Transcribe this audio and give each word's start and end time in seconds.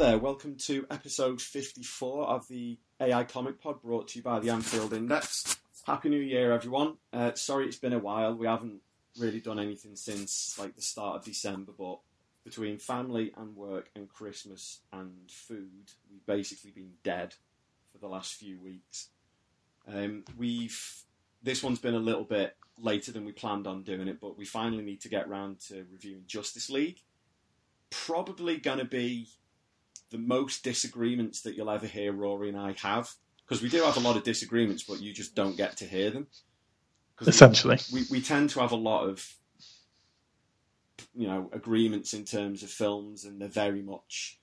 There, 0.00 0.16
welcome 0.16 0.56
to 0.56 0.86
episode 0.90 1.42
54 1.42 2.24
of 2.26 2.48
the 2.48 2.78
AI 3.02 3.22
Comic 3.22 3.60
Pod 3.60 3.82
brought 3.82 4.08
to 4.08 4.18
you 4.18 4.22
by 4.22 4.40
the 4.40 4.48
Anfield 4.48 4.94
Index. 4.94 5.58
Happy 5.86 6.08
New 6.08 6.22
Year, 6.22 6.52
everyone. 6.52 6.94
Uh, 7.12 7.34
sorry 7.34 7.66
it's 7.66 7.76
been 7.76 7.92
a 7.92 7.98
while, 7.98 8.34
we 8.34 8.46
haven't 8.46 8.80
really 9.18 9.40
done 9.40 9.58
anything 9.58 9.94
since 9.96 10.58
like 10.58 10.74
the 10.74 10.80
start 10.80 11.16
of 11.16 11.24
December, 11.26 11.72
but 11.78 11.98
between 12.44 12.78
family 12.78 13.34
and 13.36 13.54
work 13.54 13.90
and 13.94 14.08
Christmas 14.08 14.80
and 14.90 15.30
food, 15.30 15.92
we've 16.10 16.24
basically 16.24 16.70
been 16.70 16.92
dead 17.04 17.34
for 17.92 17.98
the 17.98 18.08
last 18.08 18.32
few 18.32 18.58
weeks. 18.58 19.08
Um, 19.86 20.24
we've 20.34 21.04
this 21.42 21.62
one's 21.62 21.78
been 21.78 21.94
a 21.94 21.98
little 21.98 22.24
bit 22.24 22.56
later 22.78 23.12
than 23.12 23.26
we 23.26 23.32
planned 23.32 23.66
on 23.66 23.82
doing 23.82 24.08
it, 24.08 24.18
but 24.18 24.38
we 24.38 24.46
finally 24.46 24.82
need 24.82 25.02
to 25.02 25.10
get 25.10 25.28
round 25.28 25.60
to 25.68 25.84
reviewing 25.92 26.22
Justice 26.26 26.70
League. 26.70 27.02
Probably 27.90 28.56
going 28.56 28.78
to 28.78 28.86
be 28.86 29.28
the 30.10 30.18
most 30.18 30.62
disagreements 30.64 31.42
that 31.42 31.56
you'll 31.56 31.70
ever 31.70 31.86
hear 31.86 32.12
Rory 32.12 32.48
and 32.48 32.58
I 32.58 32.74
have. 32.82 33.10
Because 33.46 33.62
we 33.62 33.68
do 33.68 33.82
have 33.82 33.96
a 33.96 34.00
lot 34.00 34.16
of 34.16 34.22
disagreements, 34.22 34.84
but 34.84 35.00
you 35.00 35.12
just 35.12 35.34
don't 35.34 35.56
get 35.56 35.76
to 35.78 35.84
hear 35.84 36.10
them. 36.10 36.26
'Cause 37.16 37.26
we- 37.26 37.30
Essentially. 37.30 37.78
we, 37.92 38.02
we 38.10 38.20
tend 38.22 38.50
to 38.50 38.60
have 38.60 38.72
a 38.72 38.76
lot 38.76 39.08
of 39.08 39.34
you 41.14 41.26
know 41.26 41.50
agreements 41.52 42.14
in 42.14 42.24
terms 42.24 42.62
of 42.62 42.70
films, 42.70 43.24
and 43.24 43.40
they're 43.40 43.48
very 43.48 43.82
much 43.82 44.38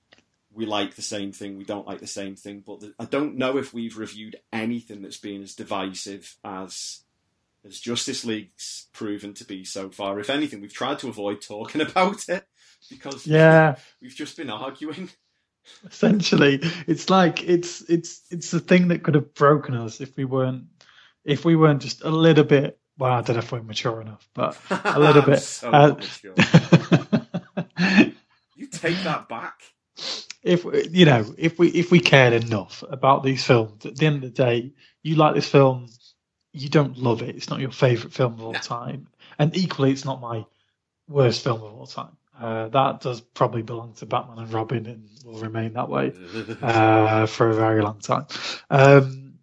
we 0.50 0.64
like 0.66 0.94
the 0.96 1.02
same 1.02 1.30
thing, 1.30 1.56
we 1.58 1.64
don't 1.64 1.86
like 1.86 2.00
the 2.00 2.06
same 2.06 2.34
thing. 2.34 2.62
But 2.66 2.80
the, 2.80 2.94
I 2.98 3.04
don't 3.04 3.36
know 3.36 3.58
if 3.58 3.74
we've 3.74 3.96
reviewed 3.98 4.36
anything 4.52 5.02
that's 5.02 5.18
been 5.18 5.42
as 5.42 5.54
divisive 5.54 6.36
as 6.44 7.00
as 7.64 7.80
Justice 7.80 8.24
League's 8.24 8.86
proven 8.92 9.34
to 9.34 9.44
be 9.44 9.64
so 9.64 9.90
far. 9.90 10.18
If 10.20 10.30
anything, 10.30 10.60
we've 10.60 10.72
tried 10.72 10.98
to 11.00 11.08
avoid 11.08 11.40
talking 11.42 11.80
about 11.88 12.28
it 12.28 12.46
because 12.88 13.26
Yeah, 13.26 13.76
we've 14.00 14.14
just 14.14 14.36
been 14.36 14.50
arguing. 14.50 15.10
essentially, 15.90 16.60
it's 16.86 17.10
like 17.10 17.42
it's 17.48 17.82
it's 17.82 18.22
it's 18.30 18.50
the 18.50 18.60
thing 18.60 18.88
that 18.88 19.02
could 19.02 19.14
have 19.14 19.34
broken 19.34 19.74
us 19.74 20.00
if 20.00 20.16
we 20.16 20.24
weren't 20.24 20.64
if 21.24 21.44
we 21.44 21.56
weren't 21.56 21.82
just 21.82 22.02
a 22.04 22.10
little 22.10 22.44
bit. 22.44 22.78
Well, 22.98 23.12
I 23.12 23.20
don't 23.22 23.36
know 23.36 23.40
if 23.42 23.52
we're 23.52 23.62
mature 23.62 24.00
enough, 24.00 24.28
but 24.34 24.56
a 24.70 24.98
little 24.98 25.22
bit. 25.32 25.40
so 25.40 25.70
uh. 25.70 26.00
You 28.56 28.66
take 28.66 28.96
that 29.04 29.28
back. 29.28 29.60
if 30.42 30.64
you 30.92 31.04
know 31.04 31.24
if 31.38 31.58
we 31.58 31.68
if 31.68 31.90
we 31.92 32.00
cared 32.00 32.32
enough 32.32 32.82
about 32.90 33.22
these 33.22 33.44
films, 33.44 33.86
at 33.86 33.96
the 33.96 34.06
end 34.06 34.16
of 34.16 34.22
the 34.22 34.30
day, 34.30 34.72
you 35.02 35.14
like 35.14 35.34
this 35.36 35.48
film, 35.48 35.88
you 36.52 36.68
don't 36.68 36.98
love 36.98 37.22
it. 37.22 37.36
It's 37.36 37.48
not 37.50 37.60
your 37.60 37.70
favorite 37.70 38.12
film 38.12 38.34
of 38.34 38.42
all 38.42 38.52
No. 38.54 38.58
time, 38.58 39.08
and 39.38 39.56
equally, 39.56 39.92
it's 39.92 40.04
not 40.04 40.20
my 40.20 40.44
worst 41.08 41.44
film 41.44 41.62
of 41.62 41.72
all 41.74 41.86
time. 41.86 42.16
Uh, 42.40 42.68
that 42.68 43.00
does 43.00 43.20
probably 43.20 43.62
belong 43.62 43.94
to 43.94 44.06
Batman 44.06 44.38
and 44.38 44.52
Robin, 44.52 44.86
and 44.86 45.08
will 45.24 45.40
remain 45.40 45.72
that 45.74 45.88
way. 45.88 46.12
uh, 46.62 47.26
for 47.26 47.50
a 47.50 47.54
very 47.54 47.82
long 47.82 47.98
time. 47.98 48.26
Um, 48.70 49.34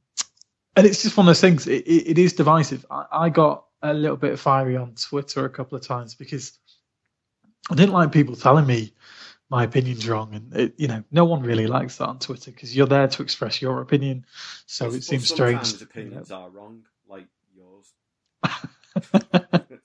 and 0.75 0.85
it's 0.85 1.03
just 1.03 1.17
one 1.17 1.25
of 1.25 1.27
those 1.27 1.41
things. 1.41 1.67
It, 1.67 1.85
it, 1.85 2.11
it 2.11 2.17
is 2.17 2.33
divisive. 2.33 2.85
I, 2.89 3.05
I 3.11 3.29
got 3.29 3.65
a 3.81 3.93
little 3.93 4.17
bit 4.17 4.39
fiery 4.39 4.77
on 4.77 4.95
Twitter 4.95 5.45
a 5.45 5.49
couple 5.49 5.77
of 5.77 5.85
times 5.85 6.15
because 6.15 6.57
I 7.69 7.75
didn't 7.75 7.93
like 7.93 8.11
people 8.11 8.35
telling 8.35 8.65
me 8.65 8.93
my 9.49 9.65
opinion's 9.65 10.07
wrong, 10.07 10.33
and 10.33 10.55
it, 10.55 10.73
you 10.77 10.87
know, 10.87 11.03
no 11.11 11.25
one 11.25 11.43
really 11.43 11.67
likes 11.67 11.97
that 11.97 12.07
on 12.07 12.19
Twitter 12.19 12.51
because 12.51 12.75
you're 12.75 12.87
there 12.87 13.07
to 13.07 13.21
express 13.21 13.61
your 13.61 13.81
opinion. 13.81 14.25
So 14.65 14.87
it 14.87 15.03
seems 15.03 15.27
sometimes 15.27 15.69
strange. 15.69 15.83
opinions 15.83 16.31
are 16.31 16.49
wrong, 16.49 16.83
like 17.07 17.27
yours. 17.55 17.93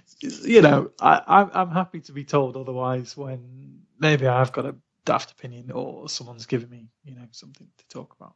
you 0.20 0.62
know, 0.62 0.90
I, 1.00 1.22
I'm 1.26 1.50
I'm 1.54 1.70
happy 1.70 2.00
to 2.02 2.12
be 2.12 2.24
told 2.24 2.56
otherwise 2.56 3.16
when 3.16 3.82
maybe 3.98 4.26
I've 4.26 4.52
got 4.52 4.66
a 4.66 4.76
daft 5.04 5.32
opinion 5.32 5.70
or 5.72 6.08
someone's 6.08 6.46
giving 6.46 6.70
me, 6.70 6.88
you 7.04 7.14
know, 7.14 7.26
something 7.32 7.68
to 7.78 7.88
talk 7.88 8.16
about. 8.20 8.34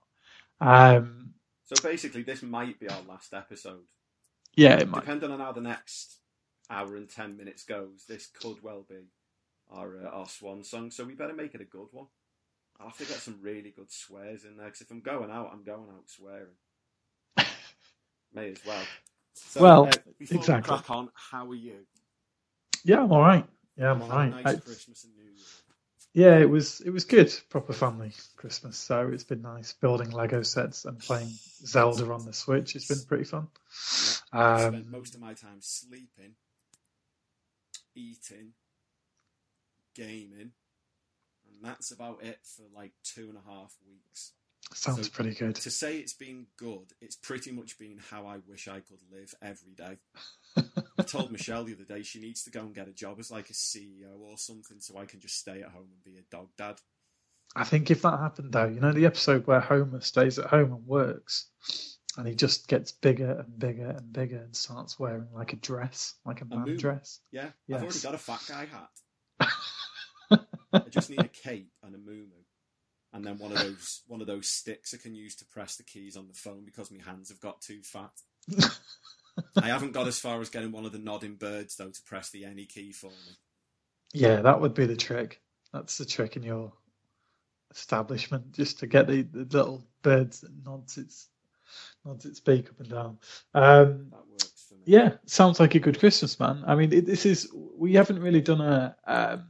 Um, 0.61 1.34
So 1.65 1.77
basically, 1.77 2.23
this 2.23 2.43
might 2.43 2.78
be 2.81 2.89
our 2.89 3.03
last 3.03 3.34
episode. 3.34 3.84
yeah, 4.56 4.77
it 4.78 4.89
might. 4.89 5.05
Depending 5.05 5.31
on 5.31 5.41
how 5.41 5.53
the 5.53 5.61
next 5.61 6.19
hour 6.71 6.97
and 6.97 7.09
ten 7.09 7.37
minutes 7.37 7.65
goes, 7.65 8.05
this 8.09 8.27
could 8.27 8.62
well 8.62 8.84
be 8.89 9.09
our 9.71 10.06
uh, 10.06 10.11
our 10.11 10.28
swan 10.28 10.65
song. 10.65 10.91
So 10.91 11.05
we 11.05 11.15
better 11.15 11.34
make 11.34 11.55
it 11.55 11.61
a 11.61 11.65
good 11.65 11.89
one. 11.93 12.06
I'll 12.81 12.89
have 12.89 12.99
to 12.99 13.05
get 13.06 13.19
some 13.19 13.41
really 13.43 13.71
good 13.71 13.91
swears 13.93 14.44
in 14.44 14.56
there 14.56 14.67
because 14.67 14.81
if 14.83 14.91
I'm 14.91 15.00
going 15.00 15.31
out, 15.31 15.50
I'm 15.53 15.65
going 15.65 15.91
out 15.91 16.09
swearing. 16.09 16.56
May 18.34 18.53
as 18.53 18.65
well. 18.65 18.89
So, 19.34 19.61
Well, 19.61 19.84
uh, 19.87 19.93
before 20.19 20.39
exactly. 20.41 20.72
we 20.77 20.78
crack 20.78 20.91
on, 20.91 21.11
how 21.15 21.50
are 21.50 21.55
you? 21.55 21.87
Yeah, 22.84 23.03
I'm 23.03 23.12
all 23.12 23.21
right. 23.21 23.47
Yeah, 23.77 23.91
I'm 23.91 24.03
all 24.03 24.09
right. 24.09 24.31
Nice 24.31 24.47
I- 24.47 24.61
Christmas 24.61 25.05
and 25.05 25.15
New 25.17 25.25
Year. 25.25 25.45
yeah, 26.12 26.39
it 26.39 26.49
was 26.49 26.81
it 26.81 26.91
was 26.91 27.05
good. 27.05 27.32
Proper 27.50 27.73
family 27.73 28.12
Christmas. 28.37 28.76
So 28.76 29.08
it's 29.12 29.25
been 29.25 29.43
nice 29.43 29.73
building 29.73 30.11
Lego 30.11 30.43
sets 30.43 30.85
and 30.85 30.99
playing 30.99 31.31
Zelda 31.67 32.12
on 32.12 32.25
the 32.25 32.32
Switch. 32.32 32.76
It's 32.76 32.88
been 32.88 33.03
pretty 33.08 33.25
fun. 33.25 33.49
I 34.32 34.56
Um, 34.67 34.73
spend 34.73 34.91
most 34.91 35.14
of 35.14 35.20
my 35.20 35.35
time 35.35 35.58
sleeping, 35.61 36.37
eating, 37.94 38.53
gaming, 39.94 40.53
and 41.49 41.56
that's 41.62 41.91
about 41.91 42.23
it 42.23 42.38
for 42.44 42.64
like 42.75 42.93
two 43.03 43.29
and 43.29 43.38
a 43.38 43.43
half 43.50 43.76
weeks. 43.87 44.32
Sounds 44.72 45.06
So- 45.06 45.12
pretty 45.12 45.34
good. 45.34 45.55
To 45.56 45.70
say 45.70 45.99
it's 45.99 46.14
been 46.14 46.46
good, 46.56 46.93
it's 47.00 47.16
pretty 47.16 47.52
much 47.52 47.78
been 47.78 47.99
how 48.11 48.26
I 48.26 48.38
wish 48.38 48.66
I 48.66 48.81
could 48.81 48.99
live 49.12 49.34
every 49.43 49.72
day. 49.75 49.99
I 50.99 51.02
told 51.02 51.31
Michelle 51.31 51.64
the 51.64 51.75
other 51.75 51.84
day 51.84 52.02
she 52.02 52.20
needs 52.20 52.43
to 52.44 52.50
go 52.50 52.61
and 52.61 52.75
get 52.75 52.88
a 52.88 52.93
job 52.93 53.19
as 53.20 53.31
like 53.31 53.50
a 53.50 53.52
CEO 53.52 54.19
or 54.20 54.38
something 54.38 54.81
so 54.81 54.96
I 54.99 55.05
can 55.06 55.20
just 55.20 55.38
stay 55.38 55.62
at 55.62 55.70
home 55.70 55.88
and 55.93 56.05
be 56.05 56.19
a 56.19 56.22
dog 56.31 56.49
dad. 56.56 56.81
I 57.56 57.64
think 57.64 57.90
if 57.90 58.02
that 58.02 58.19
happened 58.19 58.52
though, 58.52 58.66
you 58.66 58.81
know 58.81 58.93
the 58.93 59.06
episode 59.06 59.46
where 59.46 59.61
Homer 59.61 60.00
stays 60.00 60.38
at 60.38 60.46
home 60.46 60.72
and 60.72 60.87
works, 60.87 61.49
and 62.17 62.26
he 62.26 62.34
just 62.34 62.67
gets 62.67 62.90
bigger 62.90 63.38
and 63.40 63.58
bigger 63.58 63.90
and 63.90 64.12
bigger 64.12 64.38
and 64.38 64.56
starts 64.56 64.99
wearing 64.99 65.28
like 65.32 65.52
a 65.52 65.56
dress, 65.56 66.14
like 66.25 66.40
a 66.40 66.46
man 66.46 66.76
dress. 66.76 67.20
Yeah, 67.31 67.50
I've 67.72 67.82
already 67.82 68.00
got 68.00 68.14
a 68.14 68.19
fat 68.19 68.43
guy 68.49 68.67
hat. 68.67 70.40
I 70.72 70.78
just 70.90 71.10
need 71.10 71.20
a 71.20 71.28
cape 71.28 71.70
and 71.82 71.94
a 71.94 71.99
moo 71.99 72.26
and 73.14 73.25
then 73.25 73.38
one 73.38 73.52
of 73.52 73.58
those 73.58 74.02
one 74.08 74.20
of 74.20 74.26
those 74.26 74.49
sticks 74.49 74.93
I 74.93 74.99
can 74.99 75.14
use 75.14 75.37
to 75.37 75.46
press 75.46 75.76
the 75.76 75.84
keys 75.84 76.16
on 76.16 76.26
the 76.26 76.34
phone 76.34 76.64
because 76.64 76.90
my 76.90 77.02
hands 77.02 77.31
have 77.31 77.40
got 77.40 77.62
too 77.62 77.81
fat. 77.82 78.11
I 79.56 79.69
haven't 79.69 79.93
got 79.93 80.06
as 80.08 80.19
far 80.19 80.40
as 80.40 80.50
getting 80.50 80.72
one 80.72 80.84
of 80.84 80.93
the 80.93 80.99
nodding 80.99 81.37
birds 81.37 81.76
though 81.76 81.90
to 81.90 82.02
press 82.05 82.31
the 82.31 82.44
any 82.44 82.66
key 82.66 82.93
for 82.93 83.11
me. 83.11 83.38
Yeah, 84.12 84.43
that 84.43 84.61
would 84.61 84.75
be 84.75 84.87
the 84.87 84.96
trick. 84.96 85.40
That's 85.72 85.96
the 85.99 86.05
trick 86.05 86.37
in 86.37 86.43
your 86.43 86.72
establishment, 87.72 88.52
just 88.52 88.78
to 88.81 88.87
get 88.87 89.06
the, 89.06 89.22
the 89.22 89.44
little 89.56 89.84
birds 90.02 90.40
that 90.40 90.52
nods 90.64 90.99
its 90.99 91.28
nods 92.05 92.25
its 92.26 92.40
beak 92.40 92.69
up 92.69 92.81
and 92.81 92.90
down. 92.90 93.19
Um, 93.55 94.08
That 94.10 94.28
works 94.28 94.67
for 94.69 94.75
me. 94.75 94.82
yeah, 94.87 95.12
sounds 95.26 95.58
like 95.60 95.75
a 95.75 95.81
good 95.81 95.99
Christmas, 95.99 96.38
man. 96.38 96.62
I 96.67 96.75
mean, 96.75 96.93
it, 96.93 97.06
this 97.06 97.26
is 97.26 97.49
we 97.76 97.94
haven't 97.94 98.20
really 98.20 98.40
done 98.40 98.60
a 98.60 98.96
um, 99.06 99.49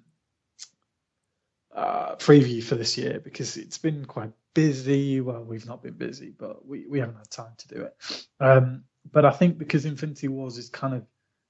uh, 1.75 2.15
preview 2.17 2.63
for 2.63 2.77
this 2.77 2.97
year 2.97 3.21
because 3.23 3.57
it's 3.57 3.79
been 3.79 4.05
quite 4.05 4.33
busy. 4.55 5.21
Well, 5.21 5.43
we've 5.43 5.67
not 5.67 5.83
been 5.83 5.95
busy, 5.95 6.33
but 6.37 6.67
we, 6.67 6.87
we 6.87 7.01
haven't 7.01 7.17
had 7.17 7.31
time 7.31 7.53
to 7.59 7.69
do 7.69 7.83
it. 7.83 8.27
Um, 8.41 8.85
but 9.11 9.25
I 9.25 9.31
think 9.31 9.59
because 9.59 9.85
Infinity 9.85 10.29
Wars 10.29 10.57
is 10.59 10.69
kind 10.69 10.95
of 10.95 11.05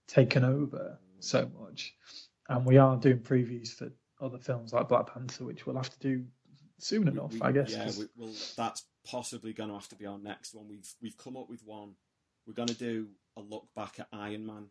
taken 0.09 0.45
over 0.45 0.99
so 1.21 1.51
much, 1.61 1.95
and 2.49 2.65
we 2.65 2.79
are 2.79 2.97
doing 2.97 3.19
previews 3.19 3.69
for 3.73 3.91
other 4.21 4.39
films 4.39 4.73
like 4.73 4.89
Black 4.89 5.13
Panther, 5.13 5.45
which 5.45 5.67
we'll 5.67 5.77
have 5.77 5.91
to 5.91 5.99
do 5.99 6.25
soon 6.79 7.09
enough, 7.09 7.33
we- 7.33 7.41
I 7.43 7.53
guess. 7.53 7.71
Yeah, 7.71 7.91
we, 7.99 8.07
well, 8.17 8.35
that's 8.57 8.83
possibly 9.07 9.53
going 9.53 9.69
to 9.69 9.75
have 9.75 9.89
to 9.91 9.97
be 9.97 10.07
our 10.07 10.19
next 10.19 10.55
one. 10.55 10.69
We've 10.69 10.89
we've 11.03 11.17
come 11.19 11.37
up 11.37 11.49
with 11.51 11.63
one. 11.65 11.95
We're 12.47 12.55
going 12.55 12.69
to 12.69 12.75
do 12.75 13.09
a 13.37 13.41
look 13.41 13.67
back 13.77 13.99
at 14.01 14.09
Iron 14.13 14.47
Man 14.47 14.67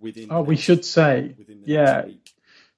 within. 0.00 0.28
oh, 0.30 0.42
we 0.42 0.54
next- 0.54 0.64
should 0.64 0.84
say, 0.84 1.34
within 1.36 1.60
the 1.62 1.68
yeah, 1.70 1.84
next 1.96 2.06
week. 2.06 2.30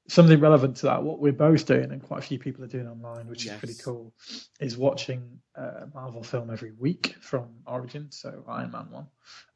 Something 0.09 0.39
relevant 0.41 0.77
to 0.79 0.87
that. 0.87 1.03
What 1.03 1.19
we're 1.19 1.33
both 1.33 1.67
doing, 1.67 1.91
and 1.93 2.03
quite 2.03 2.19
a 2.23 2.27
few 2.27 2.39
people 2.39 2.65
are 2.65 2.69
doing 2.69 2.87
online, 2.89 3.27
which 3.29 3.45
Yes. 3.45 3.55
is 3.55 3.59
pretty 3.61 3.83
cool, 3.83 4.15
is 4.61 4.77
watching 4.77 5.41
a 5.55 5.87
Marvel 5.95 6.23
film 6.23 6.51
every 6.51 6.73
week 6.73 7.15
from 7.21 7.49
Origin, 7.67 8.11
so 8.11 8.45
Iron 8.49 8.71
Man 8.71 8.91
one, 8.91 9.07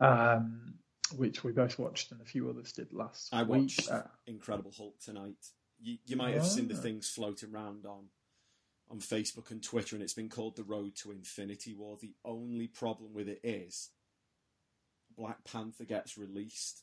um, 0.00 0.75
which 1.17 1.44
we 1.44 1.52
both 1.52 1.79
watched, 1.79 2.12
and 2.12 2.20
a 2.20 2.25
few 2.25 2.49
others 2.50 2.73
did 2.73 2.93
last 2.93 3.32
I 3.32 3.43
week. 3.43 3.62
watched 3.62 3.91
Uh, 3.91 4.02
Incredible 4.26 4.73
Hulk 4.76 4.99
tonight. 5.00 5.37
You, 5.79 5.99
you 6.05 6.17
might 6.17 6.35
have 6.35 6.47
seen 6.47 6.69
the 6.69 6.76
Ah. 6.76 6.81
things 6.81 7.08
floating 7.11 7.52
around 7.55 7.87
on 7.87 8.11
on 8.91 8.99
Facebook 8.99 9.52
and 9.52 9.62
Twitter, 9.62 9.94
and 9.94 10.02
it's 10.02 10.14
been 10.14 10.29
called 10.29 10.56
the 10.56 10.64
Road 10.64 10.97
to 10.97 11.12
Infinity 11.12 11.75
War. 11.75 11.97
The 11.97 12.17
only 12.25 12.67
problem 12.67 13.12
with 13.14 13.29
it 13.29 13.38
is 13.44 13.91
Black 15.17 15.44
Panther 15.44 15.85
gets 15.85 16.19
released 16.19 16.82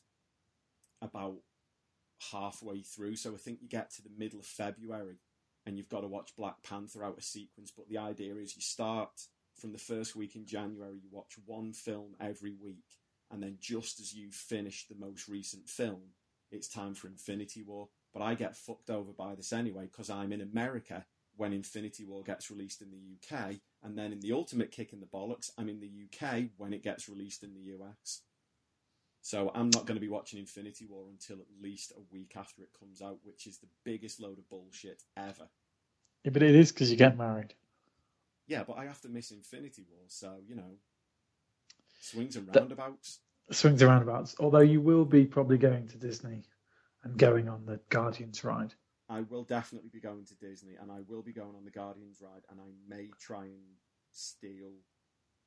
about 1.02 1.42
halfway 2.32 2.82
through, 2.82 3.16
so 3.16 3.32
I 3.32 3.36
think 3.36 3.58
you 3.60 3.68
get 3.68 3.90
to 3.92 4.02
the 4.02 4.10
middle 4.16 4.38
of 4.38 4.46
February 4.46 5.18
and 5.66 5.76
you've 5.76 5.88
got 5.88 6.00
to 6.00 6.08
watch 6.08 6.36
Black 6.36 6.62
Panther 6.62 7.04
out 7.04 7.18
of 7.18 7.24
sequence. 7.24 7.70
But 7.76 7.88
the 7.88 7.98
idea 7.98 8.34
is 8.36 8.56
you 8.56 8.62
start 8.62 9.10
from 9.54 9.72
the 9.72 9.78
first 9.78 10.16
week 10.16 10.34
in 10.34 10.46
January, 10.46 10.98
you 11.02 11.08
watch 11.10 11.34
one 11.44 11.72
film 11.72 12.14
every 12.20 12.54
week, 12.54 12.96
and 13.30 13.42
then 13.42 13.58
just 13.60 14.00
as 14.00 14.14
you 14.14 14.30
finish 14.30 14.86
the 14.86 14.94
most 14.98 15.28
recent 15.28 15.68
film, 15.68 16.00
it's 16.50 16.68
time 16.68 16.94
for 16.94 17.08
Infinity 17.08 17.62
War. 17.62 17.88
But 18.14 18.22
I 18.22 18.34
get 18.34 18.56
fucked 18.56 18.88
over 18.88 19.12
by 19.12 19.34
this 19.34 19.52
anyway 19.52 19.84
because 19.90 20.08
I'm 20.08 20.32
in 20.32 20.40
America 20.40 21.04
when 21.36 21.52
Infinity 21.52 22.04
War 22.04 22.22
gets 22.22 22.50
released 22.50 22.82
in 22.82 22.90
the 22.90 23.36
UK, 23.36 23.56
and 23.82 23.96
then 23.96 24.12
in 24.12 24.20
the 24.20 24.32
ultimate 24.32 24.72
kick 24.72 24.92
in 24.92 25.00
the 25.00 25.06
bollocks, 25.06 25.50
I'm 25.56 25.68
in 25.68 25.80
the 25.80 25.86
UK 25.86 26.46
when 26.56 26.72
it 26.72 26.82
gets 26.82 27.08
released 27.08 27.44
in 27.44 27.54
the 27.54 27.74
US. 27.74 28.22
So 29.28 29.52
I'm 29.54 29.68
not 29.68 29.84
going 29.84 29.96
to 29.96 30.00
be 30.00 30.08
watching 30.08 30.38
Infinity 30.38 30.86
War 30.88 31.04
until 31.10 31.36
at 31.36 31.62
least 31.62 31.92
a 31.94 32.00
week 32.10 32.32
after 32.34 32.62
it 32.62 32.70
comes 32.80 33.02
out, 33.02 33.18
which 33.24 33.46
is 33.46 33.58
the 33.58 33.68
biggest 33.84 34.20
load 34.20 34.38
of 34.38 34.48
bullshit 34.48 35.02
ever. 35.18 35.50
yeah, 36.24 36.30
but 36.30 36.42
it 36.42 36.54
is 36.54 36.72
because 36.72 36.90
you 36.90 36.96
get 36.96 37.18
married. 37.18 37.52
Yeah, 38.46 38.64
but 38.66 38.78
I 38.78 38.86
have 38.86 39.02
to 39.02 39.10
miss 39.10 39.30
Infinity 39.30 39.84
War, 39.90 40.00
so 40.06 40.38
you 40.46 40.54
know, 40.54 40.78
swings 42.00 42.36
and 42.36 42.48
That- 42.48 42.60
roundabouts. 42.60 43.20
Swings 43.50 43.82
and 43.82 43.90
roundabouts. 43.90 44.34
Although 44.40 44.60
you 44.60 44.80
will 44.80 45.04
be 45.04 45.26
probably 45.26 45.58
going 45.58 45.88
to 45.88 45.98
Disney 45.98 46.44
and 47.02 47.18
going 47.18 47.50
on 47.50 47.66
the 47.66 47.80
Guardians 47.90 48.42
ride. 48.44 48.72
I 49.10 49.20
will 49.20 49.44
definitely 49.44 49.90
be 49.90 50.00
going 50.00 50.24
to 50.24 50.34
Disney, 50.36 50.76
and 50.76 50.90
I 50.90 51.00
will 51.02 51.22
be 51.22 51.34
going 51.34 51.54
on 51.54 51.66
the 51.66 51.70
Guardians 51.70 52.22
ride, 52.22 52.44
and 52.48 52.58
I 52.58 52.70
may 52.88 53.10
try 53.20 53.44
and 53.44 53.76
steal 54.10 54.72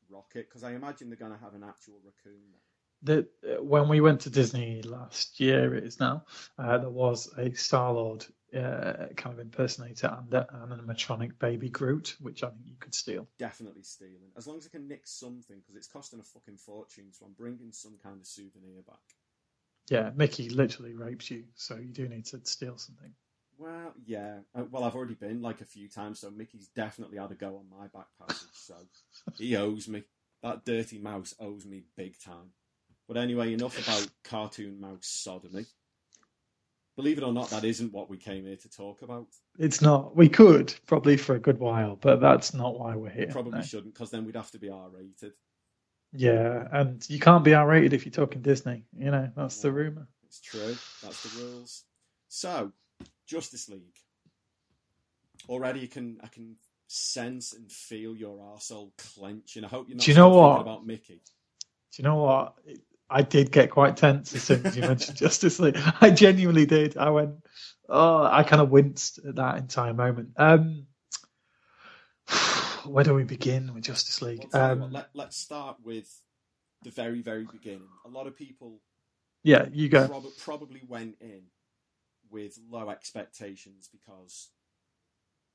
Rocket 0.07 0.49
because 0.49 0.63
I 0.63 0.73
imagine 0.73 1.09
they're 1.09 1.17
going 1.17 1.31
to 1.31 1.43
have 1.43 1.55
an 1.55 1.63
actual 1.63 1.99
raccoon. 2.05 2.43
There. 2.51 2.70
The, 3.03 3.27
when 3.59 3.87
we 3.89 3.99
went 3.99 4.21
to 4.21 4.29
Disney 4.29 4.81
last 4.83 5.39
year, 5.39 5.73
it 5.75 5.83
is 5.83 5.99
now, 5.99 6.25
uh, 6.59 6.77
there 6.77 6.89
was 6.89 7.31
a 7.37 7.51
Star 7.53 7.93
Lord 7.93 8.25
uh, 8.55 9.07
kind 9.15 9.33
of 9.33 9.39
impersonator 9.39 10.15
and 10.19 10.33
an 10.33 10.45
animatronic 10.69 11.39
baby 11.39 11.69
Groot, 11.69 12.15
which 12.19 12.43
I 12.43 12.49
think 12.49 12.61
you 12.67 12.75
could 12.79 12.93
steal. 12.93 13.27
Definitely 13.39 13.83
stealing, 13.83 14.31
as 14.37 14.45
long 14.45 14.57
as 14.57 14.67
I 14.67 14.69
can 14.69 14.87
nick 14.87 15.07
something 15.07 15.57
because 15.57 15.75
it's 15.75 15.87
costing 15.87 16.19
a 16.19 16.23
fucking 16.23 16.57
fortune. 16.57 17.11
So 17.11 17.25
I'm 17.25 17.33
bringing 17.33 17.71
some 17.71 17.97
kind 18.03 18.19
of 18.19 18.27
souvenir 18.27 18.81
back. 18.87 18.99
Yeah, 19.89 20.11
Mickey 20.15 20.49
literally 20.49 20.93
rapes 20.93 21.31
you, 21.31 21.45
so 21.55 21.75
you 21.75 21.91
do 21.91 22.07
need 22.07 22.25
to 22.27 22.39
steal 22.43 22.77
something. 22.77 23.11
Well, 23.57 23.93
yeah. 24.05 24.39
Uh, 24.55 24.63
well, 24.69 24.83
I've 24.83 24.95
already 24.95 25.15
been 25.15 25.41
like 25.41 25.61
a 25.61 25.65
few 25.65 25.87
times, 25.87 26.19
so 26.19 26.29
Mickey's 26.29 26.67
definitely 26.67 27.17
had 27.17 27.31
a 27.31 27.35
go 27.35 27.57
on 27.57 27.79
my 27.79 27.87
back 27.87 28.07
passage. 28.19 28.47
So 28.53 28.75
he 29.37 29.55
owes 29.55 29.87
me. 29.87 30.03
That 30.43 30.65
dirty 30.65 30.97
mouse 30.97 31.35
owes 31.39 31.65
me 31.65 31.83
big 31.95 32.19
time. 32.19 32.51
But 33.11 33.19
anyway, 33.19 33.51
enough 33.51 33.77
about 33.85 34.07
cartoon 34.23 34.79
mouse 34.79 34.99
sodomy. 35.01 35.65
Believe 36.95 37.17
it 37.17 37.25
or 37.25 37.33
not, 37.33 37.49
that 37.49 37.65
isn't 37.65 37.91
what 37.91 38.09
we 38.09 38.15
came 38.15 38.45
here 38.45 38.55
to 38.55 38.69
talk 38.69 39.01
about. 39.01 39.27
It's 39.59 39.81
not. 39.81 40.15
We 40.15 40.29
could 40.29 40.73
probably 40.85 41.17
for 41.17 41.35
a 41.35 41.39
good 41.39 41.59
while, 41.59 41.97
but 41.97 42.21
that's 42.21 42.53
not 42.53 42.79
why 42.79 42.95
we're 42.95 43.09
here. 43.09 43.27
Probably 43.29 43.59
no. 43.59 43.65
shouldn't, 43.65 43.95
because 43.95 44.11
then 44.11 44.23
we'd 44.23 44.37
have 44.37 44.51
to 44.51 44.59
be 44.59 44.69
R 44.69 44.87
rated. 44.89 45.33
Yeah, 46.13 46.65
and 46.71 47.05
you 47.09 47.19
can't 47.19 47.43
be 47.43 47.53
R-rated 47.53 47.91
if 47.91 48.05
you're 48.05 48.13
talking 48.13 48.41
Disney. 48.41 48.85
You 48.97 49.11
know 49.11 49.29
that's 49.35 49.59
the 49.59 49.73
rumor. 49.73 50.07
It's 50.27 50.39
true. 50.39 50.77
That's 51.03 51.23
the 51.23 51.43
rules. 51.43 51.83
So, 52.29 52.71
Justice 53.27 53.67
League. 53.67 53.97
Already, 55.49 55.81
you 55.81 55.89
can 55.89 56.17
I 56.23 56.27
can 56.27 56.55
sense 56.87 57.51
and 57.51 57.69
feel 57.69 58.15
your 58.15 58.37
arsehole 58.37 58.91
clenching. 58.97 59.65
I 59.65 59.67
hope 59.67 59.89
you're 59.89 59.97
not 59.97 60.05
Do 60.05 60.11
you 60.11 60.15
know 60.15 60.29
what? 60.29 60.61
about 60.61 60.85
Mickey. 60.85 61.21
Do 61.91 62.01
you 62.01 62.03
know 62.05 62.15
what? 62.15 62.55
I 63.11 63.21
did 63.23 63.51
get 63.51 63.69
quite 63.69 63.97
tense 63.97 64.33
as 64.33 64.43
soon 64.43 64.65
as 64.65 64.75
you 64.75 64.83
mentioned 64.83 65.17
Justice 65.17 65.59
League. 65.59 65.77
I 65.99 66.09
genuinely 66.11 66.65
did. 66.65 66.97
I 66.97 67.09
went, 67.09 67.35
oh, 67.89 68.23
I 68.23 68.43
kind 68.43 68.61
of 68.61 68.69
winced 68.69 69.19
at 69.27 69.35
that 69.35 69.57
entire 69.57 69.93
moment. 69.93 70.29
Um, 70.37 70.87
where 72.85 73.03
do 73.03 73.13
we 73.13 73.25
begin 73.25 73.73
with 73.73 73.83
Justice 73.83 74.21
League? 74.21 74.39
Well, 74.39 74.49
tell 74.49 74.75
what, 74.77 74.85
Um, 74.85 74.91
let, 74.93 75.09
let's 75.13 75.37
start 75.37 75.77
with 75.83 76.09
the 76.83 76.91
very, 76.91 77.21
very 77.21 77.45
beginning. 77.45 77.89
A 78.05 78.09
lot 78.09 78.27
of 78.27 78.35
people 78.35 78.79
yeah, 79.43 79.65
you 79.71 79.89
go. 79.89 80.07
prob- 80.07 80.37
probably 80.39 80.81
went 80.87 81.15
in 81.19 81.41
with 82.29 82.57
low 82.69 82.89
expectations 82.89 83.89
because 83.91 84.49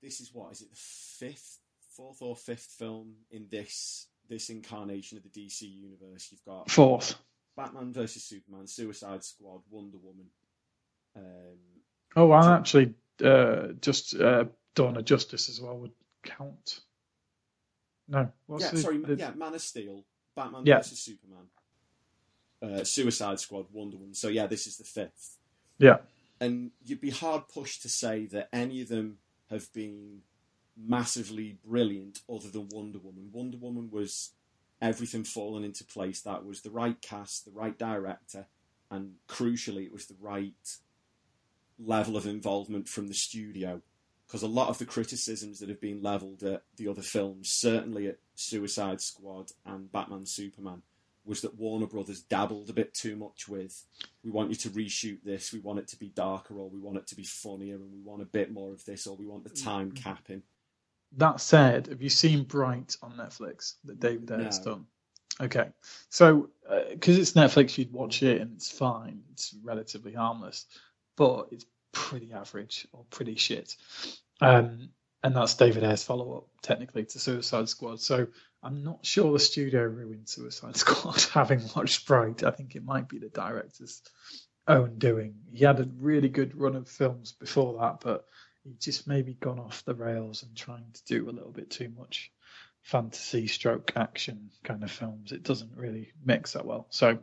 this 0.02 0.20
is 0.20 0.30
what 0.32 0.52
is 0.52 0.60
it 0.60 0.70
the 0.70 0.76
fifth, 0.76 1.58
fourth 1.96 2.20
or 2.20 2.36
fifth 2.36 2.74
film 2.78 3.14
in 3.30 3.46
this 3.50 4.08
this 4.28 4.50
incarnation 4.50 5.16
of 5.18 5.24
the 5.24 5.28
DC 5.28 5.62
universe. 5.62 6.28
You've 6.30 6.44
got 6.44 6.70
Fourth. 6.70 7.14
Batman 7.56 7.92
versus 7.92 8.22
Superman, 8.24 8.66
Suicide 8.66 9.24
Squad, 9.24 9.62
Wonder 9.70 9.98
Woman. 10.02 10.26
Um, 11.16 11.58
Oh, 12.18 12.32
and 12.32 12.46
actually, 12.46 12.94
uh, 13.22 13.68
just 13.80 14.14
uh, 14.14 14.44
Dawn 14.74 14.96
of 14.96 15.04
Justice 15.04 15.48
as 15.50 15.60
well 15.60 15.76
would 15.78 15.92
count. 16.22 16.80
No, 18.08 18.30
what's 18.46 18.64
yeah, 18.64 18.70
the, 18.70 18.78
sorry, 18.78 18.98
the- 18.98 19.16
yeah, 19.16 19.32
Man 19.34 19.52
of 19.54 19.60
Steel, 19.60 20.04
Batman 20.34 20.64
Yeah. 20.64 20.76
versus 20.78 20.98
Superman, 21.00 21.46
uh, 22.62 22.84
Suicide 22.84 23.38
Squad, 23.40 23.66
Wonder 23.72 23.96
Woman. 23.98 24.14
So 24.14 24.28
yeah, 24.28 24.46
this 24.46 24.66
is 24.66 24.76
the 24.78 24.84
fifth. 24.84 25.38
yeah. 25.78 25.98
and 26.40 26.70
you'd 26.84 27.00
be 27.00 27.10
hard 27.10 27.48
pushed 27.48 27.80
to 27.82 27.88
say 27.88 28.26
that 28.26 28.48
any 28.52 28.82
of 28.82 28.88
them 28.88 29.16
have 29.50 29.72
been 29.72 30.20
massively 30.76 31.58
brilliant 31.66 32.20
other 32.30 32.48
than 32.50 32.68
Wonder 32.70 32.98
Woman. 32.98 33.30
Wonder 33.32 33.56
Woman 33.58 33.90
was 33.90 34.32
everything 34.80 35.24
falling 35.24 35.64
into 35.64 35.84
place. 35.84 36.20
That 36.22 36.44
was 36.44 36.62
the 36.62 36.70
right 36.70 37.00
cast, 37.00 37.44
the 37.44 37.50
right 37.50 37.78
director, 37.78 38.46
and 38.90 39.14
crucially, 39.28 39.86
it 39.86 39.92
was 39.92 40.06
the 40.06 40.16
right 40.20 40.54
level 41.78 42.16
of 42.16 42.26
involvement 42.26 42.88
from 42.88 43.08
the 43.08 43.14
studio. 43.14 43.82
Because 44.26 44.42
a 44.42 44.48
lot 44.48 44.68
of 44.68 44.78
the 44.78 44.86
criticisms 44.86 45.60
that 45.60 45.68
have 45.68 45.80
been 45.80 46.02
levelled 46.02 46.42
at 46.42 46.62
the 46.76 46.88
other 46.88 47.02
films, 47.02 47.48
certainly 47.52 48.08
at 48.08 48.18
Suicide 48.34 49.00
Squad 49.00 49.52
and 49.64 49.90
Batman 49.92 50.26
Superman, 50.26 50.82
was 51.24 51.40
that 51.42 51.58
Warner 51.58 51.86
Brothers 51.86 52.22
dabbled 52.22 52.70
a 52.70 52.72
bit 52.72 52.94
too 52.94 53.16
much 53.16 53.48
with 53.48 53.84
we 54.24 54.30
want 54.30 54.50
you 54.50 54.56
to 54.56 54.70
reshoot 54.70 55.22
this, 55.24 55.52
we 55.52 55.60
want 55.60 55.78
it 55.78 55.88
to 55.88 55.98
be 55.98 56.08
darker, 56.08 56.54
or 56.54 56.68
we 56.68 56.78
want 56.78 56.98
it 56.98 57.06
to 57.08 57.16
be 57.16 57.24
funnier, 57.24 57.76
and 57.76 57.92
we 57.92 58.00
want 58.00 58.22
a 58.22 58.26
bit 58.26 58.52
more 58.52 58.72
of 58.72 58.84
this, 58.84 59.06
or 59.06 59.16
we 59.16 59.26
want 59.26 59.44
the 59.44 59.50
mm. 59.50 59.64
time 59.64 59.92
capping. 59.92 60.42
That 61.16 61.40
said, 61.40 61.86
have 61.88 62.02
you 62.02 62.10
seen 62.10 62.44
Bright 62.44 62.96
on 63.02 63.12
Netflix 63.12 63.74
that 63.84 64.00
David 64.00 64.30
Ayer's 64.30 64.64
No. 64.64 64.72
done? 64.72 64.86
Okay, 65.40 65.68
so 66.08 66.48
because 66.90 67.18
it's 67.18 67.32
Netflix, 67.32 67.76
you'd 67.76 67.92
watch 67.92 68.22
it 68.22 68.40
and 68.40 68.52
it's 68.54 68.70
fine. 68.70 69.22
It's 69.32 69.54
relatively 69.62 70.12
harmless, 70.14 70.66
but 71.16 71.48
it's 71.52 71.66
pretty 71.92 72.32
average 72.32 72.86
or 72.92 73.04
pretty 73.10 73.34
shit. 73.36 73.76
Um, 74.40 74.90
and 75.22 75.34
that's 75.34 75.54
David 75.54 75.84
Ayer's 75.84 76.04
follow 76.04 76.36
up, 76.38 76.46
technically, 76.62 77.04
to 77.04 77.18
Suicide 77.18 77.68
Squad. 77.68 78.00
So 78.00 78.26
I'm 78.62 78.82
not 78.82 79.04
sure 79.04 79.32
the 79.32 79.38
studio 79.38 79.82
ruined 79.82 80.28
Suicide 80.28 80.76
Squad 80.76 81.20
having 81.32 81.60
watched 81.74 82.06
Bright. 82.06 82.42
I 82.42 82.50
think 82.50 82.74
it 82.74 82.84
might 82.84 83.08
be 83.08 83.18
the 83.18 83.28
director's 83.28 84.02
own 84.68 84.98
doing. 84.98 85.34
He 85.52 85.64
had 85.64 85.80
a 85.80 85.88
really 85.98 86.28
good 86.28 86.58
run 86.58 86.76
of 86.76 86.88
films 86.88 87.32
before 87.32 87.78
that, 87.80 88.00
but 88.00 88.24
he 88.66 88.74
just 88.80 89.06
maybe 89.06 89.34
gone 89.34 89.60
off 89.60 89.84
the 89.84 89.94
rails 89.94 90.42
and 90.42 90.56
trying 90.56 90.86
to 90.92 91.04
do 91.04 91.28
a 91.28 91.32
little 91.32 91.52
bit 91.52 91.70
too 91.70 91.90
much 91.96 92.32
fantasy 92.82 93.46
stroke 93.46 93.92
action 93.96 94.50
kind 94.64 94.82
of 94.82 94.90
films. 94.90 95.32
It 95.32 95.42
doesn't 95.42 95.76
really 95.76 96.12
mix 96.24 96.52
that 96.52 96.66
well. 96.66 96.86
So, 96.90 97.18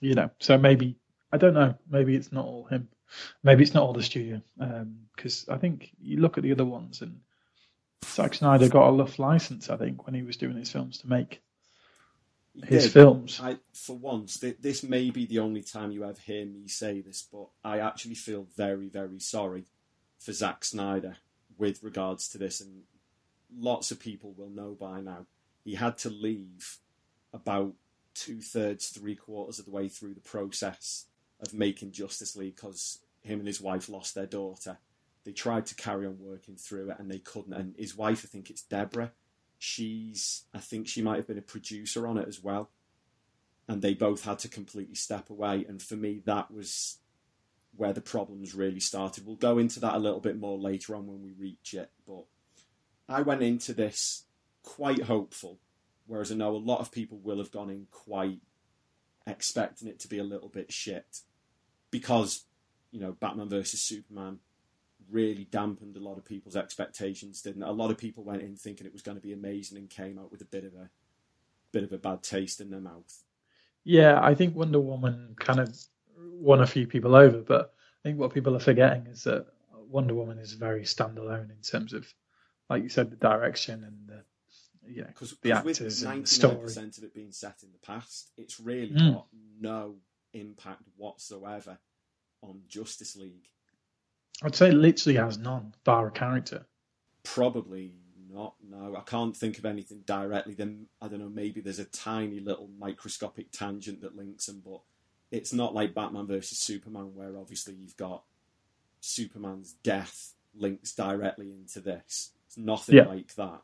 you 0.00 0.14
know, 0.14 0.30
so 0.40 0.58
maybe 0.58 0.96
I 1.32 1.36
don't 1.36 1.54
know. 1.54 1.74
Maybe 1.88 2.16
it's 2.16 2.32
not 2.32 2.44
all 2.44 2.64
him. 2.64 2.88
Maybe 3.42 3.62
it's 3.62 3.74
not 3.74 3.84
all 3.84 3.92
the 3.92 4.02
studio. 4.02 4.42
Because 5.16 5.48
um, 5.48 5.54
I 5.54 5.58
think 5.58 5.90
you 6.00 6.18
look 6.18 6.38
at 6.38 6.44
the 6.44 6.52
other 6.52 6.64
ones 6.64 7.02
and 7.02 7.20
Zack 8.04 8.34
Snyder 8.34 8.68
got 8.68 8.88
a 8.88 8.92
rough 8.92 9.18
license, 9.18 9.70
I 9.70 9.76
think, 9.76 10.06
when 10.06 10.14
he 10.14 10.22
was 10.22 10.36
doing 10.36 10.56
his 10.56 10.70
films 10.70 10.98
to 10.98 11.08
make 11.08 11.40
his 12.64 12.84
Yeah, 12.84 12.92
films. 12.92 13.40
I, 13.42 13.58
for 13.74 13.96
once, 13.96 14.38
th- 14.38 14.58
this 14.60 14.82
may 14.82 15.10
be 15.10 15.26
the 15.26 15.38
only 15.38 15.62
time 15.62 15.92
you 15.92 16.04
ever 16.04 16.20
hear 16.20 16.44
me 16.44 16.68
say 16.68 17.00
this, 17.00 17.26
but 17.32 17.48
I 17.64 17.78
actually 17.78 18.16
feel 18.16 18.46
very, 18.56 18.88
very 18.88 19.20
sorry 19.20 19.64
for 20.20 20.32
Zack 20.32 20.64
Snyder 20.64 21.16
with 21.58 21.82
regards 21.82 22.28
to 22.28 22.38
this, 22.38 22.60
and 22.60 22.82
lots 23.56 23.90
of 23.90 23.98
people 23.98 24.32
will 24.36 24.50
know 24.50 24.76
by 24.78 25.00
now. 25.00 25.26
He 25.64 25.74
had 25.74 25.98
to 25.98 26.10
leave 26.10 26.78
about 27.32 27.72
two 28.14 28.40
thirds, 28.40 28.88
three 28.88 29.16
quarters 29.16 29.58
of 29.58 29.64
the 29.64 29.70
way 29.70 29.88
through 29.88 30.14
the 30.14 30.20
process 30.20 31.06
of 31.40 31.52
making 31.52 31.92
Justice 31.92 32.36
League 32.36 32.56
because 32.56 33.00
him 33.22 33.38
and 33.38 33.46
his 33.46 33.60
wife 33.60 33.88
lost 33.88 34.14
their 34.14 34.26
daughter. 34.26 34.78
They 35.24 35.32
tried 35.32 35.66
to 35.66 35.74
carry 35.74 36.06
on 36.06 36.18
working 36.18 36.56
through 36.56 36.90
it 36.90 36.98
and 36.98 37.10
they 37.10 37.18
couldn't. 37.18 37.52
And 37.52 37.74
his 37.76 37.96
wife, 37.96 38.24
I 38.24 38.28
think 38.28 38.50
it's 38.50 38.62
Deborah, 38.62 39.12
she's, 39.58 40.44
I 40.54 40.58
think 40.58 40.88
she 40.88 41.02
might 41.02 41.16
have 41.16 41.26
been 41.26 41.38
a 41.38 41.42
producer 41.42 42.06
on 42.06 42.18
it 42.18 42.28
as 42.28 42.42
well 42.42 42.70
and 43.70 43.82
they 43.82 43.94
both 43.94 44.24
had 44.24 44.40
to 44.40 44.48
completely 44.48 44.96
step 44.96 45.30
away. 45.30 45.64
And 45.68 45.80
for 45.80 45.94
me, 45.94 46.20
that 46.24 46.50
was 46.50 46.98
where 47.76 47.92
the 47.92 48.00
problems 48.00 48.54
really 48.54 48.80
started. 48.80 49.26
We'll 49.26 49.36
go 49.36 49.58
into 49.58 49.80
that 49.80 49.94
a 49.94 49.98
little 49.98 50.20
bit 50.20 50.38
more 50.38 50.58
later 50.58 50.94
on 50.94 51.06
when 51.06 51.22
we 51.22 51.32
reach 51.32 51.74
it. 51.74 51.90
But 52.06 52.24
I 53.08 53.22
went 53.22 53.42
into 53.42 53.72
this 53.72 54.24
quite 54.62 55.02
hopeful, 55.02 55.58
whereas 56.06 56.30
I 56.30 56.34
know 56.34 56.54
a 56.54 56.58
lot 56.58 56.80
of 56.80 56.92
people 56.92 57.18
will 57.18 57.38
have 57.38 57.50
gone 57.50 57.70
in 57.70 57.86
quite 57.90 58.40
expecting 59.26 59.88
it 59.88 60.00
to 60.00 60.08
be 60.08 60.18
a 60.18 60.24
little 60.24 60.48
bit 60.48 60.72
shit 60.72 61.20
because 61.90 62.44
you 62.90 63.00
know 63.00 63.12
Batman 63.12 63.48
versus 63.48 63.80
Superman 63.80 64.38
really 65.10 65.44
dampened 65.44 65.96
a 65.96 66.00
lot 66.00 66.18
of 66.18 66.24
people's 66.24 66.56
expectations, 66.56 67.42
didn't 67.42 67.62
it? 67.62 67.68
A 67.68 67.72
lot 67.72 67.90
of 67.90 67.98
people 67.98 68.22
went 68.22 68.42
in 68.42 68.56
thinking 68.56 68.86
it 68.86 68.92
was 68.92 69.02
going 69.02 69.16
to 69.16 69.22
be 69.22 69.32
amazing 69.32 69.78
and 69.78 69.90
came 69.90 70.18
out 70.18 70.30
with 70.30 70.40
a 70.40 70.46
bit 70.46 70.64
of 70.64 70.74
a 70.74 70.90
bit 71.72 71.84
of 71.84 71.92
a 71.92 71.98
bad 71.98 72.22
taste 72.22 72.60
in 72.60 72.70
their 72.70 72.80
mouth. 72.80 73.22
Yeah, 73.84 74.20
I 74.22 74.34
think 74.34 74.54
Wonder 74.54 74.80
Woman 74.80 75.34
kind 75.38 75.60
of 75.60 75.76
won 76.40 76.60
a 76.62 76.66
few 76.66 76.86
people 76.86 77.14
over, 77.14 77.38
but 77.38 77.74
I 78.04 78.08
think 78.08 78.18
what 78.18 78.32
people 78.34 78.56
are 78.56 78.60
forgetting 78.60 79.06
is 79.06 79.24
that 79.24 79.46
Wonder 79.88 80.14
Woman 80.14 80.38
is 80.38 80.52
very 80.52 80.82
standalone 80.82 81.50
in 81.50 81.60
terms 81.62 81.92
of, 81.92 82.12
like 82.68 82.82
you 82.82 82.88
said, 82.88 83.10
the 83.10 83.16
direction 83.16 83.84
and 83.84 83.96
the 84.08 84.24
you 84.88 85.02
know 85.02 85.08
because 85.08 85.36
the 85.42 85.50
with 85.64 85.76
actors 85.80 86.02
and 86.02 86.10
ninety 86.10 86.22
the 86.22 86.26
story. 86.28 86.56
percent 86.56 86.98
of 86.98 87.04
it 87.04 87.14
being 87.14 87.32
set 87.32 87.62
in 87.62 87.70
the 87.72 87.78
past, 87.86 88.30
it's 88.36 88.58
really 88.60 88.90
Mm. 88.92 89.14
got 89.14 89.26
no 89.60 89.96
impact 90.32 90.82
whatsoever 90.96 91.78
on 92.42 92.62
Justice 92.68 93.16
League. 93.16 93.48
I'd 94.42 94.54
say 94.54 94.68
it 94.70 94.74
literally 94.74 95.16
has 95.18 95.36
none, 95.38 95.74
bar 95.84 96.08
a 96.08 96.10
character. 96.10 96.64
Probably 97.24 97.92
not. 98.32 98.54
No, 98.66 98.96
I 98.96 99.02
can't 99.02 99.36
think 99.36 99.58
of 99.58 99.66
anything 99.66 100.02
directly. 100.06 100.54
Then 100.54 100.86
I 101.02 101.08
don't 101.08 101.18
know. 101.20 101.28
Maybe 101.28 101.60
there's 101.60 101.78
a 101.78 101.84
tiny 101.84 102.40
little 102.40 102.68
microscopic 102.78 103.50
tangent 103.50 104.00
that 104.00 104.16
links 104.16 104.46
them, 104.46 104.62
but 104.64 104.80
it's 105.30 105.52
not 105.52 105.74
like 105.74 105.94
Batman 105.94 106.26
versus 106.26 106.58
Superman, 106.58 107.14
where 107.14 107.36
obviously 107.38 107.74
you've 107.74 107.96
got 107.96 108.24
Superman's 109.00 109.74
death 109.82 110.34
links 110.54 110.92
directly 110.92 111.52
into 111.52 111.80
this. 111.80 112.32
It's 112.46 112.56
nothing 112.58 112.96
Yeah. 112.96 113.04
like 113.06 113.34
that. 113.36 113.62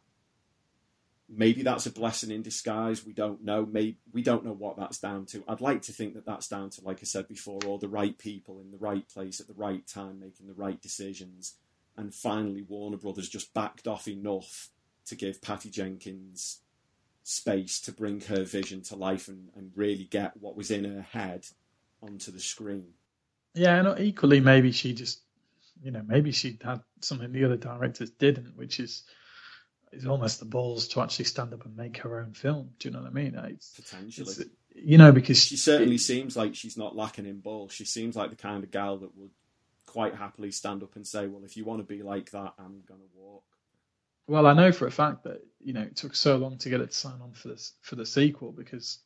Maybe 1.29 1.63
that's 1.63 1.87
a 1.87 1.91
blessing 1.91 2.31
in 2.31 2.43
disguise. 2.43 3.05
We 3.05 3.13
don't 3.13 3.43
know. 3.43 3.67
Maybe 3.67 3.99
we 4.13 4.23
don't 4.23 4.45
know 4.45 4.53
what 4.53 4.77
that's 4.77 4.99
down 4.99 5.27
to. 5.27 5.43
I'd 5.49 5.61
like 5.61 5.83
to 5.83 5.93
think 5.93 6.15
that 6.15 6.25
that's 6.25 6.47
down 6.47 6.71
to, 6.71 6.85
like 6.85 7.01
I 7.01 7.05
said 7.05 7.27
before, 7.27 7.59
all 7.67 7.79
the 7.79 7.89
right 7.89 8.17
people 8.17 8.61
in 8.61 8.71
the 8.71 8.79
right 8.79 9.09
place 9.09 9.41
at 9.41 9.49
the 9.49 9.55
right 9.55 9.85
time, 9.89 10.21
making 10.21 10.47
the 10.47 10.55
right 10.55 10.81
decisions 10.81 11.57
and 11.97 12.15
finally 12.15 12.63
Warner 12.63 12.99
Brothers 12.99 13.29
just 13.29 13.55
backed 13.55 13.87
off 13.87 14.07
enough 14.07 14.69
to 15.07 15.15
give 15.15 15.41
Patty 15.41 15.71
Jenkins 15.71 16.61
space 17.29 17.81
to 17.81 17.91
bring 17.91 18.21
her 18.21 18.45
vision 18.45 18.83
to 18.83 18.95
life 18.95 19.27
and, 19.27 19.49
and 19.57 19.73
really 19.75 20.05
get 20.05 20.37
what 20.37 20.57
was 20.57 20.71
in 20.71 20.85
her 20.85 21.03
head 21.03 21.45
onto 22.01 22.31
the 22.31 22.39
screen. 22.39 22.87
Yeah, 23.53 23.81
and 23.81 24.01
equally 24.01 24.39
maybe 24.39 24.71
she 24.71 24.93
just, 24.95 25.23
you 25.83 25.91
know, 25.91 26.03
maybe 26.07 26.31
she 26.31 26.57
had 26.63 26.83
something 27.01 27.33
the 27.33 27.45
other 27.45 27.57
directors 27.57 28.11
didn't, 28.11 28.57
which 28.57 28.79
is 28.79 29.03
is 29.91 30.07
almost 30.07 30.39
the 30.39 30.47
balls 30.47 30.87
to 30.89 31.01
actually 31.01 31.25
stand 31.25 31.53
up 31.53 31.65
and 31.65 31.77
make 31.77 31.97
her 31.99 32.21
own 32.21 32.33
film. 32.33 32.71
Do 32.79 32.89
you 32.89 32.95
know 32.95 33.01
what 33.01 33.11
I 33.11 33.13
mean? 33.13 33.37
Uh, 33.37 33.49
it's, 33.51 33.71
Potentially. 33.71 34.29
it's 34.29 34.45
you 34.75 34.99
know 34.99 35.11
because 35.11 35.43
She 35.43 35.57
certainly 35.57 35.99
seems 35.99 36.37
like 36.37 36.55
she's 36.55 36.77
not 36.77 36.95
lacking 36.95 37.27
in 37.27 37.41
balls. 37.41 37.73
She 37.73 37.87
seems 37.87 38.15
like 38.15 38.31
the 38.31 38.37
kind 38.37 38.63
of 38.63 38.71
gal 38.71 38.99
that 38.99 39.17
would 39.17 39.31
quite 39.85 40.15
happily 40.15 40.53
stand 40.53 40.85
up 40.85 40.95
and 40.95 41.05
say, 41.05 41.27
Well, 41.27 41.45
if 41.45 41.57
you 41.57 41.65
want 41.65 41.81
to 41.81 41.85
be 41.85 42.05
like 42.05 42.31
that, 42.31 42.55
I'm 42.57 42.83
going 42.87 43.01
to 43.01 43.19
walk. 43.19 43.43
Well, 44.27 44.47
I 44.47 44.55
know 44.55 44.73
for 44.73 44.87
a 44.87 44.91
fact 44.91 45.25
that 45.25 45.43
you 45.61 45.73
know 45.73 45.83
it 45.83 45.97
took 45.97 46.15
so 46.15 46.37
long 46.37 46.59
to 46.59 46.69
get 46.71 46.81
her 46.81 46.87
to 46.87 46.93
sign 46.93 47.21
on 47.21 47.33
for 47.33 47.49
this 47.49 47.75
for 47.83 47.97
the 47.97 48.07
sequel 48.07 48.53
because 48.53 48.99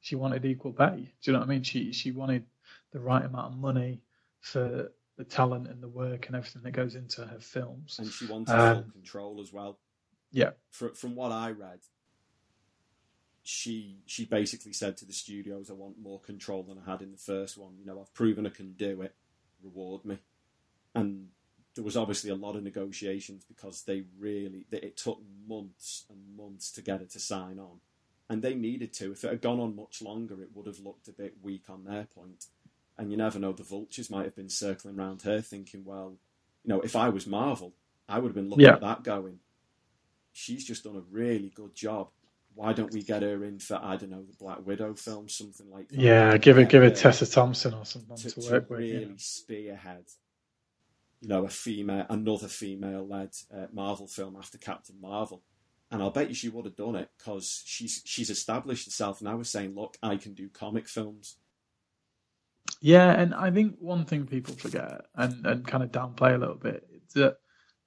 she 0.00 0.16
wanted 0.16 0.44
equal 0.44 0.72
pay. 0.72 0.96
Do 0.96 1.30
you 1.30 1.32
know 1.32 1.40
what 1.40 1.46
I 1.46 1.48
mean? 1.48 1.62
She 1.62 1.92
she 1.92 2.10
wanted 2.10 2.44
the 2.92 3.00
right 3.00 3.24
amount 3.24 3.54
of 3.54 3.58
money 3.58 4.02
for 4.40 4.92
the 5.16 5.24
talent 5.24 5.66
and 5.68 5.82
the 5.82 5.88
work 5.88 6.26
and 6.26 6.36
everything 6.36 6.62
that 6.62 6.72
goes 6.72 6.94
into 6.94 7.24
her 7.26 7.40
films. 7.40 7.98
And 7.98 8.12
she 8.12 8.26
wanted 8.26 8.50
Um, 8.50 8.82
full 8.84 8.92
control 8.92 9.40
as 9.40 9.52
well. 9.52 9.78
Yeah, 10.30 10.50
Fr 10.70 10.88
from 10.88 11.14
what 11.14 11.32
I 11.32 11.50
read, 11.52 11.80
she 13.42 14.02
she 14.06 14.26
basically 14.26 14.72
said 14.72 14.96
to 14.98 15.06
the 15.06 15.12
studios, 15.12 15.70
"I 15.70 15.74
want 15.74 15.98
more 15.98 16.20
control 16.20 16.62
than 16.64 16.78
I 16.78 16.90
had 16.90 17.00
in 17.00 17.12
the 17.12 17.18
first 17.18 17.56
one. 17.56 17.78
You 17.78 17.86
know, 17.86 18.00
I've 18.00 18.12
proven 18.12 18.46
I 18.46 18.50
can 18.50 18.74
do 18.74 19.02
it. 19.02 19.14
Reward 19.62 20.04
me." 20.04 20.18
And 20.94 21.30
there 21.76 21.84
was 21.84 21.96
obviously 21.96 22.30
a 22.30 22.34
lot 22.34 22.56
of 22.56 22.64
negotiations 22.64 23.44
because 23.46 23.82
they 23.82 24.02
really 24.18 24.66
that 24.70 24.84
it 24.84 24.96
took 24.96 25.20
months 25.48 26.04
and 26.10 26.18
months 26.36 26.72
to 26.72 26.82
get 26.82 26.98
her 27.00 27.06
to 27.06 27.20
sign 27.20 27.60
on, 27.60 27.78
and 28.28 28.42
they 28.42 28.54
needed 28.54 28.92
to. 28.94 29.12
If 29.12 29.22
it 29.22 29.30
had 29.30 29.40
gone 29.42 29.60
on 29.60 29.76
much 29.76 30.02
longer, 30.02 30.42
it 30.42 30.50
would 30.54 30.66
have 30.66 30.80
looked 30.80 31.06
a 31.06 31.12
bit 31.12 31.34
weak 31.40 31.64
on 31.68 31.84
their 31.84 32.04
point. 32.04 32.46
And 32.98 33.10
you 33.12 33.16
never 33.16 33.38
know, 33.38 33.52
the 33.52 33.62
vultures 33.62 34.10
might 34.10 34.24
have 34.24 34.34
been 34.34 34.48
circling 34.48 34.98
around 34.98 35.22
her, 35.22 35.40
thinking, 35.40 35.84
"Well, 35.84 36.16
you 36.64 36.70
know, 36.70 36.80
if 36.80 36.96
I 36.96 37.10
was 37.10 37.26
Marvel, 37.26 37.74
I 38.08 38.18
would 38.18 38.28
have 38.28 38.34
been 38.34 38.48
looking 38.48 38.64
Yeah. 38.64 38.74
at 38.74 38.80
that 38.80 39.04
going." 39.04 39.38
she's 40.38 40.66
just 40.66 40.84
done 40.84 40.96
a 40.96 41.00
really 41.10 41.48
good 41.54 41.74
job. 41.74 42.08
Why 42.54 42.74
don't 42.74 42.92
we 42.92 43.02
get 43.02 43.22
her 43.22 43.42
in 43.44 43.58
for 43.58 43.76
I 43.82 43.96
don't 43.96 44.10
know 44.10 44.22
the 44.22 44.36
Black 44.36 44.66
Widow 44.66 44.92
film, 44.94 45.28
something 45.30 45.70
like 45.70 45.88
that? 45.88 45.98
yeah. 45.98 46.36
Give 46.36 46.58
it 46.58 46.68
give 46.68 46.82
it 46.82 46.90
her 46.90 46.94
Tessa 46.94 47.26
Thompson 47.26 47.72
or 47.74 47.84
something 47.86 48.16
to, 48.16 48.30
to, 48.30 48.40
to 48.42 48.50
work 48.52 48.70
with. 48.70 48.80
really 48.80 49.04
yeah. 49.04 49.12
spearhead, 49.16 50.04
you 51.20 51.28
know, 51.28 51.44
a 51.44 51.48
female, 51.48 52.06
another 52.10 52.48
female-led 52.48 53.30
uh, 53.54 53.66
Marvel 53.72 54.06
film 54.06 54.36
after 54.36 54.58
Captain 54.58 54.96
Marvel, 55.00 55.42
and 55.90 56.02
I'll 56.02 56.10
bet 56.10 56.28
you 56.28 56.34
she 56.34 56.48
would 56.48 56.64
have 56.66 56.76
done 56.76 56.96
it 56.96 57.10
because 57.16 57.62
she's 57.64 58.02
she's 58.04 58.30
established 58.30 58.86
herself 58.86 59.22
now 59.22 59.40
as 59.40 59.50
saying, 59.50 59.74
"Look, 59.74 59.96
I 60.02 60.16
can 60.16 60.34
do 60.34 60.48
comic 60.48 60.88
films." 60.88 61.36
Yeah, 62.80 63.10
and 63.12 63.34
I 63.34 63.50
think 63.50 63.76
one 63.78 64.04
thing 64.04 64.26
people 64.26 64.54
forget 64.54 65.06
and, 65.14 65.46
and 65.46 65.66
kind 65.66 65.82
of 65.82 65.92
downplay 65.92 66.34
a 66.34 66.38
little 66.38 66.56
bit 66.56 66.86
is 66.92 67.12
that 67.14 67.36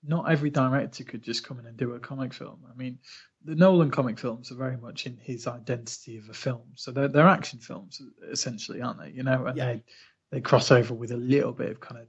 not 0.03 0.31
every 0.31 0.49
director 0.49 1.03
could 1.03 1.21
just 1.21 1.43
come 1.43 1.59
in 1.59 1.65
and 1.65 1.77
do 1.77 1.93
a 1.93 1.99
comic 1.99 2.33
film. 2.33 2.59
I 2.71 2.75
mean, 2.75 2.99
the 3.43 3.55
Nolan 3.55 3.91
comic 3.91 4.17
films 4.17 4.51
are 4.51 4.55
very 4.55 4.77
much 4.77 5.05
in 5.05 5.17
his 5.17 5.47
identity 5.47 6.17
of 6.17 6.29
a 6.29 6.33
film, 6.33 6.63
so 6.75 6.91
they're 6.91 7.07
they're 7.09 7.27
action 7.27 7.59
films 7.59 8.01
essentially, 8.31 8.81
aren't 8.81 8.99
they? 9.01 9.11
You 9.11 9.23
know, 9.23 9.45
and 9.45 9.57
Yeah. 9.57 9.65
they 9.73 9.83
they 10.31 10.41
cross 10.41 10.71
over 10.71 10.93
with 10.93 11.11
a 11.11 11.17
little 11.17 11.53
bit 11.53 11.71
of 11.71 11.79
kind 11.79 12.01
of 12.01 12.07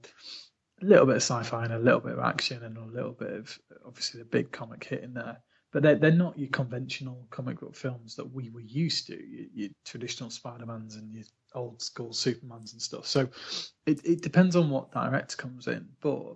a 0.83 0.85
little 0.85 1.07
bit 1.07 1.17
of 1.17 1.23
sci-fi 1.23 1.65
and 1.65 1.73
a 1.73 1.79
little 1.79 2.01
bit 2.01 2.13
of 2.13 2.19
action 2.21 2.63
and 2.63 2.77
a 2.77 2.85
little 2.85 3.13
bit 3.13 3.33
of 3.33 3.59
obviously 3.87 4.21
the 4.21 4.27
big 4.27 4.51
comic 4.51 4.85
hit 4.85 5.03
in 5.03 5.15
there. 5.15 5.39
But 5.73 5.85
they're, 5.85 5.95
they're 5.95 6.11
not 6.11 6.39
your 6.39 6.49
conventional 6.49 7.29
comic 7.31 7.61
book 7.61 7.77
films 7.77 8.17
that 8.17 8.33
we 8.33 8.51
were 8.51 8.61
used 8.61 9.07
to, 9.07 9.15
your, 9.15 9.47
your 9.55 9.69
traditional 9.85 10.31
Spider-Mans 10.31 10.97
and 10.97 11.15
your 11.15 11.25
old 11.55 11.81
school 11.81 12.11
Supermans 12.11 12.73
and 12.73 12.83
stuff. 12.83 13.07
So 13.07 13.29
it, 13.87 14.01
it 14.05 14.23
depends 14.23 14.57
on 14.57 14.69
what 14.69 14.91
director 14.91 15.37
comes 15.37 15.69
in, 15.69 15.89
but 16.01 16.35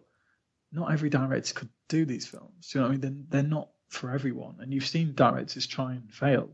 not 0.71 0.93
every 0.93 1.11
director 1.11 1.55
could 1.55 1.71
do 1.89 2.05
these 2.05 2.27
films. 2.27 2.71
Do 2.71 2.79
you 2.79 2.83
know 2.83 2.89
what 2.89 2.95
I 2.95 2.99
mean? 2.99 3.27
They're, 3.31 3.43
they're 3.43 3.51
not 3.51 3.71
for 3.89 4.11
everyone. 4.13 4.57
And 4.61 4.73
you've 4.73 4.87
seen 4.87 5.15
directors 5.15 5.67
try 5.67 5.93
and 5.93 6.13
fail 6.13 6.51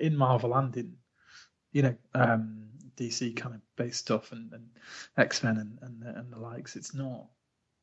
in 0.00 0.16
Marvel 0.16 0.54
and 0.54 0.74
in, 0.76 0.94
you 1.72 1.82
know, 1.82 1.94
um, 2.14 2.63
DC 2.96 3.36
kind 3.36 3.54
of 3.54 3.60
based 3.76 4.00
stuff 4.00 4.32
and, 4.32 4.52
and 4.52 4.68
X 5.16 5.42
Men 5.42 5.56
and, 5.58 5.78
and, 5.82 6.02
the- 6.02 6.18
and 6.20 6.32
the 6.32 6.38
likes. 6.38 6.76
It's 6.76 6.94
not 6.94 7.26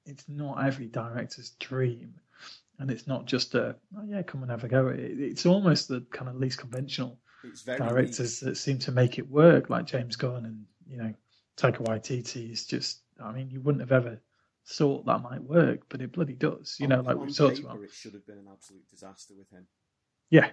it's 0.05 0.27
not 0.27 0.65
every 0.65 0.87
director's 0.87 1.51
dream, 1.59 2.15
and 2.79 2.89
it's 2.89 3.07
not 3.07 3.25
just 3.25 3.53
a 3.55 3.75
oh 3.97 4.03
yeah, 4.05 4.23
come 4.23 4.41
and 4.41 4.51
have 4.51 4.63
a 4.63 4.67
go. 4.67 4.87
It, 4.87 5.19
it's 5.19 5.45
almost 5.45 5.87
the 5.87 6.01
kind 6.11 6.29
of 6.29 6.35
least 6.37 6.57
conventional 6.59 7.19
It's 7.43 7.61
very 7.61 7.77
directors 7.77 8.39
that 8.41 8.57
seem 8.57 8.79
to 8.79 8.91
make 8.91 9.19
it 9.19 9.29
work, 9.29 9.69
like 9.69 9.85
James 9.85 10.15
Gunn 10.15 10.45
and 10.45 10.65
you 10.87 10.97
know 10.97 11.13
Taika 11.57 11.85
Waititi. 11.85 12.51
Is 12.51 12.65
just, 12.65 13.01
I 13.23 13.31
mean, 13.31 13.49
you 13.51 13.61
wouldn't 13.61 13.81
have 13.81 13.91
ever 13.91 14.19
thought 14.65 15.05
that 15.05 15.21
might 15.21 15.43
work, 15.43 15.81
but 15.89 16.01
it 16.01 16.11
bloody 16.11 16.35
does. 16.35 16.77
You 16.79 16.87
know, 16.87 17.01
like 17.01 17.17
we've 17.17 17.35
talked 17.35 17.59
about. 17.59 17.81
It 17.81 17.91
should 17.91 18.13
have 18.13 18.25
been 18.25 18.37
an 18.39 18.47
absolute 18.51 18.87
disaster 18.89 19.33
with 19.37 19.49
him. 19.51 19.67
Yeah, 20.29 20.49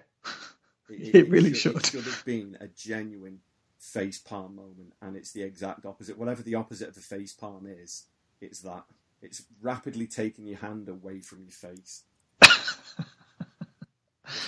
It 0.91 1.29
really 1.31 1.55
should. 1.55 1.77
It 1.77 1.87
should 1.87 2.05
have 2.05 2.25
been 2.25 2.57
a 2.61 2.69
genuine 2.69 3.41
face 3.79 4.19
palm 4.19 4.57
moment, 4.57 4.93
and 5.03 5.17
it's 5.17 5.33
the 5.33 5.43
exact 5.43 5.87
opposite. 5.87 6.19
Whatever 6.19 6.43
the 6.43 6.55
opposite 6.57 6.89
of 6.89 6.97
a 6.97 7.01
face 7.01 7.33
palm 7.33 7.67
is, 7.67 8.05
it's 8.41 8.61
that. 8.61 8.85
It's 9.21 9.43
rapidly 9.61 10.07
taking 10.07 10.47
your 10.47 10.59
hand 10.59 10.89
away 10.89 11.21
from 11.21 11.43
your 11.43 11.51
face. 11.53 12.05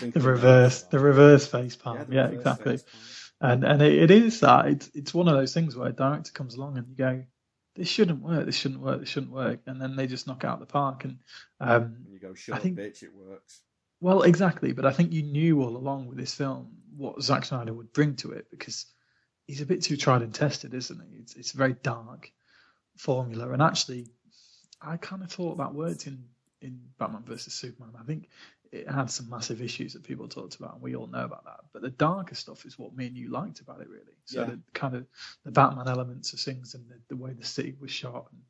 The 0.00 0.06
of 0.08 0.16
a 0.16 0.18
name 0.18 0.26
reverse, 0.26 0.82
the 0.82 0.98
reverse 0.98 1.46
face 1.46 1.76
palm. 1.76 2.04
the 2.08 2.14
Yeah, 2.14 2.26
exactly. 2.28 2.78
palm. 2.78 2.86
And 3.40 3.64
and 3.64 3.80
it, 3.82 3.94
it 3.94 4.10
is 4.10 4.40
that. 4.40 4.66
It's 4.66 4.90
it's 4.94 5.14
one 5.14 5.26
of 5.28 5.34
those 5.34 5.54
things 5.54 5.74
where 5.74 5.88
a 5.88 5.92
director 5.92 6.32
comes 6.32 6.54
along 6.54 6.76
and 6.76 6.86
you 6.88 6.94
go, 6.96 7.24
this 7.76 7.88
shouldn't 7.88 8.20
work, 8.22 8.44
this 8.44 8.56
shouldn't 8.56 8.82
work, 8.82 9.00
this 9.00 9.08
shouldn't 9.08 9.32
work, 9.32 9.60
and 9.66 9.80
then 9.80 9.96
they 9.96 10.06
just 10.06 10.26
knock 10.26 10.44
out 10.44 10.60
the 10.60 10.66
park. 10.66 11.04
And 11.04 11.18
um, 11.60 11.82
And 12.04 12.12
you 12.12 12.18
go, 12.18 12.34
shut 12.34 12.54
I 12.54 12.58
up, 12.58 12.62
think- 12.62 12.78
bitch, 12.78 13.02
it 13.02 13.14
works. 13.14 13.60
Well, 14.02 14.22
exactly, 14.22 14.72
but 14.72 14.86
I 14.86 14.92
think 14.92 15.12
you 15.12 15.22
knew 15.22 15.62
all 15.62 15.76
along 15.76 16.06
with 16.08 16.16
this 16.18 16.34
film 16.34 16.70
what 16.96 17.20
Zack 17.22 17.44
Snyder 17.44 17.72
would 17.74 17.92
bring 17.92 18.16
to 18.16 18.32
it 18.32 18.46
because 18.50 18.86
he's 19.50 19.60
a 19.60 19.66
bit 19.66 19.82
too 19.82 19.96
tried 19.96 20.22
and 20.22 20.32
tested, 20.34 20.74
isn't 20.74 21.00
he? 21.10 21.18
It's 21.18 21.34
it's 21.36 21.54
a 21.54 21.56
very 21.56 21.74
dark 21.82 22.30
formula, 22.96 23.50
and 23.50 23.62
actually, 23.62 24.06
I 24.80 24.96
kind 24.96 25.22
of 25.22 25.30
thought 25.30 25.58
that 25.58 25.74
worked 25.74 26.06
in 26.06 26.24
in 26.60 26.80
Batman 26.98 27.22
versus 27.26 27.54
Superman. 27.54 27.90
I 28.00 28.04
think 28.04 28.28
it 28.72 28.88
had 28.88 29.10
some 29.10 29.28
massive 29.28 29.60
issues 29.60 29.94
that 29.94 30.04
people 30.04 30.28
talked 30.28 30.54
about, 30.56 30.74
and 30.74 30.82
we 30.82 30.94
all 30.94 31.08
know 31.08 31.24
about 31.24 31.44
that. 31.44 31.60
But 31.72 31.82
the 31.82 31.90
darker 31.90 32.36
stuff 32.36 32.64
is 32.64 32.78
what 32.78 32.94
me 32.96 33.06
and 33.06 33.16
you 33.16 33.28
liked 33.28 33.60
about 33.60 33.80
it, 33.80 33.88
really. 33.88 34.16
So 34.26 34.40
Yeah. 34.40 34.46
the 34.46 34.60
kind 34.74 34.94
of 34.94 35.06
the 35.44 35.50
Batman 35.50 35.88
elements 35.88 36.32
of 36.32 36.38
things 36.40 36.74
and 36.74 36.88
the, 36.88 36.94
the 37.08 37.16
way 37.16 37.32
the 37.32 37.44
city 37.44 37.74
was 37.80 37.90
shot 37.90 38.26
and 38.30 38.40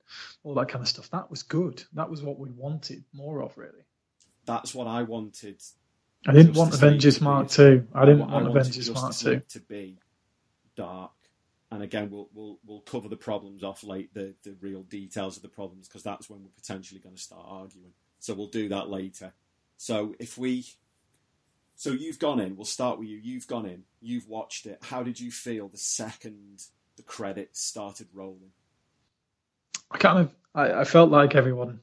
all 0.42 0.54
that 0.56 0.68
kind 0.68 0.82
of 0.82 0.88
stuff. 0.88 1.08
That 1.10 1.30
was 1.30 1.42
good. 1.42 1.82
That 1.94 2.10
was 2.10 2.20
what 2.22 2.38
we 2.38 2.50
wanted 2.50 3.02
more 3.14 3.42
of, 3.42 3.56
really. 3.56 3.84
That's 4.44 4.74
what 4.74 4.86
I 4.86 5.04
wanted. 5.04 5.62
I 6.26 6.32
didn't 6.34 6.54
want 6.54 6.74
Avengers. 6.74 7.20
Mark 7.22 7.48
Two. 7.48 7.86
I 7.94 8.04
didn't 8.04 8.20
wa- 8.20 8.26
want 8.26 8.44
wanted 8.44 8.56
Avengers 8.58 8.90
Mark 8.90 9.14
Two. 9.14 9.40
To 9.48 9.60
be 9.60 9.96
dark. 10.80 11.12
And 11.72 11.82
again, 11.82 12.10
we'll 12.10 12.28
we'll 12.34 12.58
we'll 12.66 12.80
cover 12.80 13.08
the 13.08 13.16
problems 13.16 13.62
off 13.62 13.84
late, 13.84 14.12
the 14.12 14.34
the 14.42 14.56
real 14.60 14.82
details 14.82 15.36
of 15.36 15.42
the 15.42 15.48
problems, 15.48 15.86
because 15.86 16.02
that's 16.02 16.28
when 16.28 16.42
we're 16.42 16.60
potentially 16.62 17.00
going 17.00 17.14
to 17.14 17.22
start 17.22 17.46
arguing. 17.46 17.92
So 18.18 18.34
we'll 18.34 18.48
do 18.48 18.68
that 18.70 18.88
later. 18.88 19.32
So 19.76 20.14
if 20.18 20.36
we, 20.36 20.66
so 21.76 21.90
you've 21.90 22.18
gone 22.18 22.40
in. 22.40 22.56
We'll 22.56 22.64
start 22.64 22.98
with 22.98 23.08
you. 23.08 23.18
You've 23.18 23.46
gone 23.46 23.66
in. 23.66 23.84
You've 24.00 24.28
watched 24.28 24.66
it. 24.66 24.78
How 24.82 25.02
did 25.02 25.20
you 25.20 25.30
feel 25.30 25.68
the 25.68 25.78
second 25.78 26.64
the 26.96 27.02
credits 27.02 27.62
started 27.62 28.08
rolling? 28.12 28.52
I 29.90 29.98
kind 29.98 30.18
of 30.18 30.34
I, 30.54 30.80
I 30.80 30.84
felt 30.84 31.10
like 31.10 31.34
everyone 31.34 31.80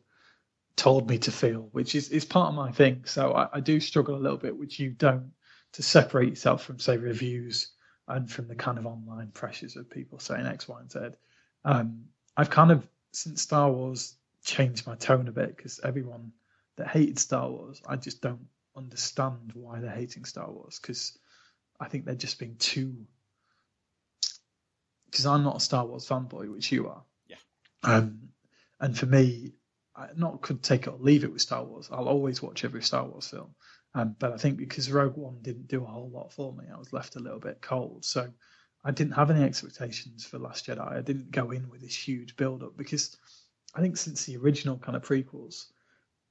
told 0.76 1.10
me 1.10 1.18
to 1.18 1.32
feel, 1.32 1.70
which 1.72 1.96
is, 1.96 2.10
is 2.10 2.26
part 2.26 2.50
of 2.50 2.56
my 2.56 2.72
thing. 2.72 3.04
So 3.06 3.34
I, 3.34 3.48
I 3.54 3.60
do 3.62 3.80
struggle 3.80 4.16
a 4.16 4.24
little 4.26 4.38
bit, 4.38 4.58
which 4.58 4.80
you 4.80 4.92
don't, 4.92 5.32
to 5.74 5.82
separate 5.82 6.30
yourself 6.30 6.64
from 6.64 6.80
say 6.80 6.98
reviews 6.98 7.72
and 8.08 8.30
from 8.30 8.48
the 8.48 8.56
kind 8.56 8.78
of 8.78 8.86
online 8.86 9.32
pressures 9.34 9.76
of 9.76 9.90
people 9.90 10.20
saying 10.20 10.46
X, 10.46 10.68
Y, 10.68 10.80
and 10.80 10.92
Z. 10.92 11.00
Um, 11.66 12.06
I've 12.36 12.50
kind 12.50 12.72
of 12.72 12.88
since 13.12 13.42
Star 13.42 13.72
Wars 13.72 14.16
changed 14.44 14.88
my 14.88 14.96
tone 14.96 15.28
a 15.28 15.32
bit 15.32 15.56
because 15.56 15.80
everyone 15.84 16.32
that 16.78 16.88
hated 16.88 17.20
Star 17.20 17.50
Wars, 17.50 17.82
I 17.88 17.96
just 17.96 18.22
don't 18.22 18.48
understand 18.76 19.52
why 19.54 19.80
they're 19.80 19.90
hating 19.90 20.26
Star 20.26 20.50
Wars 20.50 20.80
because 20.80 21.18
I 21.80 21.88
think 21.88 22.06
they're 22.06 22.16
just 22.16 22.40
being 22.40 22.56
too. 22.58 22.96
Because 25.06 25.26
I'm 25.26 25.44
not 25.44 25.58
a 25.58 25.62
Star 25.62 25.86
Wars 25.86 26.08
fanboy, 26.08 26.52
which 26.52 26.72
you 26.72 26.88
are. 26.88 27.04
Yeah. 27.28 27.38
Um, 27.84 28.30
and 28.80 28.98
for 28.98 29.06
me, 29.06 29.54
I 29.96 30.10
not 30.16 30.42
could 30.42 30.62
take 30.62 30.86
it 30.86 30.92
or 30.92 30.98
leave 31.00 31.24
it 31.24 31.34
with 31.34 31.42
Star 31.42 31.64
Wars. 31.64 31.90
I'll 31.92 32.08
always 32.08 32.42
watch 32.42 32.64
every 32.64 32.84
Star 32.84 33.04
Wars 33.06 33.28
film. 33.28 33.56
Um, 33.98 34.16
but 34.20 34.32
I 34.32 34.38
think 34.38 34.58
because 34.58 34.92
Rogue 34.92 35.18
One 35.18 35.40
didn't 35.42 35.68
do 35.68 35.84
a 35.84 35.88
whole 35.88 36.10
lot 36.10 36.32
for 36.32 36.54
me, 36.54 36.66
I 36.72 36.78
was 36.78 36.94
left 36.94 37.16
a 37.16 37.20
little 37.20 37.40
bit 37.40 37.62
cold. 37.62 38.06
So 38.06 38.32
I 38.86 38.92
didn't 38.92 39.14
have 39.14 39.32
any 39.32 39.44
expectations 39.44 40.24
for 40.24 40.38
Last 40.38 40.68
Jedi. 40.68 40.98
I 40.98 41.02
didn't 41.02 41.32
go 41.32 41.50
in 41.50 41.68
with 41.68 41.82
this 41.82 41.96
huge 41.96 42.36
build 42.36 42.62
up 42.62 42.78
because 42.78 43.18
I 43.74 43.82
think 43.82 43.98
since 43.98 44.26
the 44.26 44.38
original 44.38 44.78
kind 44.78 44.96
of 44.96 45.04
prequels, 45.04 45.66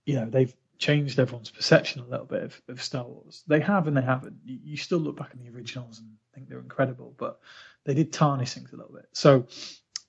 you 0.05 0.15
know, 0.15 0.31
they've 0.31 0.55
changed 0.79 1.19
everyone's 1.19 1.51
perception 1.51 2.03
a 2.03 2.07
little 2.07 2.27
bit 2.27 2.45
of, 2.45 2.63
of 2.69 2.81
Star 2.81 3.05
Wars. 3.05 3.43
They 3.49 3.59
have 3.61 3.89
and 3.89 3.97
they 3.97 4.03
haven't. 4.03 4.37
You, 4.45 4.61
you 4.63 4.77
still 4.77 4.99
look 5.01 5.17
back 5.17 5.33
on 5.35 5.43
the 5.43 5.51
originals 5.51 5.99
and 5.99 6.09
think 6.35 6.49
they're 6.49 6.61
incredible, 6.61 7.15
but 7.19 7.41
they 7.85 7.95
did 7.95 8.13
tarnish 8.13 8.55
things 8.55 8.73
a 8.73 8.77
little 8.77 8.95
bit. 8.95 9.09
So 9.13 9.47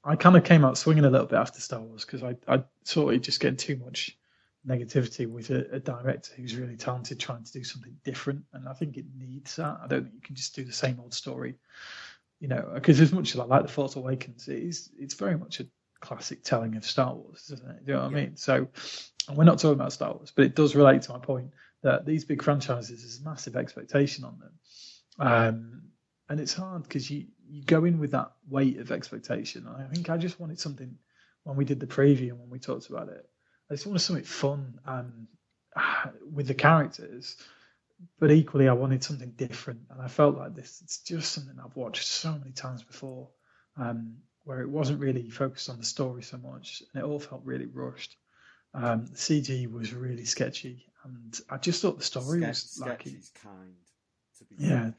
I 0.04 0.16
kind 0.16 0.38
of 0.38 0.44
came 0.44 0.64
out 0.64 0.78
swinging 0.78 1.06
a 1.06 1.10
little 1.10 1.28
bit 1.28 1.40
after 1.40 1.60
Star 1.60 1.82
Wars 1.82 2.06
because 2.06 2.22
I, 2.22 2.36
I 2.48 2.64
thought 2.86 3.14
it 3.14 3.24
just 3.24 3.40
getting 3.40 3.58
too 3.58 3.78
much 3.78 4.17
negativity 4.68 5.28
with 5.28 5.50
a, 5.50 5.68
a 5.72 5.80
director 5.80 6.34
who's 6.36 6.56
really 6.56 6.76
talented 6.76 7.20
trying 7.20 7.44
to 7.44 7.52
do 7.52 7.64
something 7.64 7.96
different. 8.04 8.44
And 8.54 8.68
I 8.68 8.74
think 8.74 8.98
it 8.98 9.06
needs 9.18 9.56
that. 9.56 9.80
I 9.84 9.88
don't 9.88 10.04
think 10.04 10.16
you 10.16 10.22
can 10.22 10.36
just 10.36 10.56
do 10.56 10.64
the 10.64 10.74
same 10.74 11.00
old 11.00 11.14
story, 11.14 11.56
you 12.40 12.48
know, 12.48 12.72
because 12.74 13.00
as 13.00 13.12
much 13.12 13.34
as 13.34 13.40
I 13.40 13.46
like 13.46 13.64
The 13.64 13.72
Force 13.72 13.96
Awakens, 13.96 14.48
it 14.48 14.60
is, 14.60 14.90
it's 14.98 15.14
very 15.14 15.38
much 15.38 15.60
a 15.60 15.68
classic 16.00 16.44
telling 16.44 16.76
of 16.76 16.86
Star 16.86 17.16
Wars, 17.16 17.50
isn't 17.52 17.70
it? 17.70 17.86
Do 17.86 17.92
you 17.92 17.98
know 17.98 18.04
what 18.04 18.12
I 18.12 18.16
mean? 18.16 18.36
So 18.36 18.68
and 19.28 19.38
we're 19.38 19.44
not 19.44 19.60
talking 19.60 19.74
about 19.74 19.94
Star 19.94 20.14
Wars, 20.14 20.32
but 20.36 20.46
it 20.46 20.56
does 20.56 20.76
relate 20.76 21.02
to 21.04 21.14
my 21.14 21.20
point 21.20 21.52
that 21.84 22.06
these 22.06 22.26
big 22.26 22.42
franchises 22.42 23.04
is 23.04 23.20
a 23.20 23.24
massive 23.24 23.56
expectation 23.56 24.24
on 24.24 24.40
them. 24.40 24.52
Um, 25.20 25.82
and 26.30 26.40
it's 26.40 26.54
hard 26.54 26.84
because 26.84 27.10
you, 27.10 27.26
you 27.48 27.64
go 27.64 27.86
in 27.86 28.00
with 28.00 28.12
that 28.12 28.32
weight 28.50 28.80
of 28.80 28.92
expectation. 28.92 29.68
I 29.68 29.84
think 29.94 30.10
I 30.10 30.18
just 30.18 30.40
wanted 30.40 30.60
something 30.60 30.98
when 31.44 31.56
we 31.56 31.66
did 31.66 31.80
the 31.80 31.88
preview 31.88 32.30
and 32.30 32.40
when 32.40 32.50
we 32.50 32.60
talked 32.60 32.90
about 32.90 33.10
it. 33.10 33.30
I 33.70 33.74
just 33.74 33.86
wanted 33.88 34.00
something 34.00 34.24
fun 34.26 34.80
and 34.86 35.28
with 36.34 36.48
the 36.48 36.54
characters, 36.54 37.36
but 38.20 38.32
equally 38.32 38.68
I 38.68 38.74
wanted 38.74 39.04
something 39.04 39.32
different. 39.32 39.82
And 39.90 40.02
I 40.02 40.08
felt 40.08 40.38
like 40.38 40.56
this. 40.56 40.82
It's 40.84 41.00
just 41.00 41.32
something 41.32 41.56
I've 41.64 41.76
watched 41.76 42.06
so 42.06 42.32
many 42.34 42.52
times 42.52 42.84
before, 42.84 43.30
um, 43.78 44.18
where 44.46 44.62
it 44.62 44.70
wasn't 44.70 45.00
really 45.00 45.30
focused 45.30 45.70
on 45.70 45.78
the 45.78 45.86
story 45.86 46.24
so 46.24 46.38
much, 46.38 46.82
and 46.94 47.04
it 47.04 47.06
all 47.06 47.20
felt 47.20 47.42
really 47.44 47.66
rushed. 47.66 48.16
Um, 48.74 49.06
the 49.08 49.16
CG 49.18 49.72
was 49.72 49.94
really 49.94 50.26
sketchy, 50.26 50.86
and 51.04 51.40
I 51.50 51.58
just 51.58 51.82
thought 51.82 51.98
the 51.98 52.04
story 52.04 52.40
Sketch, 52.40 52.48
was 52.48 52.80
lacking. 52.80 53.22
kind. 53.44 53.76
To 54.38 54.44
be 54.46 54.56
Yeah, 54.66 54.68
fair. 54.82 54.94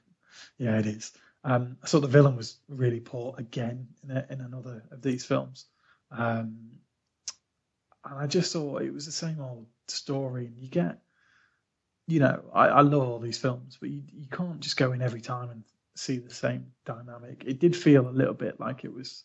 yeah, 0.59 0.79
it 0.79 0.87
is. 0.87 1.13
Um, 1.45 1.77
I 1.83 1.87
thought 1.87 2.01
the 2.01 2.09
villain 2.09 2.37
was 2.37 2.57
really 2.69 3.01
poor 3.01 3.35
again 3.39 3.89
in, 4.03 4.11
a, 4.11 4.27
in 4.31 4.41
another 4.41 4.83
of 4.91 5.01
these 5.03 5.25
films. 5.25 5.67
Um, 6.11 6.73
and 8.09 8.19
I 8.19 8.27
just 8.27 8.53
thought 8.53 8.83
it 8.83 8.93
was 8.93 9.07
the 9.07 9.13
same 9.13 9.41
old 9.41 9.67
story. 9.89 10.47
And 10.47 10.59
you 10.59 10.69
get, 10.69 10.99
you 12.07 12.21
know, 12.21 12.43
I, 12.53 12.69
I 12.69 12.81
love 12.81 13.07
all 13.07 13.19
these 13.19 13.39
films, 13.39 13.77
but 13.81 13.91
you, 13.91 14.03
you 14.13 14.29
can't 14.29 14.61
just 14.61 14.77
go 14.77 14.93
in 14.93 15.03
every 15.03 15.21
time 15.21 15.51
and 15.51 15.63
see 15.95 16.19
the 16.19 16.33
same 16.33 16.67
dynamic. 16.87 17.45
It 17.47 17.61
did 17.61 17.77
feel 17.77 18.09
a 18.09 18.11
little 18.11 18.35
bit 18.35 18.61
like 18.61 18.85
it 18.85 18.93
was. 18.93 19.25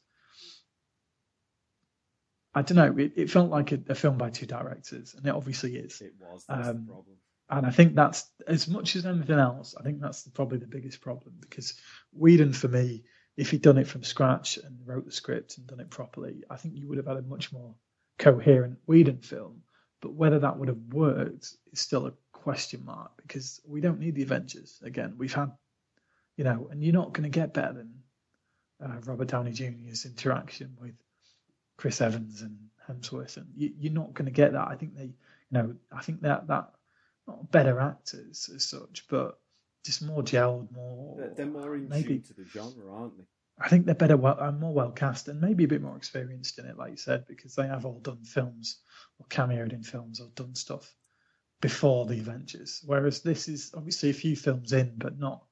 I 2.56 2.62
don't 2.62 2.78
know. 2.78 3.04
It, 3.04 3.14
it 3.16 3.32
felt 3.32 3.50
like 3.50 3.72
a, 3.72 3.80
a 3.90 3.96
film 3.96 4.18
by 4.18 4.30
two 4.30 4.46
directors, 4.46 5.16
and 5.16 5.26
it 5.26 5.34
obviously 5.34 5.76
is. 5.76 6.02
It 6.02 6.14
was. 6.20 6.46
Um, 6.50 6.86
the 6.86 6.92
problem. 6.92 7.18
And 7.50 7.66
I 7.66 7.72
think 7.72 7.96
that's 7.96 8.30
as 8.48 8.68
much 8.68 8.96
as 8.96 9.06
anything 9.06 9.40
else. 9.40 9.76
I 9.80 9.84
think 9.84 10.02
that's 10.02 10.28
probably 10.30 10.58
the 10.58 10.68
biggest 10.68 11.02
problem 11.02 11.36
because 11.40 11.74
Whedon, 12.12 12.54
for 12.54 12.68
me, 12.68 13.04
if 13.38 13.52
he'd 13.52 13.62
done 13.62 13.78
it 13.78 13.88
from 13.88 14.04
scratch 14.04 14.58
and 14.58 14.80
wrote 14.86 15.06
the 15.06 15.12
script 15.12 15.58
and 15.58 15.68
done 15.68 15.80
it 15.80 15.90
properly, 15.90 16.44
I 16.50 16.56
think 16.56 16.76
you 16.76 16.88
would 16.88 16.98
have 16.98 17.08
had 17.08 17.18
a 17.18 17.22
much 17.22 17.52
more 17.52 17.76
coherent 18.18 18.80
Whedon 18.86 19.20
film. 19.20 19.62
But 20.02 20.14
whether 20.14 20.40
that 20.40 20.58
would 20.58 20.68
have 20.68 20.82
worked 20.92 21.56
is 21.72 21.80
still 21.80 22.08
a 22.08 22.14
question 22.32 22.84
mark 22.86 23.12
because 23.22 23.62
we 23.66 23.80
don't 23.80 24.00
need 24.00 24.16
the 24.16 24.24
Avengers 24.24 24.80
again. 24.84 25.16
We've 25.18 25.34
had, 25.34 25.52
you 26.36 26.44
know, 26.44 26.68
and 26.72 26.84
you're 26.84 26.94
not 26.94 27.14
going 27.14 27.24
to 27.24 27.30
get 27.30 27.54
better 27.54 27.74
than 27.74 27.94
uh, 28.84 29.00
Robert 29.06 29.30
Downey 29.30 29.52
Jr.'s 29.52 30.06
interaction 30.06 30.76
with 30.82 30.94
Chris 31.78 32.02
Evans 32.02 32.42
and 32.42 32.58
Hemsworth, 32.90 33.38
and 33.38 33.48
you, 33.56 33.72
you're 33.80 33.94
not 33.94 34.14
going 34.14 34.26
to 34.26 34.32
get 34.32 34.54
that. 34.54 34.68
I 34.68 34.76
think 34.76 34.96
they, 34.96 35.06
you 35.06 35.14
know, 35.52 35.76
I 35.92 36.02
think 36.02 36.22
that 36.22 36.48
that 36.48 36.74
not 37.28 37.52
better 37.52 37.80
actors 37.80 38.50
as 38.54 38.66
such, 38.66 39.06
but 39.10 39.40
just 39.86 40.02
more 40.02 40.22
gelled, 40.22 40.72
more. 40.72 41.16
They're, 41.18 41.34
they're 41.36 41.46
more 41.46 41.76
in 41.76 41.88
maybe 41.88 42.20
to 42.20 42.34
the 42.34 42.46
genre, 42.46 42.92
aren't 42.92 43.18
they? 43.18 43.26
I 43.60 43.70
think 43.70 43.86
they're 43.86 43.96
better, 43.96 44.18
well, 44.18 44.38
uh, 44.40 44.52
more 44.52 44.74
well 44.74 44.92
cast, 44.92 45.28
and 45.28 45.40
maybe 45.40 45.64
a 45.64 45.68
bit 45.68 45.82
more 45.82 45.96
experienced 45.96 46.58
in 46.60 46.66
it, 46.66 46.78
like 46.78 46.92
you 46.92 46.98
said, 46.98 47.26
because 47.28 47.56
they 47.56 47.68
have 47.68 47.86
all 47.86 48.00
done 48.00 48.24
films 48.24 48.80
or 49.20 49.26
cameoed 49.28 49.74
in 49.74 49.84
films 49.84 50.20
or 50.20 50.28
done 50.36 50.56
stuff 50.56 50.94
before 51.62 52.06
the 52.06 52.20
Avengers. 52.20 52.82
Whereas 52.86 53.22
this 53.22 53.48
is 53.48 53.72
obviously 53.76 54.10
a 54.10 54.14
few 54.14 54.36
films 54.36 54.74
in, 54.74 54.94
but 54.98 55.20
not 55.20 55.44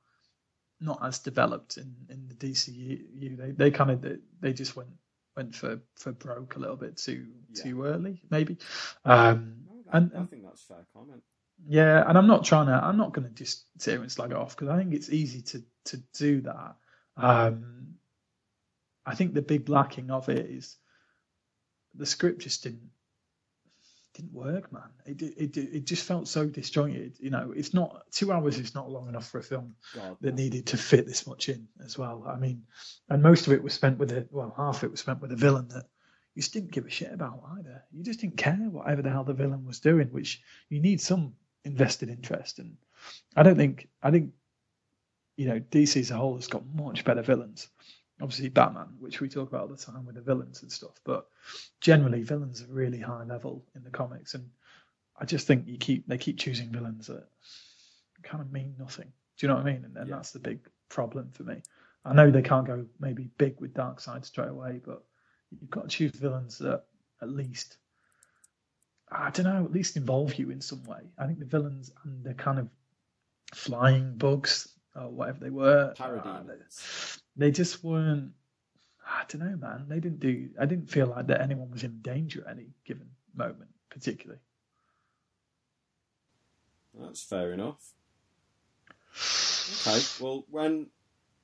not 0.83 0.99
as 1.03 1.19
developed 1.19 1.77
in, 1.77 1.95
in 2.09 2.27
the 2.27 2.33
DCU. 2.33 3.37
They 3.37 3.51
they 3.51 3.71
kind 3.71 3.91
of 3.91 4.01
they, 4.01 4.17
they 4.39 4.51
just 4.53 4.75
went 4.75 4.89
went 5.37 5.55
for, 5.55 5.79
for 5.95 6.11
broke 6.11 6.55
a 6.55 6.59
little 6.59 6.75
bit 6.75 6.97
too 6.97 7.27
Yeah. 7.53 7.63
too 7.63 7.83
early, 7.83 8.21
maybe. 8.31 8.57
Um, 9.05 9.63
No, 9.67 9.83
that- 9.85 9.95
and, 9.95 10.11
I 10.17 10.25
think 10.25 10.43
that's 10.43 10.63
a 10.63 10.73
fair 10.73 10.87
comment. 10.93 11.21
yeah, 11.67 12.03
and 12.07 12.17
I'm 12.17 12.27
not 12.27 12.43
trying 12.45 12.65
to. 12.65 12.73
I'm 12.73 12.97
not 12.97 13.13
going 13.13 13.27
to 13.27 13.33
just 13.33 13.65
here 13.81 14.01
and 14.01 14.11
slag 14.11 14.31
it 14.31 14.37
off 14.37 14.55
because 14.55 14.69
I 14.69 14.77
think 14.77 14.93
it's 14.93 15.11
easy 15.11 15.43
to 15.43 15.63
to 15.85 15.97
do 16.17 16.41
that. 16.41 16.75
Um, 17.17 17.95
I 19.05 19.15
think 19.15 19.33
the 19.33 19.41
big 19.41 19.69
lacking 19.69 20.11
of 20.11 20.29
it 20.29 20.45
is 20.45 20.77
the 21.95 22.05
script 22.05 22.41
just 22.41 22.63
didn't 22.63 22.89
didn't 24.13 24.33
work, 24.33 24.71
man. 24.73 24.89
It 25.05 25.21
it 25.21 25.57
it, 25.57 25.85
just 25.85 26.05
felt 26.05 26.27
so 26.27 26.45
disjointed. 26.45 27.15
You 27.19 27.29
know, 27.29 27.53
it's 27.55 27.73
not 27.73 28.03
two 28.11 28.31
hours 28.31 28.59
is 28.59 28.75
not 28.75 28.89
long 28.89 29.07
enough 29.07 29.29
for 29.29 29.39
a 29.39 29.43
film 29.43 29.75
God, 29.95 30.17
that 30.21 30.35
needed 30.35 30.67
to 30.67 30.77
fit 30.77 31.07
this 31.07 31.25
much 31.25 31.49
in 31.49 31.67
as 31.83 31.97
well. 31.97 32.25
I 32.27 32.37
mean, 32.37 32.63
and 33.09 33.23
most 33.23 33.47
of 33.47 33.53
it 33.53 33.63
was 33.63 33.73
spent 33.73 33.97
with 33.97 34.11
a 34.11 34.27
well, 34.31 34.53
half 34.55 34.77
of 34.77 34.83
it 34.85 34.91
was 34.91 34.99
spent 34.99 35.21
with 35.21 35.31
a 35.31 35.37
villain 35.37 35.67
that 35.69 35.85
you 36.35 36.41
just 36.41 36.53
didn't 36.53 36.71
give 36.71 36.85
a 36.85 36.89
shit 36.89 37.13
about 37.13 37.41
either. 37.57 37.83
You 37.91 38.03
just 38.03 38.19
didn't 38.19 38.37
care 38.37 38.55
whatever 38.55 39.01
the 39.01 39.09
hell 39.09 39.23
the 39.23 39.33
villain 39.33 39.65
was 39.65 39.79
doing, 39.79 40.07
which 40.07 40.41
you 40.69 40.81
need 40.81 40.99
some 40.99 41.33
invested 41.63 42.09
interest. 42.09 42.59
And 42.59 42.77
I 43.35 43.43
don't 43.43 43.57
think 43.57 43.87
I 44.03 44.11
think 44.11 44.31
you 45.41 45.47
know 45.47 45.59
DC 45.71 45.99
as 45.99 46.11
a 46.11 46.15
whole 46.15 46.35
has 46.35 46.47
got 46.47 46.63
much 46.75 47.03
better 47.03 47.23
villains. 47.23 47.69
Obviously, 48.21 48.49
Batman, 48.49 48.89
which 48.99 49.19
we 49.19 49.27
talk 49.27 49.49
about 49.49 49.61
all 49.61 49.67
the 49.67 49.75
time 49.75 50.05
with 50.05 50.13
the 50.13 50.21
villains 50.21 50.61
and 50.61 50.71
stuff, 50.71 50.99
but 51.03 51.27
generally 51.79 52.21
villains 52.21 52.61
are 52.61 52.67
really 52.67 52.99
high 52.99 53.23
level 53.23 53.65
in 53.75 53.83
the 53.83 53.89
comics, 53.89 54.35
and 54.35 54.47
I 55.19 55.25
just 55.25 55.47
think 55.47 55.67
you 55.67 55.79
keep 55.79 56.07
they 56.07 56.19
keep 56.19 56.37
choosing 56.37 56.71
villains 56.71 57.07
that 57.07 57.27
kind 58.21 58.41
of 58.41 58.51
mean 58.51 58.75
nothing. 58.77 59.11
Do 59.37 59.45
you 59.45 59.47
know 59.47 59.55
what 59.55 59.65
I 59.65 59.73
mean? 59.73 59.83
And, 59.85 59.97
and 59.97 60.07
Yeah. 60.07 60.17
that's 60.17 60.31
the 60.31 60.39
big 60.39 60.59
problem 60.89 61.31
for 61.31 61.41
me. 61.43 61.63
I 62.05 62.13
know 62.13 62.29
they 62.29 62.43
can't 62.43 62.67
go 62.67 62.85
maybe 62.99 63.31
big 63.39 63.59
with 63.59 63.73
Darkseid 63.73 64.25
straight 64.25 64.49
away, 64.49 64.79
but 64.85 65.03
you've 65.49 65.71
got 65.71 65.89
to 65.89 65.89
choose 65.89 66.11
villains 66.11 66.59
that 66.59 66.83
at 67.23 67.29
least 67.29 67.77
I 69.11 69.31
don't 69.31 69.45
know, 69.45 69.65
at 69.65 69.71
least 69.71 69.97
involve 69.97 70.35
you 70.35 70.51
in 70.51 70.61
some 70.61 70.83
way. 70.83 71.01
I 71.17 71.25
think 71.25 71.39
the 71.39 71.45
villains 71.45 71.91
and 72.03 72.23
the 72.23 72.35
kind 72.35 72.59
of 72.59 72.69
flying 73.53 74.17
bugs 74.17 74.69
or 74.95 75.09
whatever 75.09 75.39
they 75.39 75.49
were, 75.49 75.93
uh, 75.97 76.03
Parademons. 76.03 77.19
they 77.35 77.51
just 77.51 77.83
weren't. 77.83 78.31
I 79.05 79.23
don't 79.27 79.41
know, 79.41 79.57
man. 79.57 79.85
They 79.89 79.99
didn't 79.99 80.19
do. 80.19 80.49
I 80.59 80.65
didn't 80.65 80.89
feel 80.89 81.07
like 81.07 81.27
that 81.27 81.41
anyone 81.41 81.71
was 81.71 81.83
in 81.83 81.99
danger 82.01 82.43
at 82.47 82.55
any 82.55 82.67
given 82.85 83.09
moment, 83.35 83.69
particularly. 83.89 84.39
That's 86.99 87.23
fair 87.23 87.53
enough. 87.53 87.79
Okay, 89.87 89.99
well, 90.19 90.45
when 90.49 90.87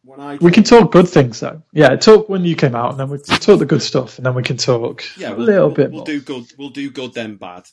when 0.03 0.19
I 0.19 0.36
We 0.38 0.51
can 0.51 0.63
talk 0.63 0.91
good 0.91 1.07
things 1.07 1.39
though. 1.39 1.63
Yeah, 1.73 1.95
talk 1.95 2.29
when 2.29 2.45
you 2.45 2.55
came 2.55 2.75
out, 2.75 2.91
and 2.91 2.99
then 2.99 3.10
we 3.10 3.17
talk 3.19 3.60
the 3.60 3.65
good 3.65 3.81
stuff, 3.81 4.17
and 4.17 4.25
then 4.25 4.36
we 4.36 4.43
can 4.43 4.57
talk 4.57 5.03
yeah, 5.17 5.31
a 5.31 5.36
we'll, 5.36 5.45
little 5.45 5.67
we'll, 5.67 5.75
bit 5.75 5.89
we'll 5.91 5.97
more. 5.99 6.05
do 6.05 6.21
good. 6.21 6.45
We'll 6.57 6.69
do 6.69 6.89
good 6.91 7.13
then 7.13 7.36
bad. 7.36 7.67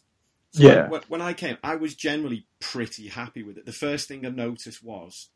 So 0.52 0.62
Yeah. 0.62 0.88
When, 0.88 1.02
when 1.08 1.20
I 1.20 1.32
came, 1.32 1.58
I 1.62 1.76
was 1.76 1.94
generally 1.94 2.46
pretty 2.60 3.08
happy 3.08 3.42
with 3.42 3.58
it. 3.58 3.66
The 3.66 3.72
first 3.72 4.08
thing 4.08 4.24
I 4.24 4.30
noticed 4.30 4.82
was, 4.84 5.28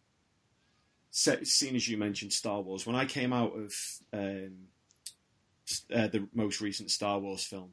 seeing 1.11 1.77
as 1.77 1.89
you 1.89 1.97
mentioned 1.97 2.33
Star 2.33 2.61
Wars, 2.61 2.87
when 2.87 2.97
I 2.97 3.05
came 3.05 3.33
out 3.33 3.57
of 3.57 3.75
um, 4.13 4.53
uh, 5.95 6.09
the 6.09 6.29
most 6.35 6.61
recent 6.61 6.91
Star 6.91 7.19
Wars 7.19 7.45
film, 7.45 7.71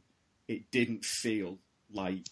it 0.47 0.71
didn't 0.71 1.03
feel 1.03 1.57
like 1.91 2.27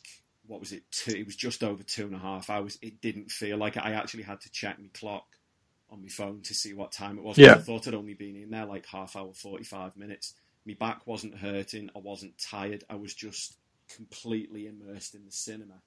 what 0.48 0.60
was 0.60 0.72
it? 0.74 0.84
Two, 0.92 1.12
it 1.12 1.26
was 1.26 1.36
just 1.36 1.64
over 1.64 1.84
two 1.84 2.06
and 2.06 2.16
a 2.16 2.20
half 2.20 2.50
hours. 2.50 2.78
It 2.82 3.02
didn't 3.02 3.32
feel 3.32 3.58
like. 3.58 3.78
I 3.78 3.94
actually 3.94 4.24
had 4.24 4.42
to 4.42 4.52
check 4.52 4.78
my 4.80 4.90
clock 4.94 5.26
on 5.90 6.02
my 6.02 6.10
phone 6.10 6.42
to 6.42 6.54
see 6.54 6.74
what 6.74 6.92
time 6.92 7.18
it 7.18 7.24
was. 7.24 7.38
Yeah. 7.38 7.54
I 7.54 7.60
thought 7.60 7.88
I'd 7.88 7.94
only 7.94 8.14
been 8.14 8.36
in 8.36 8.50
there 8.50 8.66
like 8.66 8.86
half 8.86 9.16
hour, 9.16 9.34
forty 9.34 9.64
five 9.64 9.96
minutes. 9.96 10.34
My 10.66 10.76
back 10.80 11.08
wasn't 11.08 11.38
hurting. 11.38 11.90
I 11.96 12.00
wasn't 12.00 12.38
tired. 12.38 12.84
I 12.90 12.96
was 12.96 13.14
just 13.14 13.58
completely 13.88 14.68
immersed 14.68 15.16
in 15.16 15.26
the 15.26 15.32
cinema, 15.32 15.82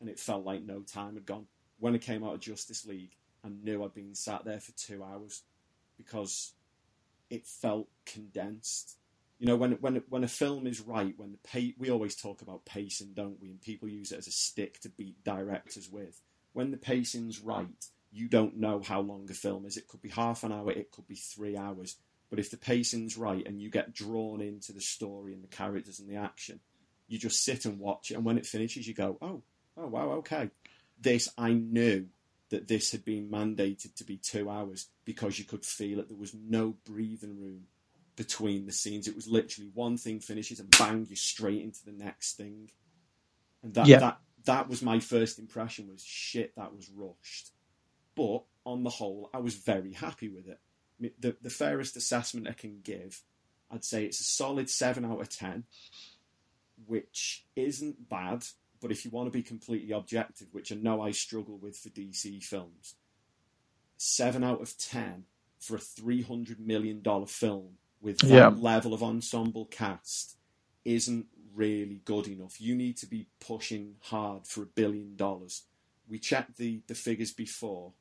and 0.00 0.08
it 0.08 0.18
felt 0.18 0.44
like 0.44 0.62
no 0.62 0.80
time 0.80 1.14
had 1.14 1.26
gone. 1.26 1.46
When 1.78 1.94
I 1.94 1.98
came 1.98 2.24
out 2.24 2.34
of 2.34 2.40
Justice 2.40 2.86
League, 2.86 3.14
I 3.48 3.64
knew 3.64 3.84
I'd 3.84 3.94
been 3.94 4.14
sat 4.14 4.44
there 4.44 4.60
for 4.60 4.72
two 4.72 5.02
hours 5.02 5.42
because 5.96 6.52
it 7.30 7.46
felt 7.46 7.88
condensed. 8.04 8.96
You 9.38 9.46
know, 9.46 9.56
when 9.56 9.72
when 9.72 10.02
when 10.08 10.24
a 10.24 10.28
film 10.28 10.66
is 10.66 10.80
right, 10.80 11.14
when 11.16 11.32
the 11.32 11.38
pa- 11.38 11.74
we 11.78 11.90
always 11.90 12.16
talk 12.16 12.42
about 12.42 12.64
pacing, 12.64 13.12
don't 13.14 13.40
we? 13.40 13.50
And 13.50 13.60
people 13.60 13.88
use 13.88 14.12
it 14.12 14.18
as 14.18 14.26
a 14.26 14.32
stick 14.32 14.80
to 14.80 14.88
beat 14.88 15.22
directors 15.24 15.88
with. 15.90 16.20
When 16.52 16.70
the 16.70 16.76
pacing's 16.76 17.40
right, 17.40 17.86
you 18.10 18.28
don't 18.28 18.56
know 18.56 18.82
how 18.84 19.00
long 19.00 19.28
a 19.30 19.34
film 19.34 19.64
is. 19.64 19.76
It 19.76 19.86
could 19.86 20.02
be 20.02 20.08
half 20.08 20.42
an 20.42 20.52
hour, 20.52 20.72
it 20.72 20.90
could 20.90 21.06
be 21.06 21.14
three 21.14 21.56
hours. 21.56 21.96
But 22.30 22.38
if 22.38 22.50
the 22.50 22.56
pacing's 22.56 23.16
right 23.16 23.46
and 23.46 23.60
you 23.60 23.70
get 23.70 23.94
drawn 23.94 24.40
into 24.40 24.72
the 24.72 24.80
story 24.80 25.32
and 25.32 25.42
the 25.42 25.48
characters 25.48 25.98
and 25.98 26.08
the 26.08 26.16
action, 26.16 26.60
you 27.06 27.18
just 27.18 27.42
sit 27.42 27.64
and 27.64 27.78
watch 27.78 28.10
it. 28.10 28.14
And 28.14 28.24
when 28.24 28.36
it 28.38 28.44
finishes, 28.44 28.86
you 28.86 28.94
go, 28.94 29.18
"Oh, 29.22 29.42
oh, 29.76 29.86
wow, 29.86 30.10
okay." 30.18 30.50
This 31.00 31.28
I 31.38 31.52
knew 31.52 32.08
that 32.50 32.68
this 32.68 32.92
had 32.92 33.04
been 33.04 33.28
mandated 33.28 33.94
to 33.96 34.04
be 34.04 34.16
two 34.16 34.48
hours 34.48 34.88
because 35.04 35.38
you 35.38 35.44
could 35.44 35.64
feel 35.64 35.98
it. 36.00 36.08
There 36.08 36.16
was 36.16 36.34
no 36.34 36.76
breathing 36.84 37.38
room 37.38 37.66
between 38.16 38.66
the 38.66 38.72
scenes. 38.72 39.06
It 39.06 39.14
was 39.14 39.28
literally 39.28 39.70
one 39.74 39.96
thing 39.96 40.20
finishes 40.20 40.58
and 40.58 40.70
bang, 40.70 41.06
you're 41.08 41.16
straight 41.16 41.62
into 41.62 41.84
the 41.84 41.92
next 41.92 42.36
thing. 42.36 42.70
And 43.62 43.74
that 43.74 43.86
Yeah. 43.86 43.98
that 44.00 44.20
that 44.44 44.68
was 44.68 44.82
my 44.82 44.98
first 44.98 45.38
impression 45.38 45.88
was 45.88 46.02
shit, 46.02 46.54
that 46.56 46.74
was 46.74 46.88
rushed. 46.88 47.50
But 48.14 48.44
on 48.64 48.82
the 48.82 48.90
whole, 48.90 49.30
I 49.34 49.38
was 49.38 49.54
very 49.54 49.92
happy 49.92 50.28
with 50.28 50.48
it. 50.48 50.58
I 50.98 51.02
mean, 51.02 51.12
The 51.18 51.36
the 51.40 51.50
fairest 51.50 51.96
assessment 51.96 52.48
I 52.48 52.52
can 52.52 52.80
give, 52.82 53.22
I'd 53.70 53.84
say 53.84 54.04
it's 54.04 54.20
a 54.20 54.24
solid 54.24 54.70
seven 54.70 55.04
out 55.04 55.20
of 55.20 55.28
ten, 55.28 55.64
which 56.86 57.46
isn't 57.56 58.08
bad. 58.08 58.44
But 58.80 58.92
if 58.92 59.04
you 59.04 59.10
want 59.10 59.26
to 59.26 59.36
be 59.36 59.42
completely 59.42 59.92
objective, 59.92 60.48
which 60.52 60.72
I 60.72 60.76
know 60.76 61.00
I 61.02 61.10
struggle 61.12 61.58
with 61.58 61.76
for 61.76 61.90
DC 61.90 62.42
films, 62.44 62.94
seven 63.96 64.44
out 64.44 64.60
of 64.62 64.76
ten 64.78 65.24
for 65.60 65.76
a 65.76 65.80
three 65.80 66.22
hundred 66.22 66.60
million 66.60 67.02
dollar 67.02 67.26
film 67.26 67.78
with 68.00 68.24
that 68.28 68.28
Yeah. 68.28 68.48
level 68.52 68.94
of 68.94 69.02
ensemble 69.02 69.66
cast 69.66 70.36
isn't 70.84 71.26
really 71.54 72.00
good 72.04 72.28
enough. 72.28 72.60
You 72.60 72.74
need 72.76 72.96
to 72.98 73.06
be 73.06 73.26
pushing 73.40 73.96
hard 74.02 74.46
for 74.46 74.62
a 74.62 74.66
billion 74.66 75.16
dollars. 75.16 75.64
We 76.08 76.18
checked 76.18 76.56
the, 76.56 76.82
the 76.86 76.94
figures 76.94 77.32
before, 77.32 77.92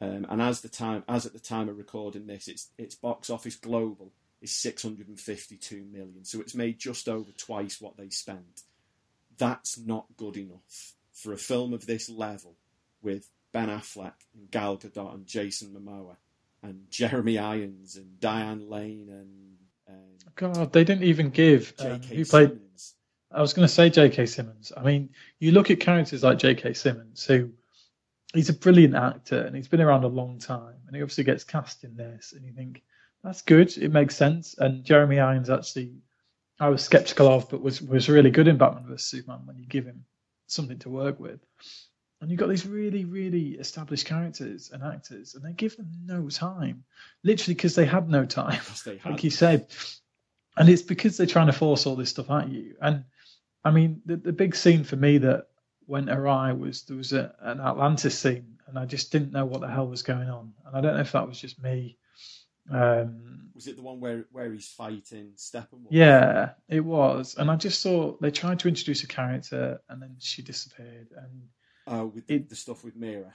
um, 0.00 0.26
and 0.30 0.40
as 0.40 0.60
the 0.60 0.68
time 0.68 1.04
as 1.08 1.26
at 1.26 1.32
the 1.32 1.40
time 1.40 1.68
of 1.68 1.78
recording 1.78 2.26
this, 2.26 2.48
its 2.48 2.70
its 2.78 2.94
box 2.94 3.30
office 3.30 3.56
global 3.56 4.12
is 4.40 4.52
six 4.54 4.82
hundred 4.82 5.08
and 5.08 5.20
fifty 5.20 5.56
two 5.56 5.84
million. 5.92 6.24
So 6.24 6.40
it's 6.40 6.54
made 6.54 6.78
just 6.78 7.08
over 7.08 7.32
twice 7.32 7.80
what 7.80 7.96
they 7.96 8.10
spent. 8.10 8.62
That's 9.38 9.78
not 9.78 10.06
good 10.16 10.36
enough 10.36 10.94
for 11.12 11.32
a 11.32 11.38
film 11.38 11.72
of 11.72 11.86
this 11.86 12.08
level 12.08 12.56
with 13.02 13.28
Ben 13.52 13.68
Affleck 13.68 14.14
and 14.34 14.50
Gal 14.50 14.76
Gadot 14.76 15.14
and 15.14 15.26
Jason 15.26 15.70
Momoa 15.70 16.16
and 16.62 16.84
Jeremy 16.90 17.38
Irons 17.38 17.96
and 17.96 18.20
Diane 18.20 18.68
Lane 18.68 19.08
and 19.10 19.58
um, 19.88 20.04
God, 20.34 20.72
they 20.72 20.84
didn't 20.84 21.04
even 21.04 21.30
give 21.30 21.72
um, 21.78 22.00
J.K. 22.00 22.16
who 22.16 22.24
played. 22.24 22.48
Simmons. 22.50 22.94
I 23.30 23.40
was 23.40 23.52
going 23.52 23.66
to 23.66 23.72
say 23.72 23.90
J.K. 23.90 24.26
Simmons. 24.26 24.72
I 24.76 24.82
mean, 24.82 25.10
you 25.38 25.52
look 25.52 25.70
at 25.70 25.80
characters 25.80 26.22
like 26.22 26.38
J.K. 26.38 26.74
Simmons, 26.74 27.24
who 27.24 27.50
he's 28.34 28.48
a 28.48 28.54
brilliant 28.54 28.94
actor 28.94 29.40
and 29.40 29.56
he's 29.56 29.68
been 29.68 29.80
around 29.80 30.04
a 30.04 30.08
long 30.08 30.38
time, 30.38 30.74
and 30.86 30.96
he 30.96 31.02
obviously 31.02 31.24
gets 31.24 31.44
cast 31.44 31.84
in 31.84 31.96
this, 31.96 32.32
and 32.32 32.44
you 32.44 32.52
think 32.52 32.82
that's 33.24 33.42
good, 33.42 33.76
it 33.76 33.90
makes 33.90 34.16
sense. 34.16 34.54
And 34.58 34.84
Jeremy 34.84 35.18
Irons 35.20 35.50
actually, 35.50 35.94
I 36.60 36.68
was 36.68 36.82
skeptical 36.82 37.28
of, 37.28 37.48
but 37.48 37.62
was 37.62 37.80
was 37.80 38.08
really 38.08 38.30
good 38.30 38.48
in 38.48 38.58
Batman 38.58 38.86
vs 38.86 39.06
Superman 39.06 39.40
when 39.44 39.58
you 39.58 39.66
give 39.66 39.86
him 39.86 40.04
something 40.46 40.78
to 40.80 40.90
work 40.90 41.20
with. 41.20 41.40
And 42.20 42.30
you've 42.30 42.40
got 42.40 42.48
these 42.48 42.66
really, 42.66 43.04
really 43.04 43.50
established 43.50 44.06
characters 44.06 44.70
and 44.72 44.82
actors, 44.82 45.34
and 45.34 45.44
they 45.44 45.52
give 45.52 45.76
them 45.76 45.88
no 46.04 46.28
time, 46.28 46.84
literally 47.22 47.54
because 47.54 47.76
they 47.76 47.84
had 47.84 48.08
no 48.08 48.24
time 48.24 48.60
had 48.84 49.04
like 49.04 49.22
you 49.22 49.30
said. 49.30 49.68
And 50.56 50.68
it's 50.68 50.82
because 50.82 51.16
they're 51.16 51.26
trying 51.26 51.46
to 51.46 51.52
force 51.52 51.86
all 51.86 51.94
this 51.94 52.10
stuff 52.10 52.30
at 52.30 52.48
you. 52.48 52.74
And 52.80 53.04
I 53.64 53.70
mean, 53.70 54.02
the, 54.04 54.16
the 54.16 54.32
big 54.32 54.56
scene 54.56 54.82
for 54.82 54.96
me 54.96 55.18
that 55.18 55.46
went 55.86 56.10
awry 56.10 56.52
was 56.52 56.82
there 56.82 56.96
was 56.96 57.12
a, 57.12 57.34
an 57.40 57.60
Atlantis 57.60 58.18
scene, 58.18 58.58
and 58.66 58.76
I 58.76 58.84
just 58.84 59.12
didn't 59.12 59.32
know 59.32 59.46
what 59.46 59.60
the 59.60 59.68
hell 59.68 59.86
was 59.86 60.02
going 60.02 60.28
on. 60.28 60.52
And 60.66 60.76
I 60.76 60.80
don't 60.80 60.94
know 60.94 61.00
if 61.00 61.12
that 61.12 61.28
was 61.28 61.40
just 61.40 61.62
me. 61.62 61.96
Um, 62.70 63.50
Was 63.54 63.66
it 63.66 63.76
the 63.76 63.82
one 63.82 64.00
where 64.00 64.26
where 64.32 64.52
he's 64.52 64.68
fighting 64.68 65.32
Steppenwolf? 65.36 65.88
yeah, 65.90 66.50
it 66.68 66.80
was. 66.84 67.34
And 67.36 67.50
I 67.50 67.56
just 67.56 67.82
thought 67.82 68.20
they 68.20 68.30
tried 68.30 68.58
to 68.60 68.68
introduce 68.68 69.02
a 69.04 69.06
character, 69.06 69.80
and 69.88 70.00
then 70.02 70.16
she 70.18 70.42
disappeared. 70.42 71.08
And 71.16 71.48
Oh, 71.86 72.06
with 72.06 72.30
It- 72.30 72.48
the 72.50 72.56
stuff 72.56 72.84
with 72.84 72.96
Mera. 72.96 73.34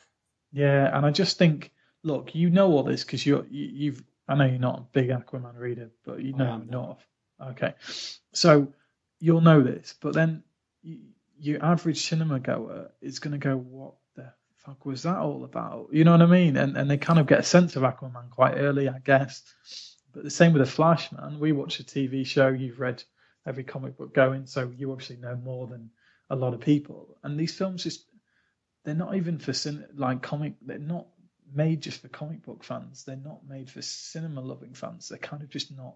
Yeah, 0.51 0.95
and 0.95 1.05
I 1.05 1.11
just 1.11 1.37
think, 1.39 1.71
look, 2.03 2.35
you 2.35 2.49
know 2.51 2.71
all 2.71 2.83
this 2.83 3.03
because 3.03 3.25
you're 3.25 3.45
you, 3.47 3.65
you've. 3.65 4.03
I 4.27 4.35
know 4.35 4.45
you're 4.45 4.59
not 4.59 4.79
a 4.79 4.83
big 4.93 5.09
Aquaman 5.09 5.57
reader, 5.57 5.89
but 6.05 6.21
you 6.21 6.33
know 6.33 6.55
enough. 6.61 7.05
Okay, 7.41 7.73
so 8.31 8.71
you'll 9.19 9.41
know 9.41 9.61
this, 9.61 9.95
but 9.99 10.13
then 10.13 10.43
you, 10.83 10.99
your 11.39 11.65
average 11.65 12.07
cinema 12.07 12.39
goer 12.39 12.91
is 13.01 13.19
going 13.19 13.31
to 13.33 13.37
go, 13.39 13.57
"What 13.57 13.95
the 13.95 14.02
fuck 14.65 14.85
was 14.85 15.03
that 15.03 15.17
all 15.17 15.43
about?" 15.43 15.89
You 15.91 16.03
know 16.03 16.11
what 16.11 16.21
I 16.21 16.25
mean? 16.27 16.57
And 16.57 16.77
and 16.77 16.89
they 16.89 16.97
kind 16.97 17.19
of 17.19 17.27
get 17.27 17.39
a 17.39 17.43
sense 17.43 17.75
of 17.75 17.83
Aquaman 17.83 18.29
quite 18.29 18.55
early, 18.55 18.89
I 18.89 18.99
guess. 18.99 19.43
But 20.13 20.23
the 20.23 20.29
same 20.29 20.53
with 20.53 20.61
the 20.61 20.71
Flash, 20.71 21.11
man. 21.11 21.39
We 21.39 21.51
watch 21.51 21.79
a 21.79 21.83
TV 21.83 22.25
show. 22.25 22.49
You've 22.49 22.79
read 22.79 23.03
every 23.45 23.63
comic 23.63 23.97
book 23.97 24.13
going, 24.13 24.45
so 24.45 24.71
you 24.77 24.91
obviously 24.91 25.17
know 25.17 25.35
more 25.35 25.67
than 25.67 25.89
a 26.29 26.35
lot 26.35 26.53
of 26.53 26.59
people. 26.59 27.17
And 27.23 27.39
these 27.39 27.55
films 27.55 27.83
just 27.83 28.05
they're 28.83 28.95
not 28.95 29.15
even 29.15 29.39
for 29.39 29.53
cin- 29.53 29.87
like 29.95 30.21
comic. 30.21 30.53
They're 30.61 30.77
not 30.79 31.07
made 31.53 31.81
just 31.81 32.01
for 32.01 32.09
comic 32.09 32.43
book 32.43 32.63
fans. 32.63 33.03
They're 33.03 33.15
not 33.15 33.47
made 33.47 33.69
for 33.69 33.81
cinema 33.81 34.41
loving 34.41 34.73
fans. 34.73 35.09
They're 35.09 35.17
kind 35.17 35.43
of 35.43 35.49
just 35.49 35.75
not. 35.75 35.95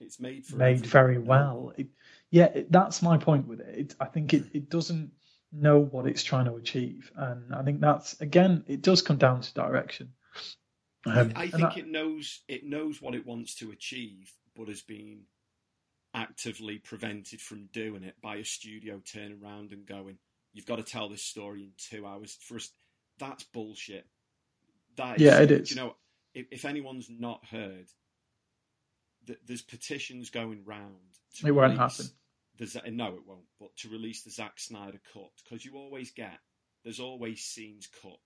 It's 0.00 0.18
made 0.20 0.44
for 0.44 0.56
made 0.56 0.84
very 0.84 1.18
well. 1.18 1.72
It, 1.76 1.88
yeah, 2.30 2.46
it, 2.46 2.72
that's 2.72 3.00
my 3.00 3.16
point 3.16 3.46
with 3.46 3.60
it. 3.60 3.78
it 3.78 3.94
I 4.00 4.06
think 4.06 4.34
it, 4.34 4.44
it 4.52 4.68
doesn't 4.68 5.12
know 5.54 5.80
what 5.80 6.06
it's 6.06 6.22
trying 6.22 6.46
to 6.46 6.56
achieve, 6.56 7.10
and 7.16 7.54
I 7.54 7.62
think 7.62 7.80
that's 7.80 8.20
again, 8.20 8.64
it 8.66 8.82
does 8.82 9.02
come 9.02 9.16
down 9.16 9.40
to 9.40 9.54
direction. 9.54 10.12
Um, 11.06 11.32
I 11.36 11.48
think 11.48 11.76
it 11.76 11.86
knows 11.86 12.42
it 12.48 12.64
knows 12.64 13.00
what 13.00 13.14
it 13.14 13.26
wants 13.26 13.56
to 13.56 13.70
achieve, 13.70 14.32
but 14.56 14.68
has 14.68 14.82
been 14.82 15.22
actively 16.14 16.78
prevented 16.78 17.40
from 17.40 17.66
doing 17.72 18.04
it 18.04 18.14
by 18.22 18.36
a 18.36 18.44
studio 18.44 19.00
turning 19.04 19.40
around 19.42 19.72
and 19.72 19.86
going, 19.86 20.18
"You've 20.52 20.66
got 20.66 20.76
to 20.76 20.82
tell 20.82 21.08
this 21.08 21.22
story 21.22 21.62
in 21.62 21.72
two 21.76 22.06
hours." 22.06 22.36
For 22.40 22.56
us, 22.56 22.70
that's 23.18 23.44
bullshit. 23.44 24.06
That 24.96 25.16
is, 25.16 25.22
yeah, 25.22 25.40
it 25.40 25.50
is. 25.50 25.70
You 25.70 25.76
know, 25.76 25.96
if, 26.34 26.46
if 26.50 26.64
anyone's 26.64 27.08
not 27.10 27.44
heard, 27.44 27.86
th- 29.26 29.40
there's 29.46 29.62
petitions 29.62 30.30
going 30.30 30.62
round. 30.64 30.94
it 31.44 31.50
won't 31.50 31.78
happen. 31.78 32.06
The, 32.58 32.82
no, 32.90 33.08
it 33.08 33.26
won't. 33.26 33.46
But 33.58 33.76
to 33.78 33.88
release 33.88 34.22
the 34.22 34.30
Zack 34.30 34.58
Snyder 34.60 35.00
cut, 35.12 35.30
because 35.42 35.64
you 35.64 35.76
always 35.76 36.12
get 36.12 36.38
there's 36.84 37.00
always 37.00 37.40
scenes 37.40 37.88
cut 38.02 38.18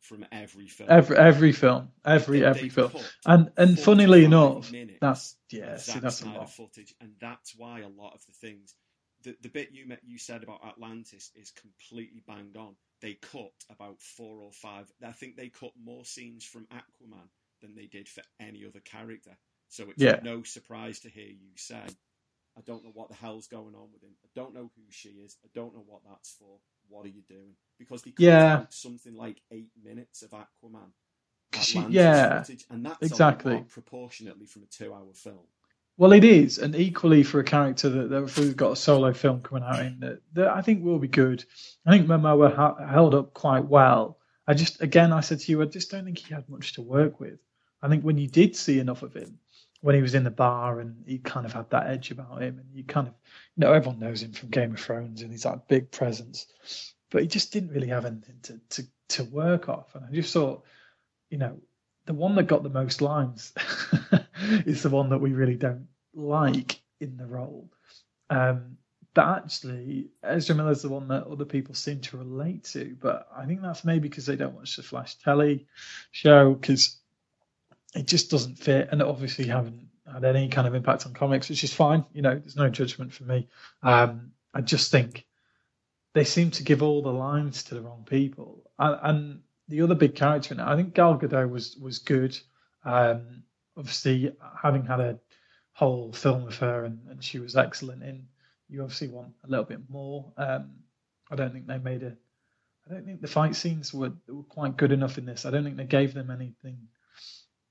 from 0.00 0.24
every 0.30 0.68
film. 0.68 0.90
Every 0.90 1.16
every 1.16 1.52
film, 1.52 1.88
every 2.04 2.40
they, 2.40 2.46
every 2.46 2.68
film, 2.68 2.92
and 3.26 3.50
and 3.56 3.78
funnily 3.78 4.24
enough, 4.24 4.70
that's 5.00 5.36
yeah, 5.50 5.76
see, 5.78 5.98
that's 5.98 6.18
Snyder 6.18 6.36
a 6.36 6.40
lot. 6.42 6.52
footage, 6.52 6.94
and 7.00 7.12
that's 7.20 7.54
why 7.56 7.80
a 7.80 7.88
lot 7.88 8.14
of 8.14 8.24
the 8.26 8.32
things, 8.32 8.74
the 9.22 9.34
the 9.40 9.48
bit 9.48 9.70
you 9.72 9.88
met, 9.88 10.00
you 10.04 10.18
said 10.18 10.42
about 10.42 10.64
Atlantis 10.64 11.30
is 11.34 11.52
completely 11.52 12.22
banged 12.26 12.56
on. 12.56 12.76
They 13.00 13.14
cut 13.14 13.52
about 13.70 14.00
four 14.00 14.40
or 14.40 14.52
five. 14.52 14.90
I 15.04 15.12
think 15.12 15.36
they 15.36 15.48
cut 15.48 15.72
more 15.82 16.04
scenes 16.04 16.44
from 16.44 16.66
Aquaman 16.66 17.28
than 17.60 17.74
they 17.74 17.86
did 17.86 18.08
for 18.08 18.22
any 18.38 18.64
other 18.66 18.80
character. 18.80 19.36
So 19.68 19.84
it's 19.84 20.02
yeah. 20.02 20.20
no 20.22 20.42
surprise 20.42 21.00
to 21.00 21.08
hear 21.08 21.26
you 21.26 21.56
say, 21.56 21.82
"I 22.56 22.60
don't 22.62 22.84
know 22.84 22.92
what 22.94 23.08
the 23.08 23.14
hell's 23.14 23.46
going 23.46 23.74
on 23.74 23.88
with 23.92 24.02
him. 24.02 24.14
I 24.24 24.28
don't 24.34 24.54
know 24.54 24.70
who 24.76 24.82
she 24.90 25.10
is. 25.10 25.36
I 25.44 25.48
don't 25.54 25.74
know 25.74 25.84
what 25.86 26.02
that's 26.08 26.32
for." 26.38 26.58
what 26.88 27.06
are 27.06 27.10
you 27.10 27.22
doing? 27.28 27.54
Because 27.78 28.02
they 28.02 28.12
yeah. 28.18 28.64
something 28.70 29.14
like 29.14 29.40
eight 29.50 29.70
minutes 29.82 30.22
of 30.22 30.30
Aquaman. 30.30 30.90
yeah, 31.90 32.42
footage, 32.42 32.64
and 32.70 32.84
that's 32.84 33.02
exactly 33.02 33.64
proportionately 33.68 34.46
from 34.46 34.62
a 34.62 34.66
two-hour 34.66 35.12
film. 35.14 35.46
Well, 35.96 36.12
it 36.12 36.24
is, 36.24 36.58
and 36.58 36.74
equally 36.74 37.22
for 37.22 37.38
a 37.38 37.44
character 37.44 37.88
that, 37.88 38.10
that 38.10 38.36
we've 38.36 38.56
got 38.56 38.72
a 38.72 38.76
solo 38.76 39.12
film 39.12 39.42
coming 39.42 39.62
out 39.62 39.80
in 39.80 40.00
that, 40.00 40.20
that 40.32 40.48
I 40.48 40.60
think 40.60 40.82
will 40.82 40.98
be 40.98 41.06
good. 41.06 41.44
I 41.86 41.92
think 41.92 42.08
Momoa 42.08 42.54
ha- 42.54 42.84
held 42.84 43.14
up 43.14 43.32
quite 43.32 43.64
well. 43.64 44.18
I 44.46 44.54
just, 44.54 44.82
again, 44.82 45.12
I 45.12 45.20
said 45.20 45.40
to 45.40 45.52
you, 45.52 45.62
I 45.62 45.66
just 45.66 45.92
don't 45.92 46.04
think 46.04 46.18
he 46.18 46.34
had 46.34 46.48
much 46.48 46.74
to 46.74 46.82
work 46.82 47.20
with. 47.20 47.38
I 47.80 47.88
think 47.88 48.02
when 48.02 48.18
you 48.18 48.26
did 48.26 48.56
see 48.56 48.80
enough 48.80 49.02
of 49.02 49.14
him, 49.14 49.38
when 49.84 49.94
he 49.94 50.00
was 50.00 50.14
in 50.14 50.24
the 50.24 50.30
bar 50.30 50.80
and 50.80 51.04
he 51.06 51.18
kind 51.18 51.44
of 51.44 51.52
had 51.52 51.68
that 51.68 51.88
edge 51.88 52.10
about 52.10 52.40
him, 52.40 52.58
and 52.58 52.66
you 52.72 52.82
kind 52.84 53.06
of 53.06 53.12
you 53.54 53.60
know, 53.60 53.70
everyone 53.74 54.00
knows 54.00 54.22
him 54.22 54.32
from 54.32 54.48
Game 54.48 54.72
of 54.72 54.80
Thrones 54.80 55.20
and 55.20 55.30
he's 55.30 55.42
that 55.42 55.68
big 55.68 55.90
presence, 55.90 56.46
but 57.10 57.20
he 57.20 57.28
just 57.28 57.52
didn't 57.52 57.68
really 57.68 57.88
have 57.88 58.06
anything 58.06 58.36
to, 58.44 58.60
to, 58.70 58.88
to 59.10 59.24
work 59.24 59.68
off. 59.68 59.94
And 59.94 60.02
I 60.02 60.10
just 60.10 60.32
thought, 60.32 60.64
you 61.28 61.36
know, 61.36 61.60
the 62.06 62.14
one 62.14 62.34
that 62.36 62.44
got 62.44 62.62
the 62.62 62.70
most 62.70 63.02
lines 63.02 63.52
is 64.64 64.82
the 64.82 64.88
one 64.88 65.10
that 65.10 65.20
we 65.20 65.34
really 65.34 65.56
don't 65.56 65.88
like 66.14 66.80
in 66.98 67.18
the 67.18 67.26
role. 67.26 67.70
Um, 68.30 68.78
but 69.12 69.44
actually, 69.44 70.08
Ezra 70.22 70.56
Miller's 70.56 70.80
the 70.80 70.88
one 70.88 71.08
that 71.08 71.26
other 71.26 71.44
people 71.44 71.74
seem 71.74 72.00
to 72.00 72.16
relate 72.16 72.64
to. 72.72 72.96
But 72.98 73.28
I 73.36 73.44
think 73.44 73.60
that's 73.60 73.84
maybe 73.84 74.08
because 74.08 74.24
they 74.24 74.36
don't 74.36 74.54
watch 74.54 74.76
the 74.76 74.82
Flash 74.82 75.16
Telly 75.16 75.66
show 76.10 76.54
because 76.54 76.96
it 77.94 78.06
just 78.06 78.30
doesn't 78.30 78.56
fit. 78.56 78.88
And 78.90 79.02
obviously, 79.02 79.46
haven't 79.46 79.88
had 80.12 80.24
any 80.24 80.48
kind 80.48 80.66
of 80.66 80.74
impact 80.74 81.06
on 81.06 81.14
comics, 81.14 81.48
which 81.48 81.64
is 81.64 81.72
fine. 81.72 82.04
You 82.12 82.22
know, 82.22 82.38
there's 82.38 82.56
no 82.56 82.68
judgment 82.68 83.12
for 83.12 83.24
me. 83.24 83.48
Um, 83.82 84.32
I 84.52 84.60
just 84.60 84.90
think 84.90 85.26
they 86.12 86.24
seem 86.24 86.50
to 86.52 86.62
give 86.62 86.82
all 86.82 87.02
the 87.02 87.12
lines 87.12 87.64
to 87.64 87.74
the 87.74 87.82
wrong 87.82 88.04
people. 88.08 88.70
And, 88.78 88.98
and 89.02 89.40
the 89.68 89.82
other 89.82 89.94
big 89.94 90.14
character 90.14 90.54
in 90.54 90.60
it, 90.60 90.66
I 90.66 90.76
think 90.76 90.94
Gal 90.94 91.18
Gadot 91.18 91.50
was 91.50 91.76
was 91.76 91.98
good. 91.98 92.38
Um, 92.84 93.44
obviously, 93.76 94.34
having 94.62 94.84
had 94.84 95.00
a 95.00 95.18
whole 95.72 96.12
film 96.12 96.44
with 96.44 96.58
her 96.58 96.84
and, 96.84 97.00
and, 97.10 97.24
she 97.24 97.40
was 97.40 97.56
excellent 97.56 98.02
in, 98.04 98.26
you 98.68 98.80
obviously 98.82 99.08
want 99.08 99.32
a 99.42 99.48
little 99.48 99.64
bit 99.64 99.80
more. 99.88 100.32
Um, 100.36 100.70
I 101.30 101.34
don't 101.34 101.52
think 101.52 101.66
they 101.66 101.78
made 101.78 102.02
a. 102.02 102.16
I 102.88 102.92
don't 102.92 103.06
think 103.06 103.22
the 103.22 103.28
fight 103.28 103.56
scenes 103.56 103.94
were, 103.94 104.12
were 104.28 104.42
quite 104.42 104.76
good 104.76 104.92
enough 104.92 105.16
in 105.16 105.24
this. 105.24 105.46
I 105.46 105.50
don't 105.50 105.64
think 105.64 105.78
they 105.78 105.84
gave 105.84 106.12
them 106.12 106.30
anything 106.30 106.76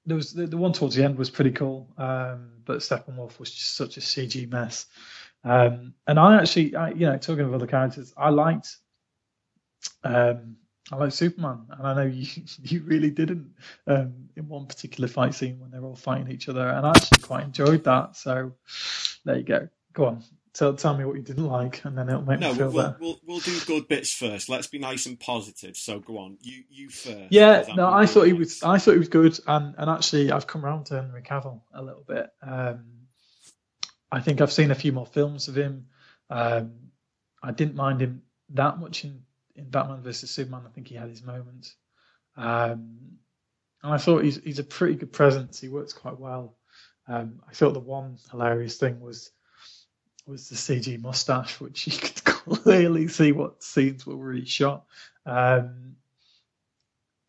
there 0.05 0.17
was 0.17 0.33
the, 0.33 0.47
the, 0.47 0.57
one 0.57 0.73
towards 0.73 0.95
the 0.95 1.03
end 1.03 1.17
was 1.17 1.29
pretty 1.29 1.51
cool, 1.51 1.89
um, 1.97 2.51
but 2.65 2.79
Steppenwolf 2.79 3.39
was 3.39 3.51
just 3.51 3.75
such 3.75 3.97
a 3.97 3.99
CG 3.99 4.49
mess. 4.51 4.87
Um, 5.43 5.93
and 6.07 6.19
I 6.19 6.41
actually, 6.41 6.75
I, 6.75 6.89
you 6.89 7.05
know, 7.05 7.17
talking 7.17 7.45
of 7.45 7.53
other 7.53 7.67
characters, 7.67 8.13
I 8.17 8.29
liked, 8.29 8.77
um, 10.03 10.57
I 10.91 10.95
liked 10.97 11.13
Superman, 11.13 11.65
and 11.69 11.87
I 11.87 11.93
know 11.93 12.03
you 12.03 12.27
you 12.63 12.81
really 12.83 13.09
didn't 13.09 13.51
um, 13.87 14.29
in 14.35 14.47
one 14.47 14.65
particular 14.65 15.07
fight 15.07 15.33
scene 15.33 15.59
when 15.59 15.71
they're 15.71 15.83
all 15.83 15.95
fighting 15.95 16.31
each 16.31 16.49
other, 16.49 16.67
and 16.67 16.85
I 16.85 16.89
actually 16.89 17.21
quite 17.21 17.43
enjoyed 17.43 17.83
that. 17.85 18.15
So 18.15 18.53
there 19.25 19.37
you 19.37 19.43
go. 19.43 19.69
Go 19.93 20.05
on. 20.05 20.23
Tell, 20.53 20.75
tell 20.75 20.95
me 20.95 21.03
what 21.03 21.15
you 21.15 21.23
didn't 21.23 21.47
like, 21.47 21.83
and 21.83 21.97
then 21.97 22.09
it'll 22.09 22.21
make 22.21 22.39
no, 22.39 22.51
me 22.51 22.57
feel 22.59 22.69
we'll, 22.69 22.83
better. 22.83 22.97
We'll, 22.99 23.19
we'll 23.25 23.39
do 23.39 23.59
good 23.65 23.87
bits 23.87 24.13
first. 24.13 24.49
Let's 24.49 24.67
be 24.67 24.77
nice 24.77 25.07
and 25.07 25.19
positive. 25.19 25.75
So 25.75 25.99
go 25.99 26.19
on, 26.19 26.37
you 26.41 26.63
you 26.69 26.89
first. 26.89 27.31
Yeah, 27.31 27.65
no, 27.75 27.91
I 27.91 28.05
thought 28.05 28.27
he 28.27 28.33
was. 28.33 28.61
I 28.61 28.77
thought 28.77 28.91
he 28.91 28.99
was 28.99 29.09
good, 29.09 29.39
and 29.47 29.73
and 29.77 29.89
actually, 29.89 30.31
I've 30.31 30.45
come 30.45 30.63
around 30.63 30.85
to 30.87 31.01
Henry 31.01 31.23
Cavill 31.23 31.61
a 31.73 31.81
little 31.81 32.03
bit. 32.07 32.29
Um, 32.43 32.83
I 34.11 34.19
think 34.19 34.41
I've 34.41 34.53
seen 34.53 34.69
a 34.69 34.75
few 34.75 34.91
more 34.91 35.07
films 35.07 35.47
of 35.47 35.57
him. 35.57 35.87
Um, 36.29 36.73
I 37.41 37.51
didn't 37.51 37.75
mind 37.75 38.01
him 38.01 38.21
that 38.49 38.77
much 38.77 39.05
in, 39.05 39.23
in 39.55 39.71
Batman 39.71 40.03
versus 40.03 40.29
Superman. 40.29 40.67
I 40.67 40.69
think 40.69 40.87
he 40.87 40.93
had 40.95 41.09
his 41.09 41.23
moments, 41.23 41.75
um, 42.37 42.99
and 43.81 43.91
I 43.91 43.97
thought 43.97 44.23
he's 44.23 44.39
he's 44.43 44.59
a 44.59 44.63
pretty 44.63 44.95
good 44.95 45.13
presence. 45.13 45.59
He 45.59 45.69
works 45.69 45.93
quite 45.93 46.19
well. 46.19 46.57
Um, 47.07 47.41
I 47.49 47.53
thought 47.53 47.73
the 47.73 47.79
one 47.79 48.19
hilarious 48.29 48.77
thing 48.77 48.99
was 48.99 49.31
was 50.25 50.49
the 50.49 50.55
CG 50.55 51.01
mustache, 51.01 51.59
which 51.59 51.87
you 51.87 51.97
could 51.97 52.23
clearly 52.23 53.07
see 53.07 53.31
what 53.31 53.63
scenes 53.63 54.05
were 54.05 54.15
really 54.15 54.45
shot. 54.45 54.85
Um, 55.25 55.95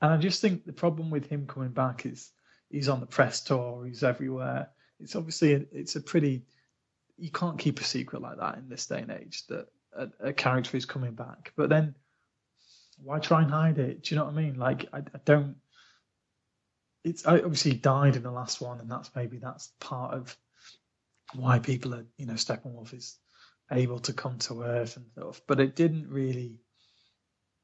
and 0.01 0.13
I 0.13 0.17
just 0.17 0.41
think 0.41 0.65
the 0.65 0.73
problem 0.73 1.11
with 1.11 1.27
him 1.27 1.47
coming 1.47 1.71
back 1.71 2.07
is 2.07 2.31
he's 2.71 2.89
on 2.89 3.01
the 3.01 3.07
press 3.07 3.41
tour, 3.41 3.87
he's 3.87 4.03
everywhere. 4.03 4.69
It's 5.01 5.17
obviously 5.17 5.55
a, 5.55 5.65
it's 5.73 5.97
a 5.97 6.01
pretty 6.01 6.43
you 7.17 7.31
can't 7.31 7.59
keep 7.59 7.81
a 7.81 7.85
secret 7.85 8.23
like 8.23 8.39
that 8.39 8.59
in 8.59 8.69
this 8.69 8.87
day 8.87 9.01
and 9.01 9.11
age 9.11 9.47
that 9.47 9.69
a, 9.97 10.09
a 10.21 10.33
character 10.33 10.77
is 10.77 10.85
coming 10.85 11.13
back. 11.13 11.53
But 11.57 11.69
then 11.69 11.95
why 13.03 13.19
try 13.19 13.43
and 13.43 13.51
hide 13.51 13.79
it? 13.79 14.03
Do 14.03 14.15
you 14.15 14.19
know 14.19 14.25
what 14.25 14.35
I 14.35 14.37
mean? 14.37 14.59
Like 14.59 14.87
I, 14.93 14.99
I 14.99 15.21
don't. 15.25 15.57
It's 17.05 17.27
I 17.27 17.39
obviously 17.39 17.75
died 17.75 18.17
in 18.17 18.23
the 18.23 18.31
last 18.31 18.61
one, 18.61 18.81
and 18.81 18.91
that's 18.91 19.11
maybe 19.15 19.39
that's 19.39 19.73
part 19.79 20.15
of 20.15 20.37
why 21.33 21.59
people 21.59 21.95
are, 21.95 22.07
you 22.17 22.27
know, 22.27 22.35
Steppenwolf 22.35 22.93
is 22.93 23.19
able 23.73 23.99
to 24.01 24.13
come 24.13 24.39
to 24.39 24.63
Earth 24.63 24.97
and 24.97 25.07
stuff. 25.13 25.41
But 25.47 25.61
it 25.61 25.77
didn't 25.77 26.09
really. 26.09 26.61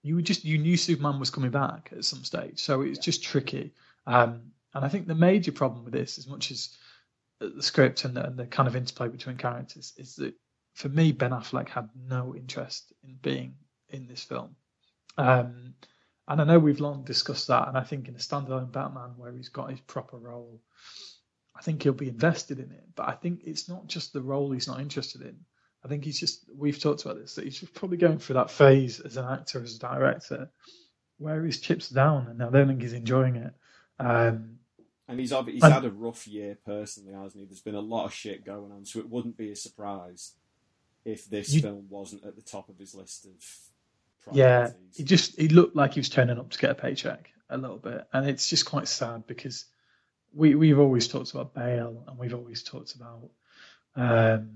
You 0.02 0.22
just 0.22 0.44
you 0.44 0.56
knew 0.56 0.76
Superman 0.76 1.20
was 1.20 1.30
coming 1.30 1.50
back 1.50 1.90
at 1.92 2.04
some 2.04 2.24
stage, 2.24 2.58
so 2.58 2.80
it's 2.80 2.98
just 2.98 3.22
tricky. 3.22 3.74
Um, 4.06 4.52
and 4.74 4.84
I 4.84 4.88
think 4.88 5.06
the 5.06 5.14
major 5.14 5.52
problem 5.52 5.84
with 5.84 5.92
this, 5.92 6.16
as 6.16 6.26
much 6.26 6.50
as 6.50 6.76
the 7.38 7.62
script 7.62 8.04
and 8.04 8.16
the, 8.16 8.26
and 8.26 8.38
the 8.38 8.46
kind 8.46 8.66
of 8.66 8.76
interplay 8.76 9.08
between 9.08 9.36
characters, 9.36 9.92
is 9.98 10.16
that 10.16 10.34
for 10.74 10.88
me 10.88 11.12
Ben 11.12 11.32
Affleck 11.32 11.68
had 11.68 11.90
no 12.08 12.34
interest 12.34 12.92
in 13.02 13.18
being 13.20 13.56
in 13.90 14.06
this 14.06 14.22
film. 14.22 14.56
Um, 15.18 15.74
and 16.28 16.40
I 16.40 16.44
know 16.44 16.58
we've 16.58 16.80
long 16.80 17.02
discussed 17.04 17.48
that, 17.48 17.68
and 17.68 17.76
I 17.76 17.82
think 17.82 18.08
in 18.08 18.14
a 18.14 18.18
standalone 18.18 18.70
Batman 18.70 19.14
where 19.16 19.32
he's 19.32 19.48
got 19.48 19.70
his 19.70 19.80
proper 19.80 20.16
role, 20.16 20.60
I 21.60 21.62
think 21.62 21.82
he'll 21.82 21.92
be 21.92 22.08
invested 22.08 22.58
in 22.58 22.70
it. 22.70 22.84
But 22.96 23.10
I 23.10 23.12
think 23.12 23.42
it's 23.44 23.68
not 23.68 23.86
just 23.86 24.14
the 24.14 24.22
role 24.22 24.50
he's 24.50 24.66
not 24.66 24.80
interested 24.80 25.20
in. 25.20 25.36
I 25.84 25.88
think 25.88 26.04
he's 26.04 26.18
just 26.18 26.46
we've 26.56 26.80
talked 26.80 27.04
about 27.04 27.18
this 27.18 27.34
that 27.34 27.44
he's 27.44 27.60
just 27.60 27.74
probably 27.74 27.98
going 27.98 28.18
through 28.18 28.34
that 28.34 28.50
phase 28.50 28.98
as 29.00 29.18
an 29.18 29.26
actor, 29.26 29.62
as 29.62 29.76
a 29.76 29.78
director, 29.78 30.50
where 31.18 31.44
his 31.44 31.60
chips 31.60 31.90
down, 31.90 32.28
and 32.28 32.42
I 32.42 32.48
don't 32.48 32.66
think 32.66 32.80
he's 32.80 32.94
enjoying 32.94 33.36
it. 33.36 33.52
Um, 33.98 34.58
and 35.06 35.20
he's 35.20 35.34
he's 35.46 35.62
had 35.62 35.84
a 35.84 35.90
rough 35.90 36.26
year 36.26 36.56
personally, 36.64 37.12
hasn't 37.12 37.42
he? 37.42 37.44
There's 37.44 37.60
been 37.60 37.74
a 37.74 37.80
lot 37.80 38.06
of 38.06 38.14
shit 38.14 38.44
going 38.44 38.72
on, 38.72 38.86
so 38.86 38.98
it 38.98 39.10
wouldn't 39.10 39.36
be 39.36 39.52
a 39.52 39.56
surprise 39.56 40.32
if 41.04 41.28
this 41.28 41.52
you, 41.52 41.60
film 41.60 41.86
wasn't 41.90 42.24
at 42.24 42.36
the 42.36 42.42
top 42.42 42.70
of 42.70 42.78
his 42.78 42.94
list 42.94 43.26
of. 43.26 44.34
Yeah, 44.34 44.70
he 44.94 45.02
just 45.02 45.38
he 45.38 45.48
looked 45.48 45.76
like 45.76 45.92
he 45.92 46.00
was 46.00 46.08
turning 46.08 46.38
up 46.38 46.50
to 46.50 46.58
get 46.58 46.70
a 46.70 46.74
paycheck 46.74 47.30
a 47.50 47.58
little 47.58 47.78
bit, 47.78 48.06
and 48.14 48.28
it's 48.28 48.48
just 48.48 48.64
quite 48.64 48.88
sad 48.88 49.26
because 49.26 49.66
we 50.34 50.54
we've 50.54 50.78
always 50.78 51.08
talked 51.08 51.32
about 51.32 51.54
Bale, 51.54 52.04
and 52.06 52.18
we've 52.18 52.34
always 52.34 52.62
talked 52.62 52.94
about 52.94 53.30
um, 53.96 54.50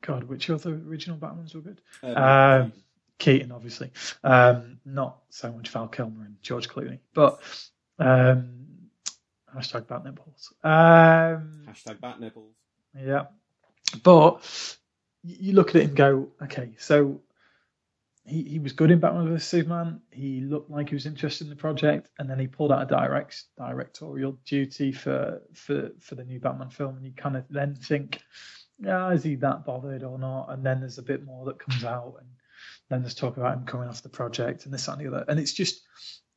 God, 0.00 0.24
which 0.24 0.50
other 0.50 0.74
original 0.86 1.16
Batmans 1.18 1.54
were 1.54 1.60
good? 1.62 1.80
Um, 2.02 2.16
Um, 2.16 2.72
Keaton, 3.18 3.50
obviously. 3.50 3.90
Um, 4.22 4.78
not 4.84 5.18
so 5.30 5.50
much 5.50 5.70
Val 5.70 5.88
Kilmer 5.88 6.24
and 6.24 6.36
George 6.42 6.68
Clooney, 6.68 6.98
but 7.14 7.40
um, 7.98 8.66
hashtag 9.54 9.86
bat 9.86 10.04
nipples. 10.04 10.52
Um, 10.62 11.64
hashtag 11.66 12.00
bat 12.00 12.20
nipples. 12.20 12.54
yeah, 12.98 13.26
but 14.02 14.76
you 15.22 15.54
look 15.54 15.70
at 15.70 15.76
it 15.76 15.84
and 15.84 15.96
go, 15.96 16.28
okay, 16.42 16.74
so 16.78 17.20
he, 18.26 18.42
he 18.42 18.58
was 18.58 18.72
good 18.72 18.90
in 18.90 18.98
Batman 18.98 19.28
vs 19.28 19.46
Superman. 19.46 20.00
He 20.10 20.40
looked 20.40 20.70
like 20.70 20.88
he 20.88 20.94
was 20.94 21.06
interested 21.06 21.44
in 21.44 21.50
the 21.50 21.56
project, 21.56 22.10
and 22.18 22.28
then 22.28 22.38
he 22.38 22.46
pulled 22.46 22.72
out 22.72 22.82
a 22.82 22.86
direct 22.86 23.44
directorial 23.56 24.38
duty 24.44 24.92
for 24.92 25.42
for 25.54 25.90
for 26.00 26.14
the 26.16 26.24
new 26.24 26.40
Batman 26.40 26.70
film, 26.70 26.96
and 26.96 27.04
you 27.04 27.12
kind 27.12 27.36
of 27.36 27.44
then 27.48 27.74
think, 27.74 28.20
yeah, 28.78 29.10
is 29.12 29.22
he 29.22 29.36
that 29.36 29.64
bothered 29.64 30.02
or 30.02 30.18
not? 30.18 30.50
And 30.50 30.64
then 30.64 30.80
there's 30.80 30.98
a 30.98 31.02
bit 31.02 31.24
more 31.24 31.44
that 31.46 31.58
comes 31.58 31.84
out, 31.84 32.16
and 32.18 32.28
then 32.88 33.02
there's 33.02 33.14
talk 33.14 33.36
about 33.36 33.56
him 33.56 33.64
coming 33.64 33.88
off 33.88 34.02
the 34.02 34.08
project 34.08 34.64
and 34.64 34.74
this 34.74 34.86
that, 34.86 34.98
and 34.98 35.00
the 35.00 35.08
other, 35.08 35.24
and 35.28 35.38
it's 35.38 35.52
just 35.52 35.82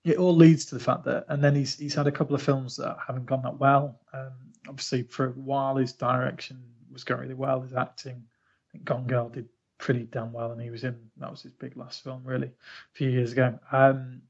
it 0.05 0.17
all 0.17 0.35
leads 0.35 0.65
to 0.65 0.75
the 0.75 0.83
fact 0.83 1.05
that, 1.05 1.25
and 1.29 1.43
then 1.43 1.55
he's 1.55 1.77
he's 1.77 1.95
had 1.95 2.07
a 2.07 2.11
couple 2.11 2.35
of 2.35 2.41
films 2.41 2.77
that 2.77 2.97
haven't 3.05 3.25
gone 3.25 3.41
that 3.43 3.59
well. 3.59 3.99
Um, 4.13 4.31
obviously, 4.67 5.03
for 5.03 5.27
a 5.27 5.31
while, 5.31 5.75
his 5.77 5.93
direction 5.93 6.61
was 6.91 7.03
going 7.03 7.21
really 7.21 7.33
well. 7.33 7.61
His 7.61 7.73
acting, 7.73 8.23
I 8.25 8.71
think 8.71 8.85
Gone 8.85 9.07
Girl 9.07 9.29
did 9.29 9.47
pretty 9.79 10.03
damn 10.03 10.31
well, 10.31 10.51
and 10.51 10.61
he 10.61 10.69
was 10.69 10.83
in 10.83 10.95
that 11.17 11.31
was 11.31 11.41
his 11.41 11.53
big 11.53 11.75
last 11.75 12.03
film, 12.03 12.21
really, 12.23 12.47
a 12.47 12.93
few 12.93 13.09
years 13.09 13.31
ago. 13.31 13.57
Um, 13.71 14.21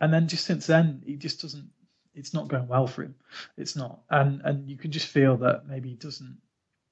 and 0.00 0.12
then 0.12 0.26
just 0.26 0.44
since 0.44 0.66
then, 0.66 1.02
he 1.06 1.14
just 1.14 1.40
doesn't. 1.40 1.70
It's 2.14 2.34
not 2.34 2.48
going 2.48 2.66
well 2.66 2.88
for 2.88 3.04
him. 3.04 3.14
It's 3.56 3.76
not, 3.76 4.00
and 4.10 4.40
and 4.44 4.68
you 4.68 4.76
can 4.76 4.90
just 4.90 5.06
feel 5.06 5.36
that 5.38 5.68
maybe 5.68 5.90
he 5.90 5.94
doesn't. 5.94 6.38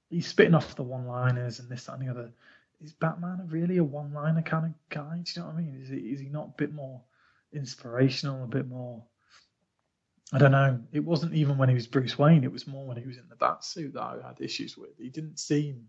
He's 0.09 0.29
spitting 0.29 0.55
off 0.55 0.77
the 0.77 0.83
one-liners 0.83 1.59
and 1.59 1.69
this 1.69 1.85
that 1.85 1.99
and 1.99 2.07
the 2.07 2.11
other. 2.11 2.31
Is 2.83 2.93
Batman 2.93 3.47
really 3.51 3.77
a 3.77 3.85
one-liner 3.85 4.43
kind 4.43 4.67
of 4.67 4.73
guy? 4.89 5.21
Do 5.23 5.33
you 5.35 5.43
know 5.43 5.49
what 5.49 5.57
I 5.57 5.61
mean? 5.61 5.81
Is 5.83 5.89
he, 5.89 5.97
is 5.97 6.21
he 6.21 6.29
not 6.29 6.47
a 6.47 6.55
bit 6.57 6.73
more 6.73 7.03
inspirational, 7.53 8.45
a 8.45 8.47
bit 8.47 8.67
more? 8.67 9.05
I 10.33 10.39
don't 10.39 10.53
know. 10.53 10.81
It 10.93 11.05
wasn't 11.05 11.35
even 11.35 11.59
when 11.59 11.69
he 11.69 11.75
was 11.75 11.87
Bruce 11.87 12.19
Wayne. 12.19 12.45
It 12.45 12.53
was 12.53 12.67
more 12.67 12.87
when 12.87 12.97
he 12.97 13.07
was 13.07 13.19
in 13.19 13.29
the 13.29 13.37
bat 13.37 13.65
suit 13.65 13.95
that 13.95 14.01
I 14.01 14.17
had 14.27 14.41
issues 14.41 14.79
with. 14.79 14.97
He 14.99 15.11
didn't 15.11 15.39
seem. 15.39 15.89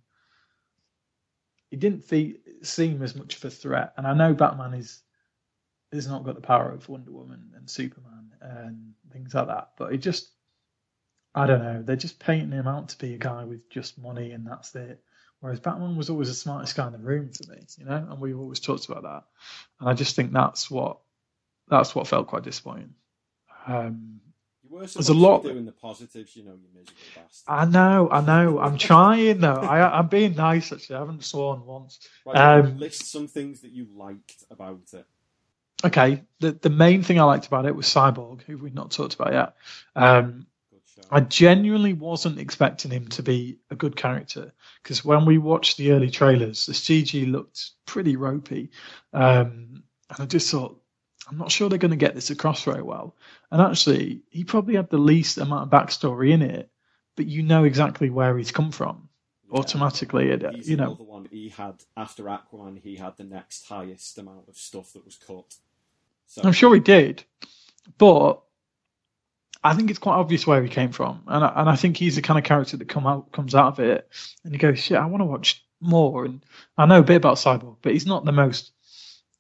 He 1.72 1.78
didn't 1.78 2.06
fe- 2.06 2.38
seem 2.64 3.04
as 3.04 3.16
much 3.16 3.38
of 3.38 3.46
a 3.46 3.52
threat, 3.52 3.96
and 3.98 4.08
I 4.08 4.14
know 4.16 4.36
Batman 4.36 4.76
is 4.76 5.02
has 5.94 6.08
not 6.08 6.24
got 6.24 6.36
the 6.36 6.42
power 6.42 6.72
of 6.72 6.88
Wonder 6.90 7.12
Woman 7.12 7.52
and 7.56 7.70
Superman 7.70 8.32
and 8.42 8.94
things 9.12 9.34
like 9.34 9.48
that. 9.48 9.72
But 9.78 9.94
it 9.94 9.98
just, 10.00 10.32
I 11.36 11.48
don't 11.48 11.64
know. 11.64 11.84
They're 11.84 11.96
just 11.96 12.20
painting 12.20 12.52
him 12.52 12.68
out 12.68 12.90
to 12.90 12.98
be 12.98 13.14
a 13.14 13.18
guy 13.20 13.44
with 13.46 13.70
just 13.70 13.98
money 13.98 14.32
and 14.32 14.48
that's 14.48 14.76
it. 14.76 15.04
Whereas 15.42 15.60
Batman 15.60 15.96
was 15.98 16.10
always 16.10 16.28
the 16.30 16.36
smartest 16.36 16.76
guy 16.76 16.88
in 16.88 16.94
the 16.94 17.00
room 17.00 17.32
for 17.32 17.52
me, 17.52 17.62
you 17.78 17.86
know, 17.86 18.08
and 18.10 18.20
we've 18.20 18.40
always 18.40 18.60
talked 18.60 18.88
about 18.90 19.04
that. 19.04 19.24
And 19.80 19.90
I 19.90 19.94
just 19.94 20.16
think 20.16 20.32
that's 20.32 20.70
what 20.72 21.00
that's 21.68 21.96
what 21.96 22.08
felt 22.08 22.28
quite 22.28 22.44
disappointing. 22.44 22.96
Um, 23.68 24.22
There's 24.80 25.10
a 25.10 25.14
lot- 25.14 25.44
doing 25.44 25.66
the 25.66 25.72
positives, 25.72 26.36
you 26.36 26.44
know, 26.44 26.52
you 26.54 26.68
miserable 26.74 27.02
bastard. 27.16 27.46
I 27.48 27.66
know, 27.66 28.10
I 28.10 28.22
know. 28.22 28.60
I'm 28.60 28.78
trying 28.78 29.40
though. 29.40 29.54
I, 29.54 30.00
I'm 30.00 30.08
being 30.08 30.36
nice 30.36 30.72
actually. 30.72 30.96
I 30.96 31.00
haven't 31.00 31.24
sworn 31.24 31.66
once. 31.66 32.00
Right, 32.26 32.36
um, 32.38 32.78
list 32.78 33.12
some 33.12 33.28
things 33.28 33.62
that 33.62 33.72
you 33.72 33.88
liked 33.96 34.44
about 34.50 34.82
it. 34.94 35.06
Okay, 35.84 36.24
the 36.40 36.52
the 36.52 36.70
main 36.70 37.04
thing 37.04 37.20
I 37.20 37.24
liked 37.24 37.48
about 37.48 37.66
it 37.66 37.76
was 37.76 37.88
Cyborg, 37.88 38.42
who 38.44 38.58
we've 38.58 38.74
not 38.74 38.92
talked 38.92 39.16
about 39.16 39.34
yet. 39.34 39.56
Um, 39.96 40.46
I 41.10 41.22
genuinely 41.22 41.94
wasn't 41.94 42.40
expecting 42.40 42.92
him 42.92 43.08
to 43.10 43.24
be 43.24 43.58
a 43.70 43.76
good 43.76 43.96
character 43.96 44.54
because 44.82 45.04
when 45.04 45.26
we 45.26 45.38
watched 45.38 45.78
the 45.78 45.92
early 45.92 46.10
trailers, 46.10 46.66
the 46.66 46.74
CG 46.74 47.30
looked 47.30 47.72
pretty 47.86 48.16
ropey, 48.16 48.70
um, 49.14 49.84
and 50.10 50.20
I 50.20 50.26
just 50.26 50.50
thought, 50.52 50.81
I'm 51.30 51.38
not 51.38 51.52
sure 51.52 51.70
they're 51.70 51.78
going 51.78 51.92
to 51.92 51.98
get 51.98 52.16
this 52.16 52.30
across 52.30 52.64
very 52.64 52.82
well. 52.82 53.16
And 53.52 53.62
actually, 53.62 54.22
he 54.30 54.44
probably 54.44 54.76
had 54.76 54.90
the 54.90 54.98
least 54.98 55.38
amount 55.38 55.64
of 55.64 55.70
backstory 55.70 56.32
in 56.32 56.42
it, 56.42 56.70
but 57.16 57.28
you 57.28 57.44
know 57.44 57.64
exactly 57.64 58.10
where 58.10 58.38
he's 58.38 58.52
come 58.52 58.72
from 58.72 59.10
Yeah. 59.52 59.60
automatically. 59.60 60.30
It, 60.30 60.42
you 60.66 60.76
know, 60.78 60.88
another 60.88 61.04
one. 61.04 61.28
He 61.32 61.50
had 61.50 61.84
after 61.96 62.24
Aquaman, 62.24 62.80
he 62.82 62.96
had 62.96 63.18
the 63.18 63.24
next 63.24 63.68
highest 63.68 64.18
amount 64.18 64.50
of 64.50 64.58
stuff 64.58 64.94
that 64.94 65.06
was 65.06 65.16
cut. 65.16 65.56
So 66.28 66.42
I'm 66.44 66.54
sure 66.54 66.74
he 66.74 66.80
did, 66.80 67.24
but 67.98 68.42
I 69.64 69.76
think 69.76 69.90
it's 69.90 70.00
quite 70.00 70.16
obvious 70.16 70.48
where 70.48 70.64
he 70.64 70.70
came 70.70 70.92
from, 70.92 71.24
and 71.28 71.44
I, 71.44 71.54
and 71.58 71.70
I 71.70 71.76
think 71.76 71.98
he's 71.98 72.16
the 72.16 72.22
kind 72.22 72.40
of 72.40 72.44
character 72.46 72.78
that 72.78 72.88
come 72.90 73.06
out 73.06 73.32
comes 73.32 73.54
out 73.54 73.68
of 73.74 73.80
it, 73.80 74.08
and 74.44 74.54
he 74.54 74.58
goes, 74.58 74.80
"Shit, 74.80 74.98
I 74.98 75.06
want 75.06 75.22
to 75.22 75.26
watch 75.26 75.64
more." 75.80 76.26
And 76.26 76.44
I 76.78 76.86
know 76.88 77.00
a 77.00 77.04
bit 77.04 77.18
about 77.18 77.38
Cyborg, 77.38 77.78
but 77.82 77.92
he's 77.92 78.06
not 78.08 78.26
the 78.26 78.32
most. 78.32 78.72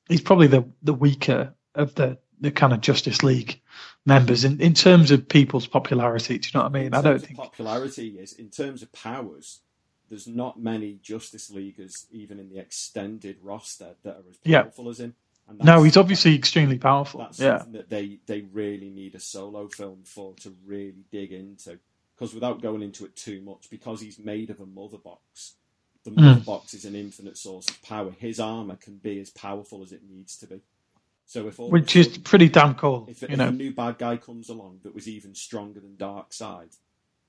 He's 0.07 0.21
probably 0.21 0.47
the 0.47 0.65
the 0.83 0.93
weaker 0.93 1.55
of 1.75 1.95
the 1.95 2.17
the 2.39 2.51
kind 2.51 2.73
of 2.73 2.81
Justice 2.81 3.23
League 3.23 3.61
members 4.05 4.43
in 4.45 4.59
in 4.61 4.73
terms 4.73 5.11
of 5.11 5.27
people's 5.29 5.67
popularity. 5.67 6.37
Do 6.39 6.47
you 6.47 6.51
know 6.59 6.63
what 6.63 6.71
I 6.71 6.73
mean? 6.73 6.87
in 6.87 6.93
I 6.93 7.01
don't 7.01 7.19
think. 7.21 7.37
popularity 7.37 8.19
is 8.19 8.33
in 8.33 8.49
terms 8.49 8.81
of 8.81 8.91
powers. 8.91 9.61
There's 10.09 10.27
not 10.27 10.59
many 10.59 10.99
Justice 11.01 11.49
Leaguers, 11.49 12.05
even 12.11 12.39
in 12.39 12.49
the 12.49 12.59
extended 12.59 13.37
roster, 13.41 13.95
that 14.03 14.15
are 14.17 14.29
as 14.29 14.39
Yeah. 14.43 14.63
powerful 14.63 14.89
as 14.89 14.99
him. 14.99 15.15
And 15.47 15.59
No, 15.63 15.83
he's 15.83 15.97
obviously 15.97 16.35
extremely 16.35 16.77
powerful. 16.77 17.19
that's 17.21 17.39
Yeah, 17.39 17.59
something 17.59 17.73
that 17.73 17.89
they 17.89 18.19
they 18.25 18.41
really 18.41 18.89
need 18.89 19.15
a 19.15 19.19
solo 19.19 19.67
film 19.69 20.03
for 20.03 20.35
to 20.37 20.55
really 20.65 21.05
dig 21.11 21.31
into. 21.31 21.79
Because 22.15 22.33
without 22.33 22.61
going 22.61 22.81
into 22.83 23.05
it 23.05 23.15
too 23.15 23.41
much, 23.41 23.69
because 23.69 24.01
he's 24.01 24.19
made 24.19 24.49
of 24.49 24.59
a 24.59 24.65
mother 24.65 24.97
box, 24.97 25.55
the 26.03 26.11
Mm. 26.11 26.17
mother 26.23 26.41
box 26.41 26.73
is 26.73 26.85
an 26.85 26.95
infinite 26.95 27.37
source 27.37 27.67
of 27.69 27.81
power. 27.81 28.11
His 28.11 28.39
armor 28.39 28.75
can 28.75 28.97
be 28.97 29.19
as 29.19 29.29
powerful 29.31 29.81
as 29.81 29.91
it 29.91 30.03
needs 30.03 30.37
to 30.37 30.47
be. 30.47 30.61
So 31.31 31.47
if 31.47 31.61
all 31.61 31.69
which 31.69 31.95
is 31.95 32.07
sudden- 32.07 32.23
pretty 32.23 32.49
damn 32.49 32.75
cool. 32.75 33.05
if, 33.09 33.21
You 33.21 33.29
if 33.31 33.37
know, 33.37 33.47
a 33.47 33.51
new 33.53 33.73
bad 33.73 33.97
guy 33.97 34.17
comes 34.17 34.49
along 34.49 34.81
that 34.83 34.93
was 34.93 35.07
even 35.07 35.33
stronger 35.33 35.79
than 35.79 35.95
Darkseid, 35.95 36.75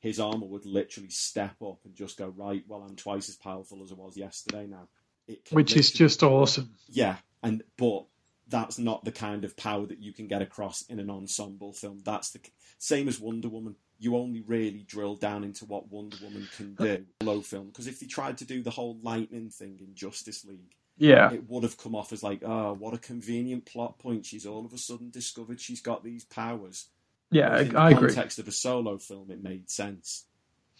his 0.00 0.18
armor 0.18 0.46
would 0.46 0.66
literally 0.66 1.08
step 1.08 1.54
up 1.62 1.78
and 1.84 1.94
just 1.94 2.18
go 2.18 2.26
right. 2.36 2.64
Well, 2.66 2.82
I'm 2.82 2.96
twice 2.96 3.28
as 3.28 3.36
powerful 3.36 3.80
as 3.84 3.92
I 3.92 3.94
was 3.94 4.16
yesterday 4.16 4.66
now. 4.66 4.88
It 5.28 5.46
which 5.52 5.76
is 5.76 5.92
just 5.92 6.24
awesome. 6.24 6.74
yeah, 6.88 7.18
and 7.44 7.62
but 7.78 8.06
that's 8.48 8.76
not 8.76 9.04
the 9.04 9.12
kind 9.12 9.44
of 9.44 9.56
power 9.56 9.86
that 9.86 10.02
you 10.02 10.12
can 10.12 10.26
get 10.26 10.42
across 10.42 10.82
in 10.82 10.98
an 10.98 11.08
ensemble 11.08 11.72
film. 11.72 12.00
That's 12.04 12.30
the 12.30 12.40
same 12.78 13.06
as 13.06 13.20
Wonder 13.20 13.50
Woman. 13.50 13.76
You 14.00 14.16
only 14.16 14.40
really 14.40 14.82
drill 14.82 15.14
down 15.14 15.44
into 15.44 15.64
what 15.64 15.92
Wonder 15.92 16.16
Woman 16.20 16.48
can 16.56 16.74
uh, 16.80 16.84
do 16.84 17.06
low 17.20 17.40
film 17.40 17.68
because 17.68 17.86
if 17.86 18.00
they 18.00 18.06
tried 18.06 18.38
to 18.38 18.44
do 18.44 18.64
the 18.64 18.70
whole 18.70 18.98
lightning 19.00 19.48
thing 19.50 19.78
in 19.78 19.94
Justice 19.94 20.44
League, 20.44 20.74
Yeah, 20.98 21.32
it 21.32 21.48
would 21.48 21.62
have 21.64 21.78
come 21.78 21.94
off 21.94 22.12
as 22.12 22.22
like, 22.22 22.42
oh, 22.44 22.74
what 22.74 22.94
a 22.94 22.98
convenient 22.98 23.64
plot 23.66 23.98
point. 23.98 24.26
She's 24.26 24.46
all 24.46 24.64
of 24.64 24.72
a 24.72 24.78
sudden 24.78 25.10
discovered 25.10 25.60
she's 25.60 25.80
got 25.80 26.04
these 26.04 26.24
powers. 26.24 26.88
yeah, 27.30 27.58
in 27.60 27.76
I, 27.76 27.86
I 27.86 27.90
the 27.90 27.96
agree. 27.96 28.08
context 28.08 28.38
of 28.38 28.46
a 28.48 28.52
solo 28.52 28.98
film, 28.98 29.30
it 29.30 29.42
made 29.42 29.70
sense. 29.70 30.26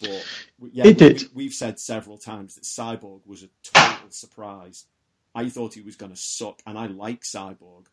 But 0.01 0.25
yeah, 0.73 0.87
It 0.87 0.99
did. 0.99 1.25
We, 1.35 1.45
have 1.45 1.55
said 1.55 1.79
several 1.79 2.19
times 2.19 2.55
that 2.57 2.65
Cyborg 2.65 3.21
was 3.27 3.43
a 3.43 3.49
total 3.63 4.11
surprise. 4.11 4.85
I 5.35 5.49
thought 5.49 5.75
he 5.75 5.81
was 5.81 5.97
going 5.97 6.13
to 6.13 6.19
suck, 6.21 6.61
and 6.67 6.77
I 6.79 6.87
like 6.87 7.23
Cyborg, 7.23 7.87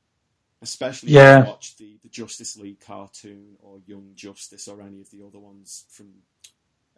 especially 0.62 1.12
Yeah. 1.14 1.40
if 1.40 1.46
you 1.46 1.52
watch 1.52 1.78
the, 1.78 1.98
the 2.04 2.10
Justice 2.10 2.58
League 2.58 2.80
cartoon 2.80 3.56
or 3.62 3.80
Young 3.86 4.12
Justice 4.16 4.68
or 4.68 4.82
any 4.82 5.02
of 5.02 5.10
the 5.12 5.24
other 5.26 5.40
ones 5.40 5.86
from 5.90 6.08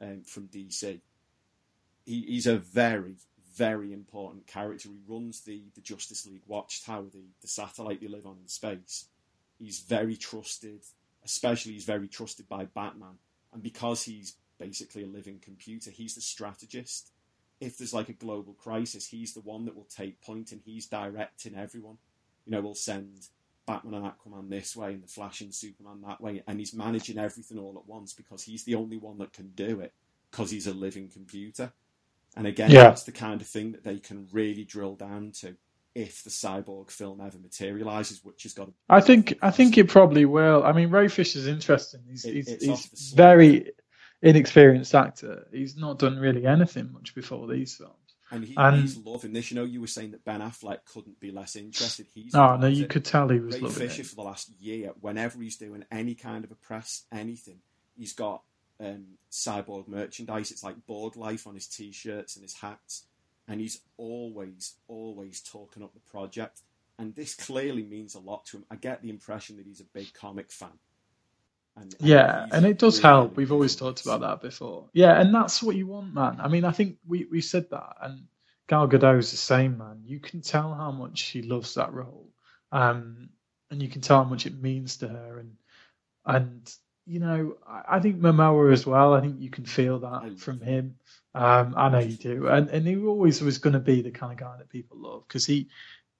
um, 0.01 0.23
from 0.23 0.47
DC. 0.47 0.99
He, 2.05 2.21
he's 2.21 2.47
a 2.47 2.57
very 2.57 3.15
very 3.55 3.93
important 3.93 4.47
character. 4.47 4.89
He 4.89 4.99
runs 5.07 5.41
the, 5.41 5.63
the 5.75 5.81
Justice 5.81 6.25
League 6.25 6.43
Watchtower, 6.47 7.05
the, 7.11 7.23
the 7.41 7.47
satellite 7.47 8.01
they 8.01 8.07
live 8.07 8.25
on 8.25 8.37
in 8.41 8.47
space. 8.47 9.05
He's 9.59 9.79
very 9.79 10.15
trusted, 10.15 10.81
especially 11.23 11.73
he's 11.73 11.85
very 11.85 12.07
trusted 12.07 12.49
by 12.49 12.65
Batman. 12.65 13.17
And 13.53 13.61
because 13.61 14.03
he's 14.03 14.35
basically 14.59 15.03
a 15.03 15.07
living 15.07 15.39
computer, 15.41 15.91
he's 15.91 16.15
the 16.15 16.21
strategist. 16.21 17.11
If 17.59 17.77
there's 17.77 17.93
like 17.93 18.09
a 18.09 18.13
global 18.13 18.53
crisis, 18.53 19.07
he's 19.07 19.33
the 19.33 19.41
one 19.41 19.65
that 19.65 19.75
will 19.75 19.87
take 19.95 20.21
point 20.21 20.51
and 20.51 20.61
he's 20.65 20.87
directing 20.87 21.55
everyone. 21.55 21.97
You 22.45 22.53
know, 22.53 22.61
we'll 22.61 22.75
send 22.75 23.27
Batman 23.65 23.93
and 23.93 24.05
Aquaman 24.05 24.49
this 24.49 24.75
way 24.75 24.93
and 24.93 25.03
the 25.03 25.07
Flash 25.07 25.41
and 25.41 25.53
Superman 25.53 26.01
that 26.07 26.21
way, 26.21 26.43
and 26.47 26.59
he's 26.59 26.73
managing 26.73 27.17
everything 27.17 27.59
all 27.59 27.77
at 27.77 27.87
once 27.87 28.13
because 28.13 28.43
he's 28.43 28.63
the 28.63 28.75
only 28.75 28.97
one 28.97 29.17
that 29.19 29.33
can 29.33 29.49
do 29.49 29.79
it 29.79 29.93
because 30.29 30.51
he's 30.51 30.67
a 30.67 30.73
living 30.73 31.09
computer. 31.09 31.71
And 32.35 32.47
again, 32.47 32.71
Yeah. 32.71 32.83
that's 32.83 33.03
the 33.03 33.11
kind 33.11 33.41
of 33.41 33.47
thing 33.47 33.73
that 33.73 33.83
they 33.83 33.99
can 33.99 34.27
really 34.31 34.63
drill 34.63 34.95
down 34.95 35.31
to 35.41 35.57
if 35.93 36.23
the 36.23 36.29
cyborg 36.29 36.89
film 36.89 37.19
ever 37.19 37.37
materializes, 37.37 38.23
which 38.23 38.43
has 38.43 38.53
got. 38.53 38.67
To 38.67 38.73
I 38.89 39.01
think 39.01 39.37
I 39.41 39.51
think 39.51 39.77
it 39.77 39.89
probably 39.89 40.23
will. 40.25 40.63
I 40.63 40.71
mean, 40.71 40.89
Ray 40.89 41.09
Fisher's 41.09 41.47
interesting. 41.47 42.01
He's 42.09 42.23
It- 42.25 42.33
he's, 42.35 42.47
it's 42.47 42.67
off 42.69 42.83
the 42.83 42.89
he's 42.91 43.13
very 43.13 43.71
inexperienced 44.21 44.95
actor. 44.95 45.47
He's 45.51 45.75
not 45.75 45.99
done 45.99 46.17
really 46.17 46.45
anything 46.45 46.91
much 46.93 47.13
before 47.15 47.47
these 47.47 47.75
films. 47.75 47.95
And 48.33 48.45
he, 48.45 48.53
And- 48.55 48.81
he's 48.81 48.95
loving 48.97 49.33
this. 49.33 49.51
You 49.51 49.55
know, 49.55 49.65
you 49.65 49.81
were 49.81 49.87
saying 49.87 50.11
that 50.11 50.23
Ben 50.23 50.39
Affleck 50.39 50.85
couldn't 50.85 51.19
be 51.19 51.31
less 51.31 51.57
interested. 51.57 52.07
He's 52.13 52.33
Oh 52.33 52.55
no, 52.55 52.67
you 52.67 52.85
it. 52.85 52.89
could 52.89 53.03
tell 53.03 53.27
he 53.27 53.39
was 53.39 53.55
Ray 53.55 53.61
loving 53.61 53.87
Fisher 53.89 54.01
it. 54.03 54.07
for 54.07 54.15
the 54.15 54.21
last 54.23 54.49
year, 54.61 54.93
whenever 55.01 55.41
he's 55.41 55.57
doing 55.57 55.83
any 55.91 56.15
kind 56.15 56.45
of 56.45 56.51
a 56.51 56.55
press, 56.55 57.03
anything, 57.11 57.59
he's 57.97 58.13
got 58.13 58.41
um, 58.81 59.05
cyborg 59.31 59.87
merchandise. 59.87 60.51
It's 60.51 60.63
like 60.63 60.85
board 60.85 61.15
life 61.15 61.47
on 61.47 61.53
his 61.53 61.67
t-shirts 61.67 62.35
and 62.35 62.43
his 62.43 62.55
hats, 62.55 63.03
and 63.47 63.61
he's 63.61 63.81
always, 63.97 64.73
always 64.87 65.41
talking 65.41 65.83
up 65.83 65.93
the 65.93 65.99
project. 66.11 66.61
And 66.97 67.15
this 67.15 67.33
clearly 67.33 67.83
means 67.83 68.15
a 68.15 68.19
lot 68.19 68.45
to 68.47 68.57
him. 68.57 68.65
I 68.69 68.75
get 68.75 69.01
the 69.01 69.09
impression 69.09 69.57
that 69.57 69.65
he's 69.65 69.81
a 69.81 69.85
big 69.85 70.13
comic 70.13 70.51
fan. 70.51 70.69
And, 71.75 71.95
and 71.99 72.09
yeah, 72.09 72.47
and 72.51 72.65
it 72.65 72.77
does 72.77 72.97
really 72.97 73.09
help. 73.09 73.37
We've 73.37 73.51
always 73.51 73.75
talked 73.75 74.05
about 74.05 74.21
that 74.21 74.41
before. 74.41 74.89
Yeah, 74.93 75.19
and 75.19 75.33
that's 75.33 75.63
what 75.63 75.75
you 75.75 75.87
want, 75.87 76.13
man. 76.13 76.37
I 76.39 76.49
mean, 76.49 76.65
I 76.65 76.71
think 76.71 76.97
we, 77.07 77.25
we 77.25 77.41
said 77.41 77.69
that, 77.69 77.95
and 78.01 78.27
Gal 78.67 78.87
Gadot's 78.87 79.31
the 79.31 79.37
same, 79.37 79.77
man. 79.77 80.01
You 80.05 80.19
can 80.19 80.41
tell 80.41 80.73
how 80.73 80.91
much 80.91 81.19
she 81.19 81.41
loves 81.41 81.75
that 81.75 81.93
role, 81.93 82.27
um, 82.73 83.29
and 83.69 83.81
you 83.81 83.87
can 83.87 84.01
tell 84.01 84.23
how 84.23 84.29
much 84.29 84.45
it 84.45 84.61
means 84.61 84.97
to 84.97 85.07
her, 85.07 85.39
and 85.39 85.55
and 86.25 86.75
you 87.11 87.19
know, 87.19 87.57
I, 87.67 87.97
I 87.97 87.99
think 87.99 88.21
Momoa 88.21 88.71
as 88.71 88.85
well. 88.85 89.13
I 89.13 89.19
think 89.19 89.41
you 89.41 89.49
can 89.49 89.65
feel 89.65 89.99
that 89.99 90.39
from 90.39 90.61
him. 90.61 90.95
Um, 91.35 91.73
I 91.75 91.89
know 91.89 91.99
you 91.99 92.15
do, 92.15 92.47
and 92.47 92.69
and 92.69 92.87
he 92.87 92.95
always 92.97 93.41
was 93.41 93.57
going 93.57 93.73
to 93.73 93.79
be 93.79 94.01
the 94.01 94.11
kind 94.11 94.31
of 94.31 94.39
guy 94.39 94.55
that 94.57 94.69
people 94.69 94.97
love 94.97 95.27
because 95.27 95.45
he 95.45 95.67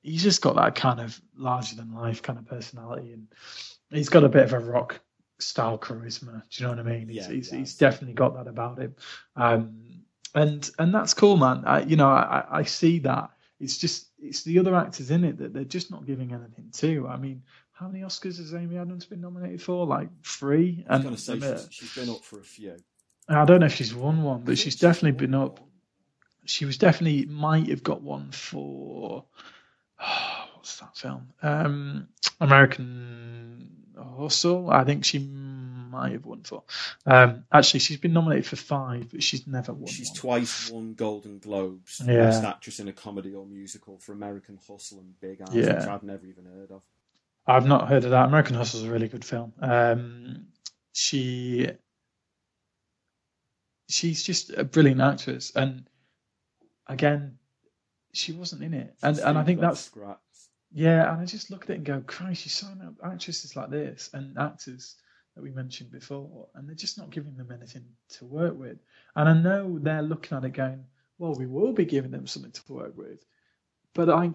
he's 0.02 0.22
just 0.22 0.42
got 0.42 0.58
that 0.58 0.76
kind 0.76 1.00
of 1.00 1.20
larger 1.36 1.78
than 1.78 1.96
life 1.96 2.22
kind 2.22 2.38
of 2.38 2.46
personality, 2.46 3.14
and 3.14 3.28
he's 3.89 4.10
got 4.10 4.26
a 4.26 4.30
bit 4.30 4.44
of 4.44 4.54
a 4.54 4.60
rock 4.60 5.00
style 5.39 5.78
charisma. 5.80 6.44
Do 6.50 6.64
you 6.64 6.66
know 6.66 6.76
what 6.76 6.86
I 6.86 6.89
mean? 6.89 7.08
He's, 7.08 7.28
yeah, 7.28 7.34
he's, 7.34 7.52
he's 7.52 7.78
definitely 7.78 8.14
got 8.14 8.36
that 8.36 8.50
about 8.50 8.80
him, 8.80 8.94
um, 9.38 10.04
and 10.36 10.70
and 10.78 10.94
that's 10.94 11.14
cool, 11.14 11.38
man. 11.38 11.64
I, 11.66 11.84
you 11.84 11.96
know, 11.96 12.10
I, 12.10 12.44
I 12.52 12.64
see 12.64 13.00
that. 13.00 13.30
It's 13.62 13.78
just 13.78 14.08
it's 14.20 14.44
the 14.44 14.60
other 14.60 14.76
actors 14.76 15.10
in 15.10 15.24
it 15.24 15.38
that 15.38 15.54
they're 15.54 15.64
just 15.64 15.89
not 15.89 16.06
giving 16.06 16.34
anything 16.34 16.70
to. 16.74 17.08
I 17.08 17.16
mean, 17.16 17.44
how 17.82 17.88
many 17.88 18.04
Oscars 18.04 18.38
has 18.38 18.54
Amy 18.54 18.78
Adams 18.78 19.06
been 19.06 19.22
nominated 19.22 19.62
for? 19.62 19.88
Like 19.88 20.10
three. 20.24 20.86
I 20.88 20.98
was 20.98 21.04
going 21.04 21.16
to 21.16 21.22
say 21.22 21.40
she's, 21.40 21.68
she's 21.72 21.96
been 21.96 22.14
up 22.14 22.24
for 22.24 22.40
a 22.40 22.44
few. 22.44 22.78
I 23.28 23.44
don't 23.46 23.62
know 23.62 23.66
if 23.66 23.74
she's 23.74 23.94
won 23.94 24.22
one, 24.22 24.44
but 24.44 24.60
she's 24.60 24.76
definitely 24.76 25.14
been 25.14 25.34
up. 25.34 25.60
She 26.46 26.66
was 26.66 26.78
definitely 26.78 27.26
might 27.26 27.70
have 27.70 27.82
got 27.82 28.02
one 28.02 28.32
for 28.32 29.26
oh, 30.00 30.48
what's 30.56 30.80
that 30.80 30.96
film? 30.96 31.30
Um, 31.42 32.08
American 32.40 33.70
Hustle. 33.98 34.70
I 34.70 34.84
think 34.84 35.04
she 35.04 35.18
might 35.18 36.12
have 36.12 36.26
won 36.26 36.44
for. 36.44 36.64
Um, 37.08 37.46
actually, 37.52 37.80
she's 37.80 37.98
been 37.98 38.14
nominated 38.14 38.46
for 38.46 38.58
five, 38.58 39.10
but 39.12 39.24
she's 39.24 39.48
never 39.48 39.74
won. 39.74 39.88
She's 39.88 40.10
one. 40.10 40.18
twice 40.18 40.70
won 40.70 40.94
Golden 40.94 41.40
Globes, 41.40 42.00
yeah. 42.06 42.26
Best 42.26 42.44
Actress 42.44 42.80
in 42.80 42.88
a 42.90 42.94
Comedy 42.94 43.34
or 43.34 43.48
Musical 43.48 43.98
for 43.98 44.12
American 44.12 44.60
Hustle 44.68 45.00
and 45.00 45.20
Big 45.20 45.42
Eyes, 45.42 45.56
yeah. 45.56 45.80
which 45.80 45.88
I've 45.88 46.04
never 46.04 46.28
even 46.28 46.46
heard 46.46 46.70
of. 46.70 46.84
I've 47.48 47.66
not 47.68 47.88
heard 47.89 48.06
of 48.06 48.12
that. 48.12 48.28
American 48.28 48.56
Hustle 48.56 48.82
is 48.82 48.86
a 48.88 48.92
really 48.92 49.08
good 49.08 49.26
film. 49.26 49.54
Um, 49.62 50.48
she 50.94 51.68
she's 53.89 54.24
just 54.24 54.52
a 54.52 54.64
brilliant 54.64 55.02
actress, 55.02 55.52
and 55.56 55.88
again, 56.88 57.38
she 58.14 58.32
wasn't 58.34 58.64
in 58.64 58.74
it, 58.74 58.96
and 59.04 59.18
and 59.20 59.38
I 59.38 59.44
think 59.44 59.60
that's 59.62 59.82
scraps. 59.82 60.50
yeah. 60.72 61.12
And 61.12 61.22
I 61.22 61.26
just 61.26 61.50
look 61.52 61.64
at 61.64 61.72
it 61.72 61.76
and 61.78 61.86
go, 61.86 62.02
Christ, 62.06 62.44
she's 62.44 62.54
signing 62.54 62.84
up 62.88 62.94
actresses 63.04 63.56
like 63.56 63.70
this 63.70 64.10
and 64.14 64.38
actors 64.38 64.96
that 65.36 65.42
we 65.44 65.52
mentioned 65.52 65.92
before, 65.92 66.48
and 66.56 66.68
they're 66.68 66.76
just 66.76 66.98
not 66.98 67.10
giving 67.10 67.36
them 67.36 67.52
anything 67.52 67.86
to 68.10 68.26
work 68.26 68.58
with. 68.58 68.78
And 69.16 69.30
I 69.30 69.34
know 69.34 69.80
they're 69.80 70.02
looking 70.02 70.38
at 70.38 70.44
it 70.46 70.54
going, 70.54 70.86
well, 71.18 71.36
we 71.36 71.48
will 71.48 71.74
be 71.74 71.86
giving 71.86 72.12
them 72.12 72.28
something 72.28 72.52
to 72.52 72.74
work 72.74 72.98
with, 72.98 73.24
but 73.94 74.10
I, 74.10 74.32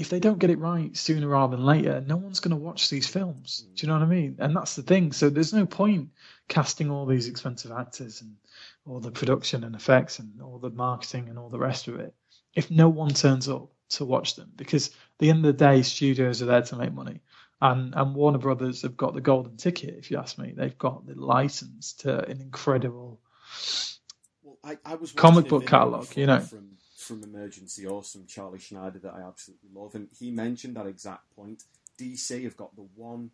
if 0.00 0.08
they 0.08 0.18
don't 0.18 0.38
get 0.38 0.50
it 0.50 0.58
right 0.58 0.96
sooner 0.96 1.28
rather 1.28 1.56
than 1.56 1.66
later, 1.66 2.02
no 2.06 2.16
one's 2.16 2.40
going 2.40 2.56
to 2.56 2.56
watch 2.56 2.88
these 2.88 3.06
films. 3.06 3.66
Do 3.74 3.86
you 3.86 3.88
know 3.88 3.98
what 3.98 4.04
I 4.04 4.06
mean? 4.06 4.36
And 4.38 4.56
that's 4.56 4.74
the 4.74 4.82
thing. 4.82 5.12
So 5.12 5.28
there's 5.28 5.52
no 5.52 5.66
point 5.66 6.08
casting 6.48 6.90
all 6.90 7.04
these 7.04 7.28
expensive 7.28 7.70
actors 7.70 8.22
and 8.22 8.34
all 8.86 9.00
the 9.00 9.10
production 9.10 9.62
and 9.62 9.74
effects 9.74 10.18
and 10.18 10.40
all 10.40 10.58
the 10.58 10.70
marketing 10.70 11.28
and 11.28 11.38
all 11.38 11.50
the 11.50 11.58
rest 11.58 11.86
of 11.86 12.00
it 12.00 12.14
if 12.54 12.70
no 12.70 12.88
one 12.88 13.10
turns 13.10 13.48
up 13.48 13.68
to 13.90 14.04
watch 14.04 14.36
them 14.36 14.50
because 14.56 14.88
at 14.88 14.94
the 15.18 15.30
end 15.30 15.44
of 15.44 15.56
the 15.56 15.64
day 15.64 15.82
studios 15.82 16.42
are 16.42 16.46
there 16.46 16.62
to 16.62 16.76
make 16.76 16.92
money 16.92 17.20
and 17.60 17.94
and 17.94 18.14
Warner 18.14 18.38
Brothers 18.38 18.82
have 18.82 18.96
got 18.96 19.14
the 19.14 19.20
golden 19.20 19.56
ticket. 19.56 19.94
If 19.98 20.10
you 20.10 20.16
ask 20.16 20.38
me, 20.38 20.54
they've 20.56 20.78
got 20.78 21.06
the 21.06 21.14
license 21.14 21.92
to 21.94 22.24
an 22.26 22.40
incredible 22.40 23.20
well, 24.42 24.56
I, 24.64 24.78
I 24.84 24.94
was 24.94 25.12
comic 25.12 25.48
book 25.48 25.66
catalog. 25.66 26.16
You 26.16 26.26
know, 26.26 26.40
from 26.40 26.69
from 27.10 27.24
Emergency 27.24 27.88
Awesome, 27.88 28.24
Charlie 28.28 28.60
Schneider, 28.60 29.00
that 29.00 29.14
I 29.14 29.26
absolutely 29.26 29.70
love, 29.74 29.96
and 29.96 30.08
he 30.16 30.30
mentioned 30.30 30.76
that 30.76 30.86
exact 30.86 31.28
point. 31.34 31.64
DC 31.98 32.44
have 32.44 32.56
got 32.56 32.76
the 32.76 32.86
one 32.94 33.32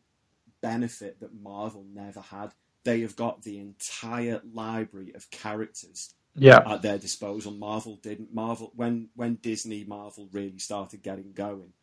benefit 0.62 1.20
that 1.20 1.34
Marvel 1.34 1.84
never 1.92 2.20
had. 2.20 2.52
They 2.84 3.02
have 3.02 3.16
got 3.16 3.42
the 3.42 3.58
entire 3.58 4.40
library 4.50 5.12
of 5.14 5.30
characters 5.30 6.14
yeah. 6.34 6.62
at 6.66 6.80
their 6.80 6.96
disposal. 6.96 7.52
Marvel 7.52 7.96
didn't. 7.96 8.32
Marvel 8.32 8.72
when 8.74 9.10
when 9.14 9.34
Disney 9.34 9.84
Marvel 9.84 10.28
really 10.32 10.58
started 10.58 11.02
getting 11.02 11.32
going, 11.34 11.74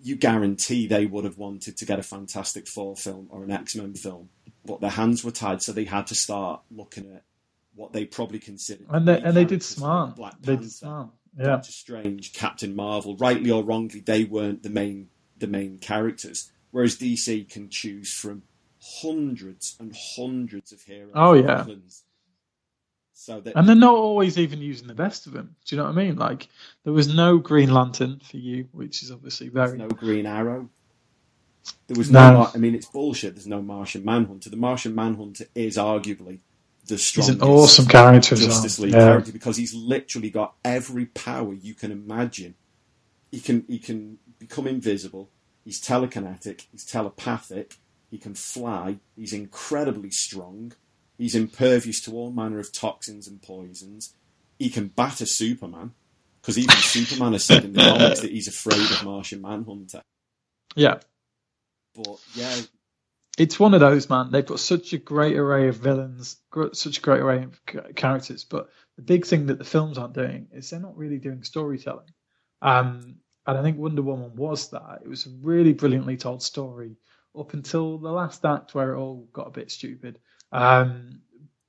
you 0.00 0.16
guarantee 0.16 0.86
they 0.86 1.04
would 1.04 1.24
have 1.24 1.36
wanted 1.36 1.76
to 1.76 1.84
get 1.84 1.98
a 1.98 2.02
Fantastic 2.02 2.66
Four 2.66 2.96
film 2.96 3.28
or 3.30 3.44
an 3.44 3.50
X 3.50 3.76
Men 3.76 3.92
film, 3.92 4.30
but 4.64 4.80
their 4.80 4.90
hands 4.90 5.22
were 5.22 5.30
tied, 5.30 5.60
so 5.60 5.72
they 5.72 5.84
had 5.84 6.06
to 6.06 6.14
start 6.14 6.62
looking 6.70 7.12
at 7.14 7.24
what 7.78 7.92
they 7.92 8.04
probably 8.04 8.38
considered. 8.38 8.86
And 8.90 9.06
they 9.06 9.20
and 9.20 9.36
they 9.36 9.44
did 9.44 9.62
smart. 9.62 10.16
Black 10.16 10.32
Panther, 10.32 10.56
they 10.56 10.62
did 10.62 10.72
smart. 10.72 11.10
Yeah. 11.38 11.44
Doctor 11.46 11.72
Strange, 11.72 12.32
Captain 12.32 12.74
Marvel, 12.74 13.16
rightly 13.16 13.50
or 13.50 13.62
wrongly, 13.62 14.00
they 14.00 14.24
weren't 14.24 14.62
the 14.62 14.70
main 14.70 15.08
the 15.36 15.46
main 15.46 15.78
characters. 15.78 16.50
Whereas 16.70 16.96
DC 16.96 17.48
can 17.50 17.70
choose 17.70 18.12
from 18.12 18.42
hundreds 19.00 19.76
and 19.80 19.96
hundreds 20.16 20.72
of 20.72 20.82
heroes. 20.82 21.12
Oh 21.14 21.32
yeah. 21.34 21.62
Villains 21.62 22.04
so 23.18 23.40
that, 23.40 23.56
and 23.56 23.68
they're 23.68 23.74
not 23.74 23.96
always 23.96 24.38
even 24.38 24.60
using 24.60 24.86
the 24.86 24.94
best 24.94 25.26
of 25.26 25.32
them. 25.32 25.56
Do 25.66 25.74
you 25.74 25.82
know 25.82 25.88
what 25.88 25.98
I 25.98 26.04
mean? 26.04 26.16
Like 26.16 26.48
there 26.84 26.92
was 26.92 27.12
no 27.12 27.38
Green 27.38 27.74
Lantern 27.74 28.20
for 28.24 28.36
you, 28.36 28.68
which 28.70 29.02
is 29.02 29.10
obviously 29.10 29.48
very 29.48 29.76
no 29.76 29.88
Green 29.88 30.24
Arrow. 30.24 30.70
There 31.88 31.98
was 31.98 32.12
no. 32.12 32.32
no. 32.32 32.50
I 32.54 32.58
mean, 32.58 32.76
it's 32.76 32.86
bullshit. 32.86 33.34
There's 33.34 33.46
no 33.46 33.60
Martian 33.60 34.04
Manhunter. 34.04 34.50
The 34.50 34.56
Martian 34.56 34.94
Manhunter 34.94 35.46
is 35.54 35.76
arguably 35.76 36.40
the 36.88 36.98
strongest. 36.98 37.34
He's 37.34 37.42
an 37.42 37.48
awesome 37.48 37.86
character, 37.86 38.36
Justice. 38.36 38.78
League 38.78 38.92
yeah. 38.92 39.06
character 39.06 39.32
because 39.32 39.56
he's 39.56 39.74
literally 39.74 40.30
got 40.30 40.54
every 40.64 41.06
power 41.06 41.52
you 41.52 41.74
can 41.74 41.92
imagine. 41.92 42.54
He 43.30 43.40
can 43.40 43.64
he 43.68 43.78
can 43.78 44.18
become 44.38 44.66
invisible. 44.66 45.30
He's 45.64 45.80
telekinetic. 45.80 46.66
He's 46.72 46.84
telepathic. 46.84 47.76
He 48.10 48.18
can 48.18 48.34
fly. 48.34 48.98
He's 49.14 49.32
incredibly 49.32 50.10
strong. 50.10 50.72
He's 51.18 51.34
impervious 51.34 52.00
to 52.02 52.12
all 52.12 52.30
manner 52.30 52.58
of 52.58 52.72
toxins 52.72 53.28
and 53.28 53.42
poisons. 53.42 54.14
He 54.58 54.70
can 54.70 54.88
batter 54.88 55.26
Superman 55.26 55.92
because 56.40 56.58
even 56.58 56.76
Superman 56.76 57.32
has 57.32 57.44
said 57.44 57.64
in 57.64 57.74
the 57.74 57.82
comics 57.82 58.20
that 58.20 58.30
he's 58.30 58.48
afraid 58.48 58.90
of 58.90 59.04
Martian 59.04 59.42
Manhunter. 59.42 60.02
Yeah, 60.74 61.00
but 61.94 62.18
yeah, 62.34 62.56
it's 63.38 63.60
one 63.60 63.74
of 63.74 63.80
those 63.80 64.10
man. 64.10 64.30
They've 64.30 64.44
got 64.44 64.60
such 64.60 64.92
a 64.92 64.98
great 64.98 65.36
array 65.36 65.68
of 65.68 65.76
villains, 65.76 66.36
such 66.72 66.98
a 66.98 67.00
great 67.00 67.20
array 67.20 67.44
of 67.44 67.94
characters. 67.94 68.44
But 68.44 68.68
the 68.96 69.02
big 69.02 69.24
thing 69.26 69.46
that 69.46 69.58
the 69.58 69.64
films 69.64 69.96
aren't 69.96 70.14
doing 70.14 70.48
is 70.52 70.70
they're 70.70 70.80
not 70.80 70.96
really 70.96 71.18
doing 71.18 71.44
storytelling. 71.44 72.10
Um, 72.60 73.16
and 73.46 73.56
I 73.56 73.62
think 73.62 73.78
Wonder 73.78 74.02
Woman 74.02 74.34
was 74.34 74.70
that. 74.70 75.00
It 75.04 75.08
was 75.08 75.26
a 75.26 75.30
really 75.40 75.72
brilliantly 75.72 76.16
told 76.16 76.42
story 76.42 76.96
up 77.38 77.54
until 77.54 77.98
the 77.98 78.10
last 78.10 78.44
act 78.44 78.74
where 78.74 78.92
it 78.92 78.98
all 78.98 79.28
got 79.32 79.46
a 79.46 79.52
bit 79.52 79.70
stupid. 79.70 80.18
Um, 80.50 81.22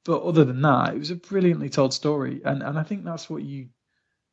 but 0.06 0.24
other 0.24 0.46
than 0.46 0.62
that, 0.64 0.96
it 0.96 1.00
was 1.00 1.12
a 1.12 1.16
brilliantly 1.16 1.70
told 1.70 1.94
story, 1.94 2.42
and 2.44 2.64
and 2.64 2.80
I 2.80 2.84
think 2.84 3.04
that's 3.04 3.30
what 3.30 3.44
you 3.44 3.70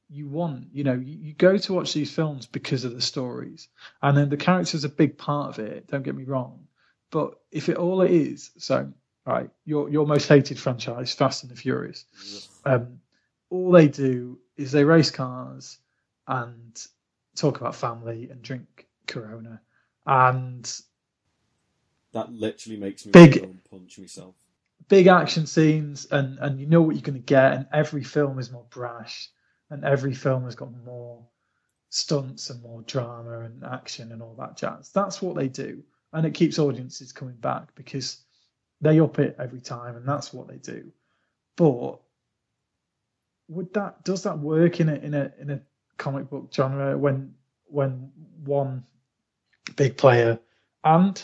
you 0.08 0.28
want. 0.28 0.68
You 0.72 0.84
know, 0.84 0.94
you, 0.94 1.18
you 1.18 1.34
go 1.34 1.58
to 1.58 1.72
watch 1.72 1.92
these 1.92 2.10
films 2.10 2.46
because 2.46 2.84
of 2.84 2.94
the 2.94 3.02
stories, 3.02 3.68
and 4.00 4.16
then 4.16 4.28
the 4.30 4.36
characters 4.36 4.84
are 4.84 4.88
a 4.88 4.90
big 4.90 5.18
part 5.18 5.50
of 5.50 5.58
it. 5.58 5.88
Don't 5.88 6.02
get 6.04 6.14
me 6.14 6.24
wrong, 6.24 6.65
but 7.16 7.40
if 7.50 7.70
it 7.70 7.78
all 7.78 8.02
it 8.02 8.10
is, 8.10 8.50
so 8.58 8.92
right, 9.24 9.48
your 9.64 9.88
your 9.88 10.06
most 10.06 10.28
hated 10.28 10.58
franchise, 10.58 11.14
Fast 11.14 11.44
and 11.44 11.50
the 11.50 11.56
Furious, 11.56 12.04
um, 12.66 13.00
all 13.48 13.70
they 13.70 13.88
do 13.88 14.38
is 14.58 14.70
they 14.70 14.84
race 14.84 15.10
cars 15.10 15.78
and 16.28 16.86
talk 17.34 17.58
about 17.58 17.74
family 17.74 18.28
and 18.30 18.42
drink 18.42 18.86
Corona, 19.06 19.62
and 20.04 20.80
that 22.12 22.30
literally 22.30 22.78
makes 22.78 23.06
me 23.06 23.12
big 23.12 23.48
punch 23.70 23.98
myself. 23.98 24.34
Big 24.88 25.06
action 25.06 25.46
scenes, 25.46 26.08
and 26.10 26.38
and 26.40 26.60
you 26.60 26.66
know 26.66 26.82
what 26.82 26.96
you're 26.96 27.00
going 27.00 27.14
to 27.14 27.32
get, 27.34 27.54
and 27.54 27.66
every 27.72 28.04
film 28.04 28.38
is 28.38 28.52
more 28.52 28.66
brash, 28.68 29.30
and 29.70 29.86
every 29.86 30.12
film 30.12 30.44
has 30.44 30.54
got 30.54 30.70
more 30.84 31.24
stunts 31.88 32.50
and 32.50 32.62
more 32.62 32.82
drama 32.82 33.40
and 33.40 33.64
action 33.64 34.12
and 34.12 34.20
all 34.20 34.34
that 34.38 34.58
jazz. 34.58 34.90
That's 34.92 35.22
what 35.22 35.34
they 35.34 35.48
do, 35.48 35.82
and 36.12 36.26
it 36.26 36.34
keeps 36.34 36.58
audiences 36.58 37.12
coming 37.12 37.36
back 37.36 37.74
because 37.74 38.18
they 38.80 39.00
up 39.00 39.18
it 39.18 39.36
every 39.38 39.60
time, 39.60 39.96
and 39.96 40.06
that's 40.06 40.32
what 40.32 40.48
they 40.48 40.56
do. 40.56 40.92
But 41.56 42.00
would 43.48 43.72
that 43.74 44.04
does 44.04 44.24
that 44.24 44.38
work 44.38 44.80
in 44.80 44.88
a 44.88 44.94
in 44.94 45.14
a 45.14 45.32
in 45.38 45.50
a 45.50 45.60
comic 45.96 46.28
book 46.28 46.50
genre 46.52 46.96
when 46.98 47.34
when 47.66 48.10
one 48.44 48.84
big 49.76 49.96
player 49.96 50.38
and 50.84 51.22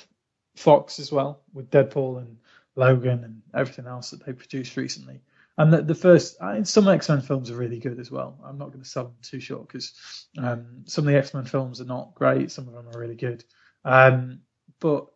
Fox 0.56 0.98
as 0.98 1.12
well 1.12 1.42
with 1.52 1.70
Deadpool 1.70 2.18
and 2.18 2.36
Logan 2.76 3.24
and 3.24 3.42
everything 3.54 3.86
else 3.86 4.10
that 4.10 4.24
they 4.24 4.32
produced 4.32 4.76
recently. 4.76 5.20
And 5.58 5.72
the, 5.72 5.82
the 5.82 5.94
first, 5.94 6.38
some 6.64 6.88
X 6.88 7.08
Men 7.08 7.20
films 7.20 7.50
are 7.50 7.56
really 7.56 7.78
good 7.78 8.00
as 8.00 8.10
well. 8.10 8.38
I'm 8.44 8.58
not 8.58 8.68
going 8.68 8.82
to 8.82 8.88
sell 8.88 9.04
them 9.04 9.14
too 9.22 9.40
short 9.40 9.68
because 9.68 10.26
um, 10.38 10.84
some 10.86 11.06
of 11.06 11.12
the 11.12 11.18
X 11.18 11.34
Men 11.34 11.44
films 11.44 11.80
are 11.80 11.86
not 11.86 12.14
great. 12.14 12.50
Some 12.50 12.68
of 12.68 12.74
them 12.74 12.88
are 12.88 12.98
really 12.98 13.16
good, 13.16 13.44
um, 13.84 14.40
but 14.82 15.06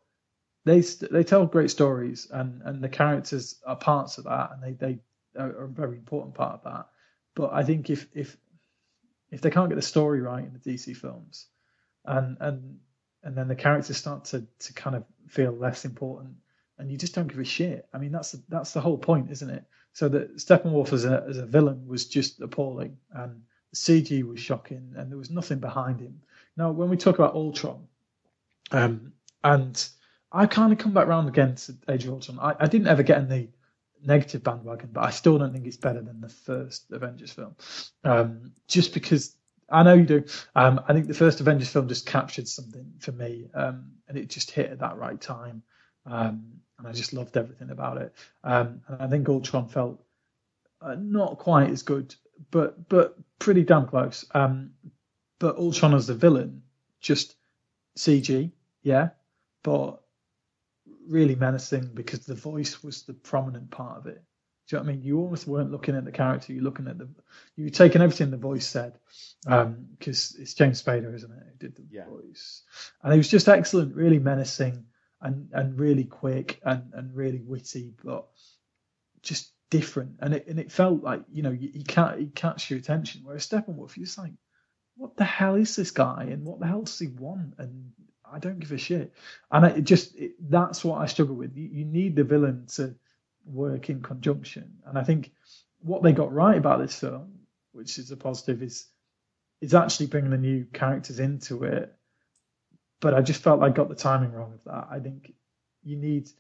they 0.65 0.81
they 0.81 1.25
tell 1.25 1.45
great 1.45 1.71
stories, 1.71 2.29
and, 2.31 2.63
and 2.63 2.83
the 2.83 2.89
characters 2.89 3.57
are 3.67 3.75
parts 3.77 4.17
of 4.17 4.25
that, 4.25 4.53
and 4.53 4.63
they 4.63 4.73
they 4.73 4.99
are 5.39 5.65
a 5.65 5.69
very 5.69 5.97
important 5.97 6.35
part 6.35 6.55
of 6.55 6.63
that. 6.65 6.87
But 7.35 7.53
I 7.53 7.65
think 7.65 7.91
if 7.91 8.07
if 8.15 8.37
if 9.33 9.41
they 9.41 9.51
can't 9.51 9.69
get 9.69 9.75
the 9.75 9.83
story 9.83 10.21
right 10.21 10.45
in 10.45 10.53
the 10.53 10.71
DC 10.71 10.97
films, 10.97 11.47
and 12.05 12.37
and 12.41 12.79
and 13.25 13.37
then 13.37 13.49
the 13.49 13.57
characters 13.57 13.97
start 13.97 14.25
to 14.27 14.47
to 14.61 14.73
kind 14.73 14.95
of 14.95 15.05
feel 15.27 15.51
less 15.51 15.85
important, 15.85 16.37
and 16.79 16.91
you 16.91 16.97
just 16.97 17.15
don't 17.17 17.27
give 17.27 17.41
a 17.41 17.45
shit. 17.45 17.89
I 17.93 17.99
mean, 17.99 18.13
that's 18.13 18.33
the, 18.33 18.43
that's 18.49 18.73
the 18.73 18.81
whole 18.81 18.99
point, 18.99 19.33
isn't 19.33 19.51
it? 19.51 19.65
So 19.95 20.09
that 20.11 20.37
Steppenwolf 20.37 20.93
as 20.93 21.05
a 21.05 21.25
as 21.29 21.39
a 21.39 21.47
villain 21.47 21.89
was 21.89 22.07
just 22.07 22.41
appalling, 22.41 22.97
and 23.13 23.43
CG 23.75 24.23
was 24.23 24.39
shocking, 24.39 24.95
and 24.97 25.11
there 25.11 25.19
was 25.19 25.31
nothing 25.31 25.59
behind 25.59 25.99
him. 26.01 26.21
Now, 26.57 26.71
when 26.71 26.89
we 26.89 26.97
talk 26.97 27.17
about 27.17 27.35
Ultron, 27.35 27.89
um, 28.71 29.13
and 29.47 29.89
I 30.33 30.47
kind 30.47 30.73
of 30.73 30.79
come 30.79 30.93
back 30.93 31.07
around 31.07 31.29
again 31.29 31.55
to 31.55 31.77
Age 31.89 32.05
of 32.05 32.11
Ultron. 32.11 32.39
I, 32.41 32.65
I 32.65 32.67
didn't 32.67 32.89
ever 32.89 33.05
get 33.05 33.19
in 33.19 33.29
the 33.29 33.49
negative 34.05 34.43
bandwagon, 34.43 34.91
but 34.93 35.05
I 35.05 35.11
still 35.11 35.39
don't 35.39 35.53
think 35.53 35.67
it's 35.67 35.77
better 35.77 36.03
than 36.03 36.21
the 36.21 36.29
first 36.29 36.91
Avengers 36.91 37.31
film, 37.31 37.55
um, 38.03 38.53
just 38.67 38.93
because 38.93 39.37
I 39.71 39.85
know 39.85 39.95
you 39.95 40.05
do. 40.05 40.25
Um, 40.57 40.81
I 40.89 40.93
think 40.93 41.07
the 41.07 41.15
first 41.15 41.41
Avengers 41.41 41.69
film 41.69 41.89
just 41.89 42.07
captured 42.07 42.49
something 42.49 42.93
for 42.99 43.13
me, 43.13 43.49
um, 43.55 43.93
and 44.09 44.19
it 44.19 44.29
just 44.29 44.51
hit 44.51 44.71
at 44.71 44.81
that 44.81 44.99
right 44.99 45.21
time. 45.21 45.63
Um, 46.07 46.61
and 46.79 46.87
I 46.87 46.93
just 46.93 47.13
loved 47.13 47.37
everything 47.37 47.71
about 47.71 47.99
it. 47.99 48.15
Um, 48.45 48.83
and 48.89 49.01
I 49.01 49.07
think 49.09 49.29
Ultron 49.29 49.69
felt 49.69 50.03
uh, 50.83 50.97
not 50.99 51.39
quite 51.39 51.71
as 51.71 51.83
good, 51.83 52.15
but 52.51 52.89
but 52.89 53.17
pretty 53.39 53.63
damn 53.63 53.87
close. 53.87 54.25
Um, 54.35 54.73
but 55.39 55.57
Ultron 55.57 55.95
as 55.95 56.09
the 56.09 56.15
villain, 56.15 56.63
just 57.01 57.37
CG, 57.97 58.51
yeah, 58.83 59.11
but 59.67 60.01
really 61.09 61.35
menacing 61.35 61.91
because 61.93 62.21
the 62.21 62.37
voice 62.37 62.85
was 62.85 63.03
the 63.03 63.15
prominent 63.15 63.69
part 63.69 63.99
of 63.99 64.07
it. 64.07 64.23
Do 64.69 64.77
you 64.77 64.79
know 64.79 64.85
what 64.85 64.93
I 64.93 64.95
mean? 64.95 65.03
You 65.03 65.19
almost 65.19 65.49
weren't 65.49 65.73
looking 65.73 65.97
at 65.97 66.05
the 66.05 66.13
character; 66.13 66.53
you're 66.53 66.63
looking 66.63 66.87
at 66.87 66.99
the, 66.99 67.09
you 67.57 67.65
were 67.65 67.71
taking 67.71 68.01
everything 68.01 68.31
the 68.31 68.37
voice 68.37 68.65
said, 68.65 68.97
because 69.43 70.37
um, 70.37 70.43
it's 70.43 70.55
James 70.55 70.81
Spader, 70.81 71.13
isn't 71.13 71.33
it? 71.33 71.43
Who 71.51 71.59
did 71.59 71.77
the 71.77 71.85
yeah. 71.91 72.07
voice, 72.07 72.63
and 73.03 73.13
he 73.13 73.19
was 73.19 73.29
just 73.29 73.49
excellent, 73.49 73.97
really 73.97 74.21
menacing 74.21 74.85
and 75.21 75.49
and 75.53 75.79
really 75.81 76.05
quick 76.05 76.61
and 76.65 76.93
and 76.95 77.17
really 77.17 77.41
witty, 77.41 77.93
but 78.05 78.29
just 79.23 79.51
different. 79.71 80.19
And 80.21 80.33
it 80.35 80.47
and 80.47 80.61
it 80.61 80.71
felt 80.71 81.03
like 81.03 81.23
you 81.33 81.43
know 81.43 81.53
he 81.53 81.83
can't 81.83 82.21
he 82.21 82.27
catch 82.27 82.71
your 82.71 82.79
attention. 82.79 83.23
Whereas 83.25 83.49
Steppenwolf, 83.49 83.97
you're 83.97 84.07
just 84.07 84.19
like, 84.19 84.35
what 84.97 85.17
the 85.17 85.25
hell 85.25 85.57
is 85.57 85.75
this 85.75 85.91
guy, 85.91 86.29
and 86.31 86.45
what 86.45 86.61
the 86.61 86.67
hell 86.67 86.83
does 86.83 87.01
he 87.01 87.09
want? 87.09 87.55
And 87.59 87.93
I 88.33 88.39
don't 88.39 88.59
give 88.61 88.73
a 88.73 88.79
shit. 88.79 89.13
And 89.51 89.65
it 89.67 89.85
just 89.85 90.17
it, 90.17 90.33
that's 90.51 90.85
what 90.85 91.01
I 91.01 91.07
struggle 91.07 91.37
with. 91.37 91.57
You, 91.57 91.69
you 91.69 91.85
need 91.85 92.17
the 92.17 92.25
villain 92.25 92.67
to 92.77 92.95
work 93.45 93.91
in 93.91 94.03
conjunction, 94.03 94.79
and 94.87 94.99
I 94.99 95.05
think 95.05 95.33
what 95.81 96.03
they 96.03 96.13
got 96.13 96.33
right 96.33 96.59
about 96.59 96.81
this 96.81 96.99
film, 96.99 97.41
which 97.73 97.99
is 97.99 98.11
a 98.11 98.17
positive, 98.17 98.63
is 98.63 98.89
is 99.61 99.75
actually 99.75 100.07
bringing 100.07 100.31
the 100.31 100.39
new 100.39 100.67
characters 100.73 101.21
into 101.21 101.65
it 101.65 101.93
but 103.01 103.15
I 103.15 103.23
just 103.23 103.43
felt 103.43 103.63
I 103.63 103.71
got 103.71 103.89
the 103.89 103.95
timing 103.95 104.33
wrong 104.33 104.55
of 104.55 104.65
that. 104.65 104.89
I 104.91 104.99
think 105.01 105.33
you 105.85 105.97
need 105.97 106.31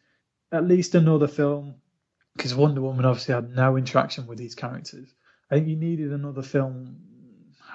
at 0.53 0.67
least 0.67 0.95
another 0.95 1.29
film 1.29 1.77
because 2.37 2.55
Wonder 2.55 2.81
Woman 2.81 3.05
obviously 3.05 3.35
had 3.35 3.55
no 3.55 3.77
interaction 3.77 4.27
with 4.27 4.39
these 4.39 4.55
characters. 4.55 5.09
I 5.51 5.57
think 5.57 5.69
you 5.69 5.77
needed 5.77 6.13
another 6.13 6.43
film. 6.43 6.97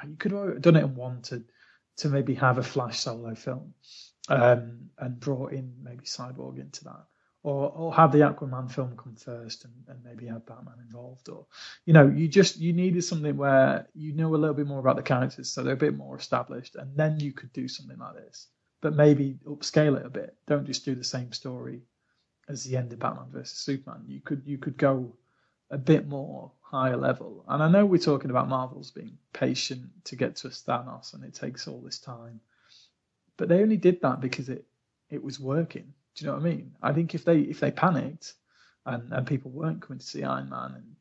You 0.08 0.16
could 0.18 0.32
have 0.32 0.62
done 0.62 0.76
it 0.76 0.84
in 0.84 0.96
one 0.96 1.22
to 1.24 1.44
to 1.98 2.10
maybe 2.10 2.34
have 2.36 2.58
a 2.58 2.64
Flash 2.64 3.00
solo 3.00 3.36
film 3.36 3.74
um, 4.30 4.90
and 4.98 5.20
brought 5.20 5.54
in 5.54 5.74
maybe 5.82 6.06
Cyborg 6.06 6.60
into 6.60 6.84
that. 6.86 7.06
Or, 7.44 7.72
or 7.72 7.96
have 7.96 8.12
the 8.12 8.20
Aquaman 8.20 8.72
film 8.72 8.96
come 8.96 9.16
first 9.16 9.66
and, 9.66 9.74
and 9.88 10.04
maybe 10.04 10.28
have 10.28 10.46
Batman 10.46 10.76
involved 10.80 11.28
or 11.28 11.48
you 11.86 11.94
know 11.94 12.08
you 12.08 12.28
just 12.28 12.60
you 12.60 12.72
needed 12.72 13.04
something 13.04 13.36
where 13.36 13.88
you 13.96 14.14
know 14.14 14.36
a 14.36 14.38
little 14.38 14.54
bit 14.54 14.68
more 14.68 14.80
about 14.80 14.96
the 14.96 15.02
characters 15.02 15.50
so 15.50 15.64
they're 15.64 15.74
a 15.74 15.78
bit 15.78 15.98
more 15.98 16.16
established 16.16 16.76
and 16.76 16.96
then 16.96 17.20
you 17.20 17.34
could 17.34 17.52
do 17.52 17.68
something 17.68 17.98
like 17.98 18.14
this 18.14 18.50
but 18.82 18.96
maybe 18.96 19.40
upscale 19.46 19.98
it 19.98 20.06
a 20.06 20.10
bit. 20.10 20.36
Don't 20.48 20.66
just 20.66 20.84
do 20.84 20.96
the 20.96 21.04
same 21.04 21.32
story 21.32 21.82
as 22.50 22.64
the 22.64 22.76
end 22.76 22.92
of 22.92 23.00
Batman 23.00 23.28
versus 23.32 23.60
Superman. 23.60 24.04
You 24.08 24.20
could 24.20 24.42
you 24.46 24.58
could 24.58 24.78
go 24.78 25.16
a 25.72 25.78
bit 25.78 26.08
more 26.08 26.52
higher 26.62 26.98
level. 26.98 27.44
And 27.48 27.64
I 27.64 27.70
know 27.70 27.86
we're 27.86 27.98
talking 27.98 28.30
about 28.30 28.50
Marvel's 28.50 28.92
being 28.92 29.18
patient 29.34 29.90
to 30.06 30.16
get 30.16 30.36
to 30.38 30.48
a 30.48 30.52
Thanos, 30.52 31.14
and 31.14 31.24
it 31.24 31.34
takes 31.34 31.68
all 31.68 31.82
this 31.82 32.00
time. 32.00 32.42
But 33.38 33.50
they 33.50 33.62
only 33.62 33.78
did 33.78 34.02
that 34.02 34.22
because 34.22 34.50
it 34.50 34.66
it 35.10 35.24
was 35.24 35.40
working. 35.40 35.94
Do 36.16 36.26
you 36.26 36.28
know 36.28 36.38
what 36.38 36.46
I 36.46 36.50
mean? 36.50 36.74
I 36.84 36.94
think 36.94 37.16
if 37.16 37.26
they 37.26 37.40
if 37.40 37.60
they 37.60 37.72
panicked 37.72 38.36
and, 38.86 39.12
and 39.12 39.28
people 39.28 39.52
weren't 39.52 39.82
coming 39.82 40.00
to 40.00 40.06
see 40.06 40.24
Iron 40.24 40.50
Man 40.50 40.76
and 40.76 40.96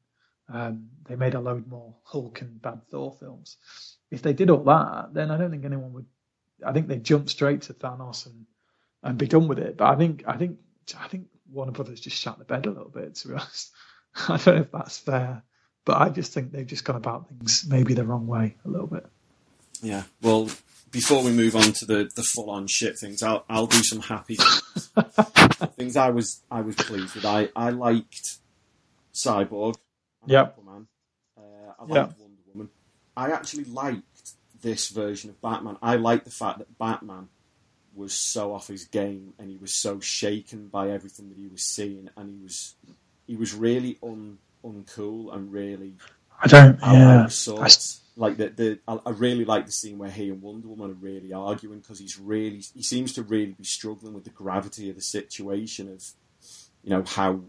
um, 0.52 0.88
they 1.06 1.16
made 1.16 1.34
a 1.34 1.40
load 1.40 1.66
more 1.68 1.94
Hulk 2.02 2.40
and 2.40 2.60
bad 2.60 2.82
Thor 2.90 3.12
films. 3.12 3.56
If 4.10 4.22
they 4.22 4.32
did 4.32 4.50
all 4.50 4.64
that, 4.64 5.14
then 5.14 5.30
I 5.30 5.36
don't 5.36 5.50
think 5.50 5.64
anyone 5.64 5.92
would 5.92 6.06
I 6.64 6.72
think 6.72 6.88
they'd 6.88 7.04
jump 7.04 7.30
straight 7.30 7.62
to 7.62 7.74
Thanos 7.74 8.26
and 8.26 8.46
and 9.02 9.18
be 9.18 9.26
done 9.26 9.48
with 9.48 9.58
it. 9.58 9.76
But 9.76 9.88
I 9.90 9.96
think 9.96 10.24
I 10.26 10.36
think 10.36 10.58
I 10.98 11.08
think 11.08 11.28
Warner 11.50 11.72
Brothers 11.72 12.00
just 12.00 12.16
shut 12.16 12.38
the 12.38 12.44
bed 12.44 12.66
a 12.66 12.70
little 12.70 12.90
bit. 12.90 13.14
To 13.16 13.28
be 13.28 13.34
honest, 13.34 13.72
I 14.28 14.36
don't 14.36 14.46
know 14.46 14.60
if 14.62 14.72
that's 14.72 14.98
fair, 14.98 15.42
but 15.84 16.00
I 16.00 16.08
just 16.08 16.32
think 16.32 16.52
they've 16.52 16.66
just 16.66 16.84
gone 16.84 16.96
about 16.96 17.28
things 17.28 17.66
maybe 17.68 17.94
the 17.94 18.04
wrong 18.04 18.26
way 18.26 18.56
a 18.64 18.68
little 18.68 18.86
bit. 18.86 19.06
Yeah. 19.82 20.04
Well, 20.20 20.50
before 20.90 21.22
we 21.22 21.30
move 21.30 21.56
on 21.56 21.72
to 21.72 21.86
the, 21.86 22.10
the 22.14 22.22
full 22.22 22.50
on 22.50 22.66
shit 22.66 22.98
things, 22.98 23.22
I'll 23.22 23.44
I'll 23.48 23.66
do 23.66 23.82
some 23.82 24.00
happy 24.00 24.36
things. 24.36 24.90
things 25.76 25.96
I 25.96 26.10
was 26.10 26.42
I 26.50 26.60
was 26.62 26.76
pleased 26.76 27.14
with. 27.14 27.24
I, 27.24 27.48
I 27.54 27.70
liked 27.70 28.38
Cyborg. 29.14 29.76
Yeah. 30.26 30.48
Uh, 31.36 31.40
I 31.78 31.82
liked 31.82 31.94
yep. 31.94 32.14
Wonder 32.18 32.36
Woman. 32.52 32.68
I 33.16 33.30
actually 33.30 33.64
liked 33.64 34.32
this 34.62 34.88
version 34.88 35.30
of 35.30 35.40
Batman. 35.40 35.76
I 35.80 35.96
like 35.96 36.24
the 36.24 36.30
fact 36.30 36.58
that 36.58 36.78
Batman 36.78 37.28
was 37.94 38.12
so 38.12 38.52
off 38.52 38.68
his 38.68 38.84
game 38.84 39.32
and 39.38 39.50
he 39.50 39.56
was 39.56 39.74
so 39.74 40.00
shaken 40.00 40.68
by 40.68 40.90
everything 40.90 41.28
that 41.28 41.38
he 41.38 41.48
was 41.48 41.62
seeing, 41.62 42.08
and 42.16 42.30
he 42.30 42.42
was 42.42 42.74
he 43.30 43.36
was 43.36 43.54
really 43.54 43.96
un 44.02 44.38
uncool 44.64 45.32
and 45.32 45.52
really. 45.52 45.94
I 46.42 46.48
don't. 46.48 46.80
Yeah. 46.82 47.28
I... 47.28 47.68
Like 48.16 48.36
the 48.36 48.48
the 48.48 48.78
I 48.88 49.10
really 49.10 49.44
like 49.44 49.66
the 49.66 49.72
scene 49.72 49.96
where 49.98 50.10
he 50.10 50.30
and 50.30 50.42
Wonder 50.42 50.66
Woman 50.66 50.90
are 50.90 50.94
really 50.94 51.32
arguing 51.32 51.78
because 51.78 52.00
he's 52.00 52.18
really 52.18 52.60
he 52.74 52.82
seems 52.82 53.12
to 53.14 53.22
really 53.22 53.52
be 53.52 53.64
struggling 53.64 54.14
with 54.14 54.24
the 54.24 54.30
gravity 54.30 54.90
of 54.90 54.96
the 54.96 55.00
situation 55.00 55.90
of 55.92 56.04
you 56.82 56.90
know 56.90 57.04
how 57.06 57.42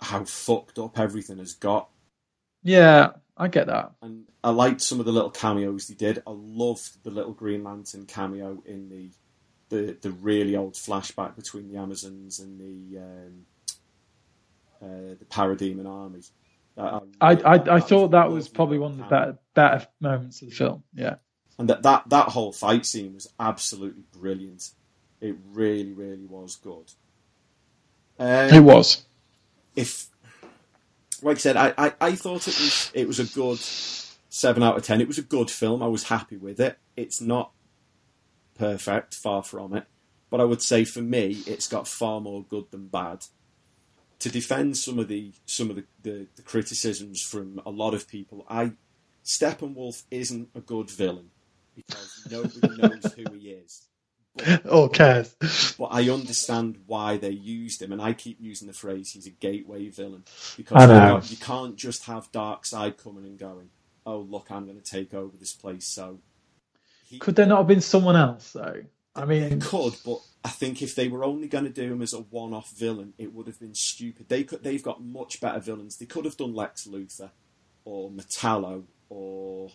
how 0.00 0.24
fucked 0.24 0.78
up 0.78 0.98
everything 0.98 1.38
has 1.38 1.52
got. 1.52 1.90
Yeah, 2.62 3.10
I 3.36 3.48
get 3.48 3.66
that. 3.66 3.92
And 4.00 4.24
I 4.42 4.50
liked 4.50 4.80
some 4.80 5.00
of 5.00 5.06
the 5.06 5.12
little 5.12 5.30
cameos 5.30 5.86
they 5.86 5.94
did. 5.94 6.22
I 6.26 6.32
loved 6.32 7.04
the 7.04 7.10
little 7.10 7.34
Green 7.34 7.62
Lantern 7.62 8.06
cameo 8.06 8.62
in 8.64 8.88
the 8.88 9.10
the, 9.68 9.98
the 10.00 10.10
really 10.12 10.56
old 10.56 10.74
flashback 10.74 11.36
between 11.36 11.70
the 11.70 11.78
Amazons 11.78 12.40
and 12.40 12.58
the 12.58 13.00
um, 13.00 13.44
uh, 14.84 15.14
the 15.18 15.26
Parademon 15.30 15.88
army. 15.88 16.20
I, 16.76 17.00
I, 17.20 17.32
I, 17.32 17.76
I 17.76 17.80
thought 17.80 18.10
that 18.10 18.30
was 18.30 18.48
probably 18.48 18.78
one 18.78 18.92
of 18.92 18.98
the 18.98 19.04
better, 19.04 19.38
better 19.54 19.86
moments 20.00 20.42
of 20.42 20.50
the 20.50 20.54
film. 20.54 20.82
Yeah, 20.92 21.16
and 21.58 21.68
that, 21.70 21.82
that 21.82 22.08
that 22.08 22.28
whole 22.28 22.52
fight 22.52 22.84
scene 22.84 23.14
was 23.14 23.32
absolutely 23.38 24.02
brilliant. 24.12 24.70
It 25.20 25.36
really, 25.52 25.92
really 25.92 26.26
was 26.26 26.56
good. 26.56 26.92
Um, 28.18 28.54
it 28.54 28.60
was. 28.60 29.04
If 29.76 30.08
like 31.22 31.36
I 31.36 31.40
said, 31.40 31.56
I, 31.56 31.74
I, 31.78 31.92
I 32.00 32.14
thought 32.14 32.46
it 32.48 32.58
was 32.58 32.90
it 32.94 33.06
was 33.06 33.20
a 33.20 33.24
good 33.24 33.58
seven 33.58 34.62
out 34.62 34.76
of 34.76 34.84
ten. 34.84 35.00
It 35.00 35.08
was 35.08 35.18
a 35.18 35.22
good 35.22 35.50
film. 35.50 35.82
I 35.82 35.88
was 35.88 36.04
happy 36.04 36.36
with 36.36 36.60
it. 36.60 36.78
It's 36.96 37.20
not 37.20 37.52
perfect, 38.58 39.14
far 39.14 39.42
from 39.42 39.74
it, 39.74 39.86
but 40.30 40.40
I 40.40 40.44
would 40.44 40.62
say 40.62 40.84
for 40.84 41.02
me, 41.02 41.42
it's 41.46 41.68
got 41.68 41.88
far 41.88 42.20
more 42.20 42.44
good 42.44 42.70
than 42.70 42.88
bad. 42.88 43.24
To 44.20 44.28
defend 44.30 44.76
some 44.76 44.98
of 44.98 45.08
the 45.08 45.32
some 45.44 45.70
of 45.70 45.76
the, 45.76 45.84
the, 46.02 46.26
the 46.36 46.42
criticisms 46.42 47.20
from 47.20 47.60
a 47.66 47.70
lot 47.70 47.94
of 47.94 48.08
people, 48.08 48.46
I 48.48 48.72
Steppenwolf 49.24 50.04
isn't 50.10 50.50
a 50.54 50.60
good 50.60 50.90
villain 50.90 51.30
because 51.74 52.26
nobody 52.30 52.76
knows 52.82 53.12
who 53.14 53.34
he 53.34 53.50
is. 53.50 53.86
But, 54.36 54.62
oh, 54.64 54.82
or 54.82 54.88
cares. 54.88 55.34
But 55.78 55.88
I 55.92 56.08
understand 56.10 56.78
why 56.86 57.16
they 57.16 57.30
used 57.30 57.80
him, 57.80 57.92
and 57.92 58.02
I 58.02 58.14
keep 58.14 58.38
using 58.40 58.66
the 58.66 58.74
phrase 58.74 59.12
"he's 59.12 59.26
a 59.26 59.30
gateway 59.30 59.88
villain" 59.88 60.24
because 60.56 60.88
got, 60.88 61.30
you 61.30 61.36
can't 61.36 61.76
just 61.76 62.04
have 62.06 62.32
Darkseid 62.32 62.96
coming 63.02 63.24
and 63.24 63.38
going. 63.38 63.70
Oh, 64.04 64.18
look, 64.18 64.50
I'm 64.50 64.66
going 64.66 64.80
to 64.80 64.90
take 64.90 65.14
over 65.14 65.36
this 65.36 65.52
place. 65.52 65.86
So, 65.86 66.18
he... 67.08 67.18
could 67.18 67.36
there 67.36 67.46
not 67.46 67.58
have 67.58 67.68
been 67.68 67.80
someone 67.80 68.16
else 68.16 68.52
though? 68.52 68.82
I 69.16 69.24
mean, 69.24 69.42
It 69.44 69.60
could, 69.62 69.94
but 70.04 70.18
I 70.44 70.48
think 70.48 70.82
if 70.82 70.94
they 70.94 71.08
were 71.08 71.22
only 71.24 71.46
going 71.48 71.64
to 71.64 71.70
do 71.70 71.92
him 71.92 72.02
as 72.02 72.12
a 72.12 72.18
one-off 72.18 72.70
villain, 72.72 73.14
it 73.16 73.32
would 73.32 73.46
have 73.46 73.60
been 73.60 73.74
stupid. 73.74 74.28
They 74.28 74.42
could, 74.44 74.62
they've 74.64 74.82
got 74.82 75.04
much 75.04 75.40
better 75.40 75.60
villains. 75.60 75.96
They 75.96 76.06
could 76.06 76.24
have 76.24 76.36
done 76.36 76.52
Lex 76.54 76.86
Luthor, 76.88 77.30
or 77.84 78.10
Metallo, 78.10 78.84
or 79.08 79.70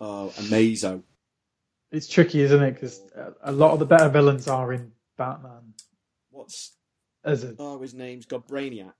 uh, 0.00 0.28
Amazo. 0.28 1.02
it's 1.92 2.08
tricky, 2.08 2.40
isn't 2.40 2.62
it? 2.62 2.72
Because 2.72 3.00
a 3.42 3.52
lot 3.52 3.72
of 3.72 3.80
the 3.80 3.86
better 3.86 4.08
villains 4.08 4.48
are 4.48 4.72
in 4.72 4.92
Batman 5.16 5.74
What's 6.30 6.72
as 7.24 7.42
a 7.44 7.54
oh 7.58 7.80
his 7.80 7.92
name's 7.94 8.24
got 8.26 8.46
Brainiac. 8.46 8.92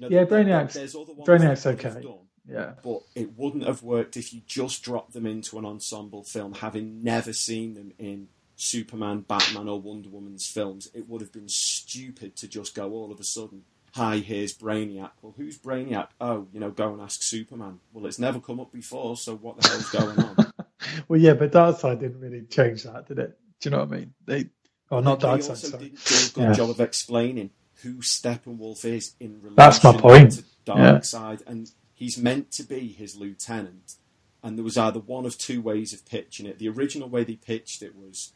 No, 0.00 0.08
Yeah, 0.08 0.24
there- 0.24 0.44
there- 0.44 0.44
Brainiac's- 0.44 0.74
There's 0.74 0.94
other 0.96 1.12
ones 1.12 1.28
Brainiac's 1.28 1.62
they 1.62 1.76
could 1.76 1.84
have 1.84 1.96
okay. 1.98 2.06
done, 2.06 2.26
yeah. 2.48 2.72
but 2.82 3.02
it 3.14 3.38
wouldn't 3.38 3.64
have 3.64 3.82
worked 3.84 4.16
if 4.16 4.34
you 4.34 4.42
just 4.46 4.82
dropped 4.82 5.12
them 5.12 5.24
into 5.26 5.58
an 5.58 5.64
ensemble 5.64 6.24
film, 6.24 6.54
having 6.54 7.02
never 7.04 7.32
seen 7.32 7.74
them 7.74 7.92
in 7.98 8.28
Superman, 8.62 9.20
Batman, 9.26 9.68
or 9.68 9.80
Wonder 9.80 10.08
Woman's 10.08 10.46
films. 10.46 10.88
It 10.94 11.08
would 11.08 11.20
have 11.20 11.32
been 11.32 11.48
stupid 11.48 12.36
to 12.36 12.48
just 12.48 12.74
go 12.74 12.90
all 12.92 13.10
of 13.12 13.18
a 13.20 13.24
sudden. 13.24 13.64
Hi, 13.94 14.18
here's 14.18 14.56
Brainiac. 14.56 15.10
Well, 15.20 15.34
who's 15.36 15.58
Brainiac? 15.58 16.08
Oh, 16.20 16.46
you 16.52 16.60
know, 16.60 16.70
go 16.70 16.92
and 16.92 17.02
ask 17.02 17.22
Superman. 17.22 17.80
Well, 17.92 18.06
it's 18.06 18.18
never 18.18 18.40
come 18.40 18.60
up 18.60 18.72
before, 18.72 19.16
so 19.16 19.34
what 19.36 19.58
the 19.60 19.68
hell's 19.68 19.90
going 19.90 20.18
on? 20.18 20.36
Well, 21.08 21.20
yeah, 21.20 21.34
but 21.34 21.52
Darkseid 21.52 22.00
didn't 22.00 22.20
really 22.20 22.42
change 22.42 22.82
that, 22.82 23.06
did 23.06 23.18
it? 23.20 23.38
Do 23.60 23.68
you 23.68 23.70
know 23.70 23.84
what 23.84 23.92
I 23.94 23.96
mean? 23.98 24.14
They, 24.26 24.46
or 24.90 25.00
not 25.00 25.20
they 25.20 25.28
Darkseid, 25.28 25.50
also 25.50 25.68
sorry. 25.68 25.84
didn't 25.90 26.04
do 26.04 26.14
a 26.14 26.28
good 26.34 26.42
Yeah. 26.42 26.52
job 26.54 26.70
of 26.70 26.80
explaining 26.80 27.50
who 27.82 27.94
Steppenwolf 27.98 28.84
is 28.84 29.14
in 29.20 29.36
relation 29.40 29.54
That's 29.56 29.82
my 29.84 29.96
point. 29.96 30.32
to 30.32 30.44
Darkseid, 30.66 31.42
and 31.46 31.70
he's 31.94 32.18
meant 32.18 32.50
to 32.52 32.64
be 32.64 32.88
his 32.88 33.16
lieutenant. 33.16 33.94
And 34.42 34.58
there 34.58 34.64
was 34.64 34.76
either 34.76 34.98
one 34.98 35.24
of 35.24 35.38
two 35.38 35.62
ways 35.62 35.92
of 35.94 36.04
pitching 36.04 36.46
it. 36.46 36.58
The 36.58 36.68
original 36.68 37.08
way 37.08 37.22
they 37.24 37.36
pitched 37.36 37.80
it 37.80 37.94
was 37.94 38.32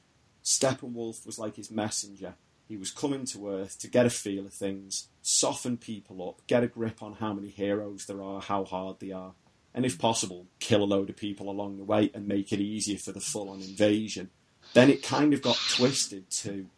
Steppenwolf 0.46 1.26
was 1.26 1.40
like 1.40 1.56
his 1.56 1.72
messenger. 1.72 2.34
He 2.68 2.76
was 2.76 2.92
coming 2.92 3.26
to 3.26 3.50
Earth 3.50 3.78
to 3.80 3.88
get 3.88 4.06
a 4.06 4.10
feel 4.10 4.46
of 4.46 4.54
things, 4.54 5.08
soften 5.20 5.76
people 5.76 6.26
up, 6.26 6.46
get 6.46 6.62
a 6.62 6.68
grip 6.68 7.02
on 7.02 7.14
how 7.14 7.32
many 7.32 7.48
heroes 7.48 8.06
there 8.06 8.22
are, 8.22 8.40
how 8.40 8.64
hard 8.64 9.00
they 9.00 9.10
are, 9.10 9.32
and 9.74 9.84
if 9.84 9.98
possible, 9.98 10.46
kill 10.60 10.82
a 10.82 10.84
load 10.84 11.10
of 11.10 11.16
people 11.16 11.50
along 11.50 11.78
the 11.78 11.84
way 11.84 12.12
and 12.14 12.28
make 12.28 12.52
it 12.52 12.60
easier 12.60 12.96
for 12.96 13.10
the 13.10 13.20
full 13.20 13.50
on 13.50 13.60
invasion. 13.60 14.30
Then 14.72 14.88
it 14.88 15.02
kind 15.02 15.34
of 15.34 15.42
got 15.42 15.58
twisted 15.68 16.30
to, 16.30 16.68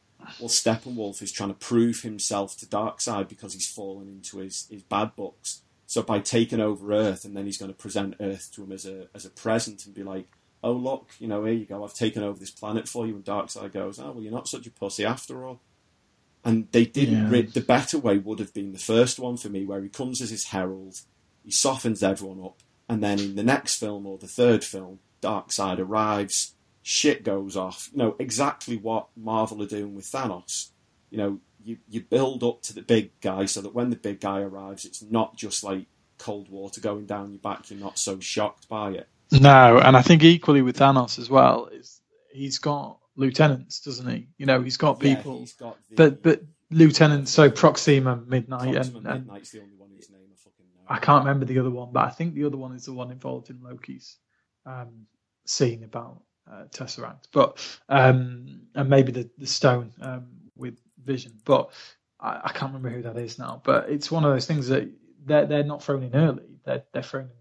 well, 0.41 0.49
Steppenwolf 0.49 1.21
is 1.21 1.31
trying 1.31 1.51
to 1.51 1.55
prove 1.55 2.01
himself 2.01 2.57
to 2.59 2.67
Darkseid 2.67 3.29
because 3.29 3.53
he's 3.53 3.69
fallen 3.69 4.09
into 4.09 4.39
his, 4.39 4.67
his 4.71 4.83
bad 4.83 5.15
books. 5.15 5.63
So 5.87 6.03
by 6.03 6.21
taking 6.21 6.61
over 6.61 6.93
Earth, 6.93 7.25
and 7.25 7.37
then 7.37 7.45
he's 7.45 7.59
going 7.59 7.71
to 7.71 7.77
present 7.77 8.17
Earth 8.19 8.51
to 8.55 8.65
him 8.65 8.73
as 8.73 8.85
a 8.85 9.09
as 9.15 9.25
a 9.25 9.31
present 9.31 9.87
and 9.87 9.95
be 9.95 10.03
like, 10.03 10.27
"Oh 10.63 10.73
look, 10.73 11.11
you 11.19 11.29
know, 11.29 11.45
here 11.45 11.55
you 11.55 11.67
go. 11.67 11.85
I've 11.85 11.95
taken 11.95 12.23
over 12.23 12.39
this 12.39 12.51
planet 12.51 12.89
for 12.89 13.07
you." 13.07 13.17
And 13.17 13.25
Darkseid 13.25 13.73
goes, 13.73 13.99
"Oh 13.99 14.13
well, 14.13 14.23
you're 14.23 14.33
not 14.33 14.49
such 14.49 14.67
a 14.67 14.71
pussy 14.71 15.05
after 15.05 15.47
all." 15.47 15.61
And 16.45 16.69
they 16.73 16.85
didn't. 16.85 17.33
Yeah. 17.33 17.43
The 17.43 17.61
better 17.61 17.99
way 17.99 18.19
would 18.19 18.39
have 18.39 18.55
been 18.55 18.73
the 18.73 18.79
first 18.79 19.19
one 19.19 19.37
for 19.37 19.49
me, 19.49 19.65
where 19.65 19.83
he 19.83 19.89
comes 19.89 20.21
as 20.21 20.31
his 20.31 20.47
herald, 20.47 21.01
he 21.45 21.51
softens 21.51 22.03
everyone 22.03 22.45
up, 22.45 22.59
and 22.89 23.03
then 23.03 23.19
in 23.19 23.35
the 23.35 23.43
next 23.43 23.77
film 23.77 24.07
or 24.07 24.19
the 24.19 24.29
third 24.29 24.65
film, 24.65 25.01
Darkseid 25.21 25.79
arrives, 25.79 26.55
shit 26.83 27.23
goes 27.23 27.57
off. 27.57 27.91
You 27.93 27.99
know 27.99 28.17
exactly 28.19 28.77
what 28.77 29.09
Marvel 29.17 29.63
are 29.63 29.67
doing 29.67 29.95
with 29.95 30.11
Thanos. 30.11 30.71
You 31.11 31.19
know, 31.19 31.41
you 31.63 31.79
you 31.89 32.01
build 32.01 32.43
up 32.43 32.63
to 32.63 32.75
the 32.75 32.83
big 32.83 33.19
guy 33.21 33.45
so 33.45 33.61
that 33.61 33.75
when 33.75 33.91
the 33.91 33.97
big 33.97 34.21
guy 34.21 34.41
arrives, 34.41 34.85
it's 34.85 35.03
not 35.03 35.37
just 35.37 35.63
like 35.63 35.87
cold 36.19 36.49
water 36.51 36.81
going 36.81 37.07
down 37.07 37.33
your 37.33 37.41
back. 37.41 37.71
You're 37.71 37.81
not 37.81 37.99
so 37.99 38.21
shocked 38.21 38.69
by 38.69 38.91
it. 38.93 39.09
No, 39.33 39.79
and 39.79 39.97
I 39.97 40.03
think 40.03 40.23
equally 40.25 40.63
with 40.63 40.79
Thanos 40.79 41.19
as 41.19 41.29
well 41.29 41.67
is 41.67 42.01
he's 42.33 42.59
got 42.59 42.99
lieutenants, 43.17 43.81
doesn't 43.81 44.09
he? 44.09 44.29
You 44.39 44.47
know, 44.47 44.63
he's 44.63 44.77
got 44.77 45.03
Yeah, 45.03 45.17
people, 45.17 45.41
he's 45.41 45.55
got 45.55 45.77
the, 45.89 45.97
but 45.97 46.23
but 46.23 46.43
lieutenants. 46.71 47.31
So 47.31 47.51
Proxima, 47.51 48.17
Midnight, 48.27 48.73
Proxima 48.75 48.99
and, 48.99 49.07
and 49.07 49.27
Midnight's 49.27 49.51
the 49.51 49.61
only 49.61 49.75
one 49.77 49.91
whose 49.95 50.11
name 50.11 50.21
I 50.33 50.37
fucking 50.37 50.67
know. 50.75 50.83
I 50.89 50.99
can't 50.99 51.25
remember 51.25 51.45
the 51.47 51.59
other 51.59 51.71
one, 51.71 51.91
but 51.93 52.05
I 52.05 52.11
think 52.11 52.35
the 52.35 52.45
other 52.45 52.57
one 52.57 52.73
is 52.75 52.87
the 52.87 52.93
one 52.93 53.11
involved 53.11 53.51
in 53.51 53.61
Loki's 53.63 54.17
um, 54.65 55.07
scene 55.47 55.85
about 55.85 56.23
uh, 56.51 56.65
Tesseract, 56.71 57.29
but 57.33 57.59
um, 57.89 58.63
and 58.75 58.89
maybe 58.89 59.13
the 59.13 59.31
the 59.39 59.47
stone 59.47 59.93
um, 60.01 60.29
with 60.57 60.79
Vision, 61.05 61.33
but 61.45 61.71
I, 62.21 62.41
I 62.45 62.53
can't 62.53 62.73
remember 62.73 62.91
who 62.91 63.03
that 63.03 63.19
is 63.19 63.39
now. 63.39 63.61
But 63.65 63.91
it's 63.91 64.11
one 64.11 64.25
of 64.25 64.33
those 64.33 64.47
things 64.47 64.69
that 64.69 64.89
they're 65.25 65.47
they're 65.47 65.65
not 65.65 65.83
thrown 65.83 66.03
in 66.03 66.15
early; 66.15 66.45
they're 66.65 66.85
they're 66.93 67.03
thrown 67.03 67.25
in 67.25 67.38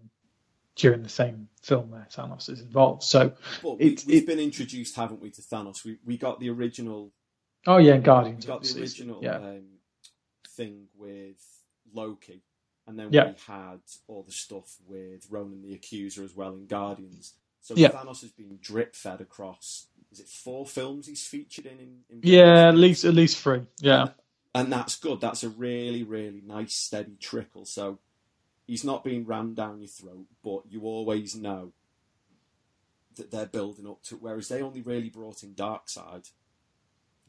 during 0.78 1.02
the 1.02 1.08
same 1.10 1.48
film 1.62 1.90
where 1.90 2.06
Thanos 2.10 2.48
is 2.48 2.60
involved. 2.62 3.02
So, 3.02 3.32
But 3.62 3.78
we, 3.78 3.86
it- 3.88 4.04
we've 4.06 4.22
it- 4.22 4.26
been 4.26 4.38
introduced, 4.38 4.96
haven't 4.96 5.20
we, 5.20 5.30
to 5.32 5.42
Thanos? 5.42 5.84
We 5.84 5.98
we 6.06 6.16
got 6.16 6.40
the 6.40 6.48
original 6.50 7.12
oh 7.66 7.76
yeah, 7.76 7.92
and 7.94 8.02
we 8.02 8.06
Guardians. 8.06 8.46
got 8.46 8.62
the 8.62 8.80
original 8.80 9.20
yeah, 9.22 9.36
um, 9.36 9.64
thing 10.56 10.86
with 10.96 11.36
Loki, 11.92 12.42
and 12.86 12.98
then 12.98 13.08
Yeah. 13.12 13.28
we 13.32 13.34
had 13.46 13.80
all 14.06 14.22
the 14.22 14.32
stuff 14.32 14.76
with 14.86 15.26
Ronan 15.30 15.62
the 15.62 15.74
Accuser 15.74 16.22
as 16.24 16.34
well 16.34 16.54
in 16.54 16.66
Guardians. 16.66 17.34
So 17.60 17.74
Yeah. 17.76 17.88
Thanos 17.90 18.22
has 18.22 18.30
been 18.30 18.58
drip 18.62 18.94
fed 18.94 19.20
across. 19.20 19.88
Is 20.10 20.20
it 20.20 20.28
four 20.28 20.64
films 20.64 21.06
he's 21.06 21.26
featured 21.26 21.66
in? 21.66 21.78
in, 21.80 21.98
in 22.08 22.20
yeah, 22.22 22.68
at 22.68 22.76
least 22.76 23.04
at 23.04 23.12
least 23.14 23.36
three. 23.42 23.62
Yeah, 23.80 24.08
and 24.54 24.72
that's 24.72 24.96
good. 24.96 25.20
That's 25.20 25.42
a 25.44 25.50
really, 25.50 26.02
really 26.02 26.40
nice, 26.40 26.74
steady 26.74 27.16
trickle. 27.20 27.66
So 27.66 27.98
he's 28.68 28.84
not 28.84 29.02
being 29.02 29.24
rammed 29.26 29.56
down 29.56 29.80
your 29.80 29.88
throat, 29.88 30.26
but 30.44 30.60
you 30.70 30.82
always 30.82 31.34
know 31.34 31.72
that 33.16 33.32
they're 33.32 33.46
building 33.46 33.88
up 33.88 34.02
to. 34.04 34.14
Whereas 34.16 34.46
they 34.48 34.62
only 34.62 34.80
really 34.82 35.08
brought 35.08 35.42
in 35.42 35.54
Darkseid 35.54 36.30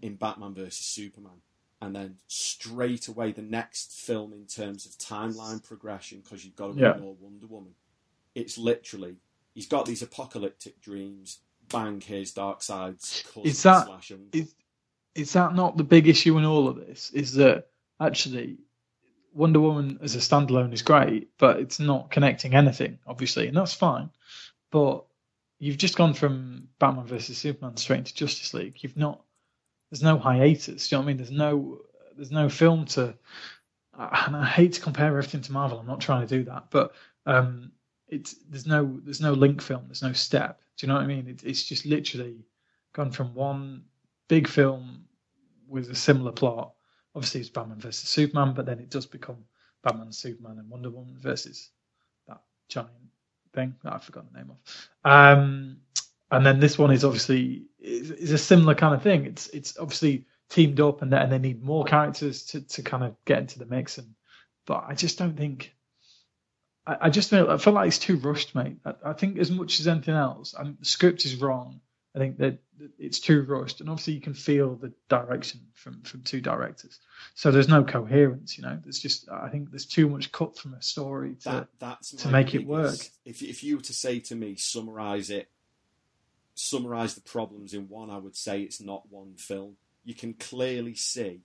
in 0.02 0.16
Batman 0.16 0.54
versus 0.54 0.86
Superman, 0.86 1.42
and 1.82 1.96
then 1.96 2.18
straight 2.28 3.08
away 3.08 3.32
the 3.32 3.42
next 3.42 3.94
film 3.94 4.34
in 4.34 4.46
terms 4.46 4.86
of 4.86 4.92
timeline 5.00 5.64
progression, 5.64 6.20
because 6.22 6.46
you've 6.46 6.56
got 6.56 6.74
to 6.76 6.80
Yeah. 6.80 6.92
ignore 6.96 7.16
Wonder 7.20 7.48
Woman. 7.48 7.74
It's 8.36 8.58
literally 8.58 9.18
he's 9.56 9.68
got 9.68 9.86
these 9.88 10.04
apocalyptic 10.04 10.80
dreams. 10.82 11.40
Bang! 11.70 12.02
Here's 12.02 12.34
Darkseid's 12.34 13.24
cousin 13.28 13.44
Is 13.50 13.64
that- 13.64 13.86
slash 13.88 14.12
uncle. 14.12 14.28
is 14.40 14.54
is 15.16 15.34
that 15.34 15.54
not 15.56 15.76
the 15.76 15.84
big 15.84 16.08
issue 16.08 16.38
in 16.38 16.46
all 16.46 16.68
of 16.68 16.76
this? 16.78 17.10
Is 17.12 17.34
that 17.34 17.68
actually 18.00 18.58
Wonder 19.34 19.60
Woman 19.60 20.00
as 20.02 20.16
a 20.16 20.20
standalone 20.20 20.74
is 20.74 20.82
great, 20.82 21.30
but 21.38 21.60
it's 21.60 21.80
not 21.80 22.12
connecting 22.12 22.56
anything, 22.56 23.00
obviously, 23.08 23.48
and 23.48 23.58
that's 23.58 23.74
fine. 23.74 24.10
But 24.72 25.06
you've 25.60 25.78
just 25.78 25.98
gone 25.98 26.14
from 26.14 26.70
Batman 26.80 27.06
versus 27.06 27.38
Superman 27.38 27.78
straight 27.78 28.00
into 28.00 28.16
Justice 28.16 28.54
League. 28.54 28.84
You've 28.84 28.98
not. 28.98 29.22
There's 29.92 30.04
no 30.04 30.18
hiatus. 30.20 30.88
Do 30.88 30.96
you 30.96 30.98
know 30.98 31.02
what 31.02 31.06
I 31.06 31.08
mean? 31.08 31.18
There's 31.18 31.32
no. 31.32 31.80
There's 32.16 32.32
no 32.32 32.50
film 32.50 32.86
to. 32.88 33.16
And 33.98 34.36
I 34.36 34.46
hate 34.46 34.74
to 34.74 34.82
compare 34.82 35.08
everything 35.08 35.42
to 35.42 35.52
Marvel. 35.52 35.80
I'm 35.80 35.88
not 35.88 36.00
trying 36.00 36.26
to 36.26 36.38
do 36.38 36.44
that, 36.46 36.68
but 36.70 36.94
um, 37.26 37.72
it's 38.08 38.36
there's 38.50 38.66
no 38.66 39.00
there's 39.04 39.22
no 39.22 39.34
link 39.34 39.62
film. 39.62 39.84
There's 39.88 40.02
no 40.02 40.14
step. 40.14 40.62
Do 40.78 40.86
you 40.86 40.90
know 40.90 40.96
what 40.96 41.04
I 41.04 41.08
mean? 41.08 41.28
It, 41.28 41.44
it's 41.44 41.64
just 41.64 41.86
literally 41.86 42.46
gone 42.94 43.12
from 43.12 43.34
one 43.34 43.84
big 44.28 44.48
film 44.48 45.06
with 45.68 45.90
a 45.90 45.96
similar 45.96 46.32
plot. 46.32 46.74
Obviously, 47.20 47.42
it's 47.42 47.50
Batman 47.50 47.80
versus 47.80 48.08
Superman, 48.08 48.54
but 48.54 48.66
then 48.66 48.80
it 48.80 48.90
does 48.90 49.06
become 49.06 49.44
Batman, 49.84 50.14
Superman, 50.14 50.58
and 50.58 50.70
Wonder 50.70 50.90
Woman 50.90 51.18
versus 51.20 51.70
that 52.30 52.40
giant 52.70 52.92
thing 53.52 53.76
that 53.84 53.92
I 53.92 53.98
forgot 53.98 54.32
the 54.32 54.40
name 54.40 54.52
of. 54.52 54.90
Um, 55.04 55.82
and 56.32 56.46
then 56.46 56.62
this 56.62 56.78
one 56.78 56.92
is 56.92 57.04
obviously 57.04 57.66
is, 57.78 58.10
is 58.10 58.32
a 58.32 58.38
similar 58.38 58.74
kind 58.74 58.96
of 58.96 59.04
thing. 59.04 59.26
It's 59.26 59.48
it's 59.50 59.78
obviously 59.78 60.28
teamed 60.48 60.80
up, 60.80 61.02
and 61.02 61.12
they, 61.12 61.18
and 61.18 61.30
they 61.30 61.40
need 61.40 61.62
more 61.62 61.84
characters 61.84 62.46
to, 62.52 62.62
to 62.62 62.84
kind 62.84 63.04
of 63.04 63.18
get 63.26 63.40
into 63.40 63.60
the 63.60 63.66
mix. 63.66 63.98
And 63.98 64.16
but 64.66 64.86
I 64.88 64.94
just 64.94 65.18
don't 65.18 65.36
think. 65.36 65.76
I, 66.88 66.96
I 67.02 67.10
just 67.10 67.30
feel 67.30 67.52
I 67.52 67.58
feel 67.58 67.74
like 67.74 67.90
it's 67.90 68.00
too 68.00 68.16
rushed, 68.16 68.56
mate. 68.56 68.78
I, 68.86 68.94
I 69.08 69.12
think 69.12 69.40
as 69.40 69.52
much 69.52 69.82
as 69.82 69.90
anything 69.90 70.16
else, 70.16 70.56
I 70.58 70.64
the 70.64 70.86
script 70.86 71.26
is 71.26 71.36
wrong. 71.36 71.82
I 72.16 72.20
think 72.20 72.38
that 72.38 72.58
it's 72.98 73.20
too 73.20 73.44
rushed, 73.44 73.82
and 73.82 73.90
obviously 73.90 74.14
you 74.14 74.22
can 74.22 74.34
feel 74.34 74.76
the 74.76 74.92
direction 75.10 75.62
from 75.74 76.02
from 76.02 76.22
two 76.22 76.42
directors. 76.42 77.00
So 77.36 77.52
there's 77.52 77.68
no 77.68 77.84
coherence, 77.84 78.58
you 78.58 78.64
know. 78.64 78.80
There's 78.84 79.00
just 79.00 79.30
I 79.30 79.50
think 79.50 79.70
there's 79.70 79.86
too 79.86 80.10
much 80.10 80.32
cut 80.32 80.58
from 80.58 80.74
a 80.74 80.82
story 80.82 81.36
to 81.42 81.50
that 81.50 81.68
that's 81.78 82.12
to 82.12 82.30
make 82.30 82.56
it 82.56 82.66
work. 82.66 82.98
If 83.26 83.42
if 83.42 83.64
you 83.64 83.78
were 83.78 83.84
to 83.84 83.94
say 83.94 84.20
to 84.22 84.36
me, 84.36 84.56
summarize 84.56 85.30
it, 85.30 85.50
summarize 86.56 87.14
the 87.14 87.22
problems 87.22 87.74
in 87.74 87.90
one, 87.90 88.10
I 88.10 88.18
would 88.18 88.36
say 88.36 88.62
it's 88.62 88.82
not 88.82 89.12
one 89.12 89.36
film. 89.38 89.76
You 90.04 90.16
can 90.16 90.34
clearly 90.34 90.96
see 90.96 91.42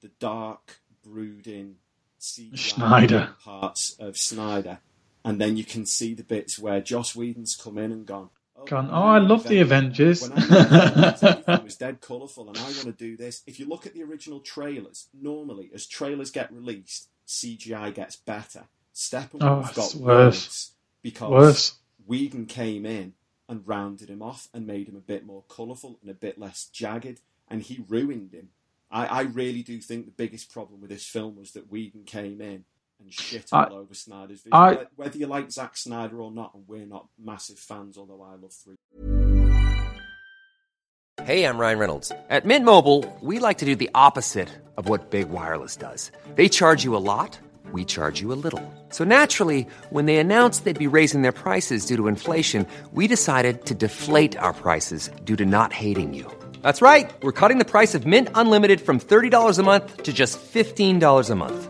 the 0.00 0.10
dark, 0.18 0.80
brooding, 1.04 1.76
Snyder. 2.18 3.34
parts 3.44 3.96
of 4.00 4.16
Snyder, 4.16 4.80
and 5.24 5.40
then 5.40 5.56
you 5.56 5.64
can 5.64 5.86
see 5.86 6.14
the 6.14 6.24
bits 6.24 6.58
where 6.58 6.80
Joss 6.80 7.14
Whedon's 7.14 7.54
come 7.54 7.78
in 7.78 7.92
and 7.92 8.06
gone. 8.06 8.30
Oh, 8.60 8.66
Gone, 8.66 8.90
"Oh, 8.90 9.02
I 9.02 9.18
love 9.18 9.46
the 9.46 9.60
Avengers." 9.60 10.22
When 10.22 10.32
I 10.32 10.36
Avengers, 10.50 11.22
everything 11.22 11.62
was 11.64 11.76
dead 11.76 12.00
colourful, 12.00 12.48
and 12.48 12.58
I 12.58 12.62
want 12.62 12.76
to 12.84 12.92
do 12.92 13.16
this. 13.16 13.42
If 13.46 13.58
you 13.60 13.66
look 13.66 13.86
at 13.86 13.94
the 13.94 14.02
original 14.02 14.40
trailers, 14.40 15.08
normally 15.14 15.70
as 15.74 15.86
trailers 15.86 16.30
get 16.30 16.52
released, 16.52 17.08
CGI 17.26 17.94
gets 17.94 18.16
better. 18.16 18.66
Steppenwolf 18.94 19.70
Oh, 19.70 19.72
got 19.74 19.94
worse. 19.94 19.96
worse 19.96 20.72
because 21.02 21.30
Worse. 21.30 21.74
Whedon 22.06 22.46
came 22.46 22.84
in 22.86 23.14
and 23.48 23.66
rounded 23.66 24.10
him 24.10 24.22
off 24.22 24.48
and 24.52 24.66
made 24.66 24.88
him 24.88 24.96
a 24.96 25.00
bit 25.00 25.24
more 25.24 25.44
colourful 25.48 25.98
and 26.02 26.10
a 26.10 26.14
bit 26.14 26.38
less 26.38 26.66
jagged, 26.66 27.20
and 27.48 27.62
he 27.62 27.84
ruined 27.88 28.32
him. 28.32 28.50
I, 28.90 29.06
I 29.06 29.20
really 29.22 29.62
do 29.62 29.80
think 29.80 30.04
the 30.06 30.12
biggest 30.12 30.52
problem 30.52 30.80
with 30.80 30.90
this 30.90 31.06
film 31.06 31.36
was 31.36 31.52
that 31.52 31.70
Whedon 31.70 32.04
came 32.04 32.40
in 32.40 32.64
and 33.00 33.12
shit 33.12 33.46
all 33.52 33.60
I- 33.60 33.68
over 33.70 33.94
Snyder's 33.94 34.42
vision. 34.42 34.52
I- 34.54 34.86
Whether 34.96 35.18
you 35.18 35.26
like 35.26 35.50
Zack 35.50 35.76
Snyder 35.76 36.20
or 36.20 36.30
not, 36.30 36.52
and 36.54 36.64
we're 36.66 36.86
not 36.86 37.06
massive 37.22 37.58
fans, 37.58 37.96
although 37.98 38.22
I 38.22 38.34
love 38.36 38.52
three. 38.52 38.76
Hey, 41.24 41.44
I'm 41.44 41.58
Ryan 41.58 41.78
Reynolds. 41.78 42.12
At 42.30 42.46
Mint 42.46 42.64
Mobile, 42.64 43.04
we 43.20 43.38
like 43.38 43.58
to 43.58 43.64
do 43.66 43.76
the 43.76 43.90
opposite 43.94 44.48
of 44.76 44.88
what 44.88 45.10
Big 45.10 45.28
Wireless 45.30 45.76
does. 45.76 46.10
They 46.34 46.48
charge 46.48 46.82
you 46.82 46.96
a 46.96 46.98
lot, 47.12 47.38
we 47.72 47.84
charge 47.84 48.20
you 48.22 48.32
a 48.32 48.38
little. 48.44 48.62
So 48.88 49.04
naturally, 49.04 49.66
when 49.90 50.06
they 50.06 50.16
announced 50.16 50.64
they'd 50.64 50.78
be 50.78 50.86
raising 50.86 51.20
their 51.22 51.32
prices 51.32 51.84
due 51.86 51.96
to 51.96 52.08
inflation, 52.08 52.66
we 52.92 53.06
decided 53.06 53.66
to 53.66 53.74
deflate 53.74 54.36
our 54.38 54.54
prices 54.54 55.10
due 55.24 55.36
to 55.36 55.44
not 55.44 55.72
hating 55.72 56.14
you. 56.14 56.26
That's 56.62 56.80
right. 56.82 57.10
We're 57.22 57.32
cutting 57.32 57.58
the 57.58 57.64
price 57.64 57.94
of 57.94 58.06
Mint 58.06 58.28
Unlimited 58.34 58.80
from 58.80 58.98
$30 58.98 59.58
a 59.58 59.62
month 59.62 60.02
to 60.04 60.12
just 60.12 60.38
$15 60.38 61.30
a 61.30 61.34
month. 61.34 61.69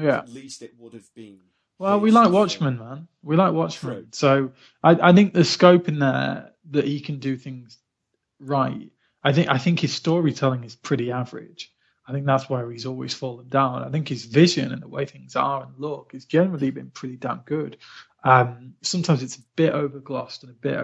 Yeah. 0.00 0.18
At 0.18 0.28
least 0.28 0.62
it 0.62 0.74
would 0.78 0.94
have 0.94 1.12
been. 1.14 1.40
Well, 1.78 2.00
we 2.00 2.10
like 2.10 2.24
film. 2.24 2.34
Watchmen, 2.34 2.78
man. 2.78 3.08
We 3.22 3.36
like 3.36 3.52
Watchmen. 3.52 3.94
True. 3.94 4.06
So 4.12 4.52
I, 4.82 5.10
I 5.10 5.12
think 5.12 5.32
the 5.32 5.44
scope 5.44 5.88
in 5.88 5.98
there 6.00 6.52
that 6.70 6.84
he 6.84 7.00
can 7.00 7.18
do 7.18 7.36
things 7.36 7.78
right. 8.40 8.90
I 9.22 9.32
think 9.32 9.48
I 9.48 9.58
think 9.58 9.80
his 9.80 9.92
storytelling 9.92 10.64
is 10.64 10.74
pretty 10.74 11.12
average. 11.12 11.72
I 12.06 12.12
think 12.12 12.24
that's 12.24 12.48
where 12.48 12.70
he's 12.70 12.86
always 12.86 13.12
fallen 13.12 13.48
down. 13.48 13.84
I 13.84 13.90
think 13.90 14.08
his 14.08 14.24
vision 14.24 14.72
and 14.72 14.82
the 14.82 14.88
way 14.88 15.04
things 15.04 15.36
are 15.36 15.64
and 15.64 15.74
look 15.76 16.12
has 16.12 16.24
generally 16.24 16.70
been 16.70 16.90
pretty 16.90 17.16
damn 17.16 17.42
good. 17.44 17.76
Um, 18.24 18.74
sometimes 18.82 19.22
it's 19.22 19.36
a 19.36 19.42
bit 19.56 19.74
overglossed 19.74 20.42
and 20.42 20.50
a 20.50 20.54
bit 20.54 20.74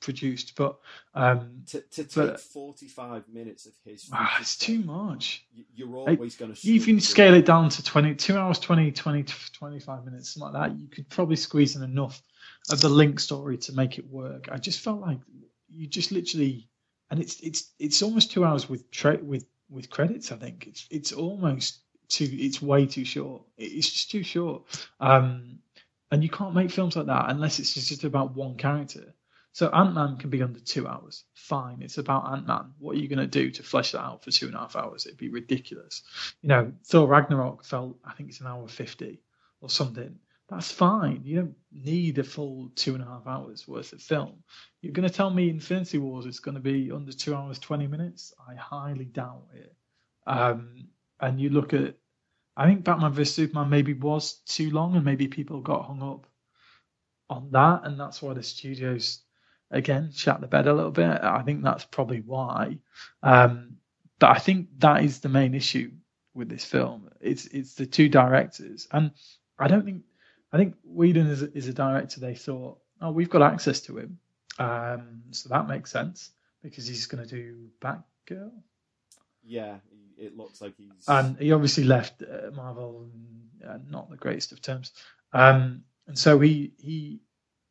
overproduced, 0.00 0.52
but 0.56 0.78
um, 1.14 1.62
To, 1.68 1.80
to 1.80 2.04
take 2.04 2.14
But- 2.14 2.40
45 2.40 3.28
minutes 3.28 3.66
of 3.66 3.72
his. 3.84 4.08
ah, 4.12 4.36
it's 4.40 4.56
too 4.56 4.80
much. 4.80 5.44
You're 5.74 5.94
always 5.96 6.36
going 6.36 6.54
to. 6.54 6.68
If 6.74 6.88
you 6.88 7.00
scale 7.00 7.34
it 7.34 7.46
down 7.46 7.68
to 7.70 7.82
20, 7.84 8.14
2 8.14 8.36
hours, 8.36 8.58
20, 8.58 8.92
20, 8.92 9.22
25 9.52 10.04
minutes, 10.04 10.34
something 10.34 10.52
like 10.52 10.70
that, 10.70 10.78
you 10.78 10.88
could 10.88 11.08
probably 11.08 11.36
squeeze 11.36 11.76
in 11.76 11.82
enough 11.82 12.22
of 12.70 12.80
the 12.80 12.88
link 12.88 13.20
story 13.20 13.56
to 13.58 13.72
make 13.72 13.98
it 13.98 14.08
work. 14.08 14.48
I 14.50 14.58
just 14.58 14.80
felt 14.80 15.00
like 15.00 15.18
you 15.68 15.86
just 15.86 16.12
literally, 16.12 16.68
and 17.10 17.20
it's 17.20 17.40
it's 17.40 17.72
it's 17.78 18.02
almost 18.02 18.30
two 18.32 18.44
hours 18.44 18.68
with 18.68 18.90
tra- 18.90 19.18
with 19.22 19.46
with 19.68 19.90
credits. 19.90 20.32
I 20.32 20.36
think 20.36 20.66
it's 20.66 20.86
it's 20.90 21.12
almost 21.12 21.80
too. 22.08 22.28
It's 22.30 22.60
way 22.60 22.86
too 22.86 23.04
short. 23.04 23.42
It's 23.56 23.88
just 23.90 24.10
too 24.10 24.22
short. 24.22 24.62
Um, 25.00 25.58
and 26.12 26.24
you 26.24 26.28
can't 26.28 26.54
make 26.54 26.72
films 26.72 26.96
like 26.96 27.06
that 27.06 27.26
unless 27.28 27.60
it's 27.60 27.72
just 27.72 28.02
about 28.02 28.34
one 28.34 28.56
character. 28.56 29.14
So 29.52 29.68
Ant 29.70 29.94
Man 29.94 30.16
can 30.16 30.30
be 30.30 30.42
under 30.42 30.60
two 30.60 30.86
hours. 30.86 31.24
Fine, 31.34 31.82
it's 31.82 31.98
about 31.98 32.32
Ant 32.32 32.46
Man. 32.46 32.72
What 32.78 32.96
are 32.96 33.00
you 33.00 33.08
going 33.08 33.18
to 33.18 33.26
do 33.26 33.50
to 33.50 33.62
flesh 33.62 33.92
that 33.92 34.00
out 34.00 34.24
for 34.24 34.30
two 34.30 34.46
and 34.46 34.54
a 34.54 34.58
half 34.58 34.76
hours? 34.76 35.06
It'd 35.06 35.18
be 35.18 35.28
ridiculous. 35.28 36.02
You 36.40 36.48
know, 36.48 36.72
Thor 36.86 37.08
Ragnarok 37.08 37.64
felt, 37.64 37.98
I 38.04 38.12
think 38.12 38.28
it's 38.28 38.40
an 38.40 38.46
hour 38.46 38.68
50 38.68 39.20
or 39.60 39.68
something. 39.68 40.16
That's 40.48 40.70
fine. 40.70 41.22
You 41.24 41.36
don't 41.36 41.56
need 41.72 42.18
a 42.18 42.24
full 42.24 42.70
two 42.74 42.94
and 42.94 43.02
a 43.02 43.06
half 43.06 43.26
hours 43.26 43.68
worth 43.68 43.92
of 43.92 44.02
film. 44.02 44.42
You're 44.82 44.92
going 44.92 45.08
to 45.08 45.14
tell 45.14 45.30
me 45.30 45.48
Infinity 45.48 45.98
Wars 45.98 46.26
is 46.26 46.40
going 46.40 46.56
to 46.56 46.60
be 46.60 46.90
under 46.90 47.12
two 47.12 47.34
hours, 47.34 47.58
20 47.58 47.86
minutes? 47.86 48.32
I 48.48 48.54
highly 48.56 49.04
doubt 49.04 49.46
it. 49.54 49.74
Um, 50.26 50.88
and 51.20 51.40
you 51.40 51.50
look 51.50 51.72
at, 51.72 51.94
I 52.56 52.66
think 52.66 52.84
Batman 52.84 53.12
vs 53.12 53.34
Superman 53.34 53.70
maybe 53.70 53.94
was 53.94 54.40
too 54.46 54.70
long, 54.70 54.96
and 54.96 55.04
maybe 55.04 55.28
people 55.28 55.60
got 55.60 55.86
hung 55.86 56.02
up 56.02 56.26
on 57.28 57.50
that, 57.52 57.82
and 57.84 57.98
that's 57.98 58.20
why 58.20 58.34
the 58.34 58.42
studios 58.42 59.22
again 59.70 60.10
shat 60.14 60.40
the 60.40 60.46
bed 60.46 60.66
a 60.66 60.72
little 60.74 60.90
bit. 60.90 61.08
I 61.22 61.42
think 61.42 61.62
that's 61.62 61.84
probably 61.84 62.20
why. 62.20 62.78
Um, 63.22 63.76
but 64.18 64.30
I 64.30 64.38
think 64.38 64.68
that 64.78 65.02
is 65.04 65.20
the 65.20 65.28
main 65.28 65.54
issue 65.54 65.92
with 66.34 66.48
this 66.48 66.64
film. 66.64 67.10
It's 67.20 67.46
it's 67.46 67.74
the 67.74 67.86
two 67.86 68.08
directors, 68.08 68.88
and 68.92 69.12
I 69.58 69.68
don't 69.68 69.84
think 69.84 70.02
I 70.52 70.56
think 70.58 70.74
Whedon 70.84 71.26
is 71.28 71.42
a, 71.42 71.56
is 71.56 71.68
a 71.68 71.72
director. 71.72 72.20
They 72.20 72.34
thought, 72.34 72.78
oh, 73.00 73.12
we've 73.12 73.30
got 73.30 73.42
access 73.42 73.80
to 73.82 73.98
him, 73.98 74.18
um, 74.58 75.22
so 75.30 75.48
that 75.50 75.68
makes 75.68 75.90
sense 75.90 76.30
because 76.62 76.86
he's 76.86 77.06
going 77.06 77.26
to 77.26 77.30
do 77.34 77.68
Batgirl. 77.80 78.50
Yeah, 79.44 79.76
he- 79.90 80.24
it 80.26 80.36
looks 80.36 80.60
like 80.60 80.74
he's. 80.76 81.08
and 81.08 81.38
he 81.38 81.52
obviously 81.52 81.84
left 81.84 82.22
uh, 82.22 82.50
Marvel, 82.54 83.08
in, 83.62 83.66
uh, 83.66 83.78
not 83.88 84.10
the 84.10 84.16
greatest 84.18 84.52
of 84.52 84.60
terms. 84.60 84.92
Um, 85.32 85.84
and 86.06 86.18
so 86.18 86.38
he 86.40 86.72
he 86.78 87.20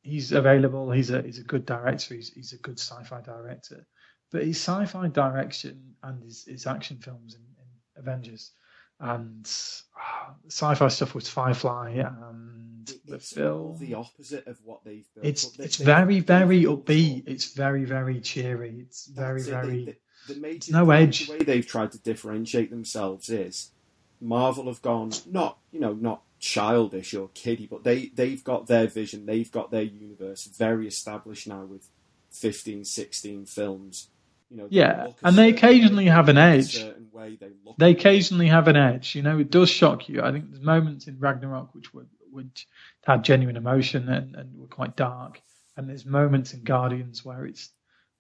he's 0.10 0.32
available. 0.32 0.92
He's 0.92 1.10
a 1.12 1.22
he's 1.22 1.40
a 1.40 1.44
good 1.44 1.66
director. 1.66 2.16
He's 2.16 2.30
he's 2.34 2.54
a 2.54 2.58
good 2.58 2.80
sci-fi 2.80 3.22
director. 3.22 3.86
But 4.32 4.44
his 4.44 4.58
sci-fi 4.58 5.08
direction 5.08 5.96
and 6.04 6.22
his, 6.24 6.46
his 6.46 6.68
action 6.68 6.98
films 7.00 7.36
in, 7.36 7.42
in 7.42 8.02
Avengers 8.02 8.52
and 9.00 9.50
ah, 9.98 10.34
sci-fi 10.48 10.88
stuff 10.90 11.16
was 11.16 11.28
Firefly 11.30 11.92
and 11.92 12.90
it- 12.90 13.00
the 13.08 13.20
film. 13.20 13.78
the 13.80 13.94
opposite 13.96 14.46
of 14.48 14.60
what 14.64 14.84
they've 14.84 15.08
built. 15.16 15.26
It's. 15.26 15.50
They- 15.52 15.64
it's 15.66 15.78
they- 15.78 15.86
very 15.86 16.20
very 16.20 16.64
upbeat. 16.64 17.24
It's 17.28 17.54
very 17.54 17.86
very 17.86 18.20
cheery. 18.20 18.80
It's 18.82 19.08
very 19.08 19.42
it. 19.42 19.46
Very. 19.48 19.86
they- 19.86 19.98
the 20.28 20.36
major, 20.40 20.72
no 20.74 20.92
edge. 20.92 21.26
The 21.28 21.34
way 21.34 21.40
they've 21.40 21.66
tried 21.66 21.92
to 21.94 22.00
differentiate 22.00 22.70
themselves 22.70 23.30
is 23.30 23.72
Marvel 24.22 24.66
have 24.66 24.82
gone 24.82 25.12
not 25.26 25.58
you 25.72 25.80
know 25.80 25.94
not 25.94 26.22
childish 26.40 27.14
or 27.14 27.30
kiddie, 27.34 27.68
but 27.68 27.84
they 27.84 28.08
they've 28.08 28.44
got 28.44 28.68
their 28.68 28.88
vision, 28.88 29.26
they've 29.26 29.52
got 29.52 29.72
their 29.72 29.84
universe 29.84 30.46
very 30.46 30.88
established 30.88 31.48
now 31.48 31.64
with 31.66 31.88
15, 32.32 32.86
16 32.86 33.46
films. 33.46 34.08
You 34.50 34.58
know, 34.58 34.68
Yeah, 34.70 35.10
and 35.24 35.38
they 35.38 35.50
occasionally 35.50 36.06
way, 36.06 36.12
have 36.12 36.30
an 36.30 36.38
they 36.38 36.42
look 36.42 36.56
a 36.56 36.58
edge. 36.58 36.86
way, 37.12 37.38
they 37.40 37.52
they 37.78 37.92
occasionally 37.92 38.48
have 38.48 38.68
an 38.68 38.78
edge. 38.78 39.14
You 39.16 39.22
know, 39.22 39.38
it 39.38 39.52
does 39.52 39.70
shock 39.70 40.10
you. 40.10 40.24
I 40.24 40.32
think 40.32 40.50
there's 40.50 40.64
moments 40.64 41.08
in 41.08 41.20
Ragnarok 41.20 41.76
which 41.76 41.94
were 41.94 42.08
which 42.32 42.68
had 43.04 43.24
genuine 43.24 43.58
emotion 43.58 44.08
and, 44.10 44.36
and 44.36 44.58
were 44.60 44.68
quite 44.68 44.96
dark, 44.96 45.42
and 45.78 45.88
there's 45.88 46.06
moments 46.06 46.54
in 46.54 46.64
Guardians 46.64 47.24
where 47.24 47.46
it's 47.46 47.70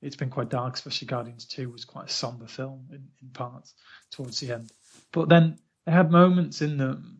it's 0.01 0.15
been 0.15 0.29
quite 0.29 0.49
dark. 0.49 0.75
Especially 0.75 1.07
Guardians 1.07 1.45
Two 1.45 1.69
was 1.69 1.85
quite 1.85 2.05
a 2.07 2.13
somber 2.13 2.47
film 2.47 2.85
in, 2.91 3.07
in 3.23 3.29
parts 3.29 3.73
towards 4.11 4.39
the 4.39 4.53
end. 4.53 4.71
But 5.11 5.29
then 5.29 5.57
they 5.85 5.91
had 5.91 6.11
moments 6.11 6.61
in 6.61 6.77
them 6.77 7.18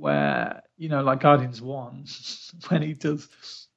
where 0.00 0.62
you 0.76 0.88
know, 0.88 1.02
like 1.02 1.20
Guardians 1.20 1.60
One, 1.60 2.06
when 2.68 2.82
he 2.82 2.94
does 2.94 3.28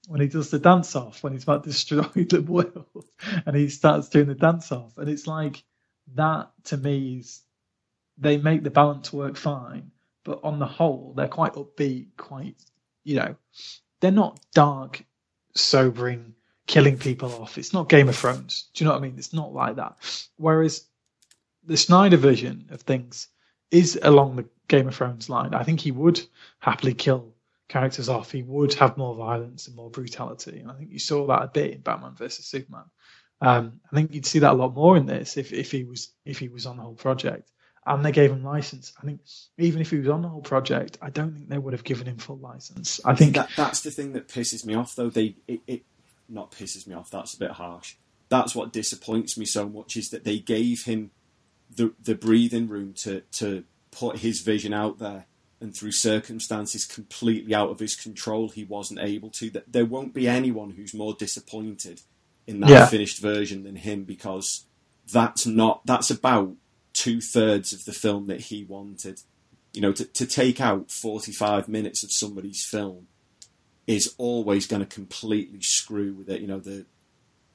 when 0.08 0.22
he 0.22 0.28
does 0.28 0.50
the 0.50 0.60
dance 0.60 0.96
off 0.96 1.24
when 1.24 1.34
he's 1.34 1.44
about 1.44 1.64
to 1.64 1.70
destroy 1.70 2.02
the 2.16 2.42
world, 2.42 3.06
and 3.46 3.56
he 3.56 3.70
starts 3.70 4.10
doing 4.10 4.28
the 4.28 4.36
dance 4.36 4.72
off, 4.72 4.98
and 4.98 5.10
it's 5.10 5.28
like 5.28 5.64
that 6.16 6.52
to 6.66 6.78
me 6.78 7.20
is 7.20 7.42
they 8.18 8.38
make 8.38 8.64
the 8.64 8.70
balance 8.70 9.12
work 9.12 9.36
fine, 9.36 9.92
but 10.24 10.40
on 10.44 10.60
the 10.60 10.66
whole, 10.66 11.14
they're 11.16 11.28
quite 11.28 11.54
upbeat, 11.54 12.08
quite, 12.18 12.56
you 13.04 13.16
know, 13.16 13.36
they're 14.00 14.12
not 14.12 14.40
dark, 14.54 15.04
sobering, 15.56 16.36
killing 16.68 16.98
people 16.98 17.34
off. 17.42 17.58
It's 17.58 17.74
not 17.74 17.90
Game 17.90 18.10
of 18.10 18.16
Thrones. 18.16 18.70
Do 18.74 18.84
you 18.84 18.88
know 18.88 18.94
what 18.94 19.00
I 19.00 19.08
mean? 19.08 19.16
It's 19.18 19.34
not 19.34 19.54
like 19.54 19.78
that. 19.78 19.98
Whereas 20.38 20.86
the 21.66 21.78
Snyder 21.78 22.18
version 22.18 22.68
of 22.72 22.82
things 22.82 23.28
is 23.74 24.00
along 24.02 24.36
the 24.36 24.46
Game 24.68 24.88
of 24.88 24.96
Thrones 24.96 25.30
line. 25.30 25.54
I 25.54 25.64
think 25.64 25.80
he 25.80 25.92
would 25.92 26.22
happily 26.60 26.94
kill 26.94 27.34
characters 27.68 28.08
off. 28.08 28.32
He 28.32 28.44
would 28.44 28.76
have 28.76 28.98
more 28.98 29.16
violence 29.16 29.68
and 29.68 29.76
more 29.76 29.90
brutality. 29.90 30.60
And 30.60 30.70
I 30.70 30.76
think 30.76 30.92
you 30.92 31.00
saw 31.00 31.26
that 31.28 31.44
a 31.44 31.48
bit 31.48 31.72
in 31.72 31.82
Batman 31.82 32.14
versus 32.16 32.46
Superman. 32.46 32.86
Um, 33.42 33.82
I 33.92 33.96
think 33.96 34.14
you'd 34.14 34.28
see 34.28 34.40
that 34.40 34.52
a 34.52 34.56
lot 34.56 34.76
more 34.76 34.96
in 34.96 35.08
this 35.08 35.38
if, 35.38 35.52
if 35.52 35.72
he 35.72 35.84
was 35.84 36.14
if 36.24 36.40
he 36.40 36.48
was 36.48 36.66
on 36.66 36.78
the 36.78 36.84
whole 36.84 36.94
project. 36.94 37.52
And 37.86 38.06
they 38.06 38.14
gave 38.14 38.32
him 38.32 38.46
license. 38.46 38.94
I 39.02 39.06
think 39.06 39.20
even 39.58 39.82
if 39.82 39.90
he 39.90 39.98
was 39.98 40.08
on 40.08 40.22
the 40.22 40.30
whole 40.30 40.42
project, 40.42 40.98
I 41.02 41.10
don't 41.10 41.34
think 41.34 41.50
they 41.50 41.58
would 41.58 41.74
have 41.74 41.84
given 41.84 42.08
him 42.08 42.18
full 42.18 42.38
license. 42.38 43.02
I 43.04 43.14
think 43.14 43.36
that, 43.36 43.50
that's 43.58 43.82
the 43.82 43.92
thing 43.92 44.14
that 44.14 44.30
pisses 44.30 44.66
me 44.66 44.74
off, 44.74 44.96
though. 44.96 45.10
They 45.10 45.36
it, 45.48 45.60
it 45.68 45.82
not 46.30 46.52
pisses 46.52 46.88
me 46.88 46.94
off. 46.94 47.10
That's 47.10 47.34
a 47.34 47.40
bit 47.40 47.52
harsh. 47.52 47.96
That's 48.30 48.56
what 48.56 48.72
disappoints 48.72 49.38
me 49.38 49.46
so 49.46 49.68
much 49.68 49.98
is 49.98 50.10
that 50.12 50.24
they 50.24 50.40
gave 50.40 50.86
him 50.86 51.12
the 51.76 51.94
the 52.04 52.16
breathing 52.16 52.68
room 52.68 52.94
to 53.04 53.22
to 53.34 53.64
put 53.92 54.18
his 54.20 54.42
vision 54.42 54.74
out 54.74 55.00
there, 55.00 55.26
and 55.62 55.76
through 55.76 55.92
circumstances 55.92 56.86
completely 56.86 57.54
out 57.54 57.70
of 57.70 57.80
his 57.80 57.96
control, 57.96 58.50
he 58.50 58.64
wasn't 58.64 59.00
able 59.00 59.30
to. 59.32 59.50
That 59.50 59.72
there 59.72 59.86
won't 59.86 60.14
be 60.14 60.28
anyone 60.28 60.72
who's 60.72 60.94
more 60.94 61.14
disappointed 61.14 62.02
in 62.48 62.60
that 62.60 62.70
Yeah. 62.70 62.86
finished 62.88 63.20
version 63.20 63.64
than 63.64 63.78
him 63.78 64.04
because 64.04 64.66
that's 65.12 65.46
not 65.46 65.86
that's 65.86 66.10
about 66.10 66.56
two 66.94 67.22
thirds 67.22 67.74
of 67.74 67.86
the 67.86 67.94
film 67.94 68.28
that 68.28 68.42
he 68.42 68.64
wanted. 68.64 69.22
You 69.74 69.82
know, 69.82 69.92
to, 69.94 70.06
to 70.06 70.26
take 70.28 70.62
out 70.62 70.92
45 70.92 71.68
minutes 71.68 72.04
of 72.04 72.12
somebody's 72.12 72.64
film 72.64 73.08
is 73.88 74.14
always 74.18 74.68
going 74.68 74.82
to 74.82 74.86
completely 74.86 75.62
screw 75.62 76.14
with 76.14 76.30
it. 76.30 76.42
You 76.42 76.48
know, 76.48 76.60
the 76.60 76.86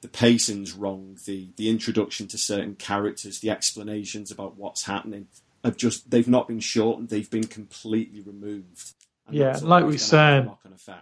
the 0.01 0.07
pacing's 0.07 0.73
wrong, 0.73 1.17
the 1.25 1.49
the 1.57 1.69
introduction 1.69 2.27
to 2.29 2.37
certain 2.37 2.75
characters, 2.75 3.39
the 3.39 3.49
explanations 3.49 4.31
about 4.31 4.57
what's 4.57 4.83
happening 4.85 5.27
have 5.63 5.77
just 5.77 6.09
they've 6.09 6.27
not 6.27 6.47
been 6.47 6.59
shortened, 6.59 7.09
they've 7.09 7.29
been 7.29 7.47
completely 7.47 8.21
removed. 8.21 8.93
And 9.27 9.35
Yeah, 9.35 9.59
like 9.61 9.85
we 9.85 9.97
gonna 9.97 10.45
have 10.63 10.73
a 10.73 10.79
said, 10.79 11.01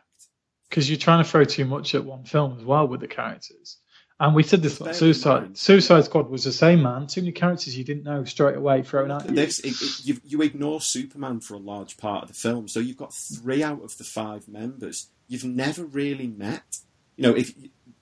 because 0.70 0.90
you're 0.90 1.00
trying 1.00 1.24
to 1.24 1.30
throw 1.30 1.44
too 1.44 1.66
much 1.66 1.94
at 1.96 2.04
one 2.04 2.24
film 2.24 2.58
as 2.58 2.66
well 2.66 2.88
with 2.88 3.02
the 3.02 3.08
characters. 3.08 3.78
And 4.20 4.34
we 4.34 4.42
said 4.42 4.64
this 4.64 4.80
about 4.82 4.96
Suicide 4.96 5.56
Suicide 5.58 6.06
Squad 6.06 6.28
was 6.30 6.44
the 6.44 6.52
same 6.52 6.82
man. 6.82 7.06
Too 7.06 7.22
many 7.22 7.34
characters 7.34 7.78
you 7.78 7.84
didn't 7.84 8.04
know 8.04 8.24
straight 8.24 8.56
away 8.56 8.82
thrown 8.82 9.12
at 9.12 9.30
you. 9.30 9.40
It, 9.40 9.60
it, 9.60 10.06
you, 10.06 10.18
you 10.24 10.42
ignore 10.42 10.82
Superman 10.82 11.40
for 11.40 11.54
a 11.54 11.60
large 11.60 11.98
part 11.98 12.24
of 12.24 12.30
the 12.30 12.34
film, 12.34 12.68
so 12.68 12.80
you've 12.80 12.98
got 12.98 13.14
three 13.14 13.62
out 13.62 13.84
of 13.84 13.96
the 13.98 14.04
five 14.04 14.48
members 14.48 15.10
you've 15.28 15.44
never 15.44 15.86
really 15.86 16.28
met. 16.28 16.80
You 17.16 17.24
know, 17.24 17.36
if 17.36 17.54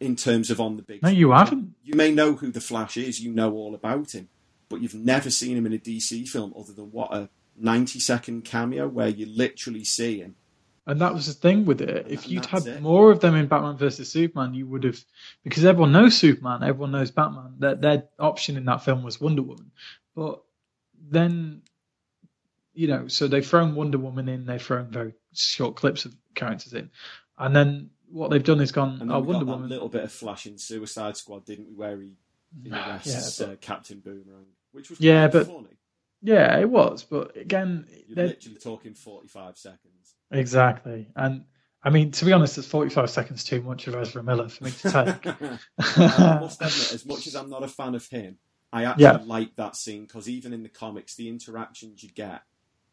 in 0.06 0.16
terms 0.16 0.50
of 0.50 0.62
on 0.62 0.78
the 0.78 0.84
big. 0.84 1.02
No, 1.04 1.10
you 1.10 1.32
haven't. 1.32 1.74
You 1.84 1.96
may 1.96 2.12
know 2.12 2.34
who 2.34 2.52
the 2.52 2.62
Flash 2.62 2.96
is, 2.98 3.20
you 3.20 3.32
know 3.32 3.54
all 3.54 3.76
about 3.76 4.14
him, 4.14 4.30
but 4.70 4.82
you've 4.82 4.96
never 4.96 5.30
seen 5.30 5.58
him 5.58 5.66
in 5.66 5.74
a 5.74 5.78
DC 5.78 6.28
film 6.30 6.54
other 6.58 6.74
than 6.74 6.92
what 6.92 7.14
a 7.14 7.30
ninety-second 7.58 8.44
cameo 8.46 8.88
where 8.88 9.10
you 9.10 9.26
literally 9.26 9.84
see 9.84 10.20
him. 10.20 10.36
And 10.88 11.02
that 11.02 11.14
was 11.16 11.26
the 11.26 11.34
thing 11.34 11.66
with 11.66 11.82
it. 11.82 12.06
If 12.08 12.24
And 12.24 12.32
you'd 12.32 12.46
had 12.46 12.68
it. 12.68 12.82
more 12.82 13.12
of 13.12 13.20
them 13.20 13.36
in 13.36 13.48
Batman 13.48 13.76
versus 13.76 14.12
Superman, 14.12 14.54
you 14.54 14.68
would 14.68 14.84
have, 14.84 15.04
because 15.44 15.66
everyone 15.66 15.92
knows 15.92 16.16
Superman, 16.16 16.62
everyone 16.62 16.92
knows 16.92 17.10
Batman. 17.10 17.56
Their, 17.58 17.76
their 17.76 18.04
option 18.20 18.56
in 18.56 18.66
that 18.66 18.84
film 18.84 19.02
was 19.02 19.20
Wonder 19.20 19.42
Woman, 19.42 19.72
but 20.16 20.44
then, 21.10 21.64
you 22.76 22.88
know, 22.88 23.08
so 23.08 23.28
they've 23.28 23.46
thrown 23.46 23.74
Wonder 23.74 23.98
Woman 23.98 24.30
in, 24.30 24.46
they've 24.46 24.62
thrown 24.62 24.92
very 24.92 25.14
short 25.34 25.76
clips 25.76 26.06
of 26.06 26.16
characters 26.36 26.74
in, 26.74 26.92
and 27.40 27.56
then 27.56 27.90
what 28.10 28.30
they've 28.32 28.44
done 28.44 28.62
is 28.62 28.72
gone, 28.72 28.92
And 29.02 29.10
then 29.10 29.12
oh, 29.12 29.20
we 29.20 29.28
Wonder 29.28 29.46
got 29.46 29.52
Woman. 29.54 29.70
little 29.70 29.90
bit 29.90 30.04
of 30.04 30.12
Flash 30.12 30.46
in 30.46 30.58
Suicide 30.58 31.18
Squad, 31.18 31.46
didn't 31.46 31.68
we? 31.68 31.74
Where 31.76 32.00
he, 32.02 32.14
he 32.64 32.72
arrests 32.72 33.40
Yeah, 33.40 33.46
but- 33.48 33.54
uh, 33.54 33.56
Captain 33.58 34.00
Boomerang, 34.00 34.46
which 34.72 34.90
was 34.90 35.00
Yeah, 35.00 35.28
but- 35.28 35.48
funny. 35.48 35.68
Yeah, 36.22 36.58
it 36.60 36.70
was, 36.70 37.04
but 37.04 37.38
again, 37.38 37.86
You're 38.08 38.16
they're- 38.16 38.28
literally 38.30 38.58
talking 38.58 38.94
forty-five 38.96 39.58
seconds. 39.58 40.16
exactly. 40.32 41.08
And 41.16 41.44
I 41.84 41.92
mean, 41.92 42.10
to 42.12 42.26
be 42.26 42.34
honest, 42.34 42.58
it's 42.58 42.66
45 42.68 43.12
seconds 43.12 43.44
too 43.44 43.62
much 43.62 43.86
of 43.86 43.94
Ezra 43.94 44.24
Miller 44.24 44.50
for 44.50 44.64
me 44.64 44.72
to 44.72 44.90
take. 44.92 45.28
I 45.80 46.40
must 46.42 46.60
admit, 46.60 46.94
as 46.94 47.06
much 47.06 47.28
as 47.28 47.36
I'm 47.36 47.50
not 47.50 47.62
a 47.62 47.68
fan 47.68 47.94
of 47.94 48.08
him, 48.08 48.40
I 48.74 48.86
actually 48.86 49.04
Yeah. 49.04 49.20
like 49.24 49.56
that 49.58 49.76
scene 49.76 50.06
because 50.06 50.28
even 50.28 50.52
in 50.52 50.64
the 50.64 50.70
comics, 50.70 51.14
the 51.16 51.30
interactions 51.30 52.02
you 52.02 52.10
get 52.10 52.42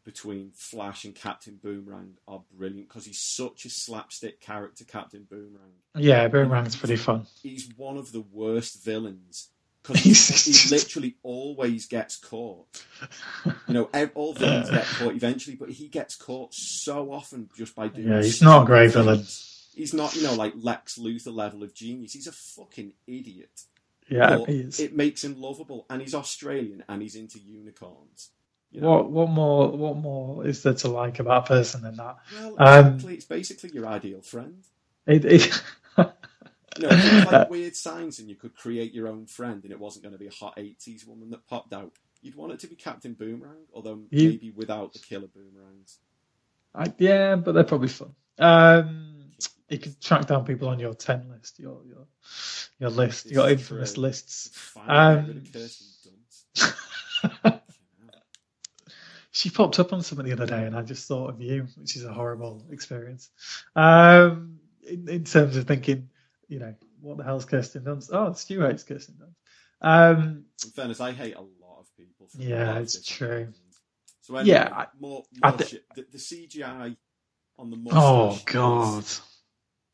between 0.03 0.51
Flash 0.53 1.05
and 1.05 1.15
Captain 1.15 1.59
Boomerang 1.61 2.15
are 2.27 2.41
brilliant 2.55 2.89
because 2.89 3.05
he's 3.05 3.19
such 3.21 3.65
a 3.65 3.69
slapstick 3.69 4.39
character, 4.41 4.83
Captain 4.83 5.25
Boomerang. 5.29 5.71
yeah, 5.97 6.27
Boomerang's 6.27 6.75
pretty 6.75 6.97
fun. 6.97 7.25
He's 7.41 7.69
one 7.77 7.97
of 7.97 8.11
the 8.11 8.21
worst 8.31 8.83
villains 8.83 9.49
because 9.81 9.99
he 10.69 10.75
literally 10.75 11.15
always 11.23 11.85
gets 11.87 12.15
caught. 12.17 12.65
You 13.67 13.73
know, 13.73 13.89
all 14.15 14.33
villains 14.33 14.69
get 14.69 14.85
caught 14.97 15.15
eventually, 15.15 15.55
but 15.55 15.69
he 15.69 15.87
gets 15.87 16.15
caught 16.15 16.53
so 16.53 17.11
often 17.11 17.49
just 17.57 17.75
by 17.75 17.87
doing. 17.87 18.07
Yeah, 18.09 18.21
he's 18.21 18.41
not 18.41 18.63
a 18.63 18.65
great 18.65 18.91
things. 18.91 18.93
villain. 19.05 19.25
He's 19.75 19.93
not, 19.93 20.15
you 20.15 20.23
know, 20.23 20.35
like 20.35 20.53
Lex 20.55 20.99
Luthor 20.99 21.33
level 21.33 21.63
of 21.63 21.73
genius. 21.73 22.13
He's 22.13 22.27
a 22.27 22.31
fucking 22.31 22.93
idiot. 23.07 23.61
Yeah, 24.09 24.37
But 24.37 24.49
he 24.49 24.59
is. 24.59 24.79
it 24.79 24.95
makes 24.95 25.23
him 25.23 25.39
lovable, 25.39 25.85
and 25.89 26.01
he's 26.01 26.13
Australian, 26.13 26.83
and 26.89 27.01
he's 27.01 27.15
into 27.15 27.39
unicorns. 27.39 28.29
What 28.75 29.11
what 29.11 29.29
more 29.29 29.69
what 29.71 29.97
more 29.97 30.45
is 30.47 30.63
there 30.63 30.73
to 30.73 30.87
like 30.87 31.19
about 31.19 31.45
a 31.45 31.47
person 31.47 31.81
than 31.83 31.95
that? 31.97 32.17
Well, 32.33 32.55
Um, 32.57 32.85
exactly. 32.87 33.13
It's 33.15 33.25
basically 33.25 33.69
your 33.71 33.87
ideal 33.87 34.21
friend. 34.21 34.63
It, 35.05 35.25
it, 35.25 35.63
You 36.75 36.87
know, 36.87 36.89
if 36.89 37.13
it's 37.23 37.31
like 37.31 37.49
Weird 37.51 37.75
Science, 37.75 38.17
and 38.17 38.27
you 38.27 38.35
could 38.35 38.55
create 38.55 38.93
your 38.95 39.07
own 39.07 39.27
friend, 39.27 39.61
and 39.63 39.71
it 39.71 39.79
wasn't 39.79 40.01
going 40.03 40.13
to 40.13 40.17
be 40.19 40.25
a 40.25 40.31
hot 40.31 40.57
'80s 40.57 41.05
woman 41.07 41.29
that 41.29 41.45
popped 41.47 41.71
out. 41.71 41.91
You'd 42.23 42.33
want 42.35 42.51
it 42.53 42.59
to 42.61 42.67
be 42.67 42.75
Captain 42.75 43.13
Boomerang, 43.13 43.65
although 43.73 43.99
You- 44.09 44.29
maybe 44.29 44.49
without 44.49 44.91
the 44.93 44.97
killer 44.99 45.27
boomerangs. 45.27 45.99
I, 46.73 46.91
yeah, 46.97 47.35
but 47.35 47.51
they're 47.51 47.63
probably 47.63 47.89
fun. 47.89 48.15
Um, 48.39 49.33
you 49.69 49.77
could 49.77 50.01
track 50.01 50.25
down 50.25 50.45
people 50.45 50.67
on 50.69 50.79
your 50.79 50.95
ten 50.95 51.29
list, 51.29 51.59
your 51.59 51.79
your 51.85 52.07
your 52.79 52.89
list, 52.89 53.29
your 53.29 53.47
infamous 53.47 53.93
true. 53.93 54.01
lists. 54.03 54.49
Finally, 54.53 55.21
get 55.21 55.27
rid 55.27 55.37
Um, 55.37 55.37
of 55.45 55.53
Kirsten 55.53 55.87
Dunst. 56.55 57.61
She 59.43 59.49
popped 59.49 59.77
up 59.77 59.91
on 59.91 60.01
something 60.01 60.25
the 60.25 60.31
other 60.31 60.45
day, 60.45 60.63
and 60.65 60.73
I 60.73 60.83
just 60.83 61.05
thought 61.05 61.29
of 61.29 61.41
you, 61.41 61.67
which 61.75 61.97
is 61.97 62.05
a 62.05 62.13
horrible 62.13 62.65
experience. 62.71 63.29
Um, 63.75 64.59
in, 64.87 65.09
in 65.09 65.25
terms 65.25 65.57
of 65.57 65.67
thinking, 65.67 66.07
you 66.47 66.59
know, 66.59 66.73
what 67.01 67.17
the 67.17 67.25
hell's 67.25 67.43
Kirsten 67.43 67.83
Dunst? 67.83 68.09
Oh, 68.13 68.31
Stu 68.31 68.61
hates 68.61 68.83
Kirsten 68.83 69.15
Dunst. 69.15 69.35
Um, 69.85 70.45
In 70.63 70.71
fairness, 70.71 71.01
I 71.01 71.11
hate 71.11 71.35
a 71.35 71.41
lot 71.41 71.79
of 71.81 71.87
people. 71.97 72.29
Yeah, 72.37 72.79
it's 72.79 73.05
true. 73.05 73.39
reasons. 73.39 73.81
So 74.21 74.37
anyway, 74.37 74.55
Yeah, 74.55 74.69
I- 74.73 74.87
more, 74.97 75.23
more 75.43 75.59
shit. 75.61 75.83
The, 75.93 76.05
the 76.09 76.17
CGI 76.17 76.95
on 77.59 77.69
the 77.69 77.83
oh. 77.91 78.39
God, 78.45 79.03
is- 79.03 79.21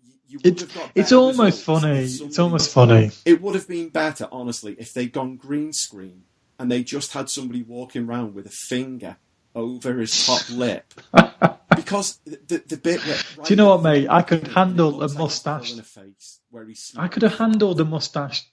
you- 0.04 0.14
you 0.28 0.38
would 0.44 0.46
it's 0.46 0.62
have 0.62 0.74
got 0.76 0.92
it's 0.94 1.10
better 1.10 1.16
almost 1.16 1.64
funny. 1.64 2.00
It's 2.02 2.38
almost 2.38 2.72
funny. 2.72 3.10
It 3.26 3.42
would 3.42 3.56
have 3.56 3.68
been 3.68 3.90
better, 3.90 4.28
honestly, 4.32 4.76
if 4.78 4.94
they'd 4.94 5.12
gone 5.12 5.38
green 5.38 5.74
screen 5.74 6.26
and 6.60 6.72
they 6.72 6.84
just 6.84 7.14
had 7.14 7.32
somebody 7.32 7.64
walking 7.64 8.06
around 8.06 8.36
with 8.36 8.46
a 8.46 8.52
finger 8.52 9.18
over 9.60 10.00
his 10.00 10.26
top 10.26 10.50
lip. 10.50 10.94
Because 11.76 12.20
the, 12.26 12.40
the, 12.48 12.64
the 12.68 12.78
bit 12.78 13.00
where. 13.06 13.18
Do 13.46 13.54
you 13.54 13.56
know 13.56 13.70
what, 13.70 13.84
mate? 13.84 14.08
I 14.10 14.22
could 14.22 14.48
handle 14.50 15.02
a 15.02 15.08
mustache. 15.14 15.70
pulling 15.70 15.80
a 15.80 15.84
face 15.84 16.40
where 16.50 16.66
he's 16.66 16.94
I 16.98 17.08
could 17.08 17.22
have 17.22 17.38
handled 17.38 17.80
a 17.80 17.86
mustache 17.86 18.44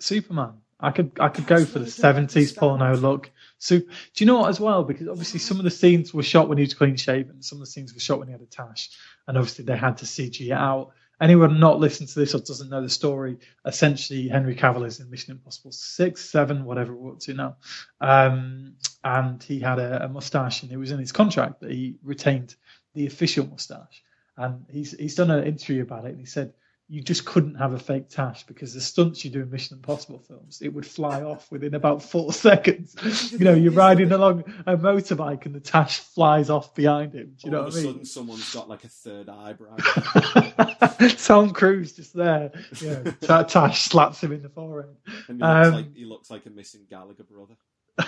Superman. 0.00 0.54
I 0.80 0.90
could 0.90 1.12
I 1.20 1.28
could 1.28 1.46
go 1.46 1.64
for 1.64 1.78
the 1.78 1.88
seventies 1.88 2.56
understand. 2.56 2.78
porno 2.80 2.96
look. 2.96 3.30
So 3.58 3.78
do 3.78 3.86
you 4.16 4.26
know 4.26 4.38
what 4.38 4.48
as 4.48 4.58
well? 4.58 4.82
Because 4.82 5.06
obviously 5.06 5.38
some 5.38 5.58
of 5.58 5.64
the 5.64 5.70
scenes 5.70 6.12
were 6.12 6.24
shot 6.24 6.48
when 6.48 6.58
he 6.58 6.64
was 6.64 6.74
clean 6.74 6.96
shaven, 6.96 7.42
some 7.42 7.58
of 7.58 7.60
the 7.60 7.70
scenes 7.70 7.94
were 7.94 8.00
shot 8.00 8.18
when 8.18 8.28
he 8.28 8.32
had 8.32 8.40
a 8.40 8.46
tash, 8.46 8.90
and 9.28 9.38
obviously 9.38 9.64
they 9.64 9.76
had 9.76 9.98
to 9.98 10.04
CG 10.04 10.46
it 10.46 10.52
out. 10.52 10.92
Anyone 11.22 11.60
not 11.60 11.78
listening 11.78 12.08
to 12.08 12.18
this 12.18 12.34
or 12.34 12.40
doesn't 12.40 12.68
know 12.68 12.82
the 12.82 12.90
story, 12.90 13.38
essentially 13.64 14.26
Henry 14.26 14.56
Cavill 14.56 14.86
is 14.86 14.98
in 14.98 15.08
Mission 15.08 15.30
Impossible 15.32 15.70
six, 15.70 16.28
seven, 16.28 16.64
whatever 16.64 16.94
we're 16.96 17.12
up 17.12 17.20
to 17.20 17.34
now, 17.34 17.56
um, 18.00 18.74
and 19.04 19.40
he 19.40 19.60
had 19.60 19.78
a, 19.78 20.06
a 20.06 20.08
mustache, 20.08 20.64
and 20.64 20.72
it 20.72 20.76
was 20.76 20.90
in 20.90 20.98
his 20.98 21.12
contract 21.12 21.60
that 21.60 21.70
he 21.70 21.94
retained 22.02 22.56
the 22.94 23.06
official 23.06 23.46
mustache. 23.46 24.02
And 24.36 24.66
he's 24.68 24.92
he's 24.98 25.14
done 25.14 25.30
an 25.30 25.44
interview 25.44 25.82
about 25.82 26.06
it, 26.06 26.10
and 26.10 26.18
he 26.18 26.26
said 26.26 26.54
you 26.88 27.00
just 27.00 27.24
couldn't 27.24 27.54
have 27.54 27.72
a 27.72 27.78
fake 27.78 28.08
tash 28.10 28.44
because 28.44 28.74
the 28.74 28.80
stunts 28.80 29.24
you 29.24 29.30
do 29.30 29.40
in 29.40 29.50
Mission 29.50 29.76
Impossible 29.78 30.18
films, 30.18 30.60
it 30.60 30.68
would 30.68 30.84
fly 30.84 31.22
off 31.22 31.50
within 31.50 31.74
about 31.74 32.02
four 32.02 32.32
seconds. 32.48 33.32
You 33.32 33.38
know, 33.38 33.54
you're 33.54 33.72
riding 33.72 34.12
along 34.12 34.44
a 34.66 34.76
motorbike 34.76 35.46
and 35.46 35.54
the 35.54 35.60
tash 35.60 36.00
flies 36.00 36.50
off 36.50 36.74
behind 36.74 37.14
him. 37.14 37.34
Do 37.42 37.48
you 37.50 37.56
all 37.56 37.62
know 37.62 37.66
of 37.68 37.72
what 37.72 37.74
a 37.74 37.78
I 37.78 37.82
sudden 37.82 37.96
mean? 37.96 38.04
someone's 38.04 38.52
got 38.52 38.68
like 38.68 38.84
a 38.84 38.88
third 38.88 39.28
eyebrow. 39.30 39.76
Tom 41.24 41.50
Cruise 41.52 41.92
just 41.94 42.14
there. 42.14 42.50
You 42.80 42.90
know, 42.90 43.04
Ta- 43.22 43.44
Tash 43.44 43.84
slaps 43.84 44.22
him 44.22 44.32
in 44.32 44.42
the 44.42 44.48
forehead. 44.50 44.94
And 45.28 45.38
he 45.40 45.42
looks, 45.46 45.66
Um, 45.68 45.74
like, 45.74 45.96
he 45.96 46.04
looks 46.04 46.30
like 46.30 46.46
a 46.46 46.50
missing 46.50 46.82
Gallagher 46.90 47.24
brother. 47.24 47.54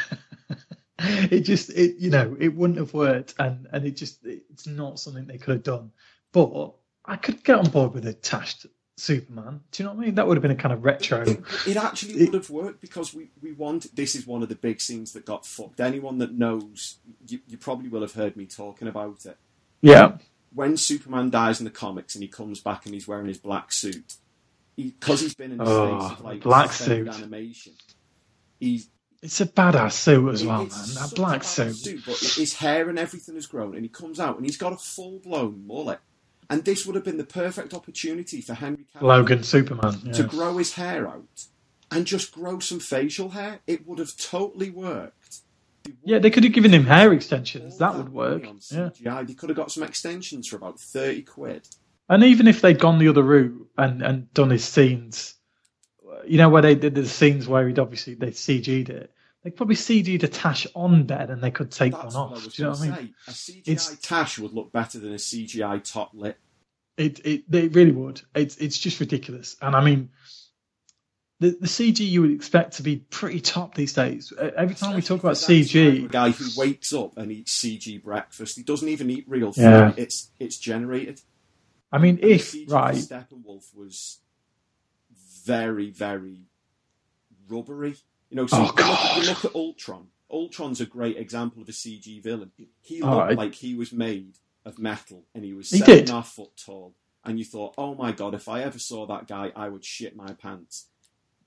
it 0.98 1.40
just 1.40 1.70
it 1.70 1.96
you 1.98 2.08
know 2.10 2.36
it 2.40 2.54
wouldn't 2.54 2.78
have 2.78 2.94
worked 2.94 3.34
and 3.38 3.66
and 3.72 3.84
it 3.84 3.96
just 3.96 4.24
it's 4.24 4.66
not 4.66 4.98
something 4.98 5.26
they 5.26 5.36
could 5.36 5.54
have 5.56 5.62
done 5.62 5.90
but 6.32 6.72
i 7.04 7.16
could 7.16 7.42
get 7.44 7.58
on 7.58 7.68
board 7.70 7.92
with 7.94 8.06
a 8.06 8.14
tashed 8.14 8.66
Superman. 8.96 9.60
Do 9.72 9.82
you 9.82 9.88
know 9.88 9.94
what 9.94 10.02
I 10.02 10.06
mean? 10.06 10.14
That 10.14 10.26
would 10.26 10.36
have 10.36 10.42
been 10.42 10.52
a 10.52 10.56
kind 10.56 10.72
of 10.72 10.84
retro. 10.84 11.22
It, 11.22 11.42
it 11.66 11.76
actually 11.76 12.26
would 12.26 12.34
have 12.34 12.50
worked 12.50 12.80
because 12.80 13.12
we, 13.12 13.28
we 13.42 13.52
want. 13.52 13.94
This 13.94 14.14
is 14.14 14.26
one 14.26 14.42
of 14.42 14.48
the 14.48 14.54
big 14.54 14.80
scenes 14.80 15.12
that 15.14 15.24
got 15.24 15.44
fucked. 15.44 15.80
Anyone 15.80 16.18
that 16.18 16.32
knows, 16.32 16.98
you, 17.26 17.40
you 17.48 17.58
probably 17.58 17.88
will 17.88 18.02
have 18.02 18.14
heard 18.14 18.36
me 18.36 18.46
talking 18.46 18.86
about 18.86 19.26
it. 19.26 19.36
Yeah. 19.80 20.18
When 20.54 20.76
Superman 20.76 21.30
dies 21.30 21.60
in 21.60 21.64
the 21.64 21.70
comics 21.70 22.14
and 22.14 22.22
he 22.22 22.28
comes 22.28 22.60
back 22.60 22.86
and 22.86 22.94
he's 22.94 23.08
wearing 23.08 23.26
his 23.26 23.38
black 23.38 23.72
suit, 23.72 24.14
because 24.76 25.20
he, 25.20 25.26
has 25.26 25.34
been 25.34 25.52
in 25.52 25.60
a 25.60 25.64
Oh, 25.64 25.98
space 26.08 26.18
of 26.18 26.24
like 26.24 26.40
black 26.42 26.72
suit. 26.72 27.08
animation, 27.08 27.72
he's 28.60 28.88
It's 29.22 29.40
a 29.40 29.46
badass 29.46 29.92
suit 29.94 30.32
as 30.32 30.44
well, 30.44 30.60
man. 30.60 30.68
That 30.68 31.12
black 31.16 31.42
a 31.42 31.44
badass 31.44 31.74
suit. 31.74 32.02
But 32.06 32.18
his 32.18 32.54
hair 32.54 32.88
and 32.88 32.98
everything 33.00 33.34
has 33.34 33.46
grown, 33.46 33.74
and 33.74 33.82
he 33.82 33.88
comes 33.88 34.20
out 34.20 34.36
and 34.36 34.46
he's 34.46 34.56
got 34.56 34.72
a 34.72 34.76
full 34.76 35.18
blown 35.18 35.66
mullet. 35.66 35.98
And 36.50 36.64
this 36.64 36.84
would 36.86 36.94
have 36.94 37.04
been 37.04 37.16
the 37.18 37.24
perfect 37.24 37.72
opportunity 37.74 38.40
for 38.40 38.54
Henry 38.54 38.84
Cavill 38.94 39.02
Logan 39.02 39.42
Superman. 39.42 40.00
to 40.12 40.22
Yeah. 40.22 40.28
grow 40.28 40.56
his 40.58 40.74
hair 40.74 41.08
out 41.08 41.46
and 41.90 42.06
just 42.06 42.32
grow 42.32 42.58
some 42.58 42.80
facial 42.80 43.30
hair. 43.30 43.60
It 43.66 43.86
would 43.86 43.98
have 43.98 44.16
totally 44.16 44.70
worked. 44.70 45.40
yeah, 46.04 46.18
they 46.18 46.30
could 46.30 46.44
have 46.44 46.52
given 46.54 46.72
him 46.72 46.84
hair 46.86 47.12
extensions. 47.12 47.76
That 47.78 47.96
would 47.96 48.10
work. 48.12 48.44
Yeah. 48.70 48.88
CGI. 48.90 49.26
They 49.26 49.34
could 49.34 49.50
have 49.50 49.56
got 49.56 49.70
some 49.70 49.82
extensions 49.82 50.48
for 50.48 50.56
about 50.56 50.80
thirty 50.80 51.22
quid. 51.22 51.68
And 52.08 52.22
even 52.24 52.46
if 52.48 52.60
they'd 52.60 52.78
gone 52.78 52.98
the 52.98 53.08
other 53.08 53.22
route 53.22 53.68
and, 53.78 54.02
and 54.02 54.32
done 54.34 54.50
his 54.50 54.64
scenes, 54.64 55.34
you 56.26 56.38
know, 56.38 56.48
where 56.48 56.62
they 56.62 56.74
did 56.74 56.94
the 56.94 57.06
scenes 57.06 57.46
where 57.48 57.66
he'd 57.66 57.78
obviously 57.78 58.14
they 58.14 58.30
CG'd 58.30 58.88
it, 58.90 59.10
they 59.44 59.50
probably 59.50 59.76
CG'd 59.76 60.24
a 60.24 60.28
Tash 60.28 60.66
on 60.74 61.04
bed 61.04 61.28
and 61.28 61.42
they 61.42 61.50
could 61.50 61.70
take 61.70 61.92
That's 61.92 62.14
one 62.14 62.32
off. 62.32 62.42
Do 62.42 62.50
you 62.54 62.64
know 62.64 62.70
what 62.70 62.80
I 62.80 63.00
mean? 63.02 63.14
A 63.28 63.30
CGI 63.30 63.68
It's- 63.68 63.96
Tash 64.00 64.38
would 64.38 64.52
look 64.54 64.72
better 64.72 64.98
than 64.98 65.12
a 65.12 65.18
CGI 65.18 65.84
top 65.84 66.12
lip. 66.14 66.38
It, 66.96 67.20
it 67.26 67.50
they 67.50 67.68
really 67.68 67.92
would. 67.92 68.22
It's 68.34 68.56
it's 68.56 68.78
just 68.78 69.00
ridiculous. 69.00 69.56
And 69.60 69.74
I 69.74 69.84
mean, 69.84 70.10
the 71.40 71.50
the 71.50 71.66
CG 71.66 71.98
you 72.08 72.22
would 72.22 72.30
expect 72.30 72.74
to 72.74 72.82
be 72.82 72.96
pretty 72.96 73.40
top 73.40 73.74
these 73.74 73.92
days. 73.92 74.32
Every 74.38 74.76
time 74.76 74.94
we 74.94 75.02
talk 75.02 75.18
about 75.20 75.32
Especially 75.32 75.64
for 75.64 75.78
that 75.80 75.90
type 75.90 76.08
CG, 76.08 76.10
guy 76.12 76.30
who 76.30 76.44
wakes 76.56 76.92
up 76.92 77.18
and 77.18 77.32
eats 77.32 77.52
CG 77.52 78.02
breakfast, 78.02 78.56
he 78.56 78.62
doesn't 78.62 78.88
even 78.88 79.10
eat 79.10 79.24
real 79.26 79.52
food. 79.52 79.62
Yeah. 79.62 79.92
It's 79.96 80.30
it's 80.38 80.56
generated. 80.56 81.20
I 81.90 81.98
mean, 81.98 82.18
And 82.22 82.30
if 82.30 82.54
right, 82.68 82.94
Steppenwolf 82.94 83.74
was 83.76 84.20
very 85.44 85.90
very 85.90 86.44
rubbery. 87.48 87.96
You 88.30 88.36
know, 88.36 88.46
Oh, 88.50 88.58
you, 88.58 88.84
look, 88.84 89.16
you 89.24 89.30
look 89.30 89.44
at 89.44 89.54
Ultron. 89.54 90.08
Ultron's 90.30 90.80
a 90.80 90.86
great 90.86 91.16
example 91.16 91.62
of 91.62 91.68
a 91.68 91.72
CG 91.72 92.22
villain. 92.22 92.50
He 92.80 93.00
Oh, 93.02 93.10
looked 93.10 93.32
I- 93.32 93.34
like 93.34 93.54
he 93.54 93.74
was 93.74 93.92
made 93.92 94.38
of 94.64 94.78
metal, 94.78 95.24
and 95.34 95.44
he 95.44 95.52
was 95.52 95.70
He 95.70 95.78
seven 95.78 95.94
did. 95.94 96.00
and 96.00 96.10
a 96.10 96.12
half 96.14 96.32
foot 96.32 96.56
tall. 96.56 96.94
And 97.24 97.38
you 97.38 97.44
thought, 97.44 97.74
oh 97.78 97.94
my 97.94 98.12
god, 98.12 98.34
if 98.34 98.48
I 98.48 98.62
ever 98.62 98.78
saw 98.78 99.06
that 99.06 99.26
guy, 99.28 99.52
I 99.54 99.68
would 99.68 99.84
shit 99.84 100.14
my 100.16 100.32
pants. 100.32 100.88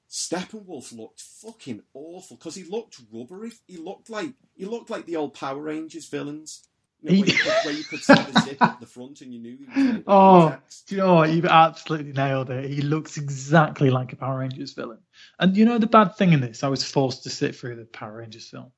Steppenwolf 0.10 0.96
looked 0.98 1.20
fucking 1.22 1.84
awful 1.94 2.38
because 2.38 2.56
he 2.56 2.64
looked 2.64 3.00
rubbery. 3.12 3.52
He 3.68 3.78
looked 3.78 4.10
like 4.10 4.34
he 4.56 4.66
looked 4.66 4.90
like 4.90 5.06
the 5.06 5.18
old 5.18 5.34
Power 5.34 5.62
Rangers 5.62 6.08
villains. 6.08 6.67
You 7.02 7.12
know, 7.12 7.20
where, 7.20 7.28
you 7.28 7.34
could, 7.34 7.54
where 7.64 7.74
you 7.74 7.84
could 7.84 8.00
see 8.04 8.14
the 8.14 8.42
zip 8.46 8.62
at 8.62 8.80
the 8.80 8.86
front 8.88 9.22
and 9.22 9.34
you 9.34 9.40
knew 9.40 9.58
he 9.58 9.66
was 9.66 9.76
made 9.76 10.04
Oh, 10.08 10.58
you 10.90 10.98
know 10.98 11.14
what? 11.16 11.30
You've 11.30 11.46
absolutely 11.46 12.14
nailed 12.14 12.50
it. 12.50 12.70
He 12.70 12.82
looks 12.82 13.18
exactly 13.18 13.90
like 13.92 14.14
a 14.14 14.16
Power 14.16 14.40
Rangers 14.40 14.74
villain. 14.74 15.00
And 15.40 15.56
you 15.56 15.66
know 15.66 15.78
the 15.78 15.88
bad 15.88 16.16
thing 16.16 16.34
in 16.34 16.42
this, 16.42 16.64
I 16.64 16.70
was 16.70 16.84
forced 16.84 17.24
to 17.24 17.30
sit 17.30 17.56
through 17.56 17.76
the 17.76 17.86
Power 17.86 18.18
Rangers 18.18 18.50
film, 18.50 18.72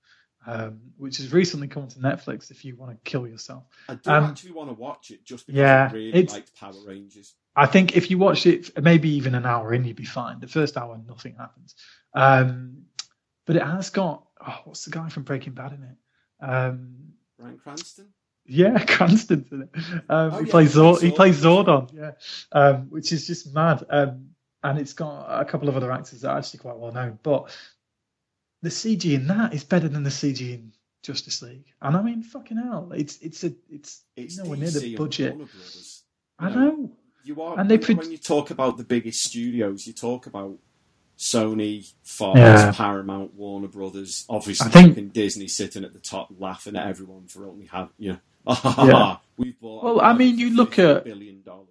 um, 0.45 0.79
which 0.97 1.17
has 1.17 1.31
recently 1.31 1.69
come 1.69 1.87
to 1.87 1.99
Netflix. 1.99 2.51
If 2.51 2.65
you 2.65 2.75
want 2.75 2.91
to 2.91 3.09
kill 3.09 3.25
yourself, 3.25 3.63
I 3.87 3.95
do 3.95 4.11
Um, 4.11 4.23
actually 4.25 4.51
want 4.51 4.69
to 4.69 4.73
watch 4.73 5.11
it 5.11 5.23
just 5.23 5.47
because 5.47 5.57
yeah, 5.57 5.89
I 5.89 5.93
really 5.93 6.23
liked 6.23 6.59
Power 6.59 6.73
Rangers. 6.85 7.33
I 7.55 7.67
think 7.67 7.95
if 7.95 8.11
you 8.11 8.17
watch 8.17 8.45
it, 8.45 8.81
maybe 8.81 9.09
even 9.11 9.33
an 9.35 9.45
hour 9.45 9.73
in, 9.73 9.85
you'd 9.85 9.95
be 9.95 10.05
fine. 10.05 10.39
The 10.39 10.47
first 10.47 10.77
hour, 10.77 10.99
nothing 11.07 11.35
happens. 11.35 11.75
Um, 12.13 12.83
but 13.45 13.55
it 13.55 13.63
has 13.63 13.89
got 13.89 14.25
oh, 14.45 14.59
what's 14.65 14.85
the 14.85 14.91
guy 14.91 15.09
from 15.09 15.23
Breaking 15.23 15.53
Bad 15.53 15.73
in 15.73 15.83
it? 15.83 16.45
Um, 16.45 17.13
Bryan 17.39 17.57
Cranston. 17.57 18.07
Yeah, 18.45 18.83
Cranston. 18.87 19.69
Um, 20.09 20.09
Oh, 20.09 20.39
he 20.39 20.45
yeah, 20.45 20.51
plays 20.51 20.75
Zord. 20.75 21.01
He 21.01 21.11
plays 21.11 21.41
Zordon. 21.41 21.89
Yeah, 21.93 22.11
um, 22.51 22.87
which 22.89 23.11
is 23.11 23.27
just 23.27 23.53
mad. 23.53 23.85
Um, 23.89 24.31
and 24.63 24.77
it's 24.79 24.93
got 24.93 25.41
a 25.41 25.45
couple 25.45 25.69
of 25.69 25.77
other 25.77 25.91
actors 25.91 26.21
that 26.21 26.31
are 26.31 26.37
actually 26.37 26.59
quite 26.59 26.77
well 26.77 26.91
known. 26.91 27.19
But 27.23 27.55
the 28.61 28.69
CG 28.69 29.13
in 29.13 29.27
that 29.27 29.53
is 29.53 29.63
better 29.63 29.87
than 29.87 30.03
the 30.03 30.09
CG 30.09 30.41
in 30.41 30.73
Justice 31.03 31.41
League. 31.41 31.65
And 31.81 31.95
I 31.95 32.01
mean, 32.01 32.23
fucking 32.23 32.57
hell, 32.57 32.91
it's 32.93 33.17
it's 33.19 33.43
a 33.43 33.53
it's, 33.69 34.03
It's 34.17 34.37
nowhere 34.37 34.57
near 34.57 34.71
the 34.71 34.95
budget. 34.97 35.37
I 36.39 36.49
know. 36.49 36.91
You 37.23 37.41
are, 37.41 37.59
And 37.59 37.69
they 37.69 37.77
pro- 37.77 37.95
when 37.95 38.11
you 38.11 38.17
talk 38.17 38.49
about 38.49 38.77
the 38.77 38.83
biggest 38.85 39.23
studios, 39.23 39.85
you 39.85 39.93
talk 39.93 40.25
about 40.25 40.57
Sony, 41.19 41.91
Fox, 42.01 42.39
Yeah. 42.39 42.71
Paramount, 42.71 43.33
Warner 43.35 43.67
Brothers, 43.67 44.25
obviously 44.29 44.67
I 44.67 44.69
think- 44.71 44.87
fucking 44.89 45.09
Disney 45.09 45.47
sitting 45.49 45.83
at 45.83 45.91
the 45.93 45.99
top 45.99 46.29
laughing 46.39 46.77
at 46.77 46.87
everyone 46.87 47.27
for 47.27 47.45
only 47.45 47.65
having, 47.65 47.91
you 47.99 48.13
know, 48.13 48.19
Yeah. 48.77 49.17
we've 49.37 49.59
bought. 49.59 49.83
Well, 49.83 50.01
I 50.01 50.13
mean, 50.13 50.39
you 50.39 50.55
look 50.55 50.79
at- 50.79 51.03
billion 51.03 51.41
dollars. 51.43 51.65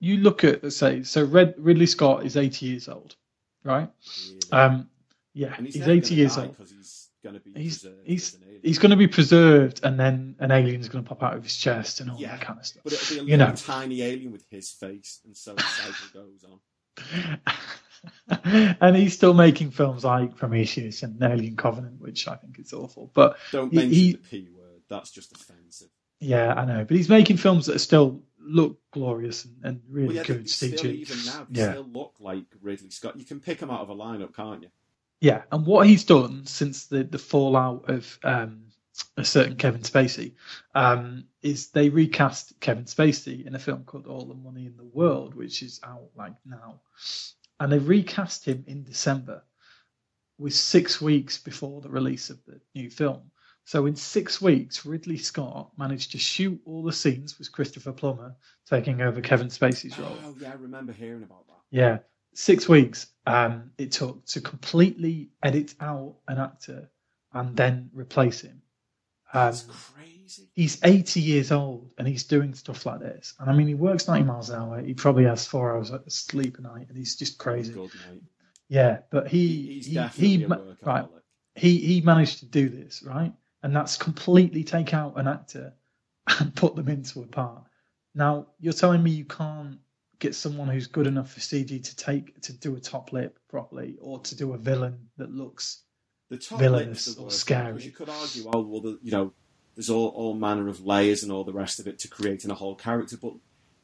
You 0.00 0.16
look 0.18 0.44
at 0.44 0.72
say 0.72 1.02
so. 1.04 1.24
Red 1.24 1.54
Ridley 1.58 1.86
Scott 1.86 2.24
is 2.26 2.36
eighty 2.36 2.66
years 2.66 2.86
old, 2.88 3.16
right? 3.64 3.88
Really. 4.28 4.52
Um, 4.52 4.90
yeah, 5.34 5.54
and 5.56 5.66
he's, 5.66 5.74
he's, 5.74 5.88
eighty 5.88 6.10
gonna 6.10 6.20
years 6.20 6.36
die 6.36 6.42
old. 6.46 6.56
'cause 6.58 6.70
he's 6.70 7.08
going 7.22 7.34
to 7.34 7.40
be 7.40 7.52
He's 7.60 7.78
preserved 7.80 8.06
he's 8.06 8.28
as 8.28 8.34
an 8.34 8.42
alien. 8.46 8.60
he's 8.62 8.78
going 8.78 8.90
to 8.90 8.96
be 8.96 9.06
preserved, 9.08 9.80
and 9.84 9.98
then 10.00 10.36
an 10.38 10.50
alien's 10.50 10.88
going 10.90 11.02
to 11.04 11.08
pop 11.08 11.22
out 11.22 11.34
of 11.36 11.44
his 11.44 11.56
chest 11.56 12.00
and 12.00 12.10
all 12.10 12.18
Yeah. 12.20 12.32
that 12.32 12.40
kind 12.42 12.58
of 12.58 12.66
stuff. 12.66 12.82
But 12.84 12.92
it'll 12.94 13.14
be 13.16 13.20
a 13.20 13.24
you 13.32 13.36
know. 13.38 13.52
tiny 13.56 14.02
alien 14.02 14.32
with 14.32 14.44
his 14.50 14.70
face, 14.70 15.20
and 15.24 15.34
so 15.36 15.54
the 15.54 15.62
cycle 15.62 16.22
goes 16.22 16.44
on. 16.44 17.38
and 18.44 18.96
he's 18.96 19.14
still 19.14 19.34
making 19.34 19.70
films 19.70 20.04
like 20.04 20.36
Prometheus 20.36 21.02
and 21.02 21.22
Alien 21.22 21.56
Covenant, 21.56 22.00
which 22.00 22.28
I 22.28 22.36
think 22.36 22.58
is 22.58 22.72
awful. 22.72 23.10
But 23.14 23.36
Don't 23.52 23.72
mention 23.72 23.92
he- 23.92 24.12
the 24.12 24.18
p 24.18 24.48
word. 24.54 24.82
That's 24.88 25.10
just 25.10 25.32
offensive. 25.32 25.88
yeah, 26.20 26.54
I 26.54 26.64
know. 26.64 26.84
But 26.84 26.96
he's 26.96 27.08
making 27.08 27.38
films 27.38 27.66
that 27.66 27.78
still 27.80 28.22
look 28.38 28.78
glorious 28.92 29.44
and, 29.44 29.56
and 29.64 29.80
really 29.88 30.08
Well, 30.08 30.16
yeah, 30.16 30.22
good 30.24 30.48
still 30.48 30.70
CG. 30.70 30.84
even 30.94 31.16
now 31.26 31.46
they 31.50 31.60
Yeah. 31.60 31.72
still 31.72 31.88
look 31.92 32.14
like 32.20 32.44
Ridley 32.62 32.90
Scott. 32.90 33.18
You 33.18 33.24
can 33.24 33.40
pick 33.40 33.60
him 33.60 33.70
out 33.70 33.80
of 33.80 33.90
a 33.90 33.94
lineup, 33.96 34.34
can't 34.34 34.62
you? 34.62 34.68
Yeah, 35.20 35.42
and 35.50 35.66
what 35.66 35.86
he's 35.88 36.04
done 36.04 36.46
since 36.46 36.86
the 36.86 37.02
the 37.02 37.18
fallout 37.18 37.88
of 37.90 38.18
um, 38.22 38.66
a 39.16 39.24
certain 39.24 39.56
Kevin 39.56 39.80
Spacey 39.80 40.34
um, 40.74 41.24
is 41.42 41.68
they 41.70 41.88
recast 41.88 42.60
Kevin 42.60 42.84
Spacey 42.84 43.44
in 43.46 43.54
a 43.54 43.58
film 43.58 43.84
called 43.84 44.06
All 44.06 44.24
the 44.26 44.34
Money 44.34 44.66
in 44.66 44.76
the 44.76 44.84
World, 44.84 45.34
which 45.34 45.62
is 45.62 45.80
out 45.82 46.10
like 46.16 46.34
now, 46.44 46.80
and 47.60 47.72
they 47.72 47.78
recast 47.78 48.44
him 48.44 48.64
in 48.66 48.84
December, 48.84 49.42
with 50.38 50.54
six 50.54 51.00
weeks 51.00 51.38
before 51.38 51.80
the 51.80 51.88
release 51.88 52.30
of 52.30 52.44
the 52.44 52.60
new 52.74 52.90
film. 52.90 53.30
So 53.64 53.86
in 53.86 53.96
six 53.96 54.40
weeks, 54.40 54.86
Ridley 54.86 55.18
Scott 55.18 55.72
managed 55.76 56.12
to 56.12 56.18
shoot 56.18 56.60
all 56.64 56.84
the 56.84 56.92
scenes 56.92 57.36
with 57.38 57.50
Christopher 57.50 57.92
Plummer 57.92 58.36
taking 58.68 59.00
over 59.00 59.20
Kevin 59.20 59.48
Spacey's 59.48 59.98
role. 59.98 60.16
Oh 60.24 60.36
yeah, 60.40 60.52
I 60.52 60.54
remember 60.54 60.92
hearing 60.92 61.24
about 61.24 61.46
that. 61.48 61.56
Yeah, 61.70 61.98
six 62.32 62.68
weeks 62.68 63.08
um, 63.26 63.72
it 63.76 63.92
took 63.92 64.24
to 64.26 64.40
completely 64.40 65.30
edit 65.42 65.74
out 65.80 66.16
an 66.28 66.38
actor 66.38 66.90
and 67.32 67.56
then 67.56 67.90
replace 67.92 68.42
him. 68.42 68.62
Um, 69.32 69.46
That's 69.46 69.62
crazy. 69.62 70.15
He's 70.54 70.78
80 70.84 71.20
years 71.20 71.52
old 71.52 71.92
and 71.98 72.06
he's 72.08 72.24
doing 72.24 72.54
stuff 72.54 72.86
like 72.86 73.00
this. 73.00 73.34
And 73.38 73.50
I 73.50 73.54
mean, 73.54 73.68
he 73.68 73.74
works 73.74 74.08
90 74.08 74.24
miles 74.24 74.50
an 74.50 74.60
hour. 74.60 74.80
He 74.80 74.94
probably 74.94 75.24
has 75.24 75.46
four 75.46 75.74
hours 75.76 75.90
of 75.90 76.02
sleep 76.12 76.58
a 76.58 76.62
night, 76.62 76.86
and 76.88 76.96
he's 76.96 77.16
just 77.16 77.38
crazy. 77.38 77.72
Mate. 77.74 78.22
Yeah, 78.68 79.00
but 79.10 79.28
he 79.28 79.46
He- 79.48 79.80
he, 79.80 79.94
definitely 79.94 80.28
he 80.36 80.44
a 80.44 80.48
right 80.84 81.08
he 81.54 81.78
he 81.78 82.00
managed 82.02 82.38
to 82.40 82.46
do 82.46 82.68
this 82.68 83.02
right, 83.02 83.32
and 83.62 83.74
that's 83.74 83.96
completely 83.96 84.62
take 84.64 84.92
out 84.92 85.18
an 85.18 85.26
actor 85.26 85.72
and 86.40 86.54
put 86.54 86.76
them 86.76 86.88
into 86.88 87.22
a 87.22 87.26
part. 87.26 87.62
Now 88.14 88.48
you're 88.60 88.72
telling 88.72 89.02
me 89.02 89.10
you 89.10 89.24
can't 89.24 89.78
get 90.18 90.34
someone 90.34 90.68
who's 90.68 90.86
good 90.86 91.06
enough 91.06 91.32
for 91.32 91.40
CG 91.40 91.82
to 91.84 91.96
take 91.96 92.40
to 92.42 92.52
do 92.52 92.74
a 92.76 92.80
top 92.80 93.12
lip 93.12 93.38
properly, 93.48 93.96
or 94.00 94.20
to 94.20 94.34
do 94.34 94.54
a 94.54 94.58
villain 94.58 95.08
that 95.18 95.30
looks 95.30 95.82
The 96.30 96.38
top 96.38 96.58
villainous 96.58 97.16
or 97.16 97.30
scary. 97.30 97.82
you 97.84 97.90
could 97.92 98.08
argue, 98.08 98.50
oh 98.52 98.60
well, 98.62 98.80
the, 98.80 98.98
you 99.02 99.12
know, 99.12 99.32
there's 99.76 99.90
all, 99.90 100.08
all 100.08 100.34
manner 100.34 100.68
of 100.68 100.84
layers 100.84 101.22
and 101.22 101.30
all 101.30 101.44
the 101.44 101.52
rest 101.52 101.78
of 101.78 101.86
it 101.86 101.98
to 102.00 102.08
creating 102.08 102.50
a 102.50 102.54
whole 102.54 102.74
character. 102.74 103.16
But 103.16 103.34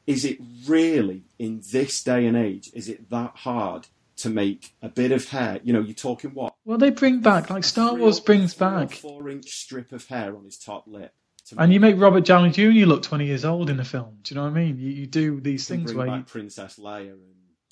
is 0.07 0.25
it 0.25 0.37
really 0.67 1.23
in 1.39 1.61
this 1.71 2.03
day 2.03 2.25
and 2.25 2.35
age? 2.35 2.69
Is 2.73 2.89
it 2.89 3.09
that 3.09 3.31
hard 3.37 3.87
to 4.17 4.29
make 4.29 4.73
a 4.81 4.89
bit 4.89 5.11
of 5.11 5.29
hair? 5.29 5.59
You 5.63 5.73
know, 5.73 5.81
you're 5.81 5.93
talking 5.93 6.31
what? 6.31 6.53
well 6.65 6.77
they 6.77 6.89
bring 6.89 7.21
back 7.21 7.49
like 7.49 7.63
Star 7.63 7.91
Three 7.91 8.01
Wars 8.01 8.19
brings 8.19 8.53
back, 8.53 8.91
four 8.93 9.29
inch 9.29 9.49
strip 9.49 9.91
of 9.91 10.07
hair 10.07 10.35
on 10.35 10.45
his 10.45 10.57
top 10.57 10.85
lip. 10.87 11.13
and 11.57 11.71
you 11.73 11.79
make 11.79 11.99
Robert 11.99 12.25
Downey 12.25 12.49
Jr. 12.51 12.85
look 12.87 13.03
20 13.03 13.25
years 13.25 13.45
old 13.45 13.69
in 13.69 13.77
the 13.77 13.83
film. 13.85 14.17
Do 14.23 14.33
you 14.33 14.39
know 14.41 14.45
what 14.47 14.57
I 14.57 14.63
mean? 14.63 14.79
You, 14.79 14.89
you 14.89 15.05
do 15.07 15.39
these 15.41 15.67
can 15.67 15.77
things 15.77 15.91
bring 15.93 15.97
where 15.97 16.07
back 16.07 16.27
you, 16.27 16.31
Princess 16.31 16.77
Leia 16.79 17.11
and 17.11 17.21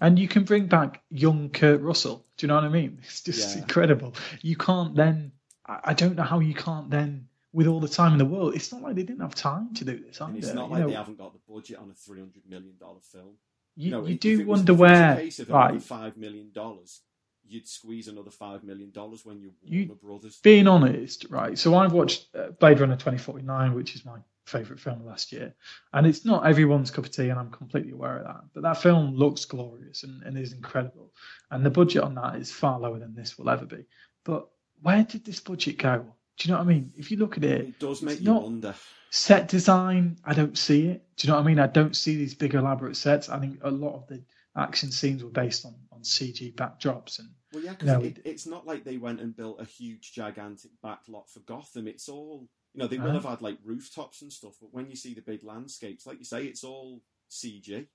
And 0.02 0.20
you 0.20 0.28
can 0.28 0.44
bring 0.44 0.68
back 0.68 1.02
young 1.10 1.50
Kurt 1.50 1.82
Russell. 1.82 2.26
Do 2.38 2.46
you 2.46 2.48
know 2.50 2.56
what 2.56 2.66
I 2.66 2.70
mean? 2.70 3.00
It's 3.04 3.22
just 3.24 3.56
Yeah. 3.56 3.62
incredible. 3.64 4.16
You 4.42 4.56
can't 4.58 4.96
then. 4.96 5.32
I 5.66 5.94
don't 5.94 6.16
know 6.18 6.24
how 6.24 6.40
you 6.40 6.54
can't 6.54 6.90
then, 6.90 7.28
with 7.54 7.68
all 7.68 7.80
the 7.80 7.88
time 7.88 8.14
in 8.14 8.18
the 8.18 8.26
world. 8.26 8.56
It's 8.56 8.72
not 8.72 8.82
like 8.82 8.95
they 8.95 9.04
didn't 9.04 9.22
have 9.22 9.36
time 9.36 9.74
to 9.76 9.86
do 9.86 9.99
this 9.99 10.20
And 10.22 10.30
either. 10.38 10.39
it's 10.47 10.54
not 10.56 10.68
you 10.68 10.72
like 10.74 10.82
know. 10.82 10.88
they 10.89 10.95
haven't 10.95 11.18
got 11.18 11.34
the 11.34 11.39
budget 11.54 11.78
on 11.78 11.89
a 11.89 11.93
three 11.93 12.20
hundred 12.20 12.43
million 12.47 12.76
dollar 12.80 12.99
film. 13.12 13.36
you, 13.76 13.91
know, 13.91 14.06
you 14.06 14.16
do 14.18 14.45
wonder 14.45 14.74
if 14.74 14.80
it 14.80 14.82
was 14.82 14.89
a 14.91 14.93
where, 14.93 15.16
case 15.18 15.39
of 15.39 15.49
right? 15.49 15.82
five 15.82 16.18
million 16.18 16.52
dollars, 16.54 17.02
you'd 17.47 17.68
squeeze 17.68 18.08
another 18.08 18.32
five 18.32 18.64
million 18.64 18.91
dollars 18.91 19.26
when 19.26 19.41
you're 19.41 19.52
You- 19.64 19.88
Warner 19.88 19.99
Brothers. 20.02 20.39
being 20.41 20.68
honest, 20.68 21.26
right? 21.30 21.58
So 21.58 21.76
I've 21.76 21.91
watched 21.93 22.28
uh, 22.36 22.52
Blade 22.60 22.80
Runner 22.80 22.95
2049, 22.95 23.74
which 23.74 23.95
is 23.95 24.06
my 24.06 24.20
favorite 24.45 24.80
film 24.80 25.06
last 25.06 25.32
year, 25.32 25.54
and 25.93 26.06
it's 26.08 26.26
not 26.26 26.45
everyone's 26.45 26.91
cup 26.91 27.06
of 27.06 27.12
tea, 27.12 27.30
and 27.30 27.39
I'm 27.39 27.52
completely 27.52 27.91
aware 27.91 28.18
of 28.20 28.26
that. 28.26 28.41
But 28.54 28.64
that 28.64 28.82
film 28.82 29.16
looks 29.16 29.45
glorious 29.45 30.04
and, 30.04 30.24
and 30.24 30.38
is 30.38 30.54
incredible, 30.54 31.12
and 31.52 31.66
the 31.66 31.70
budget 31.70 32.04
on 32.04 32.16
that 32.16 32.36
is 32.36 32.52
far 32.52 32.80
lower 32.80 32.99
than 32.99 33.14
this 33.14 33.38
will 33.38 33.49
ever 33.49 33.66
be. 33.66 33.86
But 34.24 34.47
where 34.82 35.04
did 35.04 35.26
this 35.26 35.39
budget 35.39 35.78
go? 35.78 36.06
Do 36.42 36.48
you 36.48 36.54
know 36.54 36.60
what 36.60 36.66
I 36.66 36.74
mean? 36.74 36.92
If 36.98 37.12
you 37.12 37.18
look 37.18 37.38
at 37.38 37.44
it, 37.44 37.62
It 37.68 37.80
does 37.80 38.02
make 38.02 38.20
you 38.20 38.34
wonder. 38.34 38.74
set 39.12 39.48
design, 39.48 40.18
I 40.26 40.34
don't 40.34 40.58
see 40.58 40.88
it. 40.88 41.06
Do 41.18 41.28
you 41.28 41.32
know 41.32 41.38
what 41.38 41.44
I 41.46 41.48
mean? 41.48 41.60
I 41.60 41.68
don't 41.68 41.96
see 41.96 42.16
these 42.16 42.34
big 42.34 42.56
elaborate 42.56 42.96
sets. 42.98 43.30
I 43.30 43.39
think 43.39 43.60
a 43.62 43.70
lot 43.70 43.94
of 43.94 44.08
the 44.08 44.24
action 44.58 44.92
scenes 44.92 45.24
were 45.24 45.30
based 45.30 45.66
on 45.66 45.76
on 45.92 46.02
CG 46.02 46.56
backdrops 46.56 47.20
and 47.20 47.30
Well, 47.54 47.64
yeah, 47.64 47.74
because 47.74 48.04
it, 48.04 48.22
it's 48.26 48.48
not 48.48 48.66
like 48.66 48.84
they 48.84 48.98
went 48.98 49.22
and 49.22 49.36
built 49.36 49.62
a 49.62 49.66
huge, 49.66 50.14
gigantic 50.14 50.72
backlot 50.84 51.30
for 51.30 51.42
Gotham. 51.42 51.88
It's 51.88 52.10
all, 52.10 52.48
you 52.74 52.80
know, 52.80 52.88
they 52.88 52.98
will 52.98 53.10
Uh-huh. 53.10 53.20
have 53.20 53.26
had 53.30 53.42
like 53.44 53.60
rooftops 53.64 54.24
and 54.24 54.34
stuff, 54.34 54.56
but 54.60 54.74
when 54.74 54.89
you 54.89 54.96
see 54.96 55.14
the 55.14 55.22
big 55.22 55.44
landscapes, 55.44 56.08
like 56.08 56.18
you 56.18 56.26
say, 56.26 56.46
it's 56.48 56.64
all 56.64 57.04
CG. 57.30 57.88